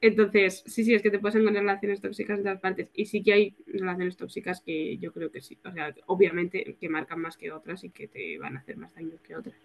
Entonces, 0.00 0.62
sí, 0.64 0.84
sí, 0.84 0.94
es 0.94 1.02
que 1.02 1.10
te 1.10 1.18
puedes 1.18 1.34
encontrar 1.34 1.64
relaciones 1.64 2.00
tóxicas 2.00 2.38
en 2.38 2.44
todas 2.44 2.60
partes. 2.60 2.88
Y 2.94 3.06
sí 3.06 3.20
que 3.20 3.32
hay 3.32 3.56
relaciones 3.66 4.16
tóxicas 4.16 4.60
que 4.60 4.96
yo 4.98 5.12
creo 5.12 5.32
que 5.32 5.42
sí. 5.42 5.58
O 5.64 5.72
sea, 5.72 5.92
obviamente 6.06 6.76
que 6.80 6.88
marcan 6.88 7.20
más 7.20 7.36
que 7.36 7.50
otras 7.50 7.82
y 7.82 7.90
que 7.90 8.06
te 8.06 8.38
van 8.38 8.56
a 8.56 8.60
hacer 8.60 8.76
más 8.76 8.94
daño 8.94 9.16
que 9.26 9.34
otras. 9.34 9.56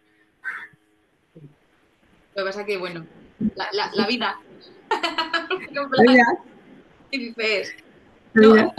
Lo 2.36 2.44
que 2.44 2.48
pasa 2.48 2.62
es 2.62 2.68
que, 2.68 2.78
bueno, 2.78 3.06
la, 3.56 3.68
la, 3.72 3.92
la 3.94 4.08
vida. 4.08 4.38
¿Qué 7.12 7.18
dices? 7.18 7.74
No, 8.34 8.74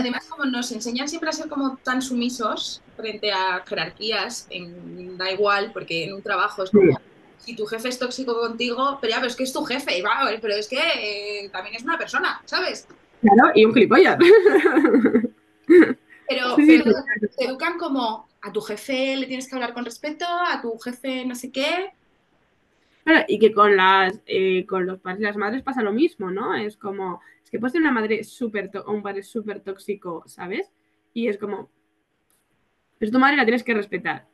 además, 0.00 0.26
como 0.28 0.44
nos 0.46 0.72
enseñan 0.72 1.08
siempre 1.08 1.28
a 1.28 1.32
ser 1.32 1.48
como 1.48 1.76
tan 1.76 2.02
sumisos 2.02 2.82
frente 2.96 3.30
a 3.30 3.62
jerarquías, 3.64 4.48
en, 4.50 5.16
da 5.16 5.30
igual, 5.30 5.70
porque 5.72 6.04
en 6.04 6.14
un 6.14 6.22
trabajo 6.22 6.64
es 6.64 6.70
como 6.70 6.98
si 7.38 7.54
tu 7.54 7.64
jefe 7.66 7.90
es 7.90 7.98
tóxico 7.98 8.40
contigo, 8.40 8.98
pero 9.00 9.12
ya, 9.12 9.18
pero 9.18 9.28
es 9.28 9.36
que 9.36 9.44
es 9.44 9.52
tu 9.52 9.64
jefe, 9.64 9.96
y 9.96 10.02
va, 10.02 10.28
pero 10.40 10.54
es 10.54 10.66
que 10.66 10.78
eh, 10.78 11.48
también 11.50 11.76
es 11.76 11.84
una 11.84 11.96
persona, 11.96 12.42
¿sabes? 12.44 12.88
Claro, 13.20 13.52
y 13.54 13.64
un 13.64 13.72
gilipollas. 13.72 14.18
Pero, 16.26 16.56
te 16.56 17.44
educan 17.44 17.78
como 17.78 18.28
a 18.44 18.52
tu 18.52 18.60
jefe 18.60 19.16
le 19.16 19.26
tienes 19.26 19.48
que 19.48 19.54
hablar 19.54 19.74
con 19.74 19.84
respeto, 19.84 20.24
a 20.26 20.60
tu 20.62 20.78
jefe 20.78 21.24
no 21.24 21.34
sé 21.34 21.50
qué. 21.50 21.92
Claro, 23.02 23.24
y 23.28 23.38
que 23.38 23.52
con 23.52 23.76
las 23.76 24.20
eh, 24.26 24.64
con 24.66 24.86
los 24.86 25.00
padres 25.00 25.20
y 25.20 25.24
las 25.24 25.36
madres 25.36 25.62
pasa 25.62 25.82
lo 25.82 25.92
mismo, 25.92 26.30
¿no? 26.30 26.54
Es 26.54 26.76
como, 26.76 27.20
es 27.42 27.50
que 27.50 27.58
puedes 27.58 27.72
tener 27.72 27.90
una 27.90 28.00
madre 28.00 28.24
súper 28.24 28.70
un 28.86 29.02
padre 29.02 29.22
súper 29.22 29.60
tóxico, 29.60 30.22
¿sabes? 30.26 30.70
Y 31.12 31.28
es 31.28 31.38
como, 31.38 31.70
pues 32.98 33.10
tu 33.10 33.18
madre 33.18 33.36
la 33.36 33.44
tienes 33.44 33.62
que 33.62 33.74
respetar 33.74 34.26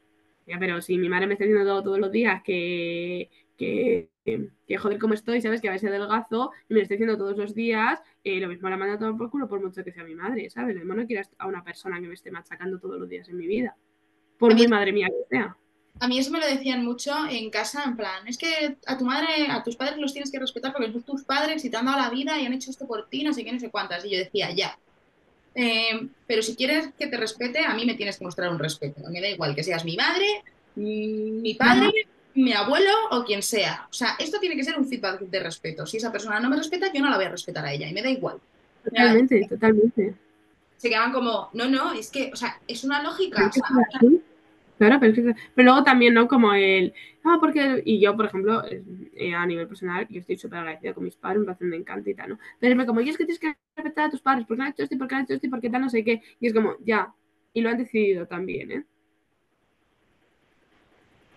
pero 0.59 0.81
si 0.81 0.99
mi 0.99 1.09
madre 1.09 1.27
me 1.27 1.35
está 1.35 1.45
diciendo 1.45 1.83
todos 1.83 1.99
los 1.99 2.11
días 2.11 2.43
que, 2.43 3.31
que, 3.57 4.09
que, 4.25 4.77
joder 4.77 4.99
cómo 4.99 5.15
estoy, 5.15 5.41
¿sabes? 5.41 5.61
Que 5.61 5.69
a 5.69 5.73
veces 5.73 5.91
delgazo 5.91 6.51
y 6.69 6.75
me 6.75 6.81
lo 6.81 6.83
está 6.83 6.95
diciendo 6.95 7.17
todos 7.17 7.37
los 7.37 7.55
días, 7.55 8.03
eh, 8.25 8.41
lo 8.41 8.49
mismo 8.49 8.69
la 8.69 8.77
manda 8.77 8.99
todo 8.99 9.17
por 9.17 9.31
culo 9.31 9.49
por 9.49 9.63
mucho 9.63 9.85
que 9.85 9.93
sea 9.93 10.05
mi 10.05 10.15
madre, 10.15 10.49
¿sabes? 10.51 10.75
Lo 10.75 10.81
mismo 10.81 10.95
no 10.95 11.07
quiero 11.07 11.23
a 11.39 11.47
una 11.47 11.63
persona 11.63 12.01
que 12.01 12.09
me 12.09 12.15
esté 12.15 12.31
machacando 12.31 12.79
todos 12.81 12.99
los 12.99 13.09
días 13.09 13.29
en 13.29 13.37
mi 13.37 13.47
vida, 13.47 13.77
por 14.41 14.55
mi 14.55 14.67
madre 14.67 14.91
mía 14.91 15.07
que 15.07 15.37
sea. 15.37 15.57
A 16.01 16.09
mí 16.09 16.19
eso 16.19 16.31
me 16.31 16.41
lo 16.41 16.47
decían 16.47 16.85
mucho 16.85 17.13
en 17.29 17.51
casa, 17.51 17.85
en 17.85 17.95
plan, 17.95 18.27
es 18.27 18.39
que 18.39 18.77
a 18.87 18.97
tu 18.97 19.05
madre, 19.05 19.49
a 19.51 19.63
tus 19.63 19.77
padres 19.77 19.99
los 19.99 20.13
tienes 20.13 20.33
que 20.33 20.39
respetar 20.39 20.73
porque 20.73 20.91
son 20.91 21.03
tus 21.03 21.25
padres 21.25 21.63
y 21.65 21.71
te 21.71 21.77
han 21.77 21.85
dado 21.85 21.99
la 21.99 22.09
vida 22.09 22.41
y 22.41 22.47
han 22.47 22.55
hecho 22.55 22.71
esto 22.71 22.87
por 22.87 23.09
ti, 23.09 23.23
no 23.23 23.35
sé 23.35 23.45
qué, 23.45 23.53
no 23.53 23.61
sé 23.61 23.71
cuántas. 23.71 24.05
Y 24.07 24.11
yo 24.11 24.19
decía, 24.19 24.51
ya, 24.51 24.79
eh, 25.55 26.09
pero 26.27 26.43
si 26.43 26.57
quieres 26.57 26.91
que 26.99 27.07
te 27.07 27.17
respete, 27.17 27.61
a 27.61 27.75
mí 27.75 27.85
me 27.85 27.95
tienes 27.95 28.19
que 28.19 28.25
mostrar 28.25 28.51
un 28.51 28.59
respeto. 28.59 29.03
Me 29.11 29.21
da 29.21 29.29
igual 29.29 29.55
que 29.55 29.63
seas 29.63 29.85
mi 29.85 29.97
madre, 29.97 30.27
mi 30.75 31.55
padre, 31.55 31.93
mi 32.35 32.53
abuelo 32.53 32.91
o 33.11 33.25
quien 33.25 33.43
sea. 33.43 33.87
O 33.91 33.93
sea, 33.93 34.17
esto 34.19 34.39
tiene 34.39 34.57
que 34.57 34.65
ser 34.65 34.79
un 34.79 34.89
feedback 34.89 35.21
de 35.21 35.41
respeto. 35.41 35.87
Si 35.87 35.97
esa 35.97 36.13
persona 36.13 36.41
no 36.41 36.49
me 36.49 36.57
respeta, 36.57 36.93
yo 36.93 37.03
no 37.03 37.11
la 37.11 37.17
voy 37.17 37.27
a 37.27 37.31
respetar 37.31 37.65
a 37.65 37.73
ella 37.73 37.89
y 37.89 37.93
me 37.93 38.03
da 38.03 38.09
igual. 38.09 38.39
Totalmente, 38.85 39.47
totalmente. 39.49 40.15
Se 40.77 40.89
quedan 40.89 41.13
como, 41.13 41.51
no, 41.53 41.69
no, 41.69 41.93
es 41.93 42.11
que, 42.11 42.31
o 42.33 42.37
sea, 42.37 42.59
es 42.67 42.85
una 42.85 43.03
lógica. 43.03 43.51
Claro, 43.51 44.19
pero, 44.81 44.99
pero, 44.99 45.35
luego 45.57 45.85
también, 45.85 46.15
¿no? 46.15 46.27
Como 46.27 46.55
el, 46.55 46.95
ah, 47.23 47.37
porque, 47.39 47.83
y 47.85 48.01
yo, 48.01 48.17
por 48.17 48.25
ejemplo, 48.25 48.63
eh, 49.15 49.35
a 49.35 49.45
nivel 49.45 49.69
personal, 49.69 50.07
yo 50.09 50.21
estoy 50.21 50.39
súper 50.39 50.61
agradecida 50.61 50.95
con 50.95 51.05
mis 51.05 51.17
padres, 51.17 51.43
me 51.47 51.69
me 51.69 51.77
encanta 51.77 52.09
y 52.09 52.15
tal, 52.15 52.31
¿no? 52.31 52.39
Pero 52.59 52.75
me 52.77 52.87
como, 52.87 53.03
y 53.03 53.11
es 53.11 53.19
que 53.19 53.27
tienes 53.27 53.39
que 53.39 53.55
respetar 53.77 54.07
a 54.07 54.11
tus 54.11 54.23
padres, 54.23 54.47
porque 54.47 54.63
han 54.63 54.69
hecho 54.69 54.83
esto, 54.83 54.97
porque 54.97 55.15
han 55.15 55.25
hecho 55.25 55.35
esto, 55.35 55.47
y 55.47 55.51
porque 55.51 55.69
tal, 55.69 55.83
no 55.83 55.91
sé 55.91 56.03
qué. 56.03 56.23
Y 56.41 56.47
es 56.47 56.55
como, 56.55 56.77
ya, 56.83 57.13
y 57.53 57.61
lo 57.61 57.69
han 57.69 57.77
decidido 57.77 58.27
también, 58.27 58.73
¿eh? 58.73 58.85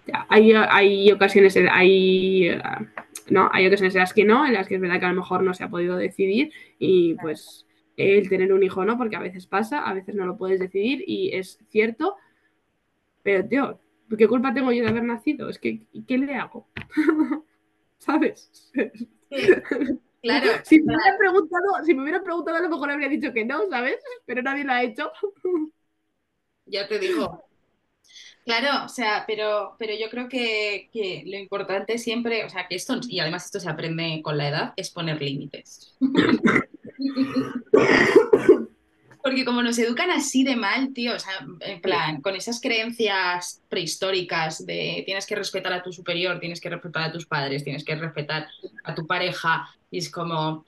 Ya, 0.08 0.26
hay, 0.30 0.54
hay 0.54 1.12
ocasiones, 1.12 1.58
hay, 1.70 2.50
no, 3.30 3.50
hay 3.52 3.68
ocasiones 3.68 3.94
en 3.96 4.02
las 4.02 4.14
que 4.14 4.24
no, 4.24 4.46
en 4.46 4.54
las 4.54 4.70
que 4.70 4.76
es 4.76 4.82
verdad 4.82 5.00
que 5.02 5.06
a 5.06 5.10
lo 5.10 5.16
mejor 5.16 5.44
no 5.44 5.54
se 5.54 5.66
ha 5.66 5.70
podido 5.70 5.98
decidir 5.98 6.52
y 6.80 7.16
pues 7.16 7.66
el 7.98 8.30
tener 8.30 8.54
un 8.54 8.64
hijo 8.64 8.86
no, 8.86 8.98
porque 8.98 9.18
a 9.18 9.20
veces 9.20 9.48
pasa, 9.48 9.80
a 9.86 9.94
veces 9.94 10.16
no 10.16 10.26
lo 10.26 10.38
puedes 10.38 10.60
decidir 10.60 11.04
y 11.06 11.36
es 11.36 11.60
cierto, 11.70 12.16
pero, 13.24 13.48
tío, 13.48 13.80
¿qué 14.18 14.28
culpa 14.28 14.54
tengo 14.54 14.72
yo 14.72 14.84
de 14.84 14.90
haber 14.90 15.04
nacido? 15.04 15.50
Es 15.50 15.58
que, 15.58 15.82
¿qué 16.08 16.18
le 16.18 16.36
hago? 16.36 16.68
¿Sabes? 17.98 18.72
claro. 20.22 20.52
Si 20.64 20.82
me, 20.82 20.96
hubieran 20.96 21.18
preguntado, 21.18 21.84
si 21.86 21.94
me 21.94 22.02
hubieran 22.04 22.24
preguntado, 22.24 22.58
a 22.58 22.62
lo 22.62 22.70
mejor 22.70 22.92
habría 22.92 23.10
dicho 23.10 23.34
que 23.34 23.46
no, 23.46 23.68
¿sabes? 23.70 23.98
Pero 24.26 24.42
nadie 24.42 24.64
lo 24.64 24.74
ha 24.74 24.84
hecho. 24.84 25.12
Ya 26.66 26.88
te 26.88 26.98
digo. 26.98 27.44
Claro, 28.46 28.86
o 28.86 28.90
sea, 28.90 29.26
pero, 29.28 29.76
pero 29.78 29.94
yo 30.00 30.10
creo 30.10 30.30
que, 30.30 30.90
que, 30.94 31.24
lo 31.26 31.38
importante 31.38 31.98
siempre, 31.98 32.46
o 32.46 32.50
sea, 32.50 32.70
que 32.70 32.76
esto, 32.76 33.02
y 33.10 33.20
además 33.20 33.46
esto 33.46 33.60
se 33.60 33.70
aprende 33.70 34.22
con 34.24 34.38
la 34.38 34.48
edad, 34.48 34.74
es 34.78 34.90
poner 34.90 35.22
límites. 35.22 35.94
Porque 39.24 39.46
como 39.46 39.64
nos 39.64 39.80
educan 39.80 40.12
así 40.12 40.44
de 40.44 40.58
mal, 40.58 40.94
tío, 40.94 41.16
o 41.16 41.20
sea, 41.20 41.32
en 41.62 41.80
plan, 41.80 42.20
con 42.20 42.36
esas 42.36 42.60
creencias 42.60 43.64
prehistóricas 43.70 44.66
de 44.66 45.04
tienes 45.06 45.26
que 45.26 45.36
respetar 45.36 45.72
a 45.72 45.82
tu 45.82 45.94
superior, 45.94 46.42
tienes 46.42 46.60
que 46.60 46.70
respetar 46.70 47.04
a 47.04 47.12
tus 47.14 47.26
padres, 47.26 47.64
tienes 47.64 47.86
que 47.86 47.96
respetar 47.96 48.48
a 48.84 48.94
tu 48.94 49.08
pareja, 49.08 49.66
y 49.90 50.00
es 50.00 50.12
como... 50.12 50.66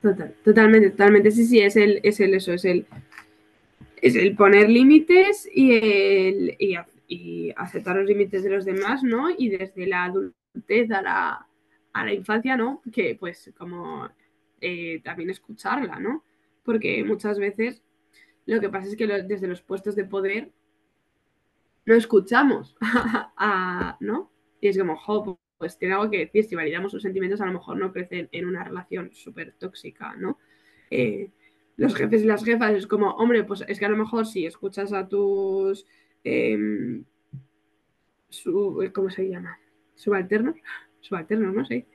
Total, 0.00 0.32
totalmente, 0.44 0.90
totalmente. 0.90 1.32
Sí, 1.32 1.44
sí, 1.44 1.58
es 1.58 1.74
el, 1.74 1.98
es 2.04 2.20
el 2.20 2.32
eso, 2.32 2.52
es 2.52 2.64
el, 2.64 2.86
es 4.00 4.14
el 4.14 4.36
poner 4.36 4.70
límites 4.70 5.48
y, 5.52 5.72
el, 5.72 6.56
y, 7.08 7.50
aceptar 7.56 7.96
los 7.96 8.06
límites 8.06 8.44
de 8.44 8.50
los 8.50 8.64
demás, 8.64 9.02
¿no? 9.02 9.28
Y 9.36 9.48
desde 9.48 9.88
la 9.88 10.04
adultez 10.04 10.88
a 10.92 11.02
la, 11.02 11.46
a 11.92 12.04
la 12.04 12.14
infancia, 12.14 12.56
¿no? 12.56 12.80
Que 12.92 13.16
pues 13.18 13.50
como 13.58 14.08
eh, 14.60 15.00
también 15.02 15.30
escucharla, 15.30 15.98
¿no? 15.98 16.22
Porque 16.68 17.02
muchas 17.02 17.38
veces 17.38 17.82
lo 18.44 18.60
que 18.60 18.68
pasa 18.68 18.88
es 18.88 18.94
que 18.94 19.06
desde 19.06 19.46
los 19.46 19.62
puestos 19.62 19.96
de 19.96 20.04
poder 20.04 20.52
no 21.86 21.94
escuchamos, 21.94 22.76
¿no? 24.00 24.30
Y 24.60 24.68
es 24.68 24.76
como, 24.76 24.94
jo, 24.98 25.40
pues 25.56 25.78
tiene 25.78 25.94
algo 25.94 26.10
que 26.10 26.18
decir, 26.18 26.44
si 26.44 26.56
validamos 26.56 26.92
sus 26.92 27.00
sentimientos 27.00 27.40
a 27.40 27.46
lo 27.46 27.54
mejor 27.54 27.78
no 27.78 27.90
crecen 27.90 28.28
en 28.32 28.44
una 28.44 28.64
relación 28.64 29.08
súper 29.14 29.54
tóxica, 29.54 30.14
¿no? 30.16 30.38
Eh, 30.90 31.30
los 31.78 31.94
jefes 31.94 32.22
y 32.22 32.26
las 32.26 32.44
jefas 32.44 32.74
es 32.74 32.86
como, 32.86 33.12
hombre, 33.12 33.44
pues 33.44 33.64
es 33.66 33.78
que 33.78 33.86
a 33.86 33.88
lo 33.88 33.96
mejor 33.96 34.26
si 34.26 34.44
escuchas 34.44 34.92
a 34.92 35.08
tus... 35.08 35.86
Em, 36.22 37.02
¿Cómo 38.92 39.08
se 39.08 39.26
llama? 39.26 39.58
Subalternos. 39.94 40.56
Subalternos, 41.00 41.54
¿no? 41.54 41.64
Sí 41.64 41.86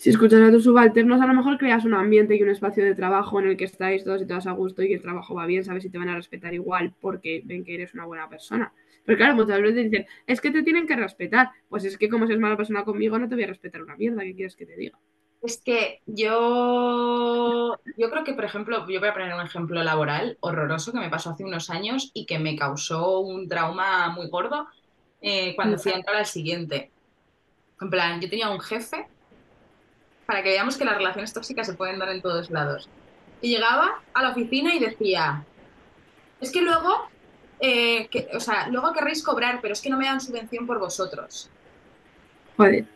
si 0.00 0.08
escuchas 0.08 0.40
a 0.40 0.50
tus 0.50 0.64
subalternos, 0.64 1.20
a 1.20 1.26
lo 1.26 1.34
mejor 1.34 1.58
creas 1.58 1.84
un 1.84 1.92
ambiente 1.92 2.34
y 2.34 2.42
un 2.42 2.48
espacio 2.48 2.82
de 2.82 2.94
trabajo 2.94 3.38
en 3.38 3.48
el 3.48 3.58
que 3.58 3.66
estáis 3.66 4.02
todos 4.02 4.22
y 4.22 4.26
todas 4.26 4.46
a 4.46 4.52
gusto 4.52 4.82
y 4.82 4.88
que 4.88 4.94
el 4.94 5.02
trabajo 5.02 5.34
va 5.34 5.44
bien, 5.44 5.62
sabes 5.62 5.82
si 5.82 5.90
te 5.90 5.98
van 5.98 6.08
a 6.08 6.14
respetar 6.14 6.54
igual 6.54 6.94
porque 7.02 7.42
ven 7.44 7.64
que 7.64 7.74
eres 7.74 7.92
una 7.92 8.06
buena 8.06 8.26
persona. 8.26 8.72
Pero 9.04 9.18
claro, 9.18 9.34
muchas 9.34 9.60
veces 9.60 9.90
dicen, 9.90 10.06
es 10.26 10.40
que 10.40 10.50
te 10.52 10.62
tienen 10.62 10.86
que 10.86 10.96
respetar. 10.96 11.50
Pues 11.68 11.84
es 11.84 11.98
que 11.98 12.08
como 12.08 12.26
seas 12.26 12.38
mala 12.38 12.56
persona 12.56 12.82
conmigo, 12.82 13.18
no 13.18 13.28
te 13.28 13.34
voy 13.34 13.44
a 13.44 13.48
respetar 13.48 13.82
una 13.82 13.94
mierda. 13.96 14.22
¿Qué 14.22 14.34
quieres 14.34 14.56
que 14.56 14.64
te 14.64 14.74
diga? 14.74 14.98
Es 15.42 15.60
que 15.60 16.00
yo, 16.06 17.78
yo 17.98 18.10
creo 18.10 18.24
que, 18.24 18.32
por 18.32 18.44
ejemplo, 18.46 18.78
yo 18.88 19.00
voy 19.00 19.08
a 19.10 19.12
poner 19.12 19.34
un 19.34 19.42
ejemplo 19.42 19.82
laboral 19.84 20.38
horroroso 20.40 20.92
que 20.92 21.00
me 21.00 21.10
pasó 21.10 21.28
hace 21.28 21.44
unos 21.44 21.68
años 21.68 22.10
y 22.14 22.24
que 22.24 22.38
me 22.38 22.56
causó 22.56 23.20
un 23.20 23.48
trauma 23.48 24.08
muy 24.14 24.28
gordo 24.30 24.66
eh, 25.20 25.54
cuando 25.56 25.76
fui 25.78 25.92
a 25.92 25.96
entrar 25.96 26.16
al 26.16 26.26
siguiente. 26.26 26.90
En 27.82 27.90
plan, 27.90 28.18
yo 28.18 28.30
tenía 28.30 28.48
un 28.48 28.60
jefe 28.60 29.06
para 30.30 30.44
que 30.44 30.50
veamos 30.50 30.76
que 30.76 30.84
las 30.84 30.96
relaciones 30.96 31.32
tóxicas 31.32 31.66
se 31.66 31.74
pueden 31.74 31.98
dar 31.98 32.08
en 32.10 32.22
todos 32.22 32.50
lados. 32.50 32.88
Y 33.40 33.48
llegaba 33.48 34.00
a 34.14 34.22
la 34.22 34.30
oficina 34.30 34.72
y 34.72 34.78
decía, 34.78 35.44
es 36.40 36.52
que 36.52 36.60
luego, 36.60 37.08
eh, 37.58 38.08
o 38.32 38.38
sea, 38.38 38.68
luego 38.68 38.92
querréis 38.92 39.24
cobrar, 39.24 39.58
pero 39.60 39.72
es 39.72 39.80
que 39.80 39.90
no 39.90 39.98
me 39.98 40.04
dan 40.04 40.20
subvención 40.20 40.68
por 40.68 40.78
vosotros. 40.78 41.50
Joder. 42.56 42.86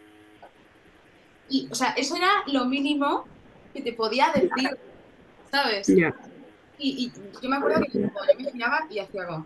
Y, 1.49 1.67
o 1.73 1.75
sea, 1.75 1.91
eso 1.97 2.15
era 2.15 2.31
lo 2.47 2.67
mínimo 2.67 3.27
que 3.73 3.83
te 3.83 3.95
podía 3.95 4.31
decir, 4.33 4.79
¿sabes? 5.51 5.89
Y, 6.79 7.11
yo 7.43 7.51
me 7.51 7.57
acuerdo 7.57 7.81
que 7.81 7.99
yo 7.99 8.11
me 8.39 8.53
giraba 8.53 8.87
y 8.89 9.01
hacía 9.01 9.23
algo. 9.23 9.45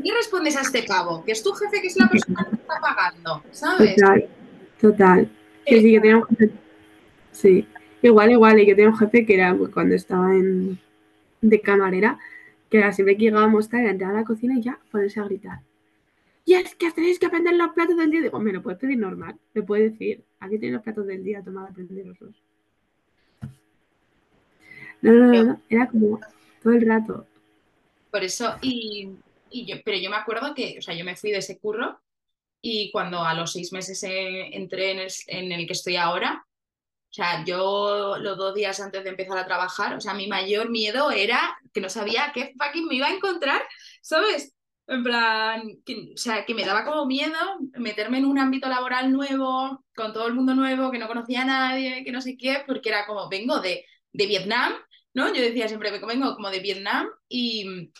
¿Qué 0.00 0.14
respondes 0.14 0.56
a 0.56 0.60
este 0.60 0.84
cabo? 0.84 1.24
Que 1.24 1.32
es 1.32 1.42
tu 1.42 1.52
jefe, 1.52 1.80
que 1.80 1.88
es 1.88 1.96
la 1.96 2.08
persona 2.08 2.46
que 2.48 2.54
está 2.54 2.80
pagando, 2.80 3.42
¿sabes? 3.50 3.96
Total. 3.96 4.28
Sí, 5.66 5.80
sí, 5.80 5.92
que 5.92 6.00
tenía 6.00 6.16
un 6.16 6.24
jefe. 6.24 6.50
Sí, 7.30 7.66
igual, 8.02 8.32
igual, 8.32 8.60
y 8.60 8.66
que 8.66 8.74
tenía 8.74 8.90
un 8.90 8.98
jefe 8.98 9.24
que 9.24 9.34
era 9.34 9.56
cuando 9.72 9.94
estaba 9.94 10.34
en, 10.34 10.78
de 11.40 11.60
camarera, 11.60 12.18
que 12.68 12.78
era 12.78 12.92
siempre 12.92 13.16
que 13.16 13.24
llegábamos 13.24 13.68
tarde, 13.68 13.90
entrar 13.90 14.10
a 14.10 14.20
la 14.20 14.24
cocina 14.24 14.58
y 14.58 14.62
ya 14.62 14.78
ponerse 14.90 15.20
a 15.20 15.24
gritar. 15.24 15.60
Y 16.44 16.54
es 16.54 16.74
que 16.74 16.90
tenéis 16.90 17.20
que 17.20 17.26
aprender 17.26 17.54
los 17.54 17.72
platos 17.72 17.96
del 17.96 18.10
día. 18.10 18.22
Digo, 18.22 18.40
me 18.40 18.52
lo 18.52 18.62
puedes 18.62 18.80
pedir 18.80 18.98
normal. 18.98 19.36
Me 19.54 19.62
puedes 19.62 19.92
decir, 19.92 20.24
aquí 20.40 20.58
tienes 20.58 20.74
los 20.74 20.82
platos 20.82 21.06
del 21.06 21.22
día, 21.22 21.42
toma, 21.42 21.66
aprenderoslos. 21.66 22.34
No, 25.00 25.12
no, 25.12 25.32
no, 25.32 25.44
no, 25.44 25.60
era 25.68 25.88
como 25.88 26.20
todo 26.62 26.72
el 26.72 26.86
rato. 26.86 27.26
Por 28.10 28.24
eso, 28.24 28.56
y, 28.60 29.10
y 29.50 29.66
yo, 29.66 29.76
pero 29.84 29.98
yo 29.98 30.10
me 30.10 30.16
acuerdo 30.16 30.54
que, 30.54 30.76
o 30.78 30.82
sea, 30.82 30.94
yo 30.94 31.04
me 31.04 31.16
fui 31.16 31.30
de 31.30 31.38
ese 31.38 31.58
curro 31.58 31.98
y 32.62 32.90
cuando 32.92 33.24
a 33.24 33.34
los 33.34 33.52
seis 33.52 33.72
meses 33.72 34.02
eh, 34.04 34.56
entré 34.56 34.92
en 34.92 35.52
el, 35.52 35.66
que 35.66 35.72
estoy 35.72 35.96
ahora, 35.96 36.46
o 36.46 37.12
sea, 37.12 37.44
yo 37.44 38.16
los 38.18 38.38
dos 38.38 38.54
días 38.54 38.80
antes 38.80 39.02
de 39.04 39.10
empezar 39.10 39.36
a 39.36 39.46
trabajar, 39.46 39.94
o 39.96 40.00
sea, 40.00 40.14
mi 40.14 40.28
mayor 40.28 40.70
miedo 40.70 41.10
era 41.10 41.58
que 41.74 41.80
no 41.80 41.90
sabía 41.90 42.30
qué 42.32 42.54
fucking 42.56 42.86
me 42.86 42.94
iba 42.94 43.08
a 43.08 43.14
encontrar, 43.14 43.62
¿sabes? 44.00 44.54
En 44.86 45.02
plan, 45.02 45.62
que, 45.84 46.12
o 46.14 46.16
sea, 46.16 46.44
que 46.46 46.54
me 46.54 46.64
daba 46.64 46.84
como 46.84 47.04
miedo 47.06 47.36
meterme 47.74 48.18
en 48.18 48.26
un 48.26 48.38
ámbito 48.38 48.68
laboral 48.68 49.12
nuevo, 49.12 49.84
con 49.94 50.12
todo 50.12 50.26
el 50.28 50.34
mundo 50.34 50.54
nuevo, 50.54 50.90
que 50.90 50.98
no 50.98 51.08
conocía 51.08 51.42
a 51.42 51.44
nadie, 51.44 52.04
que 52.04 52.12
no 52.12 52.20
sé 52.20 52.36
qué, 52.36 52.62
porque 52.66 52.90
era 52.90 53.06
como, 53.06 53.28
vengo 53.28 53.60
de, 53.60 53.84
de 54.12 54.26
Vietnam, 54.26 54.72
¿no? 55.14 55.28
Yo 55.34 55.42
decía 55.42 55.68
siempre, 55.68 55.90
vengo 55.90 56.34
como 56.34 56.50
de 56.50 56.60
Vietnam 56.60 57.08
y, 57.28 57.90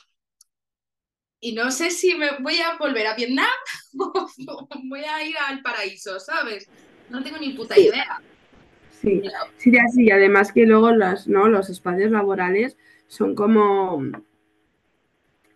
y 1.42 1.52
no 1.54 1.70
sé 1.72 1.90
si 1.90 2.14
me 2.14 2.38
voy 2.38 2.54
a 2.60 2.78
volver 2.78 3.06
a 3.08 3.16
Vietnam 3.16 3.50
o 3.98 4.68
voy 4.84 5.00
a 5.04 5.26
ir 5.26 5.34
al 5.48 5.60
paraíso, 5.60 6.18
¿sabes? 6.20 6.70
No 7.10 7.22
tengo 7.22 7.36
ni 7.36 7.50
puta 7.50 7.78
idea. 7.78 8.22
Sí, 9.02 9.20
sí, 9.58 9.76
así. 9.76 10.10
Además 10.10 10.52
que 10.52 10.64
luego 10.64 10.92
las, 10.92 11.26
¿no? 11.26 11.48
los 11.48 11.68
espacios 11.68 12.12
laborales 12.12 12.78
son 13.08 13.34
como 13.34 14.00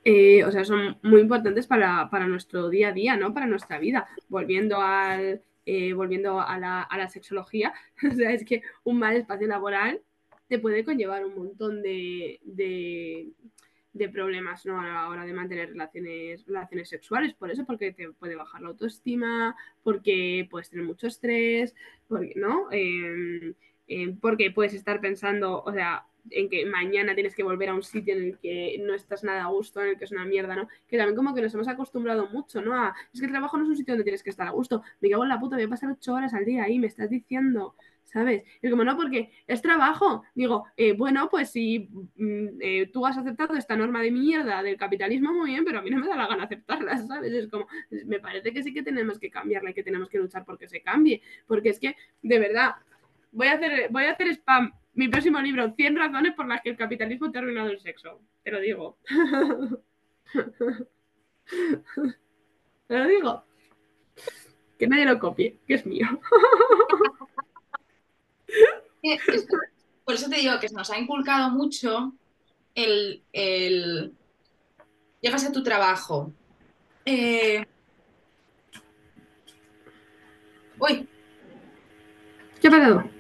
eh, 0.05 0.45
o 0.45 0.53
sea, 0.53 0.65
son 0.65 0.99
muy 1.03 1.21
importantes 1.21 1.67
para, 1.67 2.09
nuestro 2.29 2.69
día 2.69 2.89
a 2.89 2.93
día, 2.93 3.17
¿no? 3.17 3.33
Para 3.33 3.47
nuestra 3.47 3.79
vida. 3.79 4.07
Volviendo 4.29 4.81
al, 4.81 5.43
eh, 5.65 5.93
volviendo 5.95 6.41
a 6.41 6.59
la, 6.59 7.09
sexología, 7.09 7.73
o 8.13 8.15
sea, 8.15 8.33
es 8.33 8.45
que 8.45 8.63
un 8.83 8.99
mal 8.99 9.17
espacio 9.17 9.47
laboral 9.47 10.01
te 10.49 10.59
puede 10.59 10.85
conllevar 10.85 11.25
un 11.25 11.35
montón 11.37 11.83
de, 11.83 12.41
de, 12.45 13.31
problemas, 14.09 14.67
¿no? 14.67 14.81
A 14.81 14.87
la 14.87 15.09
hora 15.09 15.25
de 15.25 15.33
mantener 15.33 15.71
relaciones, 15.71 16.45
relaciones 16.47 16.89
sexuales. 16.89 17.35
Por 17.35 17.51
eso, 17.51 17.65
porque 17.65 17.93
te 17.93 18.11
puede 18.13 18.37
bajar 18.37 18.63
la 18.63 18.69
autoestima, 18.69 19.57
porque 19.83 20.47
puedes 20.51 20.71
tener 20.71 20.85
mucho 20.85 21.07
estrés, 21.07 21.75
porque, 22.09 22.33
¿no? 22.37 22.69
Em, 22.71 23.55
em, 23.89 24.19
porque 24.19 24.51
puedes 24.51 24.75
estar 24.75 25.01
pensando, 25.01 25.63
o 25.63 25.73
sea, 25.73 26.07
en 26.31 26.49
que 26.49 26.67
mañana 26.67 27.15
tienes 27.15 27.35
que 27.35 27.43
volver 27.43 27.69
a 27.69 27.75
un 27.75 27.83
sitio 27.83 28.15
en 28.17 28.23
el 28.25 28.39
que 28.39 28.79
no 28.85 28.95
estás 28.95 29.25
nada 29.25 29.45
a 29.45 29.49
gusto, 29.49 29.81
en 29.81 29.91
el 29.91 29.99
que 29.99 30.05
es 30.05 30.13
una 30.13 30.25
mierda, 30.25 30.57
¿no? 30.57 30.69
Que 30.89 30.97
también 30.97 31.17
como 31.17 31.35
que 31.35 31.43
nos 31.43 31.55
hemos 31.55 31.69
acostumbrado 31.69 32.29
mucho, 32.29 32.61
¿no? 32.63 32.75
A, 32.75 32.95
es 33.13 33.21
que 33.21 33.27
el 33.27 33.33
trabajo 33.33 33.57
no 33.57 33.65
es 33.65 33.71
un 33.71 33.77
sitio 33.77 33.93
donde 33.93 34.05
tienes 34.05 34.23
que 34.23 34.31
estar 34.31 34.47
a 34.47 34.51
gusto. 34.51 34.83
Me 35.01 35.11
cago 35.11 35.23
en 35.25 35.29
la 35.29 35.41
puta, 35.41 35.57
voy 35.57 35.65
a 35.65 35.69
pasar 35.69 35.91
ocho 35.91 36.15
horas 36.15 36.35
al 36.35 36.45
día 36.45 36.65
ahí, 36.65 36.79
me 36.79 36.87
estás 36.87 37.11
diciendo, 37.11 37.75
¿sabes? 38.07 38.45
Y 38.63 38.71
como 38.71 38.85
no, 38.85 38.97
porque 38.97 39.31
es 39.47 39.61
trabajo. 39.61 40.23
Digo, 40.35 40.65
eh, 40.77 40.93
bueno, 40.93 41.29
pues 41.31 41.51
si 41.51 41.89
mm, 41.91 42.47
eh, 42.61 42.91
tú 42.93 43.07
has 43.07 43.19
aceptado 43.19 43.55
esta 43.55 43.77
norma 43.77 44.01
de 44.01 44.11
mierda 44.11 44.63
del 44.63 44.77
capitalismo, 44.77 45.33
muy 45.33 45.51
bien, 45.51 45.65
pero 45.65 45.81
a 45.81 45.83
mí 45.83 45.91
no 45.91 45.99
me 45.99 46.09
da 46.09 46.17
la 46.17 46.27
gana 46.27 46.45
aceptarla, 46.45 46.97
¿sabes? 47.07 47.33
Es 47.33 47.49
como, 47.49 47.67
me 48.07 48.21
parece 48.21 48.53
que 48.53 48.63
sí 48.63 48.73
que 48.73 48.83
tenemos 48.83 49.19
que 49.19 49.31
cambiarla 49.31 49.71
y 49.71 49.75
que 49.75 49.83
tenemos 49.83 50.09
que 50.09 50.19
luchar 50.19 50.45
porque 50.45 50.69
se 50.69 50.81
cambie. 50.81 51.21
Porque 51.47 51.71
es 51.71 51.81
que, 51.81 51.97
de 52.23 52.39
verdad, 52.39 52.77
voy 53.33 53.49
a 53.49 53.55
hacer, 53.55 53.89
voy 53.91 54.05
a 54.05 54.13
hacer 54.13 54.29
spam 54.29 54.73
mi 54.95 55.09
próximo 55.09 55.41
libro, 55.41 55.75
100 55.77 55.97
razones 55.97 56.33
por 56.35 56.49
las 56.49 56.63
que 56.63 56.71
el 56.71 56.77
capitalismo 56.77 57.27
ha 57.27 57.39
arruinado 57.39 57.69
el 57.69 57.79
sexo. 57.81 58.23
Te 58.43 58.51
lo 58.51 58.61
digo. 58.61 58.97
te 62.89 62.99
lo 62.99 63.07
digo. 63.07 63.45
Que 64.79 64.87
nadie 64.87 65.05
lo 65.05 65.19
copie, 65.19 65.59
que 65.67 65.75
es 65.75 65.85
mío. 65.85 66.07
Por 70.05 70.15
eso 70.15 70.29
te 70.29 70.37
digo 70.37 70.59
que 70.61 70.69
nos 70.69 70.91
ha 70.91 70.99
inculcado 70.99 71.51
mucho 71.51 72.13
el, 72.75 73.23
llegas 75.21 75.45
a 75.45 75.53
tu 75.53 75.63
trabajo. 75.63 76.33
Eh, 77.05 77.65
uy. 80.79 81.09
¿Qué 82.61 82.69
ha 82.69 82.71
pasado? 82.71 83.11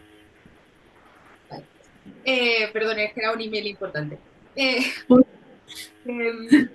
Eh, 2.24 2.68
perdón, 2.72 2.98
es 2.98 3.12
que 3.12 3.20
era 3.20 3.32
un 3.32 3.40
email 3.40 3.66
importante. 3.66 4.18
Eh, 4.56 4.84
em, 6.04 6.68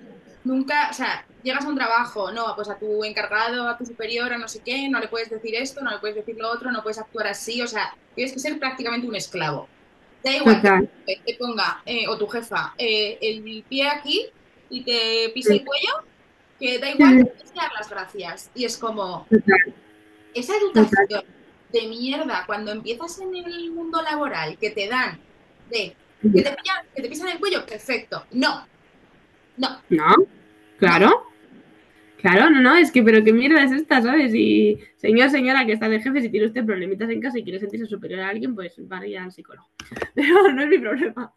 nunca, 0.44 0.88
o 0.90 0.94
sea, 0.94 1.26
llegas 1.42 1.64
a 1.64 1.68
un 1.68 1.76
trabajo, 1.76 2.30
no, 2.32 2.54
pues 2.54 2.68
a 2.68 2.78
tu 2.78 3.04
encargado, 3.04 3.68
a 3.68 3.76
tu 3.76 3.84
superior, 3.84 4.32
a 4.32 4.38
no 4.38 4.48
sé 4.48 4.60
qué, 4.64 4.88
no 4.88 5.00
le 5.00 5.08
puedes 5.08 5.30
decir 5.30 5.54
esto, 5.54 5.80
no 5.82 5.90
le 5.90 5.98
puedes 5.98 6.16
decir 6.16 6.36
lo 6.38 6.50
otro, 6.50 6.70
no 6.70 6.82
puedes 6.82 6.98
actuar 6.98 7.26
así, 7.26 7.60
o 7.62 7.66
sea, 7.66 7.94
tienes 8.14 8.32
que 8.32 8.38
ser 8.38 8.58
prácticamente 8.58 9.06
un 9.06 9.14
esclavo. 9.14 9.68
Da 10.22 10.36
igual 10.36 10.60
que 11.06 11.20
te 11.24 11.34
ponga, 11.34 11.82
eh, 11.84 12.06
o 12.06 12.16
tu 12.16 12.28
jefa, 12.28 12.74
el 12.78 13.64
pie 13.68 13.88
aquí 13.88 14.26
y 14.70 14.84
te 14.84 15.30
pise 15.34 15.54
el 15.54 15.64
cuello, 15.64 16.04
que 16.60 16.78
da 16.78 16.90
igual 16.90 17.26
que 17.26 17.60
dar 17.60 17.72
las 17.76 17.90
gracias. 17.90 18.50
Y 18.54 18.64
es 18.64 18.78
como, 18.78 19.26
esa 20.34 20.56
educación 20.56 21.24
de 21.72 21.86
mierda 21.88 22.44
cuando 22.46 22.70
empiezas 22.70 23.18
en 23.18 23.34
el 23.34 23.72
mundo 23.72 24.00
laboral, 24.02 24.56
que 24.58 24.70
te 24.70 24.88
dan 24.88 25.18
de 25.70 25.96
que 26.22 26.42
te, 26.42 26.56
que 26.94 27.02
te 27.02 27.08
pisan 27.08 27.28
el 27.28 27.40
cuello, 27.40 27.66
perfecto. 27.66 28.24
No. 28.30 28.64
No. 29.56 29.80
No, 29.88 30.14
claro. 30.78 31.31
Claro, 32.22 32.50
no, 32.50 32.60
no, 32.60 32.76
es 32.76 32.90
que, 32.90 33.02
pero 33.02 33.22
qué 33.22 33.32
mierda 33.32 33.62
es 33.64 33.72
esta, 33.72 34.00
¿sabes? 34.00 34.34
Y 34.34 34.78
señor, 34.96 35.28
señora, 35.28 35.66
que 35.66 35.72
está 35.72 35.88
de 35.88 36.00
jefe, 36.00 36.20
si 36.20 36.30
tiene 36.30 36.46
usted 36.46 36.64
problemitas 36.64 37.10
en 37.10 37.20
casa 37.20 37.38
y 37.38 37.42
quiere 37.42 37.58
sentirse 37.58 37.86
superior 37.86 38.20
a 38.20 38.28
alguien, 38.28 38.54
pues 38.54 38.76
vaya 38.88 39.24
al 39.24 39.32
psicólogo. 39.32 39.68
Pero 40.14 40.52
no 40.52 40.62
es 40.62 40.68
mi 40.68 40.78
problema. 40.78 41.34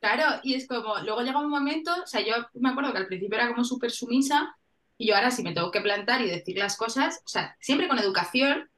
Claro, 0.00 0.40
y 0.42 0.54
es 0.54 0.66
como, 0.66 0.98
luego 1.04 1.20
llega 1.20 1.40
un 1.40 1.50
momento, 1.50 1.90
o 2.02 2.06
sea, 2.06 2.20
yo 2.20 2.34
me 2.54 2.70
acuerdo 2.70 2.92
que 2.92 2.98
al 2.98 3.06
principio 3.06 3.36
era 3.36 3.48
como 3.48 3.64
súper 3.64 3.90
sumisa, 3.90 4.56
y 4.96 5.08
yo 5.08 5.16
ahora 5.16 5.30
si 5.30 5.42
me 5.42 5.52
tengo 5.52 5.70
que 5.70 5.80
plantar 5.80 6.22
y 6.22 6.30
decir 6.30 6.56
las 6.56 6.76
cosas, 6.76 7.22
o 7.26 7.28
sea, 7.28 7.56
siempre 7.60 7.88
con 7.88 7.98
educación. 7.98 8.70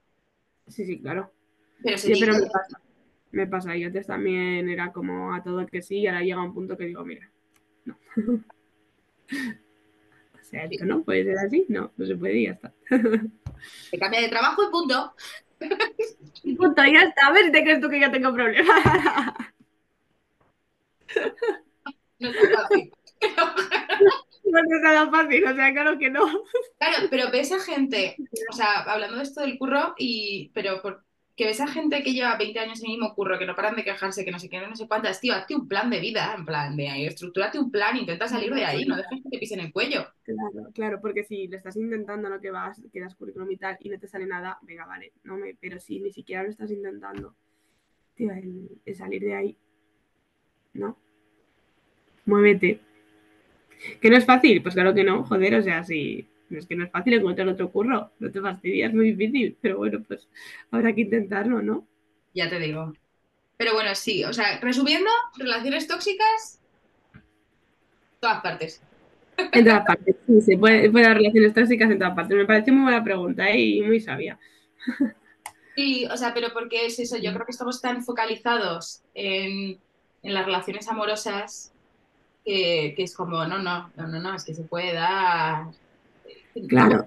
Sí, 0.67 0.85
sí, 0.85 1.01
claro. 1.01 1.33
Pero, 1.83 1.99
sí, 1.99 2.15
pero 2.19 2.33
me 2.35 2.47
pasa 2.47 2.81
me 3.33 3.47
pasa. 3.47 3.77
Y 3.77 3.85
antes 3.85 4.07
también 4.07 4.69
era 4.69 4.93
como 4.93 5.35
a 5.35 5.43
todo 5.43 5.67
que 5.67 5.83
sí, 5.83 5.99
y 5.99 6.07
ahora 6.07 6.23
llega 6.23 6.43
un 6.43 6.55
punto 6.55 6.77
que 6.77 6.85
digo, 6.85 7.05
mira, 7.05 7.29
no. 7.85 7.99
o 10.53 10.55
sea, 10.55 10.65
esto 10.65 10.85
no 10.85 11.03
puede 11.03 11.25
ser 11.25 11.39
así, 11.39 11.65
no, 11.71 11.91
no 11.97 12.07
se 12.07 12.15
puede 12.15 12.37
y 12.37 12.45
ya 12.45 12.53
está. 12.53 12.75
Se 13.91 13.99
cambia 13.99 14.21
de 14.21 14.29
trabajo 14.29 14.63
y 14.63 14.71
punto. 14.71 15.15
Y 16.43 16.55
punto, 16.57 16.85
ya 16.85 17.05
está. 17.05 17.29
A 17.29 17.33
ver 17.33 17.47
si 17.47 17.53
te 17.53 17.63
crees 17.63 17.81
tú 17.81 17.89
que 17.89 18.01
ya 18.01 18.13
tengo 18.13 18.35
problemas. 18.35 18.85
no 22.19 22.29
es 22.29 22.37
fácil. 22.55 22.93
No 24.45 24.59
es 24.59 24.83
nada 24.83 25.11
fácil, 25.11 25.43
o 25.45 25.55
sea, 25.55 25.73
claro 25.73 25.99
que 25.99 26.11
no. 26.11 26.27
Claro, 26.79 27.07
pero 27.09 27.31
ves 27.31 27.51
a 27.53 27.61
gente, 27.61 28.17
o 28.51 28.55
sea, 28.55 28.83
hablando 28.83 29.17
de 29.17 29.23
esto 29.23 29.41
del 29.41 29.57
curro, 29.57 29.95
y 29.97 30.51
pero 30.53 30.83
por, 30.83 31.03
que 31.37 31.47
ves 31.47 31.61
a 31.61 31.67
gente 31.67 32.03
que 32.03 32.13
lleva 32.13 32.37
20 32.37 32.59
años 32.59 32.81
en 32.81 32.91
el 32.91 32.99
mismo 32.99 33.15
curro, 33.15 33.39
que 33.39 33.47
no 33.47 33.57
paran 33.57 33.75
de 33.75 33.85
quejarse, 33.85 34.25
que 34.25 34.31
no 34.31 34.39
sé 34.39 34.51
qué, 34.51 34.61
no 34.61 34.77
sé 34.77 34.87
cuántas, 34.87 35.21
tío, 35.21 35.33
hazte 35.33 35.55
un 35.55 35.67
plan 35.67 35.89
de 35.89 36.01
vida, 36.01 36.35
en 36.37 36.45
plan 36.45 36.77
de 36.77 37.07
estructurate 37.07 37.59
un 37.59 37.71
plan, 37.71 37.97
intenta 37.97 38.29
salir 38.29 38.53
de 38.53 38.65
ahí, 38.65 38.85
no 38.85 38.97
dejes 38.97 39.23
que 39.23 39.31
te 39.31 39.39
pisen 39.39 39.61
el 39.61 39.73
cuello. 39.73 40.07
Claro, 40.25 40.71
claro, 40.75 41.01
porque 41.01 41.25
si 41.25 41.49
le 41.49 41.57
estás 41.57 41.77
intentando 41.77 42.29
lo 42.29 42.41
que 42.41 42.51
vas, 42.51 42.83
quedas 42.93 43.15
currículum 43.15 43.51
y 43.51 43.57
tal, 43.57 43.79
y 43.81 43.89
no 43.89 43.99
te 43.99 44.09
sale 44.09 44.27
nada, 44.27 44.59
venga, 44.63 44.85
vale, 44.85 45.13
no 45.25 45.39
me, 45.39 45.55
pero 45.55 45.79
si 45.79 46.01
ni 46.01 46.13
siquiera 46.13 46.43
lo 46.43 46.51
estás 46.51 46.71
intentando, 46.71 47.35
tío, 48.15 48.31
el, 48.31 48.95
salir 48.95 49.23
de 49.23 49.35
ahí, 49.35 49.57
¿no? 50.75 50.99
Muévete. 52.27 52.79
¿Que 54.01 54.11
no 54.11 54.17
es 54.17 54.27
fácil? 54.27 54.63
Pues 54.63 54.75
claro 54.75 54.95
que 54.95 55.03
no, 55.03 55.25
joder, 55.25 55.57
o 55.57 55.63
sea, 55.63 55.83
si 55.83 56.29
es 56.59 56.67
que 56.67 56.77
no 56.77 56.85
es 56.85 56.91
fácil 56.91 57.15
encontrar 57.15 57.49
otro 57.49 57.71
curro, 57.71 58.13
no 58.19 58.31
te 58.31 58.41
fastidias, 58.41 58.91
es 58.91 58.95
muy 58.95 59.13
difícil, 59.13 59.57
pero 59.61 59.79
bueno, 59.79 60.03
pues 60.07 60.29
habrá 60.71 60.95
que 60.95 61.03
intentarlo, 61.03 61.63
¿no? 61.63 61.87
Ya 62.35 62.49
te 62.49 62.59
digo. 62.59 62.93
Pero 63.57 63.75
bueno, 63.75 63.95
sí, 63.95 64.25
o 64.25 64.33
sea, 64.33 64.59
resumiendo, 64.61 65.11
relaciones 65.37 65.87
tóxicas, 65.87 66.61
todas 68.21 68.41
partes. 68.41 68.83
En 69.53 69.65
todas 69.65 69.85
partes, 69.85 70.17
sí, 70.27 70.41
se 70.41 70.57
puede, 70.57 70.91
puede 70.91 71.07
haber 71.07 71.19
relaciones 71.19 71.55
tóxicas 71.55 71.91
en 71.91 71.99
todas 71.99 72.15
partes. 72.15 72.37
Me 72.37 72.45
parece 72.45 72.71
muy 72.71 72.83
buena 72.83 73.03
pregunta 73.03 73.49
¿eh? 73.51 73.59
y 73.59 73.83
muy 73.83 74.01
sabia. 74.01 74.39
Sí, 75.75 76.07
o 76.11 76.17
sea, 76.19 76.35
pero 76.35 76.53
porque 76.53 76.85
es 76.85 76.99
eso, 76.99 77.17
yo 77.17 77.33
creo 77.33 77.47
que 77.47 77.53
estamos 77.53 77.81
tan 77.81 78.05
focalizados 78.05 79.03
en, 79.15 79.79
en 80.23 80.35
las 80.35 80.45
relaciones 80.45 80.87
amorosas 80.87 81.73
que, 82.45 82.93
que, 82.95 83.03
es 83.03 83.17
como, 83.17 83.47
no, 83.47 83.59
no, 83.59 83.91
no, 83.97 84.07
no, 84.07 84.21
no, 84.21 84.35
es 84.35 84.45
que 84.45 84.55
se 84.55 84.65
puede 84.65 84.93
dar 84.93 85.69
Claro. 86.69 87.05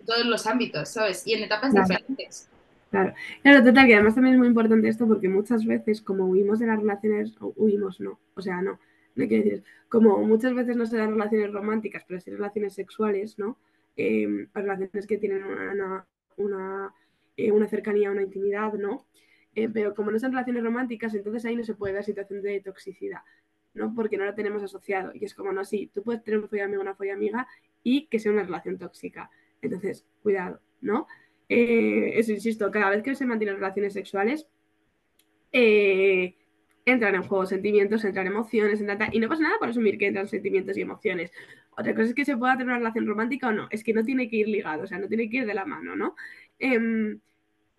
En 0.00 0.06
todos 0.06 0.26
los 0.26 0.46
ámbitos, 0.46 0.88
¿sabes? 0.88 1.26
Y 1.26 1.34
en 1.34 1.44
etapas 1.44 1.74
diferentes. 1.74 2.48
Claro. 2.90 3.14
claro, 3.42 3.64
total, 3.64 3.86
que 3.86 3.94
además 3.94 4.16
también 4.16 4.34
es 4.34 4.38
muy 4.38 4.48
importante 4.48 4.88
esto 4.88 5.06
porque 5.06 5.28
muchas 5.28 5.64
veces, 5.64 6.02
como 6.02 6.26
huimos 6.26 6.58
de 6.58 6.66
las 6.66 6.80
relaciones, 6.80 7.34
huimos, 7.54 8.00
no, 8.00 8.18
o 8.34 8.42
sea, 8.42 8.60
no, 8.62 8.80
no 9.14 9.28
quiero 9.28 9.44
decir, 9.44 9.64
como 9.88 10.18
muchas 10.24 10.54
veces 10.54 10.76
no 10.76 10.86
se 10.86 10.96
dan 10.96 11.12
relaciones 11.12 11.52
románticas, 11.52 12.04
pero 12.06 12.20
sí 12.20 12.30
relaciones 12.32 12.74
sexuales, 12.74 13.38
¿no? 13.38 13.58
Em, 13.96 14.48
relaciones 14.54 15.06
que 15.06 15.18
tienen 15.18 15.44
una, 15.44 16.06
una, 16.36 16.94
eh, 17.36 17.52
una 17.52 17.68
cercanía, 17.68 18.10
una 18.10 18.22
intimidad, 18.22 18.72
¿no? 18.72 19.06
Eh, 19.54 19.68
pero 19.68 19.94
como 19.94 20.10
no 20.10 20.18
son 20.18 20.32
relaciones 20.32 20.62
románticas, 20.62 21.14
entonces 21.14 21.44
ahí 21.44 21.56
no 21.56 21.64
se 21.64 21.74
puede 21.74 21.94
dar 21.94 22.04
situación 22.04 22.40
de 22.42 22.60
toxicidad, 22.60 23.20
¿no? 23.74 23.94
Porque 23.94 24.16
no 24.16 24.24
lo 24.24 24.34
tenemos 24.34 24.62
asociado. 24.62 25.12
Y 25.14 25.24
es 25.24 25.34
como, 25.34 25.52
no, 25.52 25.64
sí, 25.64 25.90
tú 25.92 26.02
puedes 26.02 26.22
tener 26.22 26.40
un 26.40 26.48
folla 26.48 26.64
amigo, 26.64 26.82
una 26.82 26.94
folla 26.94 27.14
amiga 27.14 27.46
y 27.82 28.06
que 28.06 28.18
sea 28.18 28.32
una 28.32 28.42
relación 28.42 28.78
tóxica. 28.78 29.30
Entonces, 29.62 30.06
cuidado, 30.22 30.60
¿no? 30.80 31.06
Eh, 31.48 32.12
eso 32.14 32.32
insisto, 32.32 32.70
cada 32.70 32.90
vez 32.90 33.02
que 33.02 33.14
se 33.14 33.26
mantienen 33.26 33.56
relaciones 33.56 33.92
sexuales, 33.92 34.46
eh, 35.52 36.36
entran 36.84 37.14
en 37.14 37.22
juego 37.22 37.46
sentimientos, 37.46 38.04
entran 38.04 38.26
emociones, 38.26 38.80
entran, 38.80 39.10
y 39.12 39.18
no 39.18 39.28
pasa 39.28 39.42
nada 39.42 39.58
por 39.58 39.68
asumir 39.68 39.98
que 39.98 40.06
entran 40.06 40.28
sentimientos 40.28 40.76
y 40.76 40.82
emociones. 40.82 41.32
Otra 41.76 41.94
cosa 41.94 42.08
es 42.08 42.14
que 42.14 42.24
se 42.24 42.36
pueda 42.36 42.52
tener 42.52 42.68
una 42.68 42.78
relación 42.78 43.06
romántica 43.06 43.48
o 43.48 43.52
no, 43.52 43.68
es 43.70 43.84
que 43.84 43.92
no 43.92 44.04
tiene 44.04 44.28
que 44.28 44.36
ir 44.36 44.48
ligado, 44.48 44.84
o 44.84 44.86
sea, 44.86 44.98
no 44.98 45.08
tiene 45.08 45.28
que 45.28 45.38
ir 45.38 45.46
de 45.46 45.54
la 45.54 45.64
mano, 45.64 45.96
¿no? 45.96 46.14
Em, 46.58 47.20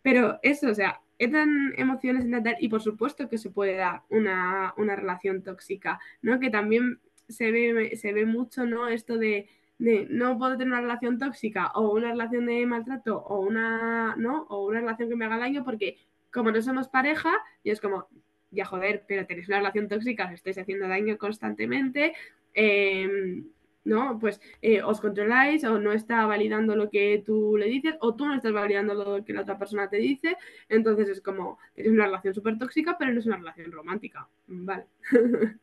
pero 0.02 0.40
eso, 0.42 0.70
o 0.70 0.74
sea, 0.74 1.02
entran 1.22 1.74
emociones, 1.78 2.26
entran, 2.26 2.56
y 2.60 2.68
por 2.68 2.82
supuesto 2.82 3.30
que 3.30 3.38
se 3.38 3.52
puede 3.52 3.76
dar 3.76 4.02
una, 4.10 4.74
una 4.78 4.96
relación 4.96 5.44
tóxica, 5.44 6.00
¿no? 6.24 6.40
Que 6.40 6.50
también 6.50 7.00
se 7.30 7.52
ve, 7.52 7.96
se 7.96 8.12
ve 8.12 8.26
mucho, 8.26 8.66
¿no? 8.66 8.88
Esto 8.88 9.18
de, 9.18 9.48
de, 9.78 10.08
no 10.10 10.40
puedo 10.40 10.58
tener 10.58 10.74
una 10.74 10.82
relación 10.82 11.20
tóxica 11.20 11.68
o 11.76 11.92
una 11.94 12.10
relación 12.10 12.48
de 12.48 12.66
maltrato 12.66 13.20
o 13.20 13.40
una, 13.40 14.16
¿no? 14.18 14.48
O 14.50 14.66
una 14.66 14.80
relación 14.80 15.10
que 15.10 15.16
me 15.16 15.26
haga 15.26 15.38
daño 15.38 15.64
porque 15.64 15.98
como 16.34 16.52
no 16.52 16.60
somos 16.62 16.90
pareja, 16.90 17.32
y 17.64 17.70
es 17.70 17.80
como, 17.80 18.08
ya 18.50 18.66
joder, 18.66 19.06
pero 19.08 19.28
tenéis 19.28 19.48
una 19.48 19.58
relación 19.58 19.88
tóxica, 19.88 20.26
os 20.26 20.34
estáis 20.34 20.58
haciendo 20.58 20.88
daño 20.88 21.20
constantemente, 21.20 22.14
em, 22.56 23.46
¿no? 23.84 24.20
Pues 24.20 24.40
eh, 24.62 24.82
os 24.84 25.02
controláis 25.02 25.64
o 25.64 25.80
no 25.80 25.92
está 25.92 26.26
validando 26.26 26.76
lo 26.76 26.90
que 26.90 27.24
tú 27.26 27.58
le 27.58 27.66
dices 27.66 27.96
o 28.00 28.16
tú 28.16 28.26
no 28.28 28.36
estás 28.36 28.54
validando 28.54 28.94
lo 28.94 29.26
que 29.26 29.34
la 29.34 29.42
otra 29.42 29.58
persona 29.58 29.90
te 29.90 29.98
dice, 29.98 30.38
entonces 30.70 31.10
es 31.10 31.22
como, 31.22 31.58
tenéis 31.74 31.94
una 31.94 32.06
relación 32.06 32.34
súper 32.34 32.58
tóxica, 32.58 32.98
pero 32.98 33.12
no 33.12 33.20
es 33.20 33.26
una 33.26 33.38
relación 33.38 33.72
romántica, 33.72 34.28
¿vale? 34.48 34.86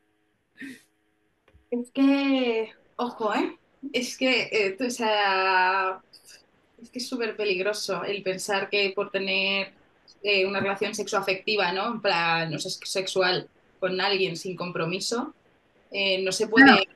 Es 1.70 1.90
que, 1.90 2.70
ojo, 2.97 3.35
¿eh? 3.35 3.59
Es 3.93 4.16
que, 4.16 4.49
eh, 4.51 4.77
o 4.81 4.90
sea, 4.90 6.01
es 6.81 6.90
que 6.90 6.99
es 6.99 7.09
súper 7.09 7.36
peligroso 7.36 8.05
el 8.05 8.23
pensar 8.23 8.70
que 8.70 8.93
por 8.95 9.11
tener 9.11 9.73
eh, 10.23 10.47
una 10.47 10.61
relación 10.61 10.95
sexoafectiva, 10.95 11.73
¿no? 11.73 11.93
En 11.93 12.01
plan, 12.01 12.51
no 12.51 12.59
sé, 12.59 12.70
sexual 12.70 13.49
con 13.78 14.01
alguien 14.01 14.36
sin 14.36 14.57
compromiso, 14.57 15.35
eh, 15.90 16.23
no 16.23 16.32
se 16.32 16.49
puede 16.49 16.89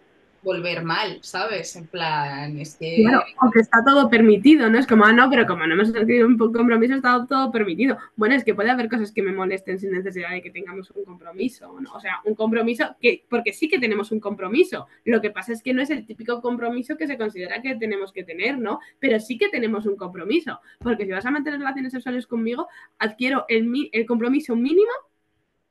volver 0.42 0.82
mal, 0.84 1.18
¿sabes? 1.22 1.76
En 1.76 1.86
plan, 1.86 2.58
es 2.58 2.76
que... 2.76 2.96
Claro, 2.96 3.22
aunque 3.38 3.60
está 3.60 3.84
todo 3.84 4.08
permitido, 4.10 4.68
¿no? 4.68 4.78
Es 4.78 4.86
como, 4.86 5.04
ah, 5.04 5.12
no, 5.12 5.30
pero 5.30 5.46
como 5.46 5.66
no 5.66 5.74
hemos 5.74 5.90
adquirido 5.90 6.26
un 6.26 6.36
compromiso, 6.36 6.94
está 6.94 7.24
todo 7.28 7.50
permitido. 7.52 7.96
Bueno, 8.16 8.34
es 8.34 8.44
que 8.44 8.54
puede 8.54 8.70
haber 8.70 8.88
cosas 8.88 9.12
que 9.12 9.22
me 9.22 9.32
molesten 9.32 9.78
sin 9.78 9.92
necesidad 9.92 10.30
de 10.30 10.42
que 10.42 10.50
tengamos 10.50 10.90
un 10.90 11.04
compromiso, 11.04 11.80
¿no? 11.80 11.92
O 11.92 12.00
sea, 12.00 12.20
un 12.24 12.34
compromiso 12.34 12.96
que, 13.00 13.24
porque 13.28 13.52
sí 13.52 13.68
que 13.68 13.78
tenemos 13.78 14.10
un 14.10 14.20
compromiso. 14.20 14.86
Lo 15.04 15.20
que 15.20 15.30
pasa 15.30 15.52
es 15.52 15.62
que 15.62 15.72
no 15.72 15.82
es 15.82 15.90
el 15.90 16.06
típico 16.06 16.40
compromiso 16.40 16.96
que 16.96 17.06
se 17.06 17.16
considera 17.16 17.62
que 17.62 17.76
tenemos 17.76 18.12
que 18.12 18.24
tener, 18.24 18.58
¿no? 18.58 18.80
Pero 18.98 19.20
sí 19.20 19.38
que 19.38 19.48
tenemos 19.48 19.86
un 19.86 19.96
compromiso. 19.96 20.60
Porque 20.78 21.04
si 21.04 21.12
vas 21.12 21.26
a 21.26 21.30
mantener 21.30 21.60
relaciones 21.60 21.92
sexuales 21.92 22.26
conmigo, 22.26 22.68
adquiero 22.98 23.44
el, 23.48 23.90
el 23.92 24.06
compromiso 24.06 24.56
mínimo 24.56 24.92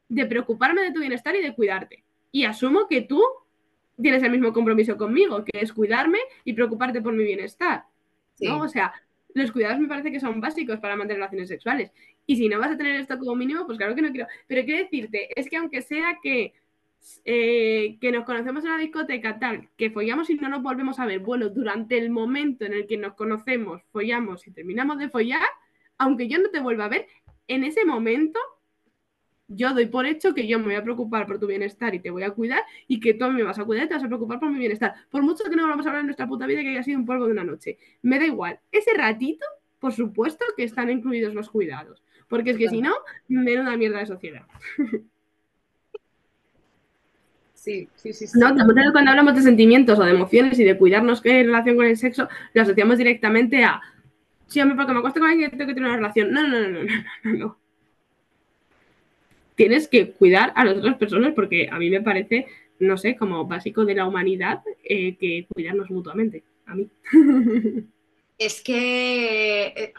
de 0.07 0.25
preocuparme 0.25 0.81
de 0.81 0.91
tu 0.91 0.99
bienestar 0.99 1.35
y 1.35 1.41
de 1.41 1.53
cuidarte. 1.53 2.03
Y 2.31 2.45
asumo 2.45 2.87
que 2.87 3.01
tú 3.01 3.21
tienes 4.01 4.23
el 4.23 4.31
mismo 4.31 4.51
compromiso 4.53 4.97
conmigo, 4.97 5.43
que 5.45 5.59
es 5.59 5.73
cuidarme 5.73 6.19
y 6.43 6.53
preocuparte 6.53 7.01
por 7.01 7.13
mi 7.13 7.23
bienestar. 7.23 7.85
¿no? 8.39 8.61
O 8.61 8.67
sea, 8.67 8.93
los 9.33 9.51
cuidados 9.51 9.79
me 9.79 9.87
parece 9.87 10.11
que 10.11 10.19
son 10.19 10.41
básicos 10.41 10.79
para 10.79 10.95
mantener 10.95 11.17
relaciones 11.17 11.47
sexuales. 11.47 11.91
Y 12.25 12.35
si 12.35 12.49
no 12.49 12.59
vas 12.59 12.71
a 12.71 12.77
tener 12.77 12.99
esto 12.99 13.17
como 13.17 13.35
mínimo, 13.35 13.65
pues 13.65 13.77
claro 13.77 13.95
que 13.95 14.01
no 14.01 14.11
quiero. 14.11 14.27
Pero 14.47 14.63
quiero 14.65 14.83
decirte, 14.83 15.29
es 15.39 15.49
que 15.49 15.57
aunque 15.57 15.81
sea 15.81 16.17
que, 16.21 16.53
eh, 17.25 17.97
que 17.99 18.11
nos 18.11 18.25
conocemos 18.25 18.63
en 18.63 18.71
la 18.71 18.77
discoteca 18.77 19.39
tal, 19.39 19.69
que 19.77 19.89
follamos 19.89 20.29
y 20.29 20.35
no 20.35 20.49
nos 20.49 20.61
volvemos 20.61 20.99
a 20.99 21.05
ver, 21.05 21.19
bueno, 21.19 21.49
durante 21.49 21.97
el 21.97 22.09
momento 22.09 22.65
en 22.65 22.73
el 22.73 22.87
que 22.87 22.97
nos 22.97 23.13
conocemos, 23.15 23.81
follamos 23.91 24.47
y 24.47 24.51
terminamos 24.51 24.97
de 24.99 25.09
follar, 25.09 25.41
aunque 25.97 26.27
yo 26.27 26.39
no 26.39 26.49
te 26.49 26.59
vuelva 26.59 26.85
a 26.85 26.89
ver, 26.89 27.07
en 27.47 27.63
ese 27.63 27.85
momento 27.85 28.39
yo 29.55 29.73
doy 29.73 29.85
por 29.87 30.05
hecho 30.05 30.33
que 30.33 30.47
yo 30.47 30.59
me 30.59 30.65
voy 30.65 30.75
a 30.75 30.83
preocupar 30.83 31.27
por 31.27 31.39
tu 31.39 31.47
bienestar 31.47 31.93
y 31.93 31.99
te 31.99 32.09
voy 32.09 32.23
a 32.23 32.31
cuidar 32.31 32.63
y 32.87 32.99
que 32.99 33.13
tú 33.13 33.29
me 33.29 33.43
vas 33.43 33.59
a 33.59 33.65
cuidar 33.65 33.85
y 33.85 33.87
te 33.89 33.95
vas 33.95 34.03
a 34.03 34.07
preocupar 34.07 34.39
por 34.39 34.51
mi 34.51 34.59
bienestar. 34.59 34.93
Por 35.09 35.23
mucho 35.23 35.43
que 35.43 35.55
no 35.55 35.67
vamos 35.67 35.85
a 35.85 35.89
hablar 35.89 36.01
en 36.01 36.07
nuestra 36.07 36.27
puta 36.27 36.45
vida 36.45 36.61
que 36.61 36.69
haya 36.69 36.83
sido 36.83 36.99
un 36.99 37.05
polvo 37.05 37.25
de 37.25 37.31
una 37.31 37.43
noche. 37.43 37.77
Me 38.01 38.19
da 38.19 38.25
igual. 38.25 38.59
Ese 38.71 38.93
ratito, 38.93 39.45
por 39.79 39.93
supuesto 39.93 40.45
que 40.55 40.63
están 40.63 40.89
incluidos 40.89 41.33
los 41.33 41.49
cuidados. 41.49 42.03
Porque 42.27 42.51
es 42.51 42.57
que 42.57 42.69
si 42.69 42.81
no, 42.81 42.93
menuda 43.27 43.75
mierda 43.77 43.99
de 43.99 44.05
sociedad. 44.05 44.43
Sí, 47.53 47.87
sí, 47.93 48.11
sí. 48.11 48.25
sí. 48.25 48.39
No, 48.39 48.55
cuando 48.91 49.11
hablamos 49.11 49.35
de 49.35 49.43
sentimientos 49.43 49.99
o 49.99 50.03
de 50.03 50.09
emociones 50.09 50.57
y 50.57 50.63
de 50.63 50.75
cuidarnos 50.79 51.23
en 51.23 51.45
relación 51.45 51.75
con 51.75 51.85
el 51.85 51.95
sexo, 51.95 52.27
lo 52.55 52.61
asociamos 52.63 52.97
directamente 52.97 53.63
a, 53.63 53.79
sí, 54.47 54.59
hombre, 54.59 54.75
porque 54.75 54.93
me 54.93 54.97
acuesto 54.97 55.19
con 55.19 55.29
alguien 55.29 55.51
que 55.51 55.57
tengo 55.57 55.67
que 55.67 55.75
tener 55.75 55.89
una 55.89 55.97
relación. 55.97 56.31
No, 56.31 56.41
no, 56.47 56.59
no, 56.59 56.69
no, 56.69 56.83
no, 57.23 57.33
no. 57.33 57.60
Tienes 59.55 59.87
que 59.87 60.11
cuidar 60.11 60.53
a 60.55 60.65
las 60.65 60.77
otras 60.77 60.97
personas 60.97 61.33
porque 61.33 61.69
a 61.71 61.77
mí 61.77 61.89
me 61.89 62.01
parece, 62.01 62.47
no 62.79 62.97
sé, 62.97 63.15
como 63.15 63.45
básico 63.45 63.85
de 63.85 63.95
la 63.95 64.07
humanidad 64.07 64.61
eh, 64.83 65.15
que 65.17 65.47
cuidarnos 65.53 65.89
mutuamente. 65.89 66.43
A 66.65 66.75
mí. 66.75 66.87
Es 68.37 68.61
que... 68.63 69.67
Eh, 69.67 69.93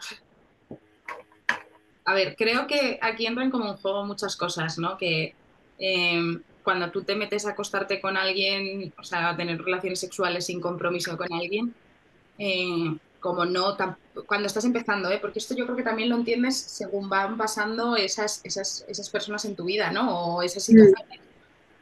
a 2.05 2.13
ver, 2.13 2.35
creo 2.35 2.67
que 2.67 2.99
aquí 3.01 3.25
entran 3.25 3.49
como 3.49 3.69
en 3.69 3.77
juego 3.77 4.05
muchas 4.05 4.35
cosas, 4.35 4.77
¿no? 4.77 4.97
Que 4.97 5.33
em, 5.79 6.41
cuando 6.63 6.91
tú 6.91 7.03
te 7.03 7.15
metes 7.15 7.45
a 7.45 7.51
acostarte 7.51 8.01
con 8.01 8.17
alguien, 8.17 8.93
o 8.97 9.03
sea, 9.03 9.29
a 9.29 9.37
tener 9.37 9.61
relaciones 9.61 9.99
sexuales 9.99 10.45
sin 10.47 10.59
compromiso 10.59 11.17
con 11.17 11.31
alguien, 11.31 11.73
eh, 12.37 12.97
como 13.23 13.45
no, 13.45 13.77
cuando 14.25 14.47
estás 14.47 14.65
empezando, 14.65 15.09
¿eh? 15.09 15.17
porque 15.19 15.39
esto 15.39 15.55
yo 15.55 15.63
creo 15.63 15.77
que 15.77 15.83
también 15.83 16.09
lo 16.09 16.17
entiendes 16.17 16.57
según 16.57 17.07
van 17.07 17.37
pasando 17.37 17.95
esas, 17.95 18.41
esas, 18.43 18.85
esas 18.89 19.09
personas 19.09 19.45
en 19.45 19.55
tu 19.55 19.63
vida, 19.63 19.91
¿no? 19.91 20.35
O 20.35 20.43
esas 20.43 20.63
situaciones. 20.63 21.21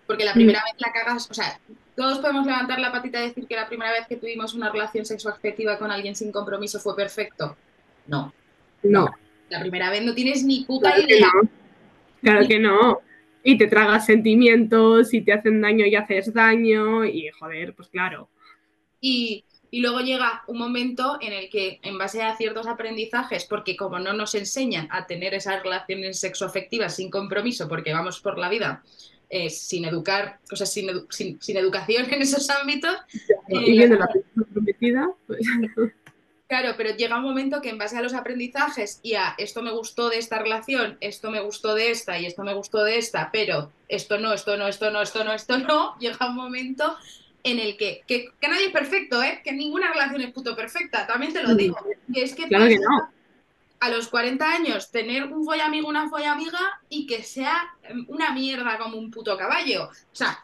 Porque 0.05 0.23
la 0.23 0.33
primera 0.33 0.61
vez 0.63 0.75
la 0.77 0.93
cagas, 0.93 1.27
o 1.31 1.33
sea, 1.33 1.59
todos 1.95 2.19
podemos 2.19 2.45
levantar 2.45 2.79
la 2.79 2.91
patita 2.91 3.19
y 3.19 3.29
decir 3.29 3.47
que 3.47 3.55
la 3.55 3.67
primera 3.67 3.91
vez 3.91 4.05
que 4.07 4.17
tuvimos 4.17 4.53
una 4.53 4.69
relación 4.69 5.03
sexoafectiva 5.03 5.79
con 5.79 5.89
alguien 5.89 6.15
sin 6.15 6.31
compromiso 6.31 6.79
fue 6.79 6.95
perfecto. 6.95 7.57
No. 8.05 8.31
No. 8.83 9.09
La 9.49 9.59
primera 9.61 9.89
vez 9.89 10.03
no 10.03 10.13
tienes 10.13 10.43
ni 10.43 10.63
puta 10.65 10.95
idea. 10.99 11.07
Que 11.07 11.21
no. 11.21 11.49
Claro 12.21 12.47
que 12.47 12.59
no. 12.59 12.99
Y 13.43 13.57
te 13.57 13.65
tragas 13.65 14.05
sentimientos 14.05 15.11
y 15.11 15.21
te 15.21 15.33
hacen 15.33 15.59
daño 15.59 15.87
y 15.87 15.95
haces 15.95 16.31
daño 16.31 17.03
y 17.03 17.29
joder, 17.39 17.73
pues 17.73 17.89
claro. 17.89 18.29
Y, 18.99 19.43
y 19.71 19.79
luego 19.79 20.01
llega 20.01 20.43
un 20.47 20.57
momento 20.57 21.17
en 21.21 21.31
el 21.31 21.49
que, 21.49 21.79
en 21.81 21.97
base 21.97 22.21
a 22.21 22.35
ciertos 22.35 22.67
aprendizajes, 22.67 23.45
porque 23.45 23.77
como 23.77 23.99
no 23.99 24.11
nos 24.11 24.35
enseñan 24.35 24.89
a 24.91 25.07
tener 25.07 25.33
esas 25.33 25.63
relaciones 25.63 26.19
sexoafectivas 26.19 26.97
sin 26.97 27.09
compromiso, 27.09 27.69
porque 27.69 27.93
vamos 27.93 28.19
por 28.19 28.37
la 28.37 28.49
vida 28.49 28.83
eh, 29.29 29.49
sin 29.49 29.85
educar, 29.85 30.39
o 30.51 30.57
sea, 30.57 30.67
sin, 30.67 31.07
sin, 31.09 31.57
educación 31.57 32.13
en 32.13 32.21
esos 32.21 32.49
ámbitos. 32.49 32.93
Y 33.47 33.81
eh, 33.81 33.87
la 33.87 34.09
comprometida, 34.35 35.09
pues. 35.25 35.39
Claro, 36.51 36.73
pero 36.75 36.93
llega 36.93 37.15
un 37.15 37.23
momento 37.23 37.61
que 37.61 37.69
en 37.69 37.77
base 37.77 37.97
a 37.97 38.01
los 38.01 38.13
aprendizajes 38.13 38.99
y 39.03 39.13
a 39.13 39.35
esto 39.37 39.61
me 39.61 39.71
gustó 39.71 40.09
de 40.09 40.17
esta 40.17 40.37
relación, 40.37 40.97
esto 40.99 41.31
me 41.31 41.39
gustó 41.39 41.75
de 41.75 41.91
esta 41.91 42.19
y 42.19 42.25
esto 42.25 42.43
me 42.43 42.53
gustó 42.53 42.83
de 42.83 42.97
esta, 42.97 43.29
pero 43.31 43.71
esto 43.87 44.17
no, 44.19 44.33
esto 44.33 44.57
no, 44.57 44.67
esto 44.67 44.91
no, 44.91 45.01
esto 45.01 45.23
no, 45.23 45.31
esto 45.31 45.57
no, 45.59 45.97
llega 46.01 46.27
un 46.27 46.35
momento 46.35 46.97
en 47.43 47.59
el 47.59 47.77
que, 47.77 48.01
que, 48.07 48.29
nadie 48.41 48.67
es 48.67 48.71
perfecto, 48.71 49.21
¿eh? 49.21 49.41
que 49.43 49.53
ninguna 49.53 49.91
relación 49.91 50.21
es 50.21 50.31
puto 50.31 50.55
perfecta, 50.55 51.07
también 51.07 51.33
te 51.33 51.43
lo 51.43 51.55
digo. 51.55 51.77
Que 52.13 52.23
es 52.23 52.35
que, 52.35 52.45
a 53.79 53.89
los 53.89 54.09
40 54.09 54.47
años 54.47 54.91
tener 54.91 55.25
un 55.25 55.59
amigo 55.59 55.87
una 55.89 56.03
amiga 56.03 56.59
y 56.87 57.07
que 57.07 57.23
sea 57.23 57.57
una 58.07 58.31
mierda 58.31 58.77
como 58.77 58.97
un 58.97 59.09
puto 59.09 59.35
caballo. 59.37 59.85
O 59.85 60.15
sea. 60.15 60.37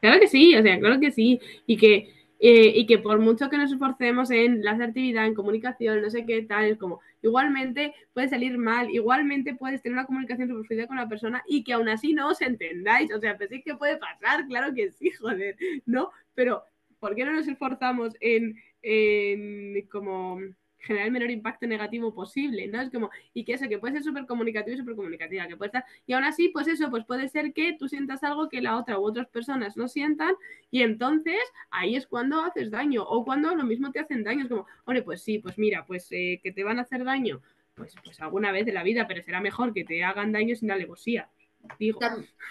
Claro 0.00 0.20
que 0.20 0.28
sí, 0.28 0.54
o 0.54 0.62
sea, 0.62 0.78
claro 0.78 1.00
que 1.00 1.10
sí. 1.10 1.40
Y 1.66 1.76
que 1.78 2.12
eh, 2.44 2.72
y 2.74 2.86
que 2.86 2.98
por 2.98 3.20
mucho 3.20 3.48
que 3.48 3.56
nos 3.56 3.70
esforcemos 3.70 4.32
en 4.32 4.64
la 4.64 4.72
asertividad, 4.72 5.26
en 5.26 5.34
comunicación, 5.34 6.02
no 6.02 6.10
sé 6.10 6.26
qué 6.26 6.42
tal, 6.42 6.64
es 6.64 6.76
como, 6.76 7.00
igualmente 7.22 7.94
puede 8.12 8.28
salir 8.28 8.58
mal, 8.58 8.90
igualmente 8.90 9.54
puedes 9.54 9.82
tener 9.82 9.94
una 9.94 10.06
comunicación 10.06 10.48
superficial 10.48 10.88
con 10.88 10.96
la 10.96 11.08
persona 11.08 11.42
y 11.46 11.64
que 11.64 11.72
aún 11.72 11.88
así 11.88 12.12
no 12.12 12.28
os 12.28 12.40
entendáis, 12.40 13.12
o 13.14 13.20
sea, 13.20 13.36
pues 13.36 13.50
que 13.64 13.74
puede 13.76 13.96
pasar, 13.96 14.46
claro 14.46 14.74
que 14.74 14.90
sí, 14.90 15.10
joder, 15.20 15.56
¿no? 15.86 16.10
Pero, 16.34 16.64
¿por 16.98 17.14
qué 17.14 17.24
no 17.24 17.32
nos 17.32 17.48
esforzamos 17.48 18.14
en, 18.20 18.56
en 18.82 19.86
como 19.88 20.40
generar 20.82 21.06
el 21.06 21.12
menor 21.12 21.30
impacto 21.30 21.66
negativo 21.66 22.12
posible, 22.12 22.66
¿no? 22.66 22.80
Es 22.80 22.90
como, 22.90 23.10
y 23.32 23.44
que 23.44 23.54
eso, 23.54 23.68
que 23.68 23.78
puede 23.78 23.94
ser 23.94 24.02
súper 24.02 24.26
comunicativo 24.26 24.74
y 24.74 24.78
súper 24.78 24.96
comunicativa, 24.96 25.46
que 25.46 25.56
puede 25.56 25.68
estar, 25.68 25.84
y 26.06 26.12
aún 26.12 26.24
así, 26.24 26.48
pues 26.48 26.66
eso, 26.66 26.90
pues 26.90 27.04
puede 27.04 27.28
ser 27.28 27.52
que 27.52 27.74
tú 27.78 27.88
sientas 27.88 28.22
algo 28.24 28.48
que 28.48 28.60
la 28.60 28.76
otra 28.76 28.98
u 28.98 29.04
otras 29.04 29.28
personas 29.28 29.76
no 29.76 29.88
sientan, 29.88 30.34
y 30.70 30.82
entonces 30.82 31.40
ahí 31.70 31.96
es 31.96 32.06
cuando 32.06 32.40
haces 32.42 32.70
daño, 32.70 33.04
o 33.04 33.24
cuando 33.24 33.54
lo 33.54 33.64
mismo 33.64 33.92
te 33.92 34.00
hacen 34.00 34.24
daño, 34.24 34.42
es 34.42 34.48
como, 34.48 34.66
hombre, 34.84 35.02
pues 35.02 35.22
sí, 35.22 35.38
pues 35.38 35.56
mira, 35.56 35.86
pues 35.86 36.08
eh, 36.10 36.40
que 36.42 36.52
te 36.52 36.64
van 36.64 36.78
a 36.78 36.82
hacer 36.82 37.04
daño, 37.04 37.40
pues, 37.74 37.94
pues 38.04 38.20
alguna 38.20 38.52
vez 38.52 38.66
de 38.66 38.72
la 38.72 38.82
vida, 38.82 39.06
pero 39.06 39.22
será 39.22 39.40
mejor 39.40 39.72
que 39.72 39.84
te 39.84 40.02
hagan 40.02 40.32
daño 40.32 40.54
sin 40.56 40.70
alevosía, 40.70 41.30
digo. 41.78 42.00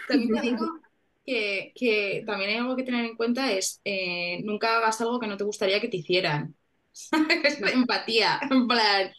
También 0.08 0.34
te 0.34 0.41
digo 0.41 0.66
que, 1.26 2.24
también 2.26 2.49
hay 2.52 2.58
algo 2.58 2.76
que 2.76 2.84
tener 2.84 3.06
en 3.06 3.16
cuenta 3.16 3.52
es, 3.52 3.82
eh, 3.84 4.41
nunca 4.44 4.78
hagas 4.78 5.02
algo 5.02 5.20
que 5.20 5.28
no 5.28 5.38
te 5.38 5.44
gustaría 5.44 5.80
que 5.80 5.90
te 5.90 5.98
hicieran. 5.98 6.56
empatía, 7.73 8.39
en 8.49 8.68
plan, 8.68 9.11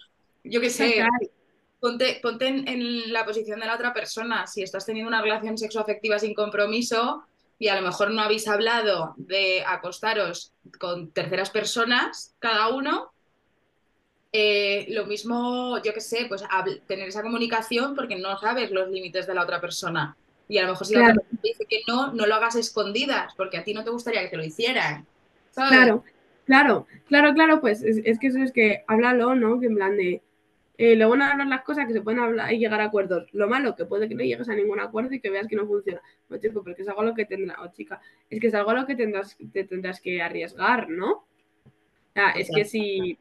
yo 0.44 0.60
qué 0.60 0.70
sé, 0.70 1.04
ponte, 1.80 2.20
ponte 2.22 2.46
en, 2.46 3.12
la 3.12 3.24
posición 3.24 3.60
de 3.60 3.66
la 3.66 3.74
otra 3.74 3.92
persona. 3.92 4.46
Si 4.46 4.62
estás 4.62 4.86
teniendo 4.86 5.08
una 5.08 5.22
relación 5.22 5.58
sexoafectiva 5.58 6.18
sin 6.18 6.34
compromiso 6.34 7.24
y 7.58 7.68
a 7.68 7.76
lo 7.76 7.82
mejor 7.82 8.10
no 8.10 8.22
habéis 8.22 8.48
hablado 8.48 9.14
de 9.16 9.64
acostaros 9.66 10.52
con 10.78 11.10
terceras 11.10 11.50
personas, 11.50 12.34
cada 12.38 12.68
uno, 12.68 13.12
eh, 14.32 14.86
lo 14.88 15.06
mismo, 15.06 15.80
yo 15.82 15.92
qué 15.92 16.00
sé, 16.00 16.26
pues 16.28 16.42
tener 16.86 17.08
esa 17.08 17.22
comunicación 17.22 17.94
porque 17.94 18.16
no 18.16 18.38
sabes 18.38 18.70
los 18.70 18.88
límites 18.88 19.26
de 19.26 19.34
la 19.34 19.42
otra 19.42 19.60
persona. 19.60 20.16
Y 20.48 20.58
a 20.58 20.62
lo 20.62 20.70
mejor 20.70 20.86
si 20.86 20.94
la 20.94 21.02
otra 21.02 21.14
persona 21.14 21.40
dice 21.42 21.66
que 21.68 21.82
no, 21.86 22.12
no 22.12 22.26
lo 22.26 22.34
hagas 22.34 22.56
escondidas, 22.56 23.34
porque 23.36 23.58
a 23.58 23.64
ti 23.64 23.74
no 23.74 23.84
te 23.84 23.90
gustaría 23.90 24.22
que 24.22 24.28
te 24.28 24.36
lo 24.36 24.44
hicieran. 24.44 25.06
Claro, 25.54 26.02
claro, 26.44 26.86
claro, 27.06 27.34
claro, 27.34 27.60
pues 27.60 27.82
es, 27.82 28.18
que 28.18 28.26
eso 28.26 28.38
es 28.38 28.52
que 28.52 28.84
háblalo, 28.86 29.34
¿no? 29.34 29.60
Que 29.60 29.66
en 29.66 29.74
plan 29.76 29.96
de. 29.96 30.22
Eh, 30.78 30.96
lo 30.96 31.06
bueno 31.06 31.24
de 31.24 31.32
hablar 31.32 31.46
las 31.46 31.62
cosas 31.62 31.86
que 31.86 31.92
se 31.92 32.00
pueden 32.00 32.18
hablar 32.20 32.52
y 32.52 32.58
llegar 32.58 32.80
a 32.80 32.84
acuerdos. 32.84 33.28
Lo 33.32 33.46
malo, 33.46 33.76
que 33.76 33.84
puede 33.84 34.08
que 34.08 34.14
no 34.14 34.24
llegues 34.24 34.48
a 34.48 34.54
ningún 34.54 34.80
acuerdo 34.80 35.14
y 35.14 35.20
que 35.20 35.30
veas 35.30 35.46
que 35.46 35.54
no 35.54 35.66
funciona. 35.66 36.00
No, 36.28 36.38
chico, 36.38 36.64
porque 36.64 36.82
es 36.82 36.88
algo 36.88 37.02
a 37.02 37.04
lo 37.04 37.14
que 37.14 37.26
tendrás, 37.26 37.58
o 37.60 37.72
chica, 37.72 38.00
es 38.30 38.40
que 38.40 38.46
es 38.48 38.54
algo 38.54 38.70
a 38.70 38.74
lo 38.74 38.86
que 38.86 38.96
tendrás, 38.96 39.36
te 39.52 39.64
tendrás 39.64 40.00
que 40.00 40.22
arriesgar, 40.22 40.88
¿no? 40.88 41.26
O 42.14 42.38
es 42.38 42.50
que 42.54 42.64
si, 42.64 43.18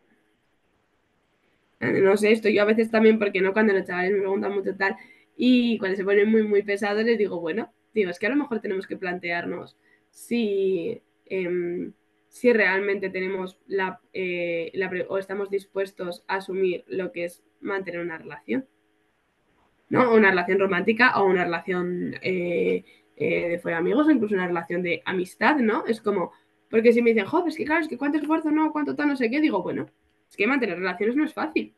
no 1.82 2.18
sé, 2.18 2.32
esto 2.32 2.50
yo 2.50 2.62
a 2.62 2.66
veces 2.66 2.92
también, 2.92 3.18
porque 3.18 3.42
no 3.42 3.54
cuando 3.54 3.74
los 3.74 3.86
chavales 3.86 4.12
me 4.12 4.20
preguntan 4.20 4.54
mucho 4.54 4.76
tal, 4.76 4.96
y 5.36 5.78
cuando 5.80 5.98
se 5.98 6.04
ponen 6.04 6.30
muy, 6.30 6.44
muy 6.44 6.62
pesados 6.62 7.04
les 7.04 7.18
digo, 7.18 7.40
bueno, 7.40 7.74
digo, 7.94 8.12
es 8.12 8.20
que 8.20 8.28
a 8.28 8.30
lo 8.30 8.36
mejor 8.36 8.60
tenemos 8.60 8.86
que 8.86 8.98
plantearnos 8.98 9.78
si, 10.12 11.02
em, 11.26 11.94
si 12.32 12.54
realmente 12.54 13.10
tenemos 13.10 13.60
la, 13.68 14.00
eh, 14.14 14.72
o 15.10 15.18
estamos 15.18 15.50
dispuestos 15.50 16.24
a 16.30 16.36
asumir 16.36 16.86
lo 16.88 17.12
que 17.12 17.26
es 17.26 17.44
mantener 17.60 18.00
una 18.00 18.18
relación. 18.18 18.66
¿no? 19.90 20.14
Una 20.14 20.30
relación 20.30 20.58
romántica 20.58 21.20
o 21.20 21.26
una 21.26 21.44
relación 21.44 22.16
eh, 22.22 22.86
eh, 23.18 23.50
de 23.50 23.60
fuera 23.60 23.80
amigos 23.80 24.08
o 24.08 24.12
incluso 24.12 24.34
una 24.34 24.48
relación 24.48 24.82
de 24.82 25.02
amistad, 25.04 25.58
¿no? 25.58 25.86
Es 25.86 26.00
como, 26.00 26.32
porque 26.70 26.94
si 26.94 27.02
me 27.02 27.10
dicen, 27.10 27.26
joder, 27.26 27.50
es 27.50 27.58
que 27.58 27.66
claro, 27.66 27.82
es 27.82 27.90
que 27.90 27.98
cuánto 27.98 28.18
esfuerzo, 28.18 28.50
no, 28.50 28.72
cuánto 28.72 28.96
tal, 28.96 29.10
no 29.10 29.18
sé 29.18 29.30
qué, 29.30 29.42
digo, 29.42 29.62
bueno, 29.62 29.88
es 30.30 30.38
que 30.38 30.48
mantener 30.48 30.78
relaciones 30.78 31.18
no 31.18 31.26
es 31.26 31.34
fácil. 31.34 31.74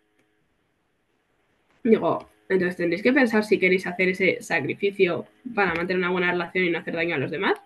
Digo, 1.83 2.29
entonces 2.47 2.77
tendréis 2.77 3.01
que 3.01 3.11
pensar 3.11 3.43
si 3.43 3.57
queréis 3.57 3.87
hacer 3.87 4.09
ese 4.09 4.39
sacrificio 4.39 5.25
para 5.55 5.73
mantener 5.73 5.97
una 5.97 6.11
buena 6.11 6.31
relación 6.31 6.65
y 6.65 6.69
no 6.69 6.77
hacer 6.77 6.93
daño 6.93 7.15
a 7.15 7.17
los 7.17 7.31
demás. 7.31 7.59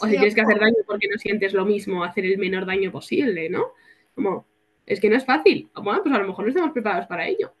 O, 0.00 0.06
si 0.06 0.16
quieres 0.16 0.34
que 0.34 0.40
hacer 0.40 0.58
daño 0.58 0.76
porque 0.86 1.08
no 1.08 1.18
sientes 1.18 1.52
lo 1.52 1.64
mismo, 1.64 2.04
hacer 2.04 2.24
el 2.24 2.38
menor 2.38 2.66
daño 2.66 2.90
posible, 2.90 3.48
¿no? 3.48 3.72
Como, 4.14 4.46
es 4.86 5.00
que 5.00 5.10
no 5.10 5.16
es 5.16 5.24
fácil. 5.24 5.68
Bueno, 5.74 6.02
pues 6.02 6.14
a 6.14 6.18
lo 6.18 6.26
mejor 6.26 6.44
no 6.44 6.48
estamos 6.48 6.72
preparados 6.72 7.06
para 7.06 7.26
ello. 7.26 7.52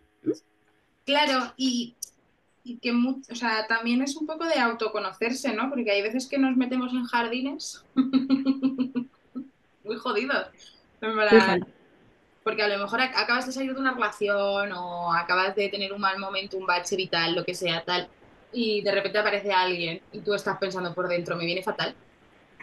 Claro, 1.04 1.52
y, 1.56 1.94
que 2.80 2.92
o 2.92 3.34
sea, 3.34 3.66
también 3.66 4.02
es 4.02 4.16
un 4.16 4.26
poco 4.26 4.46
de 4.46 4.58
autoconocerse, 4.58 5.52
¿no? 5.54 5.68
Porque 5.68 5.90
hay 5.90 6.02
veces 6.02 6.26
que 6.26 6.38
nos 6.38 6.56
metemos 6.56 6.92
en 6.92 7.04
jardines 7.04 7.84
muy 9.84 9.96
jodidos. 9.96 10.48
Porque 12.42 12.62
a 12.62 12.68
lo 12.68 12.78
mejor 12.78 13.00
acabas 13.00 13.46
de 13.46 13.52
salir 13.52 13.74
de 13.74 13.80
una 13.80 13.94
relación 13.94 14.72
o 14.72 15.12
acabas 15.12 15.54
de 15.54 15.68
tener 15.68 15.92
un 15.92 16.00
mal 16.00 16.18
momento, 16.18 16.56
un 16.56 16.66
bache 16.66 16.96
vital, 16.96 17.34
lo 17.34 17.44
que 17.44 17.54
sea, 17.54 17.84
tal, 17.84 18.08
y 18.54 18.82
de 18.82 18.92
repente 18.92 19.18
aparece 19.18 19.52
alguien 19.52 20.00
y 20.12 20.20
tú 20.20 20.32
estás 20.32 20.56
pensando 20.58 20.94
por 20.94 21.08
dentro, 21.08 21.36
me 21.36 21.44
viene 21.44 21.62
fatal. 21.62 21.94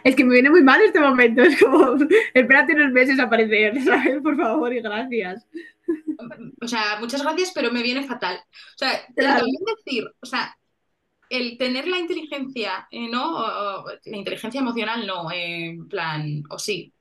Es 0.04 0.16
que 0.16 0.24
me 0.24 0.34
viene 0.34 0.50
muy 0.50 0.62
mal 0.62 0.80
este 0.80 1.00
momento, 1.00 1.42
es 1.42 1.60
como, 1.60 1.96
espérate 2.34 2.74
unos 2.74 2.92
meses 2.92 3.18
a 3.18 3.24
aparecer, 3.24 3.80
¿sabes? 3.84 4.20
Por 4.22 4.36
favor 4.36 4.72
y 4.72 4.80
gracias. 4.80 5.46
O 6.60 6.68
sea, 6.68 6.98
muchas 7.00 7.22
gracias, 7.22 7.52
pero 7.54 7.72
me 7.72 7.82
viene 7.82 8.04
fatal. 8.04 8.36
O 8.36 8.78
sea, 8.78 9.06
también 9.14 9.56
decir, 9.84 10.04
o 10.20 10.26
sea, 10.26 10.56
el 11.28 11.56
tener 11.56 11.88
la 11.88 11.98
inteligencia, 11.98 12.86
eh, 12.90 13.08
¿no? 13.08 13.84
la 14.04 14.16
inteligencia 14.16 14.60
emocional, 14.60 15.06
no, 15.06 15.30
en 15.32 15.88
plan, 15.88 16.42
o 16.50 16.58
sí, 16.58 16.92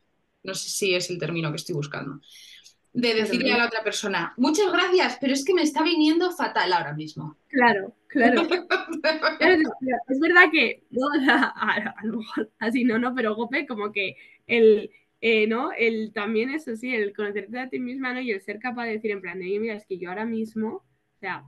no 0.44 0.54
sé 0.54 0.70
si 0.70 0.96
es 0.96 1.10
el 1.10 1.20
término 1.20 1.52
que 1.52 1.58
estoy 1.58 1.76
buscando, 1.76 2.22
de 2.94 3.14
decirle 3.14 3.54
a 3.54 3.58
la 3.58 3.66
otra 3.68 3.84
persona, 3.84 4.34
muchas 4.38 4.72
gracias, 4.72 5.18
pero 5.22 5.34
es 5.34 5.46
que 5.46 5.54
me 5.54 5.62
está 5.62 5.82
viniendo 5.82 6.32
fatal 6.32 6.74
ahora 6.74 6.94
mismo. 6.94 7.38
Claro, 7.48 7.96
claro. 8.08 8.42
es, 10.10 10.20
verdad 10.20 10.52
que, 10.52 10.84
no, 10.90 11.08
a, 11.28 11.96
lo 12.04 12.18
mejor 12.18 12.52
así 12.60 12.84
no, 12.84 13.00
no, 13.00 13.16
pero 13.16 13.36
Gope, 13.36 13.66
como 13.66 13.92
que 13.92 14.18
el, 14.48 14.92
eh, 15.22 15.48
¿no? 15.48 15.72
El 15.72 16.12
también 16.14 16.50
eso 16.50 16.76
sí, 16.76 16.94
el 16.94 17.14
conocerte 17.14 17.60
a 17.60 17.70
ti 17.70 17.80
misma, 17.80 18.14
¿no? 18.14 18.22
Y 18.22 18.32
el 18.32 18.42
ser 18.42 18.60
capaz 18.60 18.86
de 18.86 18.94
decir 18.94 19.12
en 19.12 19.22
plan, 19.22 19.40
de, 19.40 19.60
mira, 19.60 19.76
es 19.76 19.86
que 19.86 19.98
yo 19.98 20.10
ahora 20.10 20.26
mismo, 20.26 20.70
o 20.70 21.20
sea, 21.20 21.46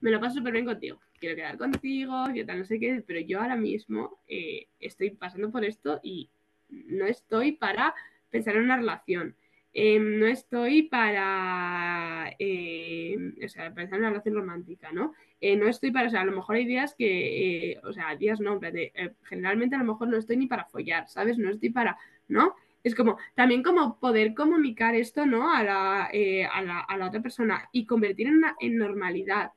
me 0.00 0.10
lo 0.10 0.20
paso 0.20 0.36
súper 0.36 0.52
bien 0.52 0.66
contigo, 0.66 1.00
quiero 1.18 1.34
quedar 1.34 1.58
contigo, 1.58 2.26
yo 2.32 2.46
tal, 2.46 2.60
no 2.60 2.64
sé 2.64 2.78
qué, 2.78 3.02
pero 3.04 3.20
yo 3.20 3.40
ahora 3.40 3.56
mismo 3.56 4.20
eh, 4.28 4.68
estoy 4.78 5.10
pasando 5.10 5.50
por 5.50 5.64
esto 5.64 5.98
y 6.02 6.30
no 6.68 7.06
estoy 7.06 7.52
para 7.52 7.94
pensar 8.30 8.56
en 8.56 8.64
una 8.64 8.76
relación. 8.76 9.34
Em, 9.78 10.18
no 10.18 10.26
estoy 10.26 10.84
para, 10.84 12.34
em, 12.38 13.34
o 13.44 13.46
sea, 13.46 13.74
pensar 13.74 13.98
en 13.98 14.04
una 14.04 14.08
relación 14.08 14.34
romántica, 14.34 14.90
¿no? 14.90 15.12
Eh, 15.38 15.54
no 15.54 15.68
estoy 15.68 15.90
para, 15.90 16.06
o 16.06 16.10
sea, 16.10 16.22
a 16.22 16.24
lo 16.24 16.32
mejor 16.32 16.56
hay 16.56 16.64
días 16.64 16.94
que, 16.96 17.72
eh, 17.72 17.80
o 17.84 17.92
sea, 17.92 18.16
días 18.16 18.40
no, 18.40 18.58
eh, 18.62 19.12
generalmente 19.24 19.76
a 19.76 19.78
lo 19.80 19.84
mejor 19.84 20.08
no 20.08 20.16
estoy 20.16 20.38
ni 20.38 20.46
para 20.46 20.64
follar, 20.64 21.10
¿sabes? 21.10 21.36
No 21.36 21.50
estoy 21.50 21.68
para, 21.68 21.98
¿no? 22.26 22.54
Es 22.84 22.94
como, 22.94 23.18
también 23.34 23.62
como 23.62 24.00
poder 24.00 24.32
comunicar 24.32 24.94
esto, 24.94 25.26
¿no? 25.26 25.52
A 25.52 25.62
la, 25.62 26.04
a 26.04 26.62
la, 26.62 26.80
a 26.80 26.96
la 26.96 27.06
otra 27.08 27.20
persona 27.20 27.68
y 27.70 27.84
convertir 27.84 28.28
en, 28.28 28.38
una, 28.38 28.56
en 28.58 28.78
normalidad, 28.78 29.50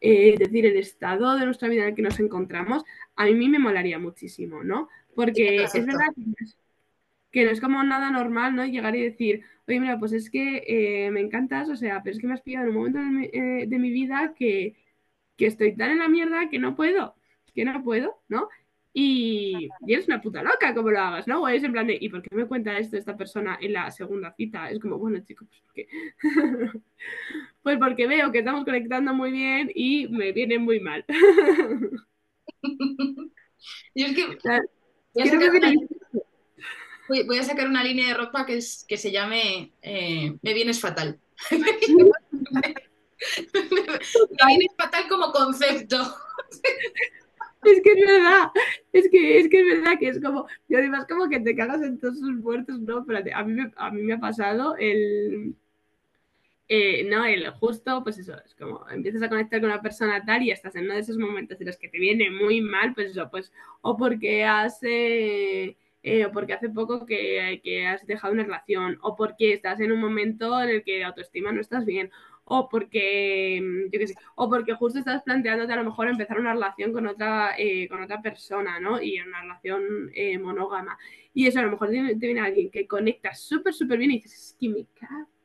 es 0.00 0.38
decir, 0.38 0.66
el 0.66 0.76
estado 0.76 1.34
de 1.38 1.46
nuestra 1.46 1.68
vida 1.68 1.84
en 1.84 1.88
el 1.88 1.94
que 1.94 2.02
nos 2.02 2.20
encontramos, 2.20 2.84
a 3.16 3.24
mí 3.24 3.48
me 3.48 3.58
molaría 3.58 3.98
muchísimo, 3.98 4.62
¿no? 4.62 4.90
Porque 5.14 5.64
es 5.64 5.86
verdad 5.86 6.12
que 6.14 6.65
que 7.30 7.44
no 7.44 7.50
es 7.50 7.60
como 7.60 7.82
nada 7.82 8.10
normal, 8.10 8.54
¿no? 8.54 8.64
Llegar 8.66 8.96
y 8.96 9.02
decir, 9.02 9.44
oye, 9.68 9.80
mira, 9.80 9.98
pues 9.98 10.12
es 10.12 10.30
que 10.30 10.62
eh, 10.66 11.10
me 11.10 11.20
encantas, 11.20 11.68
o 11.68 11.76
sea, 11.76 12.02
pero 12.02 12.14
es 12.14 12.20
que 12.20 12.26
me 12.26 12.34
has 12.34 12.42
pillado 12.42 12.64
en 12.64 12.70
un 12.70 12.76
momento 12.76 12.98
de 12.98 13.06
mi, 13.06 13.26
eh, 13.26 13.92
vida 13.92 14.34
que, 14.36 14.76
estoy 15.38 15.76
tan 15.76 15.90
en 15.90 15.98
la 15.98 16.08
mierda 16.08 16.48
que 16.48 16.58
no 16.58 16.76
puedo, 16.76 17.14
que 17.54 17.64
no 17.64 17.82
puedo, 17.82 18.22
¿no? 18.28 18.48
Y, 18.92 19.68
eres 19.86 20.08
una 20.08 20.22
puta 20.22 20.42
loca 20.42 20.74
como 20.74 20.90
lo 20.90 20.98
hagas, 20.98 21.28
¿no? 21.28 21.42
O 21.42 21.48
es 21.48 21.62
en 21.62 21.72
plan 21.72 21.86
de, 21.86 21.98
¿y 22.00 22.08
por 22.08 22.22
qué 22.22 22.34
me 22.34 22.46
cuenta 22.46 22.78
esto 22.78 22.96
esta 22.96 23.16
persona 23.16 23.58
en 23.60 23.74
la 23.74 23.90
segunda 23.90 24.32
cita? 24.32 24.70
Es 24.70 24.80
como, 24.80 24.96
bueno, 24.96 25.20
chicos, 25.20 25.46
pues 25.48 25.60
porque, 25.66 25.88
pues 27.62 27.78
porque 27.78 28.06
veo 28.06 28.32
que 28.32 28.38
estamos 28.38 28.64
conectando 28.64 29.12
muy 29.12 29.32
bien 29.32 29.70
y 29.74 30.08
me 30.08 30.32
viene 30.32 30.58
muy 30.58 30.80
mal. 30.80 31.04
y 33.94 34.04
es 34.04 34.14
que... 34.14 34.38
Voy, 37.08 37.38
a 37.38 37.44
sacar 37.44 37.68
una 37.68 37.84
línea 37.84 38.08
de 38.08 38.14
ropa 38.14 38.46
que, 38.46 38.56
es, 38.56 38.84
que 38.88 38.96
se 38.96 39.10
llame 39.10 39.72
eh, 39.82 40.36
Me 40.42 40.54
vienes 40.54 40.80
fatal. 40.80 41.18
me 41.50 41.58
vienes 44.46 44.74
fatal 44.76 45.08
como 45.08 45.32
concepto. 45.32 45.96
Es 47.64 47.80
que 47.82 47.92
es 47.92 48.06
verdad, 48.06 48.50
es 48.92 49.08
que, 49.10 49.38
es 49.40 49.48
que 49.48 49.60
es 49.60 49.66
verdad 49.66 49.98
que 49.98 50.08
es 50.08 50.20
como, 50.20 50.46
yo 50.68 50.78
además 50.78 51.06
como 51.08 51.28
que 51.28 51.40
te 51.40 51.56
cagas 51.56 51.82
en 51.82 51.98
todos 51.98 52.18
sus 52.18 52.36
muertos, 52.36 52.78
¿no? 52.80 53.04
Pero 53.04 53.18
a 53.34 53.42
mí, 53.44 53.54
me, 53.54 53.72
a 53.76 53.90
mí 53.90 54.02
me 54.02 54.14
ha 54.14 54.20
pasado 54.20 54.76
el, 54.76 55.56
eh, 56.68 57.04
no, 57.04 57.24
el 57.24 57.48
justo, 57.50 58.02
pues 58.02 58.18
eso, 58.18 58.34
es 58.44 58.54
como 58.56 58.88
empiezas 58.88 59.22
a 59.22 59.28
conectar 59.28 59.60
con 59.60 59.70
una 59.70 59.80
persona 59.82 60.24
tal 60.24 60.42
y 60.42 60.50
estás 60.50 60.74
en 60.74 60.84
uno 60.84 60.94
de 60.94 61.00
esos 61.00 61.16
momentos 61.16 61.60
en 61.60 61.66
los 61.68 61.76
que 61.76 61.88
te 61.88 61.98
viene 61.98 62.28
muy 62.30 62.60
mal, 62.60 62.92
pues 62.92 63.12
eso, 63.12 63.28
pues, 63.30 63.52
o 63.82 63.96
porque 63.96 64.44
hace 64.44 65.76
o 66.26 66.32
porque 66.32 66.52
hace 66.54 66.68
poco 66.68 67.04
que, 67.06 67.86
has 67.86 68.06
dejado 68.06 68.32
una 68.32 68.44
relación, 68.44 68.98
o 69.02 69.16
porque 69.16 69.52
estás 69.52 69.80
en 69.80 69.92
un 69.92 70.00
momento 70.00 70.60
en 70.62 70.70
el 70.70 70.84
que 70.84 71.04
autoestima 71.04 71.52
no 71.52 71.60
estás 71.60 71.84
bien, 71.84 72.10
o 72.44 72.68
porque, 72.68 73.60
mm, 73.60 73.90
yo 73.92 73.98
qué 73.98 74.06
sé, 74.08 74.14
o 74.36 74.48
porque 74.48 74.74
justo 74.74 74.98
estás 75.00 75.22
planteándote 75.22 75.72
a 75.72 75.76
lo 75.76 75.84
mejor 75.84 76.08
empezar 76.08 76.38
una 76.38 76.54
relación 76.54 76.92
con 76.92 77.06
otra, 77.06 77.54
eh, 77.58 77.88
con 77.88 78.02
otra 78.02 78.22
persona, 78.22 78.78
¿no? 78.80 79.02
Y 79.02 79.20
una 79.20 79.42
relación 79.42 80.10
eh, 80.14 80.38
monógama. 80.38 80.96
Y 81.34 81.46
eso 81.46 81.58
a 81.58 81.62
lo 81.62 81.72
mejor 81.72 81.90
te, 81.90 82.14
viene 82.14 82.40
alguien 82.40 82.70
que 82.70 82.86
conecta 82.86 83.34
súper, 83.34 83.74
súper 83.74 83.98
bien 83.98 84.12
y 84.12 84.14
dices, 84.14 84.32
es 84.32 84.56
que 84.58 84.68
me 84.68 84.86
cago 84.94 85.35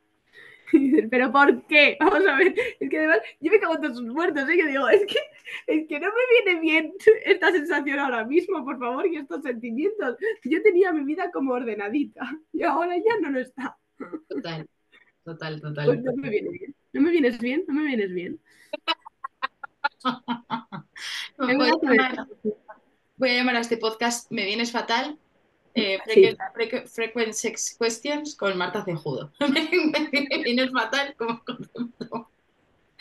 pero 1.10 1.32
¿por 1.32 1.64
qué? 1.64 1.98
Vamos 2.00 2.26
a 2.28 2.36
ver, 2.36 2.54
es 2.80 2.90
que 2.90 2.98
además 2.98 3.20
yo 3.40 3.52
me 3.52 3.60
cago 3.60 3.76
en 3.76 3.82
todos 3.82 3.98
sus 3.98 4.08
muertos, 4.08 4.50
¿eh? 4.50 4.58
Yo 4.58 4.68
digo, 4.68 4.90
es 4.90 5.06
que, 5.06 5.20
es 5.68 5.88
que 5.88 6.00
no 6.00 6.08
me 6.08 6.46
viene 6.46 6.62
bien 6.62 6.94
esta 7.26 7.52
sensación 7.52 8.00
ahora 8.00 8.26
mismo, 8.26 8.64
por 8.64 8.80
favor, 8.80 9.08
y 9.08 9.18
estos 9.18 9.44
sentimientos. 9.44 10.18
Yo 10.44 10.62
tenía 10.62 10.92
mi 10.92 11.04
vida 11.04 11.32
como 11.32 11.54
ordenadita 11.54 12.22
y 12.54 12.64
ahora 12.64 12.98
ya 12.98 13.20
no 13.22 13.32
lo 13.32 13.40
está. 13.40 13.78
Total, 14.28 14.68
total, 15.24 15.62
total. 15.62 15.86
Pues 15.86 16.04
no 16.04 16.14
me 16.16 16.30
viene 16.30 16.50
bien. 16.50 16.76
¿No 16.94 17.02
me 17.02 17.12
vienes 17.12 17.40
bien? 17.40 17.64
¿No 17.68 17.74
me 17.74 17.86
vienes 17.86 18.14
bien? 18.14 18.40
voy, 21.38 21.70
a 21.70 21.76
llamar, 21.82 22.28
voy 23.18 23.30
a 23.30 23.34
llamar 23.36 23.56
a 23.56 23.60
este 23.60 23.78
podcast 23.78 24.32
Me 24.32 24.46
vienes 24.46 24.72
fatal 24.72 25.20
Eh, 25.74 26.00
Sí. 26.08 26.36
frequent, 26.54 26.88
frequent 26.88 27.34
sex 27.34 27.76
questions 27.80 28.36
con 28.36 28.58
Marta 28.58 28.84
Cejudo. 28.84 29.32
Me 29.40 30.44
viene 30.44 30.70
fatal 30.70 31.16
como 31.18 31.44
concepto. 31.44 32.30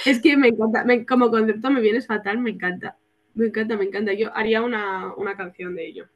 Es 0.04 0.20
que 0.22 0.36
me 0.36 0.48
encanta, 0.48 0.84
me- 0.84 1.04
como 1.04 1.30
concepto 1.30 1.70
me 1.70 1.80
vienes 1.80 2.06
fatal, 2.06 2.38
me 2.38 2.50
encanta. 2.50 2.96
Me 3.34 3.46
encanta, 3.46 3.76
me 3.76 3.84
encanta. 3.84 4.12
Yo 4.14 4.34
haría 4.36 4.62
una, 4.62 5.14
una 5.14 5.36
canción 5.36 5.74
de 5.74 5.86
ello. 5.86 6.08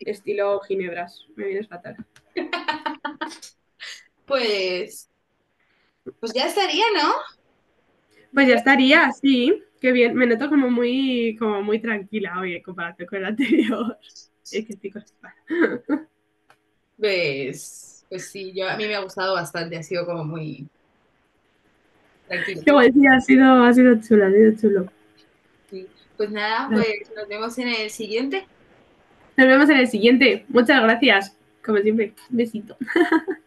Estilo 0.00 0.60
Ginebras, 0.60 1.26
me 1.36 1.46
vienes 1.46 1.68
fatal. 1.68 1.96
Pues, 4.26 5.08
pues 6.20 6.32
ya 6.34 6.46
estaría, 6.46 6.84
¿no? 6.96 7.12
Pues 8.32 8.48
ya 8.48 8.54
estaría, 8.56 9.10
sí. 9.12 9.62
Qué 9.80 9.92
bien. 9.92 10.14
Me 10.14 10.26
noto 10.26 10.48
como 10.48 10.70
muy, 10.70 11.36
como 11.38 11.62
muy 11.62 11.80
tranquila 11.80 12.38
hoy 12.40 12.56
en 12.56 12.62
comparación 12.62 13.08
con 13.08 13.18
el 13.18 13.24
anterior. 13.26 13.98
Es 14.52 14.66
que 14.66 14.74
chicos, 14.74 15.04
Pues, 16.96 18.06
pues 18.08 18.30
sí, 18.30 18.52
yo, 18.54 18.68
a 18.68 18.76
mí 18.76 18.86
me 18.86 18.94
ha 18.94 19.00
gustado 19.00 19.34
bastante, 19.34 19.76
ha 19.76 19.82
sido 19.82 20.06
como 20.06 20.24
muy 20.24 20.68
tranquilo. 22.28 22.62
sí, 22.62 23.06
ha 23.06 23.20
sido, 23.20 23.64
ha 23.64 23.72
sido 23.72 24.00
chulo, 24.00 24.26
ha 24.26 24.30
sido 24.30 24.52
chulo. 24.56 24.92
Sí. 25.70 25.88
Pues 26.16 26.30
nada, 26.30 26.68
pues 26.70 26.86
nos 27.16 27.26
vemos 27.28 27.58
en 27.58 27.68
el 27.68 27.90
siguiente. 27.90 28.46
Nos 29.36 29.48
vemos 29.48 29.68
en 29.68 29.78
el 29.78 29.88
siguiente. 29.88 30.44
Muchas 30.48 30.80
gracias. 30.82 31.36
Como 31.64 31.78
siempre, 31.78 32.14
besito. 32.28 32.76